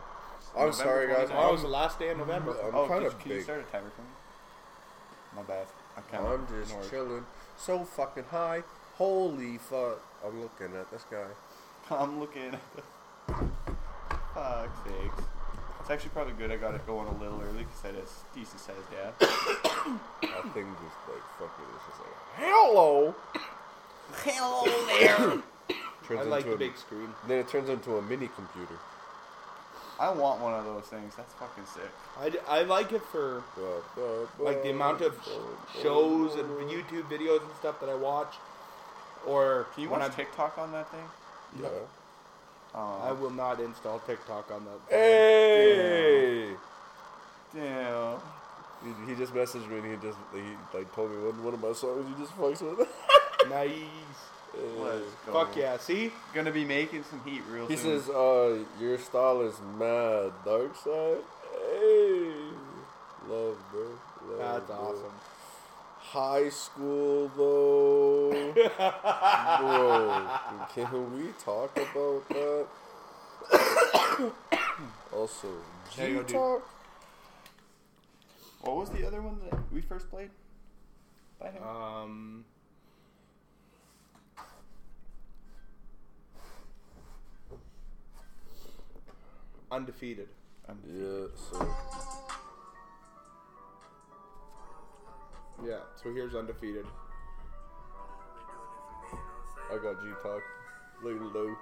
I'm 0.57 0.67
November 0.67 0.73
sorry, 0.73 1.07
guys. 1.07 1.17
29. 1.17 1.29
Tomorrow 1.29 1.53
was 1.53 1.63
the 1.63 1.69
last 1.69 1.99
day 1.99 2.09
of 2.11 2.19
November. 2.19 2.57
I'm 2.65 2.75
oh, 2.75 2.89
kind 2.89 3.05
could- 3.05 3.07
of 3.13 3.19
can 3.21 3.33
you 3.33 3.43
start 3.43 3.61
a 3.61 3.73
timer 3.73 3.91
for 3.91 4.03
me? 4.03 4.09
My 5.37 5.43
bad. 5.43 5.67
I 5.97 6.01
kinda 6.11 6.29
I'm 6.31 6.47
just 6.49 6.71
ignored. 6.73 6.91
chilling. 6.91 7.27
So 7.57 7.85
fucking 7.85 8.25
high. 8.31 8.63
Holy 8.97 9.59
fuck. 9.59 10.01
I'm 10.27 10.41
looking 10.41 10.75
at 10.77 10.91
this 10.91 11.05
guy. 11.11 11.27
I'm 11.95 12.19
looking 12.19 12.55
at 12.55 12.61
the. 12.75 12.83
Fuck's 14.35 14.79
sakes. 14.85 15.23
It's 15.81 15.91
actually 15.91 16.11
probably 16.11 16.33
good 16.35 16.51
I 16.53 16.57
got 16.57 16.75
it 16.75 16.87
going 16.87 17.07
a 17.09 17.13
little 17.19 17.41
early 17.43 17.65
because 17.65 17.85
I 17.85 17.87
had 17.89 17.97
a 17.97 18.35
decent 18.35 18.61
sized 18.61 18.91
gap. 18.91 19.68
That 20.23 20.55
thing 20.55 20.67
just 20.83 20.99
like 21.09 21.25
fucking 21.39 21.69
is 21.75 21.83
just 21.87 22.01
like 22.01 22.17
hello. 22.37 23.15
Hello 24.25 24.65
there! 24.87 25.43
Turns 26.07 26.21
I 26.21 26.25
like 26.25 26.45
into 26.45 26.57
the 26.57 26.65
a, 26.65 26.69
big 26.69 26.77
screen. 26.77 27.09
Then 27.27 27.39
it 27.39 27.49
turns 27.49 27.69
into 27.69 27.97
a 27.97 28.03
mini 28.03 28.29
computer. 28.35 28.75
I 30.01 30.11
want 30.11 30.41
one 30.41 30.55
of 30.55 30.65
those 30.65 30.85
things. 30.85 31.15
That's 31.17 31.33
fucking 31.35 31.65
sick. 31.67 31.91
I, 32.21 32.31
d- 32.31 32.39
I 32.49 32.63
like 32.63 32.93
it 32.93 33.03
for 33.03 33.43
like 34.39 34.63
the 34.63 34.71
amount 34.71 35.01
of 35.03 35.15
shows 35.83 36.35
and 36.37 36.49
YouTube 36.71 37.09
videos 37.11 37.43
and 37.43 37.51
stuff 37.59 37.81
that 37.81 37.89
I 37.89 37.95
watch. 37.95 38.35
Or 39.27 39.67
Can 39.75 39.83
you 39.83 39.91
when 39.91 40.01
watch 40.01 40.11
I'm, 40.11 40.17
TikTok 40.17 40.57
on 40.57 40.73
that 40.73 40.91
thing? 40.91 41.05
Yeah. 41.61 41.69
Oh, 42.75 43.03
I 43.03 43.13
will 43.13 43.31
not 43.31 43.61
install 43.61 43.99
TikTok 44.01 44.51
on 44.53 44.65
that. 44.67 44.95
Hey. 44.95 46.51
damn. 47.55 48.19
He, 48.85 49.11
he 49.13 49.19
just 49.19 49.35
messaged 49.35 49.69
me 49.69 49.79
and 49.79 49.87
he 49.87 50.07
just 50.07 50.19
he 50.33 50.43
like 50.77 50.95
told 50.95 51.11
me 51.11 51.17
one 51.19 51.43
one 51.45 51.55
of 51.55 51.61
my 51.61 51.73
songs 51.73 52.07
he 52.09 52.15
just 52.23 52.37
fucks 52.37 52.63
with. 52.63 52.89
Nice. 53.49 53.71
Let's. 54.79 55.05
Fuck 55.27 55.57
yeah. 55.57 55.77
See? 55.79 56.13
Gonna 56.35 56.51
be 56.51 56.65
making 56.65 57.05
some 57.05 57.23
heat 57.25 57.43
real 57.49 57.67
He 57.67 57.77
soon. 57.77 57.93
He 57.93 57.99
says, 58.01 58.11
uh, 58.11 58.59
your 58.81 58.99
style 58.99 59.43
is 59.43 59.55
mad, 59.79 60.33
dark 60.45 60.75
side. 60.77 61.19
Hey. 61.53 62.33
Love, 63.29 63.57
bro. 63.71 63.87
Love, 64.29 64.39
That's 64.39 64.67
bro. 64.67 64.77
awesome. 64.77 65.13
High 66.01 66.49
school, 66.49 67.31
though. 67.37 68.53
bro, 69.61 70.27
can 70.75 71.17
we 71.17 71.29
talk 71.39 71.77
about 71.77 72.29
that? 72.29 72.67
also, 75.13 75.49
There 75.97 76.09
you. 76.11 76.25
G-Talk? 76.25 76.69
What 78.61 78.77
was 78.77 78.91
the 78.91 79.07
other 79.07 79.23
one 79.23 79.39
that 79.51 79.59
we 79.73 79.81
first 79.81 80.11
played? 80.11 80.31
By 81.41 81.51
him? 81.51 81.63
Um. 81.63 82.45
Undefeated. 89.71 90.29
Yeah, 90.69 91.27
so. 91.37 91.69
Yeah. 95.65 95.81
So 96.03 96.13
here's 96.13 96.35
undefeated. 96.35 96.87
I 99.71 99.77
got 99.77 100.03
G-Talk. 100.03 100.43
Lay 101.03 101.13
low. 101.13 101.55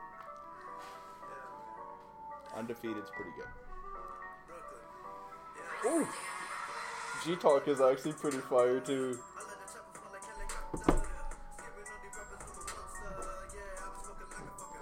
Undefeated's 2.57 3.11
pretty 3.11 3.33
good. 3.37 3.49
Ooh. 5.91 6.07
G-Talk 7.27 7.67
is 7.67 7.81
actually 7.81 8.13
pretty 8.13 8.39
fire, 8.39 8.79
too. 8.79 9.19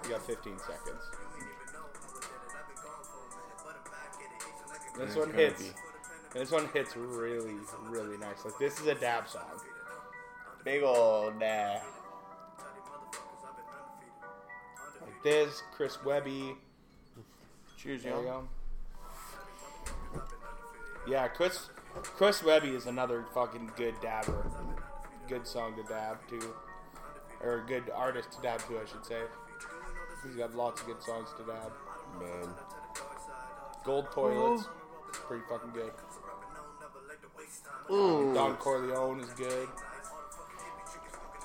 You 0.03 0.11
got 0.11 0.26
15 0.26 0.59
seconds. 0.59 1.03
This 4.99 5.16
one 5.16 5.32
hits. 5.32 5.62
be. 5.62 5.70
This 6.34 6.51
one 6.51 6.68
hits 6.74 6.97
really, 6.97 7.55
really 7.88 8.18
nice. 8.18 8.45
Like 8.45 8.59
this 8.59 8.78
is 8.78 8.86
a 8.86 8.95
dab 8.95 9.26
song. 9.26 9.42
Big 10.64 10.82
old 10.82 11.40
dab. 11.40 11.80
Like 15.01 15.22
this, 15.22 15.62
Chris 15.72 15.97
Webby. 16.05 16.55
Cheers, 17.78 18.03
There 18.03 18.12
you 18.12 18.18
yo. 18.18 18.24
go. 18.24 20.20
Yeah, 21.09 21.28
Chris 21.28 21.68
Chris 22.03 22.42
Webby 22.42 22.70
is 22.70 22.86
another 22.86 23.24
fucking 23.34 23.70
good 23.76 23.95
dabber. 24.01 24.47
Good 25.28 25.47
song 25.47 25.74
to 25.76 25.82
dab 25.84 26.18
to, 26.28 26.40
or 27.42 27.61
a 27.62 27.66
good 27.66 27.84
artist 27.95 28.32
to 28.32 28.42
dab 28.42 28.61
to, 28.68 28.78
I 28.78 28.84
should 28.84 29.05
say. 29.05 29.20
He's 30.26 30.36
got 30.36 30.55
lots 30.55 30.80
of 30.80 30.86
good 30.86 31.03
songs 31.03 31.28
to 31.38 31.45
dab. 31.45 31.72
Man. 32.20 32.55
Gold 33.84 34.07
Toilets, 34.12 34.66
pretty 35.12 35.45
fucking 35.49 35.70
good. 35.72 35.92
Don 37.88 38.57
Corleone 38.57 39.20
is 39.20 39.30
good. 39.30 39.68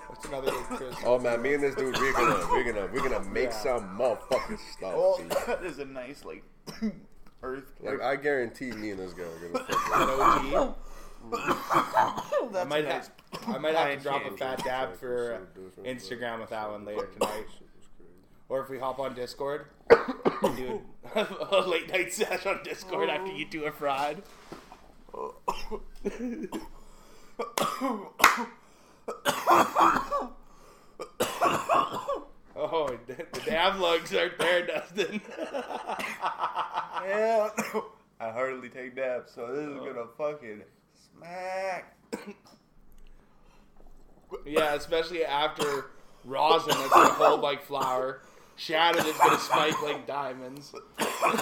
What's 0.08 0.26
another 0.26 0.52
good 0.52 0.64
Chris? 0.66 0.96
Oh 1.06 1.20
man, 1.20 1.42
me 1.42 1.54
and 1.54 1.64
this 1.64 1.76
dude, 1.76 1.96
we're 1.98 2.14
gonna, 2.14 2.48
we're 2.52 2.64
gonna, 2.72 2.90
we're 2.92 3.08
gonna 3.10 3.30
make 3.30 3.50
Yeah. 3.52 3.64
some 3.64 3.98
motherfucking 3.98 4.60
stuff. 4.74 4.94
Oh, 4.96 5.22
that 5.48 5.64
is 5.64 5.80
a 5.80 5.86
nice 5.86 6.24
like 6.26 6.44
earth. 7.42 7.74
Like 7.82 8.02
I 8.02 8.16
guarantee, 8.16 8.72
me 8.72 8.92
and 8.92 9.00
this 9.00 9.14
guy 9.14 9.24
are 9.24 9.50
gonna. 9.52 9.66
Fucking, 9.66 10.54
An 10.54 10.76
OG. 11.32 12.56
I 12.56 12.64
might 12.64 12.86
nice. 12.86 13.10
have, 13.34 13.56
I 13.56 13.58
might 13.58 13.76
have 13.76 13.98
to 13.98 14.04
drop 14.04 14.26
a 14.26 14.38
fat 14.38 14.64
dab 14.64 14.96
for 14.96 15.42
Instagram 15.84 16.40
with 16.40 16.50
that 16.50 16.70
one 16.70 16.86
later 16.86 17.08
tonight. 17.08 17.46
Or 18.48 18.62
if 18.62 18.70
we 18.70 18.80
hop 18.80 19.00
on 19.00 19.14
Discord, 19.14 19.66
do 20.56 20.82
a 21.16 21.64
late 21.68 21.92
night 21.92 22.12
sesh 22.14 22.46
on 22.46 22.62
Discord 22.64 23.10
after 23.10 23.32
you 23.32 23.46
do 23.46 23.66
a 23.66 23.72
fried. 23.72 24.24
Oh, 32.62 32.90
the 33.08 33.16
the 33.32 33.40
dab 33.46 33.80
lugs 33.80 34.14
aren't 34.14 34.38
there, 34.38 34.68
Dustin. 34.68 35.22
Yeah. 37.06 37.50
I 38.20 38.32
hardly 38.32 38.68
take 38.68 38.98
dabs, 38.98 39.32
so 39.32 39.48
this 39.48 39.66
is 39.66 39.78
oh. 39.80 39.86
gonna 39.86 40.08
fucking 40.18 40.64
smack. 41.16 41.96
yeah, 44.46 44.74
especially 44.74 45.24
after 45.24 45.92
rosin 46.26 46.76
that's 46.78 46.90
gonna 46.90 47.14
hold 47.14 47.40
like 47.42 47.64
flower. 47.64 48.22
Shatter 48.58 49.02
that's 49.02 49.18
gonna 49.18 49.40
spike 49.40 49.82
like 49.82 50.06
diamonds. 50.06 50.74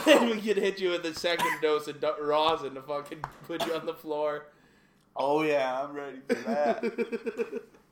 and 0.06 0.30
we 0.30 0.40
can 0.40 0.62
hit 0.62 0.80
you 0.80 0.92
with 0.92 1.04
a 1.06 1.16
second 1.16 1.52
dose 1.64 1.88
of 1.88 2.04
rosin 2.22 2.76
to 2.76 2.82
fucking 2.84 3.24
put 3.48 3.66
you 3.66 3.74
on 3.74 3.88
the 3.88 3.96
floor. 3.96 4.46
Oh 5.16 5.42
yeah, 5.42 5.82
I'm 5.82 5.96
ready 5.96 6.20
for 6.28 6.36
that. 6.36 7.64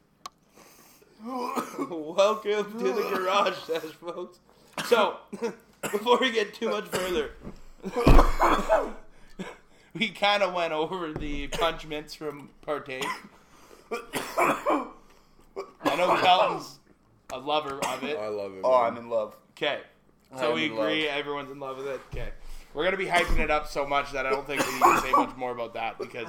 Welcome 1.25 2.77
to 2.79 2.93
the 2.93 3.01
garage 3.11 3.57
sesh, 3.65 3.81
folks. 3.99 4.37
So, 4.85 5.17
before 5.81 6.19
we 6.19 6.31
get 6.31 6.53
too 6.53 6.69
much 6.69 6.85
further, 6.85 7.31
we 9.95 10.09
kind 10.09 10.43
of 10.43 10.53
went 10.53 10.71
over 10.71 11.11
the 11.13 11.47
Punch 11.47 11.87
Mints 11.87 12.13
from 12.13 12.49
Partake. 12.61 13.03
I 13.91 14.87
know 15.97 16.15
Kelton's 16.21 16.77
a 17.33 17.39
lover 17.39 17.79
of 17.83 18.03
it. 18.03 18.19
I 18.19 18.27
love 18.27 18.53
it. 18.53 18.61
oh. 18.63 18.75
I'm 18.75 18.95
in 18.97 19.09
love. 19.09 19.35
Okay. 19.57 19.79
I 20.31 20.37
So 20.39 20.49
am 20.49 20.53
we 20.55 20.65
in 20.65 20.75
love. 20.75 20.85
agree, 20.85 21.07
everyone's 21.07 21.49
in 21.49 21.59
love 21.59 21.77
with 21.77 21.87
it. 21.87 22.01
Okay. 22.13 22.29
We're 22.75 22.83
gonna 22.83 22.97
be 22.97 23.07
hyping 23.07 23.39
it 23.39 23.49
up 23.49 23.67
so 23.67 23.87
much 23.87 24.11
that 24.11 24.27
I 24.27 24.29
don't 24.29 24.45
think 24.45 24.63
we 24.67 24.73
need 24.73 24.83
to 24.83 25.01
say 25.01 25.11
much 25.11 25.35
more 25.37 25.51
about 25.51 25.73
that 25.73 25.97
because 25.97 26.27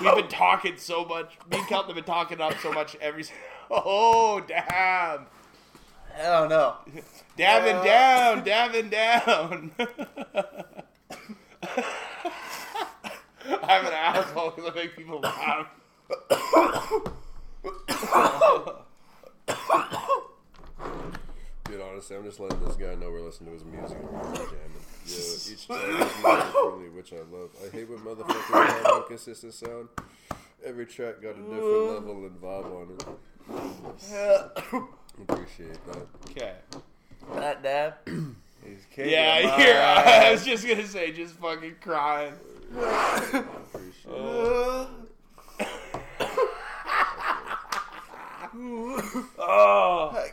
we've 0.00 0.14
been 0.14 0.28
talking 0.28 0.76
so 0.76 1.04
much. 1.04 1.36
Me 1.50 1.58
and 1.58 1.66
Kelton 1.66 1.88
have 1.88 1.96
been 1.96 2.04
talking 2.04 2.40
up 2.40 2.56
so 2.60 2.70
much 2.72 2.94
every. 3.00 3.24
S- 3.70 3.70
Oh 3.84 4.40
damn! 4.46 5.26
Hell 6.14 6.48
no. 6.48 6.74
Dabbing 7.36 7.76
Uh, 7.76 7.84
down, 7.84 8.44
dabbing 8.44 8.88
down. 8.90 9.70
I'm 13.62 13.86
an 13.86 13.92
asshole 13.92 14.50
because 14.50 14.70
I 14.70 14.74
make 14.74 14.96
people 14.96 15.20
laugh. 15.20 15.66
Dude, 21.64 21.80
honestly, 21.80 22.16
I'm 22.16 22.24
just 22.24 22.38
letting 22.38 22.64
this 22.64 22.76
guy 22.76 22.94
know 22.94 23.10
we're 23.10 23.22
listening 23.22 23.48
to 23.50 23.54
his 23.54 23.64
music 23.64 23.98
and 23.98 24.10
we're 24.12 24.34
jamming. 24.34 24.84
Yeah, 25.04 25.16
each 25.52 25.66
track 25.66 25.82
is 25.82 25.88
music 25.98 26.54
really, 26.54 26.88
which 26.90 27.12
I 27.12 27.16
love. 27.16 27.50
I 27.64 27.68
hate 27.74 27.88
when 27.88 27.98
motherfuckers 27.98 28.84
have 28.84 28.96
inconsistent 29.02 29.54
sound. 29.54 29.88
Every 30.64 30.86
track 30.86 31.20
got 31.22 31.30
a 31.30 31.42
different 31.42 31.90
level 31.92 32.24
and 32.26 32.40
vibe 32.40 32.66
on 32.74 32.90
it. 32.94 33.04
Appreciate 35.28 35.86
that. 35.86 36.06
Okay. 36.30 36.54
that 37.34 37.62
dab 37.62 37.94
is 38.06 38.84
kicking 38.90 39.12
Yeah, 39.12 39.40
my 39.44 39.56
here. 39.56 39.80
I 39.80 40.32
was 40.32 40.44
just 40.44 40.66
gonna 40.66 40.86
say, 40.86 41.12
just 41.12 41.34
fucking 41.34 41.76
crying. 41.80 42.34
Appreciate 42.76 44.06
it. 44.06 44.88
Oh. 49.38 50.24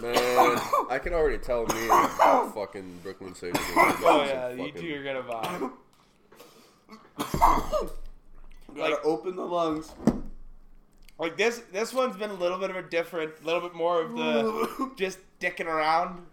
Man, 0.00 0.58
I 0.88 0.98
can 1.02 1.12
already 1.12 1.38
tell 1.38 1.66
me 1.66 1.88
and 1.90 2.54
fucking 2.54 3.00
Brooklyn 3.02 3.34
Sage. 3.34 3.54
are 3.56 3.74
gonna 3.74 3.92
do 3.98 4.04
Oh 4.06 4.26
some 4.26 4.58
yeah, 4.58 4.64
you 4.64 4.72
two 4.72 4.94
are 4.94 5.02
gonna 5.02 5.22
vibe. 5.22 5.72
Gotta 8.76 9.02
open 9.02 9.36
the 9.36 9.44
lungs. 9.44 9.92
Like 11.20 11.36
this, 11.36 11.58
this 11.70 11.92
one's 11.92 12.16
been 12.16 12.30
a 12.30 12.34
little 12.34 12.58
bit 12.58 12.70
of 12.70 12.76
a 12.76 12.82
different, 12.82 13.34
a 13.42 13.46
little 13.46 13.60
bit 13.60 13.74
more 13.74 14.00
of 14.00 14.16
the 14.16 14.90
just 14.96 15.18
dicking 15.38 15.66
around 15.66 16.24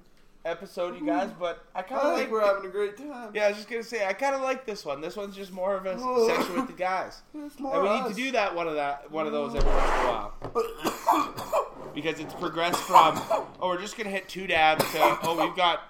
episode, 0.46 0.98
you 0.98 1.06
guys. 1.06 1.30
But 1.38 1.66
I 1.76 1.82
kind 1.82 2.02
of 2.02 2.16
think 2.16 2.32
like. 2.32 2.32
we're 2.32 2.46
having 2.46 2.70
a 2.70 2.72
great 2.72 2.96
time. 2.96 3.32
Yeah, 3.34 3.46
I 3.46 3.48
was 3.50 3.58
just 3.58 3.70
gonna 3.70 3.84
say 3.84 4.08
I 4.08 4.14
kind 4.14 4.34
of 4.34 4.42
like 4.42 4.66
this 4.66 4.86
one. 4.86 5.02
This 5.02 5.18
one's 5.18 5.36
just 5.36 5.52
more 5.52 5.76
of 5.76 5.86
a 5.86 6.00
session 6.28 6.56
with 6.56 6.68
the 6.68 6.74
guys, 6.74 7.22
and 7.34 7.52
we 7.60 8.00
need 8.00 8.08
to 8.08 8.14
do 8.14 8.32
that 8.32 8.56
one 8.56 8.70
of 8.70 8.76
that 8.76 9.12
one 9.12 9.28
of 9.28 9.34
those 9.34 9.56
every 9.56 9.70
once 9.70 9.84
in 9.84 10.00
a 10.00 10.08
while 10.08 11.92
because 11.94 12.20
it's 12.22 12.34
progressed 12.36 12.80
from 12.80 13.22
oh 13.60 13.68
we're 13.68 13.82
just 13.82 13.98
gonna 13.98 14.10
hit 14.10 14.30
two 14.30 14.48
dabs 14.48 14.90
to 14.94 15.18
oh 15.24 15.46
we've 15.46 15.56
got 15.58 15.82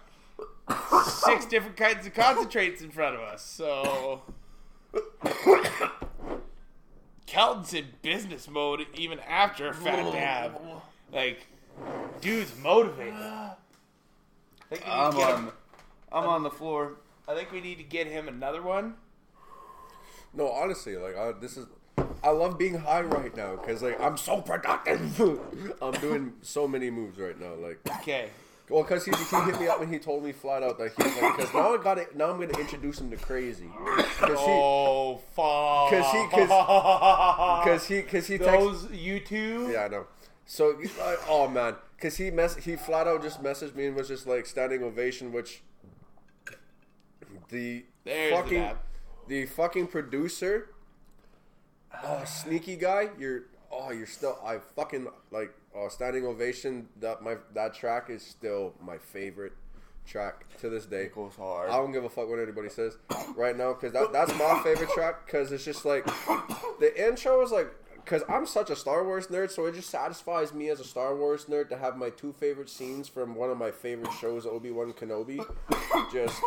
six 1.05 1.45
different 1.45 1.77
kinds 1.77 2.07
of 2.07 2.15
concentrates 2.15 2.81
in 2.81 2.89
front 2.89 3.15
of 3.15 3.21
us. 3.21 3.43
So 3.43 4.23
Kelton's 7.28 7.74
in 7.74 7.86
business 8.01 8.49
mode 8.49 8.87
even 8.95 9.20
after 9.20 9.67
a 9.67 9.74
fat 9.74 10.12
dab. 10.12 10.59
Like, 11.13 11.45
dude's 12.21 12.54
motivated. 12.58 13.13
I 13.13 13.54
think 14.70 14.83
we 14.83 14.89
need 14.89 14.95
I'm 14.97 15.13
get 15.16 15.33
on. 15.33 15.43
him- 15.43 15.51
I'm 16.12 16.24
on 16.25 16.43
the 16.43 16.49
floor. 16.49 16.93
I 17.28 17.36
think 17.36 17.51
we 17.51 17.59
need 17.62 17.78
to 17.78 17.83
get 17.83 18.08
him 18.08 18.28
another 18.29 18.62
one. 18.62 18.95
No, 20.33 20.49
honestly, 20.49 20.95
like 20.97 21.17
I, 21.17 21.33
this 21.33 21.58
is. 21.58 21.67
I 22.24 22.29
love 22.29 22.58
being 22.58 22.75
high 22.79 23.01
right 23.01 23.36
now 23.36 23.55
because 23.58 23.82
like 23.83 23.99
I'm 23.99 24.17
so 24.17 24.41
productive. 24.41 25.20
I'm 25.82 25.91
doing 25.93 26.33
so 26.41 26.67
many 26.67 26.89
moves 26.89 27.17
right 27.20 27.39
now. 27.39 27.54
Like, 27.55 27.79
Okay. 28.01 28.29
Well, 28.69 28.83
because 28.83 29.05
he, 29.05 29.11
he 29.11 29.41
hit 29.51 29.59
me 29.59 29.67
up 29.67 29.81
and 29.81 29.91
he 29.91 29.97
told 29.99 30.23
me 30.23 30.31
flat 30.33 30.61
out 30.63 30.77
that 30.77 30.91
he's 30.97 31.21
like, 31.21 31.37
because 31.37 31.53
now 31.53 31.73
I 31.73 31.77
got 31.81 31.97
it. 31.97 32.15
Now 32.15 32.31
I'm 32.31 32.39
gonna 32.39 32.59
introduce 32.59 32.99
him 32.99 33.09
to 33.11 33.17
crazy. 33.17 33.69
Because 34.19 34.39
he, 34.39 34.45
Oh 34.47 35.21
fuck! 35.35 35.89
'Cause 35.91 36.11
he- 36.11 36.27
'cause- 36.29 37.87
he, 37.87 38.01
because 38.01 38.27
he 38.27 38.37
those 38.37 38.91
you 38.91 39.19
two. 39.19 39.69
Yeah, 39.71 39.85
I 39.85 39.87
know. 39.87 40.07
So, 40.45 40.77
like, 40.99 41.19
oh 41.29 41.47
man, 41.49 41.75
because 41.95 42.17
he 42.17 42.31
mess, 42.31 42.55
he 42.55 42.75
flat 42.77 43.07
out 43.07 43.21
just 43.21 43.41
messaged 43.43 43.75
me 43.75 43.85
and 43.87 43.95
was 43.95 44.07
just 44.07 44.25
like 44.27 44.45
standing 44.45 44.81
ovation, 44.83 45.31
which 45.33 45.61
the 47.49 47.85
There's 48.03 48.33
fucking 48.33 48.59
dab. 48.61 48.77
the 49.27 49.45
fucking 49.45 49.87
producer, 49.87 50.69
oh 52.03 52.23
sneaky 52.25 52.75
guy, 52.75 53.09
you're 53.19 53.43
oh 53.71 53.91
you're 53.91 54.05
still 54.07 54.37
I 54.45 54.59
fucking 54.75 55.07
like 55.31 55.53
oh 55.78 55.89
standing 55.89 56.25
ovation 56.25 56.87
that 56.99 57.21
my 57.21 57.36
that 57.54 57.74
track 57.74 58.09
is 58.09 58.24
still 58.24 58.74
my 58.82 58.97
favorite 58.97 59.54
track 60.05 60.45
to 60.59 60.70
this 60.70 60.86
day. 60.86 61.04
It 61.04 61.16
goes 61.16 61.36
hard. 61.36 61.70
I 61.70 61.74
don't 61.74 61.91
give 61.91 62.04
a 62.04 62.09
fuck 62.09 62.29
what 62.29 62.39
anybody 62.39 62.70
says 62.70 62.97
right 63.36 63.55
now 63.55 63.74
because 63.74 63.93
that, 63.93 64.12
that's 64.12 64.33
my 64.37 64.62
favorite 64.63 64.89
track 64.89 65.25
because 65.25 65.51
it's 65.51 65.66
just 65.66 65.86
like 65.86 66.05
the 66.79 66.93
intro 66.97 67.41
is 67.43 67.51
like 67.51 67.74
because 68.08 68.24
I'm 68.29 68.45
such 68.45 68.70
a 68.70 68.75
Star 68.75 69.04
Wars 69.04 69.28
nerd, 69.28 69.51
so 69.51 69.66
it 69.66 69.75
just 69.75 69.89
satisfies 69.89 70.54
me 70.54 70.70
as 70.70 70.79
a 70.79 70.86
Star 70.86 71.13
Wars 71.13 71.45
nerd 71.45 71.67
to 71.70 71.78
have 71.78 71.97
my 71.97 72.09
two 72.09 72.32
favorite 72.32 72.70
scenes 72.70 73.09
from 73.09 73.36
one 73.36 73.49
of 73.49 73.58
my 73.58 73.70
favorite 73.70 74.13
shows, 74.13 74.45
Obi 74.45 74.71
Wan 74.71 74.93
Kenobi. 74.93 75.45
Just, 76.13 76.41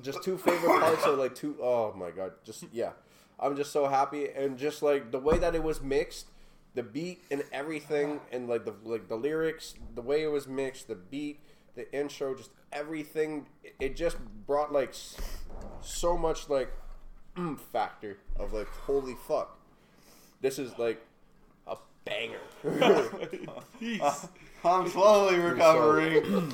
just 0.00 0.22
two 0.22 0.38
favorite 0.38 0.80
parts 0.80 1.04
are 1.04 1.12
like 1.12 1.34
two 1.34 1.56
oh 1.60 1.92
my 1.94 2.10
god, 2.10 2.32
just 2.44 2.64
yeah. 2.72 2.92
I'm 3.38 3.56
just 3.56 3.72
so 3.72 3.86
happy 3.86 4.28
and 4.30 4.56
just 4.56 4.82
like 4.82 5.10
the 5.10 5.18
way 5.18 5.38
that 5.38 5.54
it 5.54 5.62
was 5.62 5.82
mixed, 5.82 6.28
the 6.76 6.82
beat 6.84 7.24
and 7.32 7.42
everything, 7.52 8.20
and 8.30 8.48
like 8.48 8.64
the 8.64 8.74
like 8.84 9.08
the 9.08 9.16
lyrics, 9.16 9.74
the 9.96 10.02
way 10.02 10.22
it 10.22 10.30
was 10.30 10.46
mixed, 10.46 10.86
the 10.88 10.94
beat, 10.94 11.40
the 11.74 11.92
intro, 11.92 12.34
just 12.36 12.50
everything. 12.72 13.46
it- 13.64 13.74
It 13.80 13.96
just 13.96 14.16
brought 14.46 14.72
like 14.72 14.94
so 15.80 16.16
much 16.16 16.48
like 16.48 16.72
mm 17.36 17.58
factor 17.72 18.16
of 18.38 18.52
like 18.52 18.68
holy 18.68 19.14
fuck, 19.28 19.58
this 20.40 20.58
is 20.58 20.78
like 20.78 21.04
a 21.66 21.76
banger. 22.04 22.40
I'm 24.64 24.88
slowly 24.88 25.38
recovering. 25.38 26.50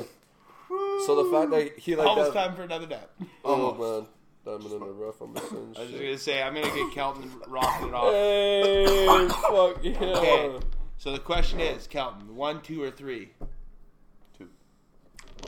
so 1.06 1.24
the 1.24 1.30
fact 1.32 1.50
that 1.50 1.78
he 1.78 1.96
like 1.96 2.06
Almost 2.06 2.32
does, 2.32 2.46
time 2.46 2.54
for 2.56 2.62
another 2.62 2.86
nap. 2.86 3.10
oh 3.44 3.74
man, 3.74 4.06
diamond 4.44 4.72
in 4.72 4.80
the 4.80 4.86
rough. 4.92 5.20
I'm 5.20 5.36
a 5.36 5.40
sin 5.40 5.74
I 5.76 5.80
was 5.80 5.88
just 5.90 6.00
gonna 6.02 6.18
say 6.18 6.42
I'm 6.42 6.54
gonna 6.54 6.66
get 6.74 6.92
Kelton 6.94 7.30
rocking 7.48 7.88
it 7.88 7.94
off. 7.94 8.12
Hey, 8.12 9.28
fuck 9.28 9.78
yeah. 9.84 10.16
Okay. 10.18 10.66
So 10.98 11.12
the 11.12 11.18
question 11.18 11.60
is, 11.60 11.86
Kelton, 11.86 12.36
one, 12.36 12.60
two, 12.62 12.82
or 12.82 12.90
three? 12.90 13.30
Two. 14.38 14.48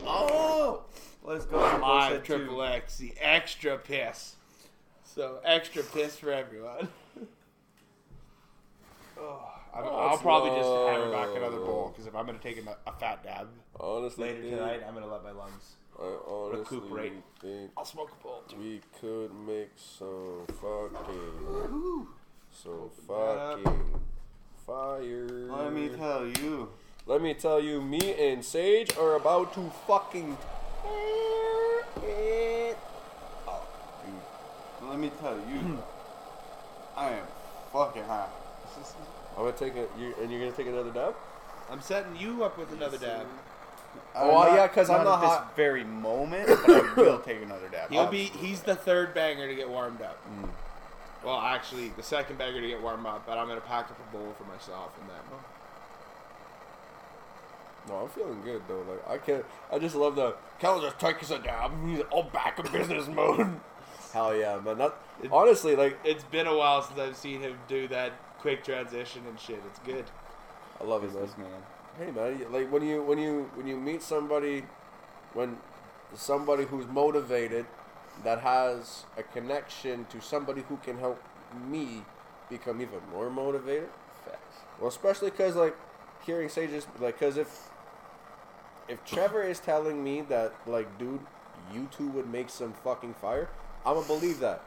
Oh, 0.04 0.82
let's 1.22 1.44
go. 1.46 1.58
Let's 1.58 1.80
Live 1.80 2.22
triple 2.24 2.62
X, 2.62 2.98
the 2.98 3.12
extra 3.20 3.78
piss. 3.78 4.34
So 5.04 5.38
extra 5.44 5.82
piss 5.84 6.16
for 6.16 6.32
everyone. 6.32 6.88
oh, 9.20 9.50
I'm, 9.72 9.84
Oh, 9.84 9.96
I'll 9.96 10.14
it's 10.14 10.22
probably 10.22 10.50
just 10.50 10.68
hammer 10.68 11.10
back 11.12 11.28
another 11.36 11.58
bowl 11.58 11.90
because 11.92 12.06
if 12.06 12.14
I'm 12.16 12.26
gonna 12.26 12.38
take 12.38 12.58
a, 12.58 12.76
a 12.88 12.92
fat 12.92 13.22
dab 13.22 13.48
Honestly, 13.78 14.28
later 14.28 14.40
think- 14.42 14.54
tonight, 14.56 14.82
I'm 14.86 14.94
gonna 14.94 15.06
let 15.06 15.22
my 15.22 15.30
lungs. 15.32 15.74
I 16.00 16.16
honestly 16.28 16.78
recuperate. 16.78 17.12
think 17.40 17.70
I'll 17.76 17.84
smoke 17.84 18.10
a 18.18 18.22
bowl. 18.22 18.42
too. 18.48 18.56
we 18.56 18.80
could 19.00 19.30
make 19.46 19.70
some 19.76 20.44
fucking, 20.46 21.70
Woo. 21.70 22.08
so 22.50 22.90
that 23.08 23.58
fucking 23.62 24.00
fire. 24.66 25.26
Let 25.26 25.72
me 25.72 25.88
tell 25.90 26.26
you. 26.26 26.68
Let 27.06 27.20
me 27.22 27.34
tell 27.34 27.60
you, 27.60 27.80
me 27.82 28.14
and 28.18 28.44
Sage 28.44 28.96
are 28.96 29.14
about 29.16 29.52
to 29.54 29.70
fucking 29.86 30.36
tear 30.82 31.84
it. 32.02 32.78
Let 34.82 34.98
me 34.98 35.10
tell 35.20 35.36
you. 35.36 35.78
I 36.96 37.10
am 37.10 37.26
fucking 37.72 38.04
high. 38.04 38.28
I'm 39.36 39.44
gonna 39.44 39.52
take 39.56 39.74
it, 39.76 39.90
you, 39.98 40.14
and 40.20 40.30
you're 40.30 40.40
gonna 40.40 40.52
take 40.56 40.66
another 40.68 40.90
dab. 40.90 41.14
I'm 41.70 41.80
setting 41.80 42.16
you 42.16 42.44
up 42.44 42.56
with 42.58 42.72
another 42.72 42.98
dab. 42.98 43.26
Oh, 44.16 44.38
I'm 44.38 44.54
yeah, 44.54 44.68
'cause 44.68 44.90
I'm 44.90 45.04
not 45.04 45.20
not 45.20 45.22
at 45.24 45.28
hot. 45.28 45.48
this 45.48 45.56
very 45.56 45.84
moment, 45.84 46.46
but 46.46 46.70
I 46.70 46.94
will 46.94 47.18
take 47.18 47.42
another 47.42 47.68
dab. 47.68 47.90
He'll 47.90 48.06
be 48.06 48.24
he's 48.24 48.62
the 48.62 48.76
third 48.76 49.12
banger 49.14 49.48
to 49.48 49.54
get 49.54 49.68
warmed 49.68 50.00
up. 50.02 50.18
Mm. 50.40 50.48
Well, 51.24 51.40
actually, 51.40 51.88
the 51.90 52.02
second 52.02 52.36
banger 52.38 52.60
to 52.60 52.68
get 52.68 52.80
warmed 52.82 53.06
up, 53.06 53.26
but 53.26 53.38
I'm 53.38 53.48
gonna 53.48 53.60
pack 53.60 53.90
up 53.90 53.98
a 53.98 54.16
bowl 54.16 54.34
for 54.38 54.44
myself 54.44 54.92
in 55.00 55.06
that 55.08 55.22
then. 55.30 55.38
No, 57.88 58.02
I'm 58.04 58.08
feeling 58.08 58.40
good 58.42 58.62
though. 58.68 58.82
Like 58.88 59.08
I 59.08 59.18
can't. 59.18 59.44
I 59.72 59.78
just 59.78 59.94
love 59.94 60.16
the. 60.16 60.34
Cal 60.58 60.80
just 60.80 60.98
take 60.98 61.22
us 61.22 61.30
a 61.30 61.38
dab. 61.38 61.72
He's 61.86 62.00
all 62.10 62.22
back 62.24 62.58
in 62.58 62.70
business 62.72 63.08
mode. 63.08 63.60
Hell 64.12 64.34
yeah, 64.36 64.58
man. 64.60 64.78
That 64.78 64.94
honestly, 65.30 65.74
like 65.76 65.98
It's 66.04 66.24
been 66.24 66.46
a 66.46 66.56
while 66.56 66.82
since 66.82 66.98
I've 66.98 67.16
seen 67.16 67.40
him 67.40 67.58
do 67.68 67.88
that 67.88 68.12
quick 68.38 68.62
transition 68.64 69.22
and 69.28 69.38
shit. 69.38 69.60
It's 69.68 69.80
good. 69.80 70.04
I 70.80 70.84
love 70.84 71.04
it, 71.04 71.12
man. 71.14 71.48
Hey 71.98 72.10
man, 72.10 72.40
like 72.50 72.72
when 72.72 72.82
you 72.82 73.02
when 73.02 73.18
you 73.18 73.48
when 73.54 73.68
you 73.68 73.76
meet 73.76 74.02
somebody, 74.02 74.64
when 75.32 75.58
somebody 76.14 76.64
who's 76.64 76.86
motivated, 76.86 77.66
that 78.24 78.40
has 78.40 79.04
a 79.16 79.22
connection 79.22 80.04
to 80.06 80.20
somebody 80.20 80.62
who 80.68 80.76
can 80.78 80.98
help 80.98 81.22
me 81.68 82.02
become 82.50 82.80
even 82.80 82.98
more 83.12 83.30
motivated. 83.30 83.88
Facts. 84.24 84.56
Well, 84.80 84.88
especially 84.88 85.30
because 85.30 85.54
like 85.54 85.76
hearing 86.26 86.48
Sage's 86.48 86.86
like 86.98 87.18
because 87.18 87.36
if 87.36 87.70
if 88.88 89.04
Trevor 89.04 89.42
is 89.42 89.60
telling 89.60 90.02
me 90.02 90.22
that 90.22 90.52
like 90.66 90.98
dude, 90.98 91.20
you 91.72 91.88
two 91.96 92.08
would 92.08 92.28
make 92.28 92.50
some 92.50 92.72
fucking 92.72 93.14
fire, 93.14 93.48
I'm 93.86 93.94
gonna 93.94 94.06
believe 94.08 94.40
that. 94.40 94.64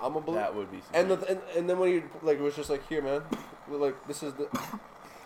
I'm 0.00 0.12
gonna 0.12 0.24
believe. 0.24 0.40
That 0.40 0.54
would 0.54 0.70
be. 0.70 0.80
And, 0.94 1.10
the, 1.10 1.28
and 1.28 1.40
and 1.56 1.68
then 1.68 1.76
when 1.80 1.90
you 1.90 2.08
like 2.22 2.38
it 2.38 2.42
was 2.42 2.54
just 2.54 2.70
like 2.70 2.88
here, 2.88 3.02
man, 3.02 3.22
like 3.68 4.06
this 4.06 4.22
is 4.22 4.32
the 4.34 4.48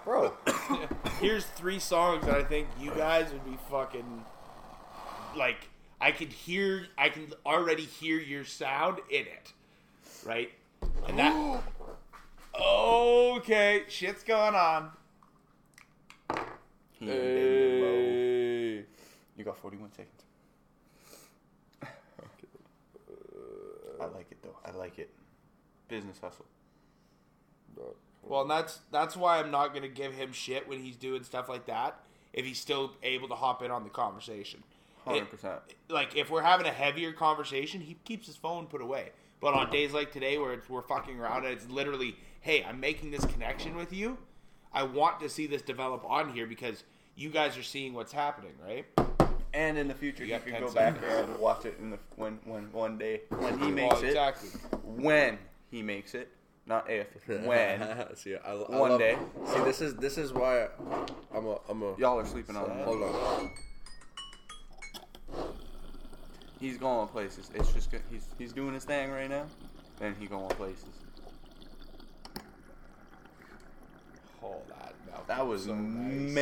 bro. 0.05 0.33
Here's 1.20 1.45
three 1.45 1.79
songs 1.79 2.27
that 2.27 2.35
I 2.35 2.45
think 2.45 2.69
you 2.81 2.91
guys 2.93 3.33
would 3.33 3.45
be 3.45 3.59
fucking 3.70 4.24
like. 5.37 5.69
I 6.01 6.11
could 6.11 6.33
hear, 6.33 6.89
I 6.99 7.11
can 7.11 7.33
already 7.47 7.85
hear 7.85 8.19
your 8.19 8.45
sound 8.45 8.99
in 9.09 9.20
it, 9.20 9.53
right? 10.27 10.51
And 11.07 11.16
that. 11.19 11.62
okay, 12.61 13.85
shit's 13.89 14.24
going 14.24 14.57
on. 14.57 14.91
He 16.99 17.09
ain't 17.09 17.20
been 17.20 17.81
low. 17.81 17.87
Hey. 17.87 18.85
You 19.37 19.45
got 19.45 19.59
41 19.59 19.93
seconds. 19.93 20.24
I 24.01 24.07
like 24.07 24.27
it 24.33 24.39
though. 24.43 24.57
I 24.65 24.73
like 24.73 24.99
it. 24.99 25.11
Business 25.89 26.19
hustle. 26.20 26.47
Well, 28.23 28.43
and 28.43 28.51
that's 28.51 28.81
that's 28.90 29.16
why 29.16 29.39
I'm 29.39 29.51
not 29.51 29.74
gonna 29.74 29.89
give 29.89 30.12
him 30.15 30.32
shit 30.32 30.69
when 30.69 30.81
he's 30.81 30.97
doing 30.97 31.23
stuff 31.24 31.49
like 31.49 31.66
that. 31.66 31.99
If 32.32 32.47
he's 32.47 32.59
still 32.61 32.93
able 33.03 33.28
to 33.28 33.35
hop 33.35 33.62
in 33.62 33.70
on 33.70 33.85
the 33.85 33.90
conversation, 33.90 34.62
Hundred 35.05 35.28
percent. 35.31 35.61
like 35.90 36.16
if 36.16 36.31
we're 36.31 36.43
having 36.43 36.66
a 36.66 36.70
heavier 36.73 37.12
conversation, 37.12 37.81
he 37.81 37.97
keeps 38.05 38.27
his 38.27 38.36
phone 38.36 38.66
put 38.66 38.81
away. 38.81 39.11
But 39.40 39.55
on 39.55 39.70
days 39.70 39.93
like 39.93 40.12
today, 40.12 40.39
where 40.39 40.53
it's, 40.53 40.69
we're 40.69 40.82
fucking 40.82 41.19
around 41.19 41.44
and 41.44 41.53
it's 41.53 41.69
literally, 41.69 42.15
hey, 42.40 42.62
I'm 42.62 42.78
making 42.78 43.11
this 43.11 43.24
connection 43.24 43.74
with 43.74 43.93
you. 43.93 44.16
I 44.73 44.85
want 44.85 45.19
to 45.20 45.28
see 45.28 45.49
this 45.49 45.62
develop 45.62 46.05
on 46.09 46.32
here 46.32 46.47
because 46.47 46.85
you 47.16 47.28
guys 47.28 47.59
are 47.59 47.62
seeing 47.65 47.93
what's 47.93 48.12
happening, 48.12 48.53
right? 48.65 48.86
And 49.53 49.77
in 49.77 49.89
the 49.89 49.94
future, 49.94 50.23
You 50.24 50.28
you, 50.32 50.39
got 50.39 50.44
could 50.44 50.53
10 50.55 50.62
go 50.62 50.73
back 50.73 50.97
and 51.03 51.39
watch 51.39 51.65
it 51.66 51.77
in 51.81 51.90
the 51.90 51.99
when 52.16 52.39
when 52.44 52.73
one 52.73 52.97
day 52.97 53.23
when 53.31 53.59
he 53.59 53.70
makes 53.70 54.01
Well, 54.01 54.28
it. 54.32 54.43
When 54.85 55.39
he 55.70 55.82
makes 55.82 56.15
it, 56.15 56.28
not 56.66 56.89
if. 56.90 57.06
When 57.26 58.16
see, 58.16 58.34
I, 58.36 58.52
I 58.52 58.55
One 58.55 58.90
love- 58.90 58.98
day. 59.01 59.16
See, 59.47 59.60
this 59.60 59.80
is 59.80 59.94
this 59.97 60.18
is 60.18 60.32
why 60.32 60.68
I'm 61.34 61.47
a 61.47 61.59
I'm 61.68 61.82
a. 61.82 61.97
y'all 61.98 62.18
are 62.18 62.26
sleeping 62.26 62.56
on. 62.56 62.68
Hold 62.84 63.02
on. 63.02 63.51
He's 66.60 66.76
going 66.78 67.09
places. 67.09 67.51
It's 67.55 67.72
just 67.72 67.90
good. 67.90 68.02
He's 68.10 68.26
he's 68.39 68.52
doing 68.52 68.74
his 68.74 68.84
thing 68.84 69.10
right 69.10 69.28
now. 69.28 69.47
Then 69.98 70.14
he 70.18 70.26
going 70.26 70.48
places. 70.51 70.84
Oh, 74.44 74.56
that 74.68 74.94
milk 75.06 75.26
That 75.28 75.47
was 75.47 75.64
so 75.64 75.74
nice. 75.74 76.32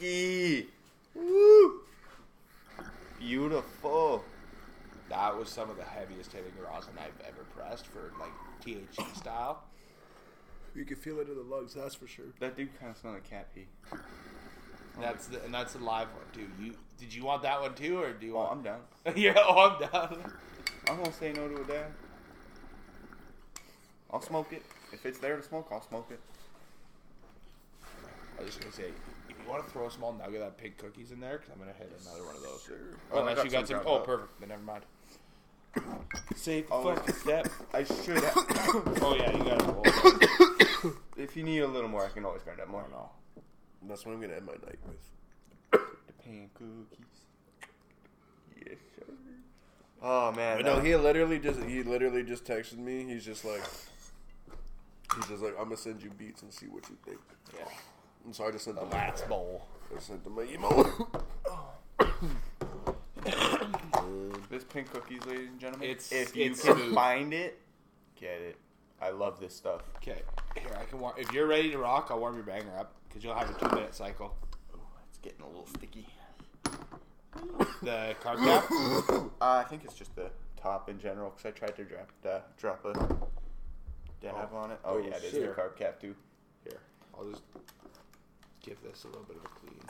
milky. 0.00 0.66
Woo! 1.14 1.80
Beautiful. 3.18 4.24
That 5.08 5.36
was 5.36 5.48
some 5.48 5.70
of 5.70 5.76
the 5.76 5.84
heaviest 5.84 6.32
hitting 6.32 6.52
rosin 6.62 6.92
I've 6.98 7.20
ever 7.26 7.44
pressed 7.56 7.86
for 7.86 8.12
like 8.18 8.32
THC 8.64 9.16
style. 9.16 9.62
You 10.74 10.84
can 10.84 10.96
feel 10.96 11.20
it 11.20 11.28
in 11.28 11.36
the 11.36 11.42
lungs, 11.42 11.74
that's 11.74 11.94
for 11.94 12.06
sure. 12.06 12.26
That 12.40 12.56
dude 12.56 12.78
kind 12.78 12.90
of 12.90 12.98
smelled 12.98 13.14
like 13.16 13.28
cat 13.30 13.48
pee. 13.54 13.66
That's 14.98 15.26
the 15.26 15.44
and 15.44 15.52
that's 15.52 15.74
the 15.74 15.80
live 15.80 16.08
one 16.08 16.24
too. 16.32 16.48
You 16.58 16.72
did 16.98 17.12
you 17.14 17.22
want 17.22 17.42
that 17.42 17.60
one 17.60 17.74
too, 17.74 17.98
or 17.98 18.14
do 18.14 18.24
you 18.24 18.32
Oh, 18.34 18.38
want? 18.44 18.52
I'm 18.52 18.62
down. 18.62 18.80
yeah, 19.14 19.34
oh, 19.36 19.76
I'm 19.78 19.90
down. 19.90 20.32
I'm 20.88 20.96
gonna 20.96 21.12
say 21.12 21.32
no 21.34 21.46
to 21.48 21.60
a 21.60 21.64
dad. 21.64 21.88
I'll 24.10 24.22
smoke 24.22 24.54
it. 24.54 24.62
If 24.94 25.04
it's 25.04 25.18
there 25.18 25.36
to 25.36 25.42
smoke, 25.42 25.68
I'll 25.70 25.82
smoke 25.86 26.08
it. 26.10 26.20
I 28.38 28.42
was 28.42 28.46
just 28.54 28.60
gonna 28.60 28.72
say, 28.72 28.84
if 29.28 29.36
you 29.44 29.50
want 29.50 29.66
to 29.66 29.70
throw 29.70 29.86
a 29.86 29.90
small 29.90 30.14
nugget 30.14 30.36
of 30.40 30.40
that 30.40 30.56
pink 30.56 30.78
cookies 30.78 31.12
in 31.12 31.20
there, 31.20 31.36
because 31.38 31.50
I'm 31.52 31.58
gonna 31.58 31.74
hit 31.76 31.92
another 32.02 32.24
one 32.24 32.34
of 32.36 32.42
those. 32.42 32.62
Sure. 32.66 32.76
Oh, 33.12 33.20
unless 33.20 33.44
you 33.44 33.50
got 33.50 33.66
some. 33.68 33.76
ground 33.82 33.88
Oh, 33.90 33.96
up. 33.96 34.06
perfect. 34.06 34.40
Then 34.40 34.48
never 34.48 34.62
mind. 34.62 34.84
Safe 36.36 36.66
Oh, 36.70 36.94
fucking 36.94 37.14
step. 37.14 37.48
I 37.72 37.84
should 37.84 38.22
have. 38.22 38.34
Oh 39.02 39.14
yeah, 39.16 39.36
you 39.36 39.44
got 39.44 39.86
it. 39.86 40.92
if 41.16 41.36
you 41.36 41.42
need 41.42 41.60
a 41.60 41.66
little 41.66 41.88
more, 41.88 42.04
I 42.04 42.08
can 42.08 42.24
always 42.24 42.42
grind 42.42 42.60
up 42.60 42.68
more. 42.68 42.84
no. 42.90 43.10
That's 43.88 44.04
what 44.04 44.12
I'm 44.14 44.20
gonna 44.20 44.34
end 44.34 44.46
my 44.46 44.52
night 44.52 44.78
with. 44.86 45.10
The 45.72 46.12
pan 46.24 46.50
cookies. 46.54 47.06
Yes, 48.66 48.78
sir. 48.96 49.12
Oh 50.02 50.32
man. 50.32 50.56
But 50.58 50.66
no, 50.66 50.80
he 50.80 50.94
literally 50.96 51.38
just 51.38 51.62
he 51.62 51.82
literally 51.82 52.22
just 52.22 52.44
texted 52.44 52.78
me. 52.78 53.04
He's 53.04 53.24
just 53.24 53.44
like, 53.44 53.62
he's 55.14 55.26
just 55.26 55.42
like, 55.42 55.54
I'm 55.58 55.64
gonna 55.64 55.76
send 55.76 56.02
you 56.02 56.10
beats 56.10 56.42
and 56.42 56.52
see 56.52 56.66
what 56.66 56.88
you 56.88 56.96
think. 57.04 57.18
Yeah. 57.54 57.64
And 58.24 58.34
so 58.34 58.46
I 58.46 58.50
just 58.50 58.64
sent 58.64 58.76
The 58.76 58.82
him. 58.82 58.90
last 58.90 59.28
bowl. 59.28 59.66
I 59.96 60.00
sent 60.00 60.26
him 60.26 60.34
my 60.34 60.42
email. 60.42 61.10
Oh. 61.48 61.65
This 64.56 64.64
pink 64.64 64.90
cookies, 64.90 65.22
ladies 65.26 65.48
and 65.50 65.60
gentlemen. 65.60 65.86
It's- 65.90 66.10
if 66.10 66.34
you 66.34 66.46
it's 66.50 66.62
can 66.62 66.76
smooth. 66.76 66.94
find 66.94 67.34
it, 67.34 67.60
get 68.18 68.40
it. 68.40 68.56
I 69.02 69.10
love 69.10 69.38
this 69.38 69.54
stuff. 69.54 69.82
Okay, 69.96 70.22
here 70.56 70.74
I 70.80 70.84
can. 70.86 70.98
War- 70.98 71.12
if 71.18 71.30
you're 71.30 71.46
ready 71.46 71.70
to 71.72 71.76
rock, 71.76 72.06
I'll 72.10 72.18
warm 72.18 72.36
your 72.36 72.44
banger 72.44 72.74
up 72.78 72.94
because 73.06 73.22
you'll 73.22 73.34
have 73.34 73.50
a 73.50 73.58
two 73.60 73.68
minute 73.74 73.94
cycle. 73.94 74.34
It's 75.10 75.18
getting 75.18 75.42
a 75.42 75.46
little 75.46 75.66
sticky. 75.66 76.08
The 77.82 78.16
carb 78.22 78.38
cap. 78.38 78.64
Uh, 79.42 79.62
I 79.62 79.64
think 79.64 79.84
it's 79.84 79.92
just 79.92 80.16
the 80.16 80.30
top 80.56 80.88
in 80.88 80.98
general 80.98 81.34
because 81.36 81.44
I 81.44 81.50
tried 81.50 81.76
to 81.76 81.84
drop 81.84 82.08
uh, 82.24 82.38
drop 82.56 82.82
a 82.86 82.94
dab 84.22 84.54
on 84.54 84.70
it. 84.70 84.78
Oh, 84.86 84.94
Oh, 84.94 84.98
yeah, 84.98 85.16
it 85.16 85.24
is 85.24 85.32
shit. 85.32 85.54
the 85.54 85.60
carb 85.60 85.76
cap 85.76 86.00
too. 86.00 86.14
Here, 86.64 86.80
I'll 87.14 87.28
just 87.28 87.42
give 88.62 88.82
this 88.82 89.04
a 89.04 89.08
little 89.08 89.24
bit 89.24 89.36
of 89.36 89.44
a 89.44 89.48
clean. 89.50 89.80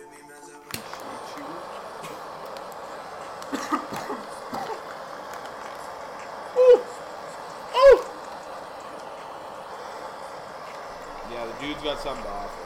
Dude's 11.61 11.83
got 11.83 11.99
something 12.01 12.25
to 12.25 12.31
offer. 12.31 12.63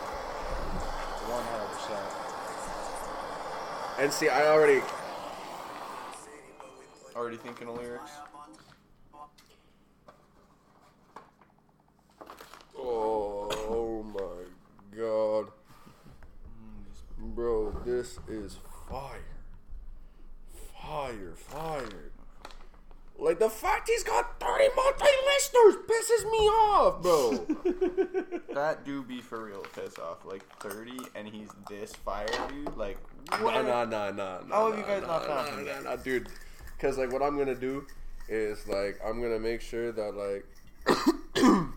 One 1.31 1.45
hundred 1.45 1.71
percent. 1.75 2.07
And 3.99 4.13
see, 4.13 4.29
I 4.29 4.47
already 4.49 4.83
Already 7.17 7.37
thinking 7.39 7.69
of 7.69 7.77
lyrics. 7.77 8.13
Oh 12.79 14.03
my 14.15 14.45
god. 14.97 15.49
Bro, 17.19 17.83
this 17.85 18.19
is 18.29 18.59
fire. 18.89 19.37
Fire, 20.81 21.35
fire. 21.35 22.13
Like 23.21 23.39
the 23.39 23.51
fact 23.51 23.89
he's 23.89 24.03
got 24.03 24.41
30 24.41 24.69
multi 24.75 25.05
listeners 25.27 25.75
pisses 25.87 26.31
me 26.31 26.39
off, 26.49 27.03
bro. 27.03 27.47
That 28.55 28.85
do 28.85 29.03
be 29.03 29.21
for 29.21 29.45
real 29.45 29.65
piss 29.75 29.99
off. 29.99 30.25
Like 30.25 30.43
30 30.59 30.99
and 31.15 31.29
he's 31.29 31.51
this 31.69 31.93
fire, 31.93 32.27
dude. 32.49 32.77
Like, 32.77 32.99
nah, 33.31 33.45
what? 33.45 33.65
nah, 33.65 33.85
nah, 33.85 34.11
nah, 34.11 34.41
nah. 34.41 34.55
How 34.55 34.71
have 34.71 34.79
you 34.79 34.83
nah, 34.83 34.89
guys 34.89 35.03
nah, 35.03 35.07
not 35.09 35.29
nah, 35.29 35.45
found 35.45 35.67
nah, 35.67 35.73
him? 35.73 35.85
nah, 35.85 35.97
dude. 35.97 36.29
Because, 36.77 36.99
like, 36.99 37.13
what 37.13 37.23
I'm 37.23 37.37
gonna 37.37 37.55
do 37.55 37.87
is, 38.29 38.67
like, 38.67 38.99
I'm 39.05 39.21
gonna 39.21 39.39
make 39.39 39.61
sure 39.61 39.93
that, 39.93 40.15
like, 40.17 40.47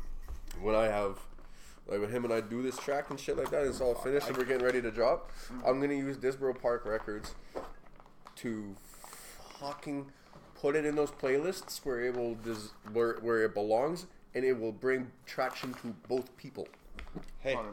when 0.62 0.76
I 0.76 0.86
have, 0.86 1.20
like, 1.88 2.00
when 2.00 2.10
him 2.10 2.24
and 2.24 2.34
I 2.34 2.40
do 2.42 2.64
this 2.64 2.78
track 2.78 3.10
and 3.10 3.20
shit 3.20 3.38
like 3.38 3.52
that, 3.52 3.66
it's 3.68 3.82
all 3.82 3.96
finished 3.96 4.28
and 4.30 4.38
we're 4.38 4.46
getting 4.46 4.66
ready 4.66 4.82
to 4.82 4.92
drop, 4.92 5.30
I'm 5.66 5.82
gonna 5.82 5.94
use 5.94 6.18
Disbro 6.18 6.60
Park 6.60 6.86
Records 6.86 7.36
to 8.38 8.76
fucking 9.60 10.08
put 10.64 10.78
it 10.78 10.86
in 10.86 10.96
those 10.96 11.12
playlists 11.12 11.80
where 11.84 12.00
it 12.06 12.16
will 12.16 12.36
des- 12.36 12.72
where 12.94 13.16
where 13.20 13.44
it 13.44 13.54
belongs, 13.54 14.08
and 14.34 14.46
it 14.46 14.58
will 14.58 14.72
bring 14.72 15.12
traction 15.26 15.74
to 15.74 15.94
both 16.08 16.36
people. 16.38 16.68
Hey, 17.40 17.54
100%. 17.54 17.66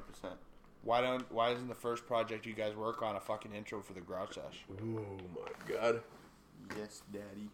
why 0.83 1.01
don't 1.01 1.31
why 1.33 1.51
isn't 1.53 1.69
the 1.69 1.75
first 1.75 2.05
project 2.05 2.45
you 2.45 2.53
guys 2.53 2.75
work 2.75 3.01
on 3.01 3.15
a 3.15 3.21
fucking 3.21 3.53
intro 3.55 3.81
for 3.81 3.93
the 3.93 4.01
garage 4.01 4.35
sesh? 4.35 4.65
Oh 4.83 4.85
my 5.37 5.73
god, 5.73 6.03
Yes, 6.77 7.03
daddy. 7.13 7.49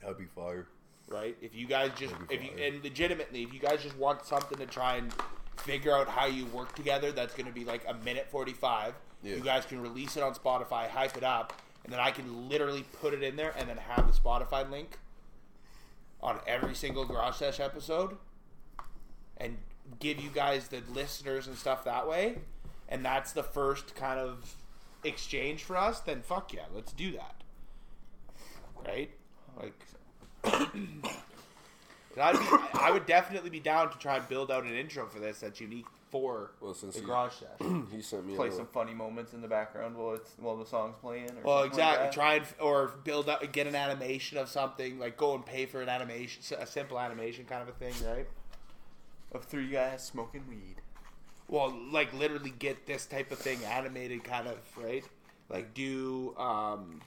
that'd 0.00 0.16
be 0.16 0.26
fire. 0.26 0.66
right? 1.08 1.36
If 1.42 1.54
you 1.56 1.66
guys 1.66 1.90
just, 1.98 2.14
if 2.30 2.40
you, 2.42 2.50
and 2.64 2.82
legitimately, 2.84 3.42
if 3.42 3.52
you 3.52 3.58
guys 3.58 3.82
just 3.82 3.96
want 3.96 4.24
something 4.24 4.58
to 4.58 4.66
try 4.66 4.96
and 4.96 5.12
figure 5.56 5.94
out 5.94 6.08
how 6.08 6.26
you 6.26 6.46
work 6.46 6.72
together, 6.76 7.10
that's 7.10 7.34
going 7.34 7.46
to 7.46 7.52
be 7.52 7.64
like 7.64 7.82
a 7.88 7.94
minute 8.04 8.28
forty-five. 8.30 8.94
Yeah. 9.24 9.34
You 9.34 9.42
guys 9.42 9.66
can 9.66 9.82
release 9.82 10.16
it 10.16 10.22
on 10.22 10.34
Spotify, 10.34 10.88
hype 10.88 11.16
it 11.16 11.24
up, 11.24 11.52
and 11.84 11.92
then 11.92 12.00
I 12.00 12.10
can 12.10 12.48
literally 12.48 12.84
put 13.00 13.14
it 13.14 13.22
in 13.22 13.36
there 13.36 13.54
and 13.58 13.68
then 13.68 13.76
have 13.76 14.06
the 14.06 14.18
Spotify 14.18 14.68
link 14.70 14.98
on 16.22 16.38
every 16.46 16.74
single 16.74 17.04
Garage 17.04 17.36
Sesh 17.36 17.60
episode, 17.60 18.16
and 19.38 19.56
give 19.98 20.20
you 20.20 20.28
guys 20.30 20.68
the 20.68 20.82
listeners 20.92 21.46
and 21.46 21.56
stuff 21.56 21.84
that 21.84 22.06
way. 22.06 22.38
And 22.88 23.04
that's 23.04 23.32
the 23.32 23.42
first 23.42 23.94
kind 23.94 24.18
of 24.18 24.54
exchange 25.04 25.62
for 25.62 25.76
us. 25.76 26.00
Then 26.00 26.22
fuck 26.22 26.52
yeah, 26.52 26.66
let's 26.74 26.92
do 26.92 27.12
that. 27.12 27.42
Right? 28.86 29.10
Like. 29.60 29.74
I'd 32.20 32.38
be, 32.38 32.46
I 32.74 32.90
would 32.90 33.06
definitely 33.06 33.50
be 33.50 33.60
down 33.60 33.90
to 33.92 33.98
try 33.98 34.16
and 34.16 34.28
build 34.28 34.50
out 34.50 34.64
an 34.64 34.74
intro 34.74 35.06
for 35.06 35.20
this 35.20 35.40
that's 35.40 35.60
unique 35.60 35.86
for 36.10 36.50
Well, 36.60 36.74
since 36.74 36.94
the 36.94 37.00
he- 37.00 37.06
garage 37.06 37.32
sesh. 37.34 37.48
He 37.92 38.02
sent 38.02 38.26
me 38.26 38.34
Play 38.34 38.48
little- 38.48 38.58
some 38.58 38.66
funny 38.66 38.94
moments 38.94 39.32
in 39.32 39.40
the 39.42 39.48
background 39.48 39.96
while 39.96 40.14
it's 40.14 40.32
while 40.38 40.56
the 40.56 40.66
song's 40.66 40.96
playing. 41.00 41.30
Or 41.38 41.42
Well, 41.44 41.62
exactly. 41.62 42.04
Like. 42.06 42.12
Try 42.12 42.34
and 42.36 42.46
or 42.60 42.88
build 43.04 43.28
up, 43.28 43.50
get 43.52 43.66
an 43.66 43.74
animation 43.76 44.38
of 44.38 44.48
something, 44.48 44.98
like 44.98 45.16
go 45.16 45.34
and 45.34 45.44
pay 45.46 45.66
for 45.66 45.80
an 45.82 45.88
animation, 45.88 46.42
a 46.58 46.66
simple 46.66 46.98
animation 46.98 47.44
kind 47.44 47.62
of 47.62 47.68
a 47.68 47.72
thing, 47.72 47.94
right? 48.08 48.26
Of 49.32 49.44
three 49.44 49.68
guys 49.68 50.02
smoking 50.04 50.44
weed. 50.48 50.76
Well, 51.48 51.72
like 51.92 52.12
literally 52.12 52.52
get 52.58 52.86
this 52.86 53.06
type 53.06 53.30
of 53.32 53.38
thing 53.38 53.64
animated, 53.64 54.24
kind 54.24 54.46
of 54.48 54.58
right. 54.76 55.04
Like 55.48 55.74
do 55.74 56.34
um, 56.38 57.00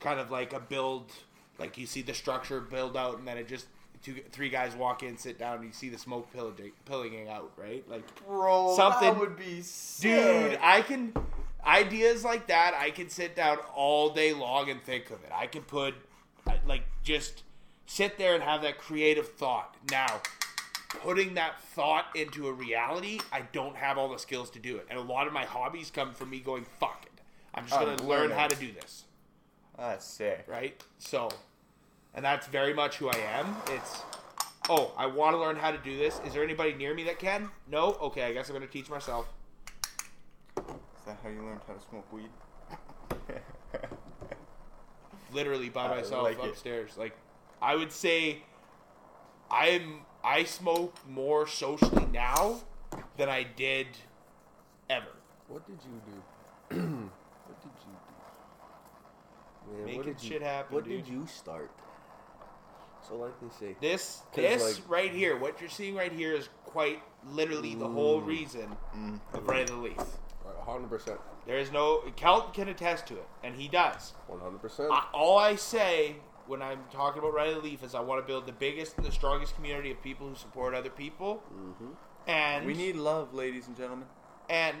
kind 0.00 0.18
of 0.20 0.30
like 0.30 0.52
a 0.52 0.60
build, 0.60 1.12
like 1.58 1.78
you 1.78 1.86
see 1.86 2.02
the 2.02 2.14
structure 2.14 2.60
build 2.60 2.96
out, 2.96 3.18
and 3.18 3.26
then 3.26 3.36
it 3.38 3.48
just 3.48 3.66
two, 4.06 4.22
three 4.30 4.48
guys 4.48 4.74
walk 4.76 5.02
in, 5.02 5.16
sit 5.18 5.38
down, 5.38 5.56
and 5.56 5.64
you 5.64 5.72
see 5.72 5.88
the 5.88 5.98
smoke 5.98 6.32
pillaging, 6.32 6.70
pillaging 6.84 7.28
out, 7.28 7.52
right? 7.56 7.88
Like 7.88 8.02
Bro, 8.24 8.76
Something- 8.76 9.12
that 9.14 9.18
would 9.18 9.36
be 9.36 9.62
sick. 9.62 10.02
Dude, 10.50 10.58
I 10.62 10.82
can 10.82 11.12
ideas 11.66 12.24
like 12.24 12.46
that. 12.46 12.74
I 12.74 12.90
can 12.90 13.10
sit 13.10 13.34
down 13.34 13.58
all 13.74 14.10
day 14.10 14.32
long 14.32 14.70
and 14.70 14.80
think 14.82 15.10
of 15.10 15.24
it. 15.24 15.30
I 15.34 15.46
can 15.48 15.62
put 15.62 15.94
like 16.66 16.84
just 17.02 17.42
sit 17.86 18.16
there 18.18 18.34
and 18.34 18.42
have 18.42 18.62
that 18.62 18.78
creative 18.78 19.28
thought. 19.32 19.74
Now, 19.90 20.20
putting 21.00 21.34
that 21.34 21.60
thought 21.60 22.06
into 22.14 22.46
a 22.46 22.52
reality, 22.52 23.18
I 23.32 23.42
don't 23.52 23.76
have 23.76 23.98
all 23.98 24.08
the 24.08 24.18
skills 24.18 24.50
to 24.50 24.60
do 24.60 24.76
it. 24.76 24.86
And 24.88 24.98
a 24.98 25.02
lot 25.02 25.26
of 25.26 25.32
my 25.32 25.44
hobbies 25.44 25.90
come 25.90 26.14
from 26.14 26.30
me 26.30 26.38
going, 26.38 26.64
"Fuck 26.78 27.06
it, 27.06 27.20
I'm 27.54 27.66
just 27.66 27.78
gonna 27.80 28.00
learn 28.04 28.30
how 28.30 28.46
to 28.46 28.54
do 28.56 28.70
this." 28.70 29.04
That's 29.76 30.04
sick. 30.06 30.44
Right? 30.46 30.80
So, 30.98 31.28
and 32.16 32.24
that's 32.24 32.46
very 32.48 32.74
much 32.74 32.96
who 32.96 33.08
I 33.08 33.16
am. 33.38 33.56
It's 33.68 34.02
Oh, 34.68 34.92
I 34.96 35.06
want 35.06 35.34
to 35.34 35.38
learn 35.38 35.54
how 35.54 35.70
to 35.70 35.78
do 35.78 35.96
this. 35.96 36.20
Is 36.26 36.32
there 36.32 36.42
anybody 36.42 36.74
near 36.74 36.92
me 36.92 37.04
that 37.04 37.20
can? 37.20 37.50
No? 37.70 37.92
Okay, 38.00 38.24
I 38.24 38.32
guess 38.32 38.48
I'm 38.48 38.56
going 38.56 38.66
to 38.66 38.72
teach 38.72 38.90
myself. 38.90 39.28
Is 40.58 40.64
that 41.06 41.18
how 41.22 41.28
you 41.28 41.40
learned 41.44 41.60
how 41.68 41.74
to 41.74 41.80
smoke 41.88 42.12
weed? 42.12 42.30
literally 45.32 45.68
by 45.68 45.84
I 45.86 45.96
myself 45.96 46.24
like 46.24 46.38
it. 46.42 46.48
upstairs. 46.50 46.96
Like 46.96 47.16
I 47.62 47.76
would 47.76 47.92
say 47.92 48.42
I'm 49.50 50.00
I 50.24 50.42
smoke 50.44 50.96
more 51.08 51.46
socially 51.46 52.06
now 52.12 52.62
than 53.16 53.28
I 53.28 53.44
did 53.44 53.86
ever. 54.90 55.06
What 55.48 55.64
did 55.66 55.78
you 55.84 56.00
do? 56.06 56.76
what 57.46 57.62
did 57.62 57.70
you 57.86 57.96
do? 59.68 59.76
Man, 59.76 59.84
Making 59.84 59.96
what 59.98 60.06
did 60.06 60.22
you, 60.22 60.28
shit 60.28 60.42
happen, 60.42 60.74
What 60.74 60.84
dude. 60.84 61.04
did 61.04 61.12
you 61.12 61.26
start? 61.26 61.70
So, 63.08 63.16
like 63.16 63.32
they 63.40 63.48
say, 63.66 63.76
This 63.80 64.22
'Cause, 64.32 64.42
this 64.42 64.78
like- 64.80 64.90
right 64.90 65.12
here, 65.12 65.36
what 65.36 65.60
you're 65.60 65.70
seeing 65.70 65.94
right 65.94 66.12
here 66.12 66.32
is 66.32 66.48
quite 66.64 67.02
literally 67.24 67.74
the 67.74 67.88
whole 67.88 68.20
mm. 68.20 68.26
reason 68.26 68.76
mm. 68.94 69.20
of 69.34 69.48
Ray 69.48 69.64
the 69.64 69.74
Leaf. 69.76 69.96
hundred 70.64 70.88
percent, 70.88 71.20
There 71.46 71.58
is 71.58 71.70
no 71.70 71.98
Kelton 72.16 72.52
can 72.52 72.68
attest 72.68 73.06
to 73.08 73.14
it, 73.14 73.28
and 73.44 73.54
he 73.54 73.68
does. 73.68 74.14
one 74.26 74.40
hundred 74.40 74.60
percent. 74.60 74.90
All 75.14 75.38
I 75.38 75.54
say 75.54 76.16
when 76.48 76.62
I'm 76.62 76.80
talking 76.92 77.20
about 77.20 77.34
Riley 77.34 77.60
Leaf 77.60 77.82
is 77.84 77.94
I 77.94 78.00
want 78.00 78.20
to 78.20 78.26
build 78.26 78.46
the 78.46 78.52
biggest 78.52 78.96
and 78.96 79.06
the 79.06 79.12
strongest 79.12 79.54
community 79.54 79.90
of 79.92 80.02
people 80.02 80.28
who 80.28 80.34
support 80.34 80.74
other 80.74 80.90
people. 80.90 81.42
Mm-hmm. 81.52 81.90
And 82.28 82.66
we 82.66 82.74
need 82.74 82.96
love, 82.96 83.32
ladies 83.34 83.68
and 83.68 83.76
gentlemen. 83.76 84.08
and 84.48 84.76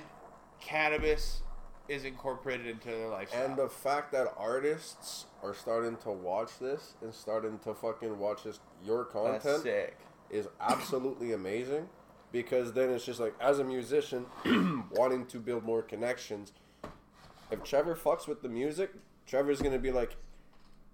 cannabis 0.60 1.42
is 1.88 2.04
incorporated 2.04 2.66
into 2.66 2.88
their 2.88 3.08
lifestyle. 3.08 3.44
And 3.44 3.56
the 3.56 3.68
fact 3.68 4.12
that 4.12 4.32
artists 4.36 5.26
are 5.42 5.54
starting 5.54 5.96
to 5.98 6.10
watch 6.10 6.58
this 6.58 6.94
and 7.02 7.14
starting 7.14 7.58
to 7.60 7.74
fucking 7.74 8.18
watch 8.18 8.44
this, 8.44 8.60
your 8.84 9.04
content 9.04 9.62
sick. 9.62 9.98
is 10.30 10.48
absolutely 10.60 11.32
amazing 11.32 11.88
because 12.32 12.72
then 12.72 12.90
it's 12.90 13.04
just 13.04 13.20
like 13.20 13.34
as 13.40 13.58
a 13.58 13.64
musician 13.64 14.26
wanting 14.90 15.26
to 15.26 15.38
build 15.38 15.64
more 15.64 15.80
connections 15.80 16.52
if 17.50 17.62
trevor 17.62 17.94
fucks 17.94 18.26
with 18.26 18.42
the 18.42 18.48
music 18.48 18.90
trevor's 19.26 19.62
gonna 19.62 19.78
be 19.78 19.92
like 19.92 20.16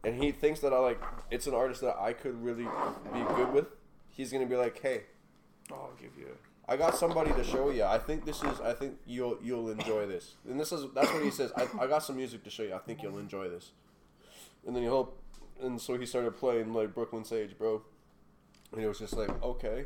and 0.04 0.22
he 0.22 0.30
thinks 0.30 0.60
that 0.60 0.74
i 0.74 0.78
like 0.78 1.02
it's 1.30 1.46
an 1.46 1.54
artist 1.54 1.80
that 1.80 1.96
i 1.98 2.12
could 2.12 2.40
really 2.44 2.68
be 3.14 3.20
good 3.34 3.50
with 3.50 3.66
he's 4.10 4.30
gonna 4.30 4.46
be 4.46 4.56
like 4.56 4.78
hey 4.82 5.04
oh, 5.70 5.74
I'll 5.74 5.96
give 6.00 6.16
you. 6.18 6.36
I 6.72 6.76
got 6.76 6.96
somebody 6.96 7.32
to 7.32 7.44
show 7.44 7.70
you 7.70 7.84
i 7.84 7.98
think 7.98 8.24
this 8.24 8.42
is 8.42 8.60
i 8.60 8.72
think 8.72 8.96
you'll 9.06 9.38
you'll 9.42 9.70
enjoy 9.70 10.06
this 10.06 10.34
and 10.48 10.58
this 10.58 10.72
is 10.72 10.86
that's 10.94 11.12
what 11.12 11.22
he 11.22 11.30
says 11.30 11.52
i, 11.56 11.66
I 11.80 11.86
got 11.86 12.02
some 12.02 12.16
music 12.16 12.42
to 12.44 12.50
show 12.50 12.62
you 12.62 12.74
i 12.74 12.78
think 12.78 13.02
you'll 13.02 13.18
enjoy 13.18 13.48
this 13.48 13.72
and 14.66 14.74
then 14.74 14.82
he 14.82 14.88
hope 14.88 15.18
and 15.60 15.80
so 15.80 15.98
he 15.98 16.06
started 16.06 16.36
playing 16.36 16.72
like 16.72 16.94
brooklyn 16.94 17.24
sage 17.24 17.56
bro 17.58 17.82
and 18.72 18.82
it 18.82 18.88
was 18.88 18.98
just 18.98 19.16
like 19.16 19.30
okay 19.42 19.84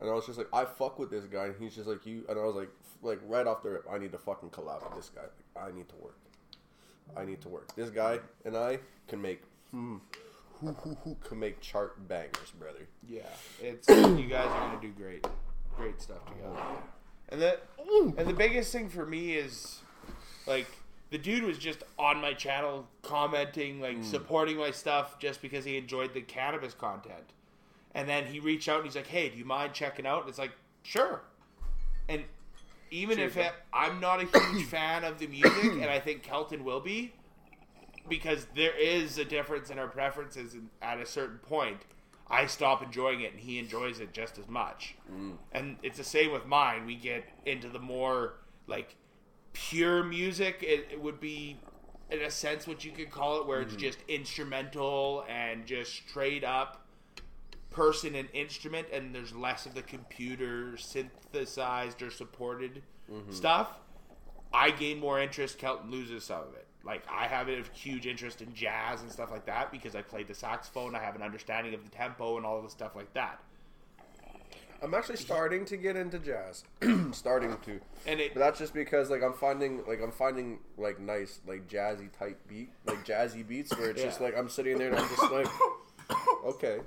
and 0.00 0.08
I 0.08 0.12
was 0.12 0.26
just 0.26 0.38
like, 0.38 0.48
I 0.52 0.64
fuck 0.64 0.98
with 0.98 1.10
this 1.10 1.24
guy. 1.24 1.46
And 1.46 1.54
he's 1.58 1.74
just 1.74 1.88
like, 1.88 2.06
you. 2.06 2.24
And 2.28 2.38
I 2.38 2.44
was 2.44 2.54
like, 2.54 2.70
like 3.02 3.18
right 3.26 3.46
off 3.46 3.62
the 3.62 3.70
rip, 3.70 3.86
I 3.90 3.98
need 3.98 4.12
to 4.12 4.18
fucking 4.18 4.50
collab 4.50 4.84
with 4.84 4.94
this 4.94 5.10
guy. 5.14 5.22
Like, 5.22 5.72
I 5.72 5.76
need 5.76 5.88
to 5.88 5.96
work. 5.96 6.18
I 7.16 7.24
need 7.24 7.40
to 7.42 7.48
work. 7.48 7.74
This 7.74 7.90
guy 7.90 8.20
and 8.44 8.56
I 8.56 8.78
can 9.08 9.20
make, 9.20 9.42
hmm, 9.70 9.96
who, 10.60 10.68
who, 10.68 10.96
who 11.02 11.16
can 11.26 11.38
make 11.38 11.60
chart 11.60 12.06
bangers, 12.06 12.50
brother. 12.58 12.86
Yeah, 13.08 13.22
it's 13.60 13.88
you 13.88 14.26
guys 14.28 14.46
are 14.46 14.68
gonna 14.68 14.80
do 14.80 14.90
great, 14.90 15.26
great 15.78 16.00
stuff 16.00 16.24
together. 16.26 16.60
And 17.30 17.40
the 17.40 17.58
and 18.18 18.28
the 18.28 18.34
biggest 18.34 18.72
thing 18.72 18.88
for 18.88 19.06
me 19.06 19.34
is 19.34 19.80
like 20.46 20.66
the 21.10 21.18
dude 21.18 21.44
was 21.44 21.56
just 21.56 21.82
on 21.98 22.20
my 22.20 22.34
channel 22.34 22.86
commenting, 23.02 23.80
like 23.80 23.96
hmm. 23.96 24.02
supporting 24.02 24.58
my 24.58 24.70
stuff 24.70 25.18
just 25.18 25.40
because 25.40 25.64
he 25.64 25.78
enjoyed 25.78 26.12
the 26.12 26.20
cannabis 26.20 26.74
content. 26.74 27.32
And 27.94 28.08
then 28.08 28.26
he 28.26 28.40
reached 28.40 28.68
out 28.68 28.76
and 28.76 28.84
he's 28.84 28.96
like, 28.96 29.06
"Hey, 29.06 29.28
do 29.30 29.38
you 29.38 29.44
mind 29.44 29.72
checking 29.72 30.06
out?" 30.06 30.20
And 30.20 30.28
it's 30.28 30.38
like, 30.38 30.52
"Sure." 30.82 31.22
And 32.08 32.24
even 32.90 33.18
if 33.18 33.36
it, 33.36 33.52
I'm 33.72 34.00
not 34.00 34.22
a 34.22 34.26
huge 34.26 34.66
fan 34.68 35.04
of 35.04 35.18
the 35.18 35.26
music, 35.26 35.64
and 35.64 35.84
I 35.84 36.00
think 36.00 36.22
Kelton 36.22 36.64
will 36.64 36.80
be, 36.80 37.12
because 38.08 38.46
there 38.54 38.76
is 38.78 39.18
a 39.18 39.24
difference 39.24 39.70
in 39.70 39.78
our 39.78 39.88
preferences 39.88 40.54
and 40.54 40.68
at 40.82 40.98
a 40.98 41.06
certain 41.06 41.38
point. 41.38 41.78
I 42.30 42.46
stop 42.46 42.82
enjoying 42.82 43.22
it, 43.22 43.32
and 43.32 43.40
he 43.40 43.58
enjoys 43.58 44.00
it 44.00 44.12
just 44.12 44.38
as 44.38 44.48
much. 44.48 44.94
Mm. 45.10 45.36
And 45.52 45.76
it's 45.82 45.98
the 45.98 46.04
same 46.04 46.32
with 46.32 46.46
mine. 46.46 46.86
We 46.86 46.94
get 46.94 47.24
into 47.46 47.68
the 47.68 47.78
more 47.78 48.34
like 48.66 48.96
pure 49.52 50.04
music. 50.04 50.62
It, 50.62 50.88
it 50.92 51.02
would 51.02 51.20
be, 51.20 51.56
in 52.10 52.20
a 52.20 52.30
sense, 52.30 52.66
what 52.66 52.84
you 52.84 52.92
could 52.92 53.10
call 53.10 53.40
it, 53.40 53.46
where 53.46 53.60
it's 53.60 53.72
mm-hmm. 53.72 53.80
just 53.80 53.98
instrumental 54.08 55.24
and 55.28 55.66
just 55.66 55.92
straight 56.08 56.44
up 56.44 56.84
person 57.70 58.14
and 58.14 58.28
instrument, 58.32 58.88
and 58.92 59.14
there's 59.14 59.34
less 59.34 59.66
of 59.66 59.74
the 59.74 59.82
computer 59.82 60.76
synthesized 60.76 62.02
or 62.02 62.10
supported 62.10 62.82
mm-hmm. 63.10 63.32
stuff. 63.32 63.72
I 64.52 64.70
gain 64.70 64.98
more 64.98 65.20
interest. 65.20 65.58
Kelton 65.58 65.90
loses 65.90 66.24
some 66.24 66.42
of 66.42 66.54
it. 66.54 66.66
Like 66.84 67.02
I 67.10 67.26
have 67.26 67.48
a 67.48 67.62
huge 67.72 68.06
interest 68.06 68.40
in 68.40 68.54
jazz 68.54 69.02
and 69.02 69.10
stuff 69.10 69.30
like 69.30 69.46
that 69.46 69.70
because 69.70 69.94
I 69.94 70.02
played 70.02 70.28
the 70.28 70.34
saxophone. 70.34 70.94
I 70.94 71.00
have 71.00 71.16
an 71.16 71.22
understanding 71.22 71.74
of 71.74 71.84
the 71.84 71.90
tempo 71.90 72.36
and 72.36 72.46
all 72.46 72.62
the 72.62 72.70
stuff 72.70 72.96
like 72.96 73.12
that. 73.14 73.40
I'm 74.80 74.94
actually 74.94 75.16
starting 75.16 75.64
to 75.66 75.76
get 75.76 75.96
into 75.96 76.18
jazz. 76.18 76.62
starting 77.12 77.56
to. 77.64 77.80
And 78.06 78.20
it 78.20 78.32
But 78.32 78.40
that's 78.40 78.58
just 78.58 78.72
because 78.72 79.10
like 79.10 79.22
I'm 79.22 79.32
finding 79.32 79.84
like 79.86 80.00
I'm 80.00 80.12
finding 80.12 80.60
like 80.76 81.00
nice 81.00 81.40
like 81.46 81.68
jazzy 81.68 82.10
type 82.16 82.38
beat 82.48 82.70
like 82.86 83.04
jazzy 83.04 83.46
beats 83.46 83.76
where 83.76 83.90
it's 83.90 84.02
just 84.02 84.20
like 84.20 84.36
I'm 84.36 84.48
sitting 84.48 84.78
there 84.78 84.90
and 84.90 84.98
I'm 84.98 85.08
just 85.08 85.32
like 85.32 85.48
okay 86.44 86.78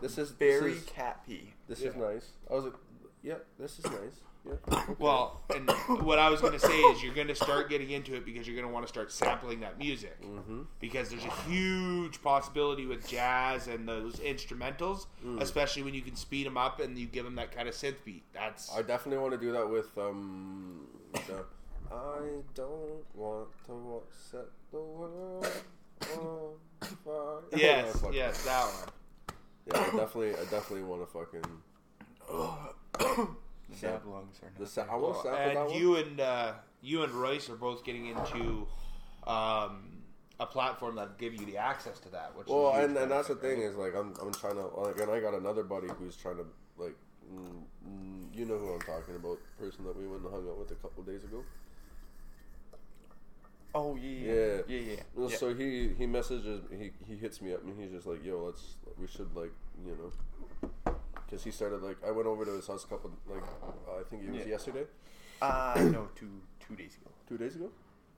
this 0.00 0.18
is 0.18 0.30
Very 0.30 0.74
this 0.74 0.82
is, 0.82 0.88
cat 0.88 1.24
pee. 1.26 1.52
this 1.68 1.80
is 1.82 1.94
nice 1.94 2.30
I 2.50 2.54
was 2.54 2.64
like 2.64 2.74
yeah 3.22 3.34
this 3.58 3.78
is 3.78 3.84
nice 3.84 4.20
yeah 4.46 4.52
okay. 4.72 4.92
Well, 4.98 5.42
and 5.54 5.70
what 6.04 6.18
I 6.18 6.30
was 6.30 6.40
going 6.40 6.52
to 6.54 6.58
say 6.58 6.76
is 6.78 7.02
you're 7.02 7.14
going 7.14 7.28
to 7.28 7.34
start 7.34 7.68
getting 7.68 7.90
into 7.90 8.14
it 8.14 8.24
because 8.24 8.46
you're 8.46 8.56
going 8.56 8.66
to 8.66 8.72
want 8.72 8.86
to 8.86 8.92
start 8.92 9.12
sampling 9.12 9.60
that 9.60 9.78
music. 9.78 10.20
Mm-hmm. 10.22 10.62
Because 10.80 11.10
there's 11.10 11.24
a 11.24 11.30
huge 11.48 12.22
possibility 12.22 12.86
with 12.86 13.06
jazz 13.06 13.66
and 13.66 13.86
those 13.88 14.16
instrumentals, 14.16 15.06
Mm. 15.24 15.40
especially 15.42 15.82
when 15.82 15.92
you 15.94 16.00
can 16.02 16.16
speed 16.16 16.46
them 16.46 16.56
up 16.56 16.80
and 16.80 16.96
you 16.98 17.06
give 17.06 17.24
them 17.24 17.34
that 17.36 17.52
kind 17.54 17.68
of 17.68 17.74
synth 17.74 17.96
beat. 18.04 18.24
That's 18.32 18.72
I 18.74 18.82
definitely 18.82 19.18
want 19.18 19.32
to 19.32 19.38
do 19.38 19.52
that 19.52 19.68
with 19.68 19.96
um 19.98 20.86
the 21.12 21.44
I 21.92 22.40
don't 22.54 23.04
want 23.14 23.48
to 23.66 24.02
set 24.30 24.46
the 24.72 24.80
world 24.80 25.46
on 26.16 26.54
fire 27.04 27.40
yes, 27.54 28.02
yes, 28.12 28.42
that 28.44 28.64
one. 28.64 28.88
yeah 29.66 29.78
I 29.80 29.84
definitely 29.96 30.30
I 30.34 30.44
definitely 30.50 30.82
want 30.84 31.02
to 31.02 31.06
fucking 31.12 31.44
Sad 33.76 34.04
lungs 34.04 34.40
are 34.42 34.50
the 34.56 34.60
not. 34.60 34.68
sa- 34.68 34.86
I 34.90 34.96
want 34.96 35.16
to 35.16 35.22
sample 35.22 35.38
that 35.38 35.48
And 35.56 35.70
one 35.70 35.80
you 35.80 35.96
and 35.96 36.20
uh, 36.20 36.52
you 36.82 37.02
and 37.02 37.12
Royce 37.12 37.48
are 37.50 37.56
both 37.56 37.84
getting 37.84 38.06
into 38.06 38.66
um, 39.26 40.02
a 40.38 40.46
platform 40.46 40.96
that 40.96 41.18
give 41.18 41.34
you 41.34 41.46
the 41.46 41.56
access 41.58 41.98
to 42.00 42.08
that. 42.10 42.36
Which 42.36 42.46
Well, 42.48 42.74
is 42.74 42.84
and, 42.84 42.96
and 42.96 43.10
that's 43.10 43.28
the 43.28 43.34
benefit, 43.34 43.58
thing 43.60 43.68
is 43.70 43.76
like 43.76 43.94
I'm 43.94 44.14
I'm 44.20 44.32
trying 44.32 44.56
to 44.56 44.66
like 44.66 44.98
and 45.00 45.10
I 45.10 45.20
got 45.20 45.34
another 45.34 45.62
buddy 45.62 45.88
who's 45.98 46.16
trying 46.16 46.36
to 46.36 46.46
like 46.78 46.96
mm, 47.32 47.62
mm, 47.88 48.24
you 48.34 48.44
know 48.46 48.58
who 48.58 48.72
I'm 48.72 48.80
talking 48.80 49.14
about 49.16 49.38
the 49.58 49.64
person 49.64 49.84
that 49.84 49.96
we 49.96 50.06
went 50.06 50.22
and 50.22 50.32
hung 50.32 50.48
out 50.48 50.58
with 50.58 50.70
a 50.70 50.76
couple 50.76 51.02
days 51.04 51.24
ago. 51.24 51.44
Oh 53.72 53.94
yeah, 53.94 54.08
Yeah. 54.32 54.56
yeah, 54.66 54.78
yeah. 54.80 54.96
Well, 55.14 55.30
yeah. 55.30 55.36
So 55.36 55.54
he 55.54 55.90
he 55.96 56.06
messages 56.06 56.62
he 56.76 56.90
he 57.06 57.16
hits 57.16 57.40
me 57.40 57.54
up 57.54 57.62
and 57.62 57.80
he's 57.80 57.92
just 57.92 58.06
like 58.06 58.24
yo 58.24 58.42
let's 58.46 58.74
we 58.98 59.06
should 59.06 59.34
like 59.36 59.52
you 59.86 59.96
know 59.96 60.92
because 61.30 61.44
he 61.44 61.50
started 61.50 61.82
like 61.82 61.96
I 62.06 62.10
went 62.10 62.26
over 62.26 62.44
to 62.44 62.50
his 62.52 62.66
house 62.66 62.84
a 62.84 62.88
couple 62.88 63.10
like 63.28 63.42
uh, 63.88 64.00
I 64.00 64.02
think 64.08 64.24
it 64.24 64.30
was 64.30 64.40
Yeah. 64.40 64.46
yesterday 64.56 64.84
Uh, 65.40 65.88
no, 65.92 66.08
two 66.14 66.40
two 66.66 66.74
days 66.76 66.96
ago, 67.00 67.10
two 67.28 67.38
days 67.38 67.54
ago. 67.56 67.70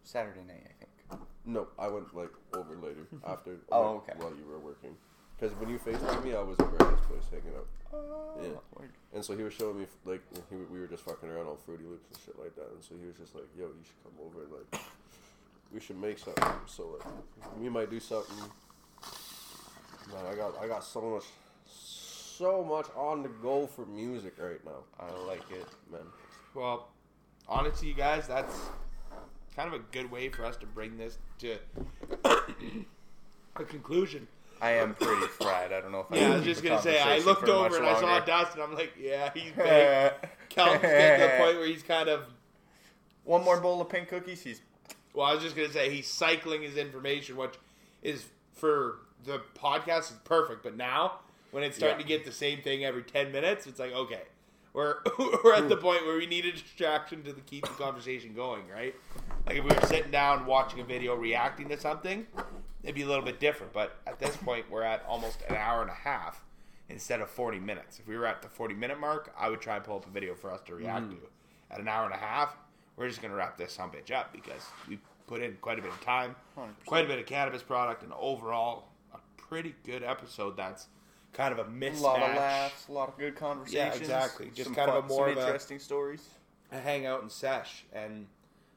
Saturday 0.04 0.42
night, 0.42 0.64
I 0.66 0.74
think. 0.80 1.22
No, 1.44 1.68
I 1.78 1.86
went 1.88 2.14
like 2.16 2.32
over 2.56 2.74
later 2.74 3.06
after. 3.26 3.58
Oh, 3.70 3.80
like, 3.80 4.08
okay. 4.08 4.12
While 4.18 4.34
you 4.34 4.44
were 4.50 4.58
working, 4.58 4.96
because 5.38 5.54
when 5.58 5.68
you 5.70 5.78
FaceTime 5.78 6.24
me, 6.24 6.34
I 6.34 6.42
was 6.42 6.58
over 6.58 6.74
at 6.82 6.90
his 6.98 7.06
place 7.06 7.26
hanging 7.30 7.56
out. 7.56 7.68
Oh, 7.94 8.40
Yeah. 8.42 8.58
Word. 8.76 8.90
And 9.14 9.24
so 9.24 9.36
he 9.36 9.42
was 9.44 9.52
showing 9.52 9.78
me 9.80 9.86
like 10.04 10.22
he, 10.50 10.56
we 10.72 10.80
were 10.80 10.88
just 10.88 11.04
fucking 11.04 11.28
around 11.28 11.46
on 11.46 11.56
Fruity 11.64 11.84
Loops 11.84 12.08
and 12.12 12.18
shit 12.24 12.36
like 12.40 12.56
that. 12.56 12.68
And 12.74 12.82
so 12.82 12.94
he 13.00 13.06
was 13.06 13.16
just 13.16 13.34
like, 13.36 13.44
"Yo, 13.56 13.66
you 13.66 13.84
should 13.84 14.02
come 14.02 14.18
over 14.26 14.42
and 14.44 14.52
like 14.58 14.80
we 15.72 15.78
should 15.78 16.00
make 16.00 16.18
something." 16.18 16.44
So 16.66 16.96
like 16.98 17.06
we 17.60 17.68
might 17.68 17.90
do 17.90 18.00
something. 18.00 18.50
Man, 20.12 20.26
I 20.26 20.34
got 20.34 20.58
I 20.60 20.66
got 20.66 20.82
so 20.82 21.00
much 21.02 21.24
so 22.36 22.64
much 22.64 22.86
on 22.96 23.22
the 23.22 23.28
go 23.28 23.66
for 23.66 23.86
music 23.86 24.34
right 24.38 24.64
now, 24.64 24.84
I 24.98 25.10
like 25.26 25.50
it. 25.50 25.66
man. 25.90 26.00
Well, 26.54 26.88
honestly, 27.48 27.88
you 27.88 27.94
guys, 27.94 28.26
that's 28.26 28.54
kind 29.56 29.72
of 29.72 29.80
a 29.80 29.84
good 29.92 30.10
way 30.10 30.28
for 30.28 30.44
us 30.44 30.56
to 30.58 30.66
bring 30.66 30.96
this 30.96 31.18
to 31.38 31.58
a 33.56 33.64
conclusion. 33.64 34.26
I 34.60 34.72
am 34.72 34.94
pretty 34.94 35.26
fried. 35.26 35.72
I 35.72 35.80
don't 35.80 35.90
know 35.90 36.06
if 36.08 36.12
I. 36.12 36.16
Yeah, 36.16 36.32
I 36.32 36.36
was 36.36 36.44
just 36.44 36.62
gonna 36.62 36.80
say. 36.80 37.00
I 37.00 37.18
looked 37.18 37.48
over 37.48 37.76
and 37.76 37.84
I 37.86 37.94
saw 37.98 38.06
longer. 38.06 38.26
Dust, 38.26 38.56
I'm 38.62 38.74
like, 38.74 38.92
yeah, 39.00 39.30
he's 39.34 39.52
big. 39.56 40.12
Calvin's 40.48 40.82
getting 40.82 41.20
to 41.20 41.32
the 41.32 41.38
point 41.38 41.56
where 41.58 41.66
he's 41.66 41.82
kind 41.82 42.08
of. 42.08 42.22
One 43.24 43.44
more 43.44 43.60
bowl 43.60 43.80
of 43.80 43.88
pink 43.88 44.08
cookies. 44.08 44.42
He's 44.42 44.62
Well, 45.14 45.26
I 45.26 45.34
was 45.34 45.42
just 45.42 45.56
gonna 45.56 45.72
say 45.72 45.90
he's 45.90 46.06
cycling 46.06 46.62
his 46.62 46.76
information, 46.76 47.36
which 47.36 47.54
is 48.02 48.24
for 48.52 48.98
the 49.24 49.40
podcast 49.56 50.12
is 50.12 50.18
perfect. 50.24 50.62
But 50.62 50.76
now, 50.76 51.20
when 51.52 51.62
it's 51.62 51.76
starting 51.76 52.00
Yeah. 52.00 52.02
to 52.02 52.08
get 52.08 52.24
the 52.24 52.32
same 52.32 52.60
thing 52.62 52.84
every 52.84 53.04
ten 53.04 53.30
minutes, 53.30 53.66
it's 53.66 53.78
like 53.78 53.92
okay, 53.92 54.22
we're 54.72 54.96
we're 55.44 55.54
at 55.54 55.68
the 55.68 55.76
point 55.76 56.04
where 56.06 56.16
we 56.16 56.26
need 56.26 56.44
a 56.46 56.52
distraction 56.52 57.22
to 57.24 57.32
the, 57.32 57.40
keep 57.42 57.62
the 57.62 57.74
conversation 57.74 58.34
going, 58.34 58.68
right? 58.68 58.94
Like 59.46 59.58
if 59.58 59.64
we 59.64 59.70
were 59.70 59.86
sitting 59.86 60.10
down 60.10 60.46
watching 60.46 60.80
a 60.80 60.84
video 60.84 61.14
reacting 61.14 61.68
to 61.68 61.78
something, 61.78 62.26
it'd 62.82 62.94
be 62.94 63.02
a 63.02 63.06
little 63.06 63.24
bit 63.24 63.38
different. 63.38 63.72
But 63.72 63.96
at 64.06 64.18
this 64.18 64.36
point, 64.36 64.70
we're 64.70 64.82
at 64.82 65.04
almost 65.06 65.42
an 65.48 65.56
hour 65.56 65.82
and 65.82 65.90
a 65.90 65.94
half 65.94 66.42
instead 66.88 67.20
of 67.20 67.30
forty 67.30 67.58
minutes. 67.58 67.98
If 67.98 68.08
we 68.08 68.16
were 68.16 68.26
at 68.26 68.42
the 68.42 68.48
forty 68.48 68.74
minute 68.74 68.98
mark, 68.98 69.32
I 69.38 69.48
would 69.48 69.60
try 69.60 69.76
and 69.76 69.84
pull 69.84 69.96
up 69.96 70.06
a 70.06 70.10
video 70.10 70.34
for 70.34 70.50
us 70.50 70.60
to 70.66 70.74
react 70.74 71.06
mm. 71.06 71.10
to. 71.10 71.28
At 71.70 71.80
an 71.80 71.88
hour 71.88 72.04
and 72.04 72.14
a 72.14 72.18
half, 72.18 72.56
we're 72.96 73.08
just 73.08 73.22
gonna 73.22 73.34
wrap 73.34 73.58
this 73.58 73.72
some 73.72 73.90
bitch 73.90 74.10
up 74.10 74.32
because 74.32 74.62
we 74.88 74.98
put 75.26 75.42
in 75.42 75.56
quite 75.60 75.78
a 75.78 75.82
bit 75.82 75.90
of 75.90 76.00
time, 76.00 76.34
100%. 76.58 76.68
quite 76.86 77.04
a 77.04 77.08
bit 77.08 77.18
of 77.18 77.26
cannabis 77.26 77.62
product, 77.62 78.02
and 78.02 78.12
overall 78.14 78.88
a 79.14 79.18
pretty 79.36 79.74
good 79.84 80.02
episode. 80.02 80.56
That's 80.56 80.86
kind 81.32 81.58
of 81.58 81.66
a 81.66 81.70
mix. 81.70 82.00
a 82.00 82.02
lot 82.02 82.22
of 82.22 82.36
laughs, 82.36 82.88
a 82.88 82.92
lot 82.92 83.08
of 83.08 83.18
good 83.18 83.36
conversations. 83.36 83.74
Yeah, 83.74 83.94
exactly. 83.94 84.50
Just 84.54 84.66
some 84.66 84.74
kind 84.74 84.90
of 84.90 85.04
a 85.04 85.08
more 85.08 85.28
of 85.28 85.36
a- 85.36 85.40
interesting 85.40 85.78
stories. 85.78 86.28
a 86.70 86.78
hangout 86.78 87.22
and 87.22 87.30
sesh. 87.30 87.84
And 87.92 88.26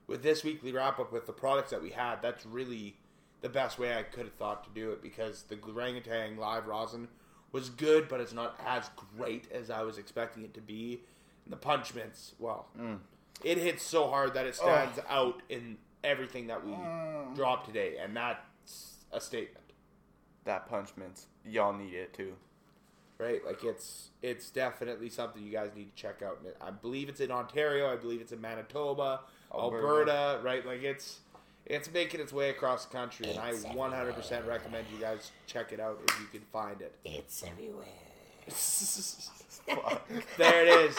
with 0.07 0.23
this 0.23 0.43
weekly 0.43 0.71
wrap 0.71 0.99
up 0.99 1.11
with 1.11 1.25
the 1.25 1.33
products 1.33 1.71
that 1.71 1.81
we 1.81 1.91
had, 1.91 2.21
that's 2.21 2.45
really 2.45 2.95
the 3.41 3.49
best 3.49 3.77
way 3.77 3.97
I 3.97 4.03
could 4.03 4.25
have 4.25 4.33
thought 4.33 4.63
to 4.63 4.69
do 4.69 4.91
it 4.91 5.01
because 5.01 5.43
the 5.43 5.57
orangutan 5.57 6.37
live 6.37 6.67
rosin 6.67 7.07
was 7.51 7.69
good, 7.69 8.09
but 8.09 8.19
it's 8.19 8.33
not 8.33 8.59
as 8.65 8.89
great 9.15 9.51
as 9.51 9.69
I 9.69 9.83
was 9.83 9.97
expecting 9.97 10.43
it 10.43 10.53
to 10.55 10.61
be. 10.61 11.01
And 11.45 11.53
the 11.53 11.57
punch 11.57 11.93
mints, 11.93 12.33
well, 12.39 12.67
mm. 12.77 12.97
it 13.43 13.57
hits 13.57 13.83
so 13.83 14.07
hard 14.07 14.33
that 14.33 14.45
it 14.45 14.55
stands 14.55 14.99
out 15.07 15.41
in 15.47 15.77
everything 16.03 16.47
that 16.47 16.65
we 16.65 16.71
mm. 16.71 17.35
dropped 17.35 17.67
today, 17.67 17.97
and 18.01 18.15
that's 18.15 18.95
a 19.11 19.21
statement. 19.21 19.65
That 20.45 20.67
punch 20.67 20.89
mints. 20.97 21.27
Y'all 21.45 21.73
need 21.73 21.93
it 21.93 22.13
too. 22.13 22.33
Right? 23.17 23.45
Like 23.45 23.63
it's 23.63 24.09
it's 24.21 24.49
definitely 24.49 25.09
something 25.09 25.43
you 25.43 25.51
guys 25.51 25.71
need 25.75 25.95
to 25.95 26.01
check 26.01 26.21
out. 26.21 26.39
I 26.61 26.71
believe 26.71 27.09
it's 27.09 27.19
in 27.19 27.31
Ontario. 27.31 27.91
I 27.91 27.95
believe 27.95 28.21
it's 28.21 28.31
in 28.31 28.41
Manitoba, 28.41 29.21
Alberta. 29.53 29.87
Alberta, 29.87 30.39
right? 30.43 30.65
Like 30.65 30.83
it's 30.83 31.19
it's 31.65 31.91
making 31.91 32.19
its 32.19 32.31
way 32.31 32.49
across 32.49 32.85
the 32.85 32.95
country, 32.95 33.29
and 33.29 33.39
I 33.39 33.53
100% 33.53 34.47
recommend 34.47 34.85
you 34.93 34.99
guys 34.99 35.31
check 35.47 35.71
it 35.71 35.79
out 35.79 35.99
if 36.07 36.19
you 36.19 36.27
can 36.27 36.41
find 36.51 36.79
it. 36.81 36.93
It's 37.03 37.43
everywhere. 37.43 37.85
there 40.37 40.65
it 40.65 40.89
is. 40.89 40.95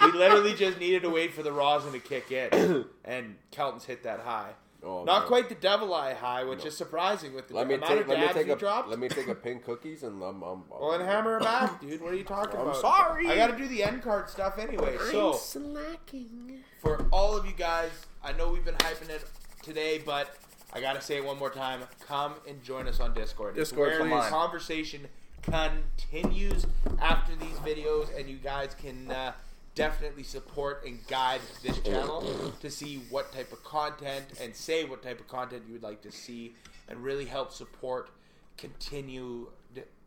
We 0.00 0.10
literally 0.12 0.54
just 0.54 0.80
needed 0.80 1.02
to 1.02 1.10
wait 1.10 1.32
for 1.32 1.44
the 1.44 1.52
rosin 1.52 1.92
to 1.92 2.00
kick 2.00 2.32
in, 2.32 2.86
and 3.04 3.36
Kelton's 3.52 3.84
hit 3.84 4.02
that 4.02 4.20
high. 4.20 4.50
Oh, 4.82 5.04
Not 5.04 5.22
no. 5.22 5.28
quite 5.28 5.48
the 5.48 5.54
devil 5.54 5.92
eye 5.94 6.14
high, 6.14 6.44
which 6.44 6.64
is 6.64 6.76
surprising 6.76 7.34
with 7.34 7.48
the 7.48 7.54
Let 7.54 7.66
me 7.68 7.74
amount 7.74 7.90
take 7.92 8.00
of 8.02 8.08
let 8.08 8.18
me 8.18 8.24
dabs 8.26 8.34
take 8.36 8.46
we 8.46 8.52
a 8.52 8.56
dropped. 8.56 8.88
let 8.88 8.98
me 8.98 9.08
take 9.08 9.28
a 9.28 9.34
pink 9.34 9.64
cookies 9.64 10.02
and 10.02 10.22
I'm, 10.22 10.42
I'm 10.42 10.62
well, 10.70 10.92
then 10.92 11.00
hammer 11.06 11.36
it 11.36 11.42
back, 11.42 11.80
dude. 11.80 12.00
What 12.00 12.12
are 12.12 12.16
you 12.16 12.24
talking 12.24 12.58
I'm 12.58 12.68
about? 12.68 12.76
sorry. 12.80 13.26
I 13.28 13.36
got 13.36 13.48
to 13.50 13.56
do 13.58 13.68
the 13.68 13.82
end 13.82 14.02
card 14.02 14.30
stuff 14.30 14.58
anyway. 14.58 14.96
So. 15.10 15.32
slacking. 15.34 16.60
for 16.80 17.04
all 17.12 17.36
of 17.36 17.44
you 17.46 17.52
guys, 17.52 17.90
I 18.24 18.32
know 18.32 18.48
we've 18.50 18.64
been 18.64 18.74
hyping 18.76 19.10
it 19.10 19.24
today, 19.62 20.00
but 20.04 20.34
I 20.72 20.80
gotta 20.80 21.00
say 21.00 21.16
it 21.16 21.24
one 21.24 21.38
more 21.38 21.50
time. 21.50 21.80
Come 22.06 22.34
and 22.48 22.62
join 22.62 22.86
us 22.86 23.00
on 23.00 23.12
Discord. 23.12 23.54
Discord, 23.56 23.88
it's 23.88 23.98
where 24.00 24.08
come 24.08 24.10
the 24.10 24.28
conversation 24.30 25.08
continues 25.42 26.66
after 27.00 27.34
these 27.36 27.56
videos, 27.58 28.16
and 28.18 28.28
you 28.28 28.36
guys 28.36 28.74
can 28.80 29.10
uh, 29.10 29.32
definitely 29.74 30.22
support 30.22 30.84
and 30.84 31.06
guide 31.06 31.40
this 31.62 31.78
channel 31.80 32.52
to 32.60 32.70
see 32.70 33.02
what 33.10 33.32
type 33.32 33.52
of 33.52 33.62
content 33.64 34.24
and 34.40 34.54
say 34.54 34.84
what 34.84 35.02
type 35.02 35.20
of 35.20 35.28
content 35.28 35.62
you 35.66 35.74
would 35.74 35.82
like 35.82 36.02
to 36.02 36.12
see, 36.12 36.52
and 36.88 37.02
really 37.02 37.24
help 37.24 37.52
support 37.52 38.10
continue 38.56 39.48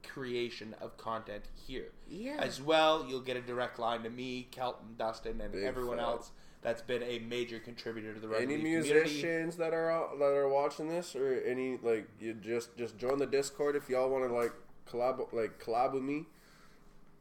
creation 0.04 0.76
of 0.82 0.98
content 0.98 1.46
here. 1.68 1.92
Yeah. 2.10 2.36
As 2.40 2.62
well, 2.62 3.06
you'll 3.08 3.22
get 3.22 3.38
a 3.38 3.42
direct 3.42 3.80
line 3.80 4.04
to 4.04 4.10
me, 4.10 4.48
Kelton, 4.52 4.96
Dustin, 4.98 5.40
and 5.42 5.54
Big 5.54 5.64
everyone 5.64 5.98
facts. 5.98 6.08
else 6.08 6.32
that's 6.62 6.82
been 6.82 7.04
a 7.04 7.20
major 7.20 7.60
contributor 7.60 8.14
to 8.14 8.20
the 8.20 8.28
Red 8.28 8.44
Any 8.44 8.56
Leaf 8.56 8.64
community. 8.64 9.00
musicians 9.00 9.58
that 9.58 9.74
are 9.74 9.92
out, 9.92 10.20
that 10.20 10.26
are 10.26 10.48
watching 10.48 10.90
this, 10.90 11.16
or 11.16 11.42
any 11.46 11.78
like 11.82 12.08
you 12.20 12.34
just 12.34 12.76
just 12.78 12.98
join 12.98 13.18
the 13.18 13.26
Discord 13.26 13.76
if 13.76 13.90
y'all 13.90 14.10
want 14.10 14.28
to 14.28 14.34
like 14.34 14.54
collab 14.90 15.32
like 15.34 15.60
collab 15.60 15.94
with 15.94 16.04
me. 16.04 16.26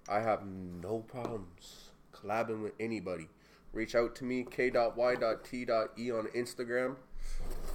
I 0.09 0.21
have 0.21 0.45
no 0.45 0.99
problems 0.99 1.82
collabing 2.23 2.63
with 2.63 2.73
anybody. 2.79 3.29
Reach 3.73 3.95
out 3.95 4.15
to 4.17 4.25
me 4.25 4.45
k.y.t.e 4.45 6.11
on 6.11 6.27
Instagram. 6.29 6.97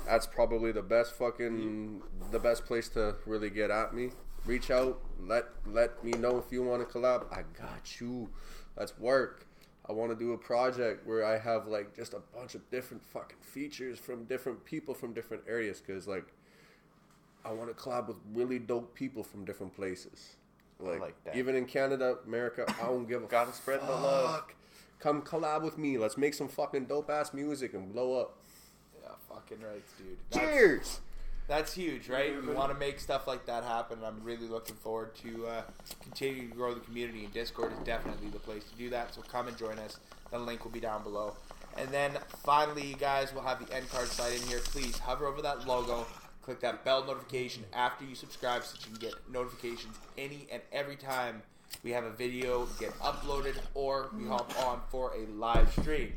That's 0.06 0.28
probably 0.28 0.72
the 0.72 0.82
best 0.82 1.14
fucking 1.14 2.02
the 2.32 2.40
best 2.40 2.66
place 2.66 2.88
to 2.90 3.16
really 3.26 3.50
get 3.50 3.72
at 3.72 3.94
me. 3.94 4.12
Reach 4.46 4.72
out, 4.72 5.00
let 5.20 5.46
let 5.66 6.04
me 6.04 6.12
know 6.12 6.38
if 6.38 6.52
you 6.52 6.64
want 6.64 6.88
to 6.88 6.98
collab. 6.98 7.26
I 7.32 7.44
got 7.60 8.00
you. 8.00 8.30
Let's 8.78 8.98
work. 8.98 9.46
I 9.90 9.94
want 9.94 10.12
to 10.12 10.18
do 10.18 10.34
a 10.34 10.38
project 10.38 11.06
where 11.06 11.26
I 11.26 11.38
have 11.40 11.68
like 11.68 11.96
just 11.96 12.14
a 12.14 12.22
bunch 12.34 12.56
of 12.56 12.70
different 12.70 13.04
fucking 13.04 13.40
features 13.42 14.00
from 14.00 14.26
different 14.26 14.64
people 14.66 14.94
from 14.94 15.14
different 15.14 15.44
areas 15.48 15.82
because 15.86 16.08
like 16.08 16.28
I 17.44 17.52
want 17.52 17.76
to 17.76 17.84
collab 17.84 18.08
with 18.08 18.18
really 18.34 18.60
dope 18.60 18.94
people 18.94 19.24
from 19.24 19.46
different 19.46 19.76
places. 19.76 20.37
Like, 20.80 21.00
like 21.00 21.24
that. 21.26 21.36
even 21.36 21.56
in 21.56 21.66
Canada, 21.66 22.18
America, 22.26 22.66
I 22.82 22.86
don't 22.88 23.08
give 23.08 23.24
a 23.24 23.28
Gotta 23.30 23.54
spread 23.54 23.82
the 23.82 23.86
love. 23.92 24.32
fuck. 24.32 24.54
Come 25.00 25.22
collab 25.22 25.64
with 25.64 25.78
me. 25.78 25.98
Let's 25.98 26.18
make 26.18 26.34
some 26.34 26.48
fucking 26.48 26.86
dope 26.86 27.10
ass 27.10 27.34
music 27.34 27.74
and 27.74 27.92
blow 27.92 28.20
up. 28.20 28.38
Yeah, 29.02 29.10
fucking 29.30 29.60
right, 29.62 29.84
dude. 29.98 30.18
That's- 30.32 30.50
Cheers. 30.54 31.00
That's 31.48 31.72
huge, 31.74 32.10
right? 32.10 32.34
We 32.46 32.54
want 32.54 32.74
to 32.74 32.78
make 32.78 33.00
stuff 33.00 33.26
like 33.26 33.46
that 33.46 33.64
happen. 33.64 34.00
I'm 34.06 34.22
really 34.22 34.48
looking 34.48 34.76
forward 34.76 35.16
to 35.24 35.48
uh, 35.48 35.62
continuing 36.02 36.50
to 36.50 36.56
grow 36.56 36.74
the 36.74 36.82
community, 36.82 37.24
and 37.24 37.34
Discord 37.34 37.72
is 37.72 37.80
definitely 37.86 38.28
the 38.28 38.40
place 38.40 38.66
to 38.66 38.76
do 38.76 38.90
that. 38.90 39.16
So 39.16 39.22
come 39.22 39.48
and 39.48 39.56
join 39.58 39.80
us. 39.80 39.98
The 40.30 40.40
link 40.40 40.66
will 40.66 40.72
be 40.72 40.82
down 40.82 41.04
below. 41.04 41.36
And 41.78 41.88
then 41.88 42.12
finally, 42.44 42.86
you 42.86 42.96
guys 42.98 43.34
will 43.34 43.44
have 43.44 43.66
the 43.66 43.74
end 43.74 43.90
card 43.90 44.08
site 44.10 44.36
in 44.42 44.46
here. 44.50 44.60
Please 44.60 44.98
hover 45.00 45.26
over 45.26 45.42
that 45.42 45.66
logo, 45.66 46.06
click 46.48 46.62
that 46.62 46.86
bell 46.86 47.04
notification 47.04 47.66
after 47.74 48.06
you 48.06 48.16
subscribe, 48.16 48.64
so 48.64 48.78
you 48.80 48.86
can 48.86 49.10
get 49.10 49.14
notifications 49.30 49.98
any 50.18 50.48
and 50.50 50.62
every 50.72 50.96
time 50.96 51.42
we 51.84 51.92
have 51.92 52.06
a 52.06 52.10
video 52.12 52.66
get 52.80 52.90
uploaded 53.00 53.58
or 53.74 54.10
we 54.18 54.26
hop 54.26 54.50
on 54.66 54.80
for 54.90 55.12
a 55.14 55.30
live 55.34 55.70
stream. 55.74 56.14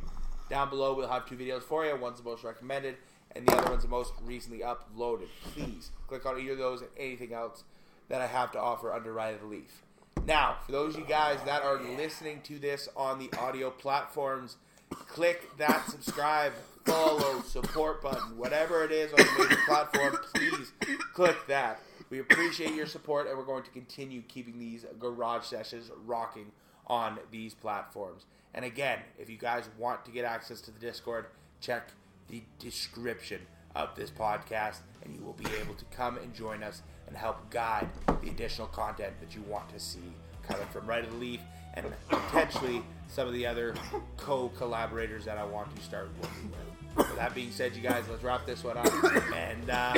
Down 0.49 0.71
below, 0.71 0.95
we'll 0.95 1.09
have 1.09 1.27
two 1.27 1.35
videos 1.35 1.63
for 1.63 1.85
you. 1.85 1.97
One's 1.97 2.19
the 2.19 2.25
most 2.25 2.45
recommended, 2.45 2.95
and 3.35 3.45
the 3.45 3.57
other 3.57 3.73
one's 3.73 3.83
the 3.83 3.89
most 3.89 4.13
recently 4.23 4.61
uploaded. 4.61 5.27
Please 5.53 5.91
click 6.07 6.25
on 6.25 6.39
either 6.39 6.53
of 6.53 6.59
those 6.59 6.81
and 6.83 6.91
anything 6.97 7.33
else 7.33 7.65
that 8.09 8.21
I 8.21 8.29
have 8.29 8.53
to 8.53 8.61
offer 8.61 8.93
under 8.93 9.13
Right 9.13 9.35
of 9.35 9.41
the 9.41 9.47
Leaf. 9.47 9.83
Now, 10.27 10.59
for 10.65 10.71
those 10.71 10.95
of 10.95 11.01
you 11.01 11.07
guys 11.07 11.41
that 11.45 11.65
are 11.65 11.83
listening 11.97 12.41
to 12.43 12.61
this 12.61 12.89
on 12.97 13.19
the 13.19 13.37
audio 13.37 13.69
platforms, 13.69 14.59
click 14.91 15.57
that 15.59 15.89
subscribe, 15.89 16.53
follow, 16.85 17.43
support 17.43 18.03
button, 18.03 18.37
whatever 18.37 18.85
it 18.85 18.93
is 18.93 19.13
on 19.13 19.19
the 19.19 19.45
major 19.45 19.61
platform. 19.67 20.17
Please 20.35 20.73
click 21.15 21.37
that. 21.49 21.81
We 22.11 22.19
appreciate 22.19 22.75
your 22.75 22.87
support, 22.87 23.29
and 23.29 23.39
we're 23.39 23.45
going 23.45 23.63
to 23.63 23.71
continue 23.71 24.23
keeping 24.23 24.59
these 24.59 24.85
garage 24.99 25.45
sessions 25.45 25.91
rocking 26.05 26.51
on 26.87 27.19
these 27.31 27.55
platforms. 27.55 28.27
And 28.53 28.65
again, 28.65 28.99
if 29.19 29.31
you 29.31 29.37
guys 29.37 29.69
want 29.79 30.05
to 30.07 30.11
get 30.11 30.25
access 30.25 30.61
to 30.63 30.73
the 30.73 30.81
Discord, 30.81 31.27
check 31.61 31.89
the 32.29 32.43
description 32.59 33.41
of 33.77 33.95
this 33.95 34.11
podcast, 34.11 34.81
and 35.05 35.15
you 35.15 35.23
will 35.23 35.35
be 35.35 35.47
able 35.61 35.75
to 35.75 35.85
come 35.97 36.19
and 36.19 36.35
join 36.35 36.65
us 36.65 36.83
and 37.07 37.17
help 37.17 37.49
guide 37.51 37.89
the 38.23 38.29
additional 38.29 38.67
content 38.69 39.13
that 39.21 39.35
you 39.35 39.43
want 39.43 39.69
to 39.69 39.79
see 39.79 40.13
coming 40.43 40.67
from 40.69 40.87
Right 40.87 41.05
of 41.05 41.11
the 41.13 41.17
Leaf 41.17 41.41
and 41.75 41.87
potentially 42.09 42.83
some 43.09 43.27
of 43.27 43.33
the 43.33 43.47
other 43.47 43.75
co-collaborators 44.17 45.25
that 45.25 45.39
I 45.39 45.45
want 45.45 45.75
to 45.75 45.83
start 45.83 46.11
working 46.21 46.51
with. 46.51 47.07
With 47.09 47.17
that 47.17 47.35
being 47.35 47.51
said, 47.51 47.77
you 47.77 47.83
guys, 47.83 48.05
let's 48.11 48.23
wrap 48.23 48.47
this 48.47 48.65
one 48.65 48.77
up 48.77 48.93
and 49.35 49.71
uh, 49.71 49.93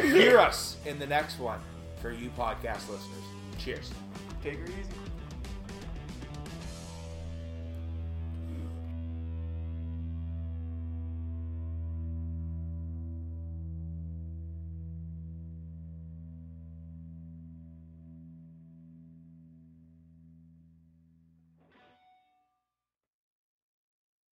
hear 0.00 0.38
us 0.38 0.76
in 0.86 0.98
the 0.98 1.06
next 1.06 1.38
one 1.38 1.60
for 2.00 2.12
you 2.12 2.30
podcast 2.30 2.88
listeners. 2.88 3.24
Cheers. 3.58 3.90
Take 4.42 4.58
her 4.58 4.66
easy. 4.66 5.03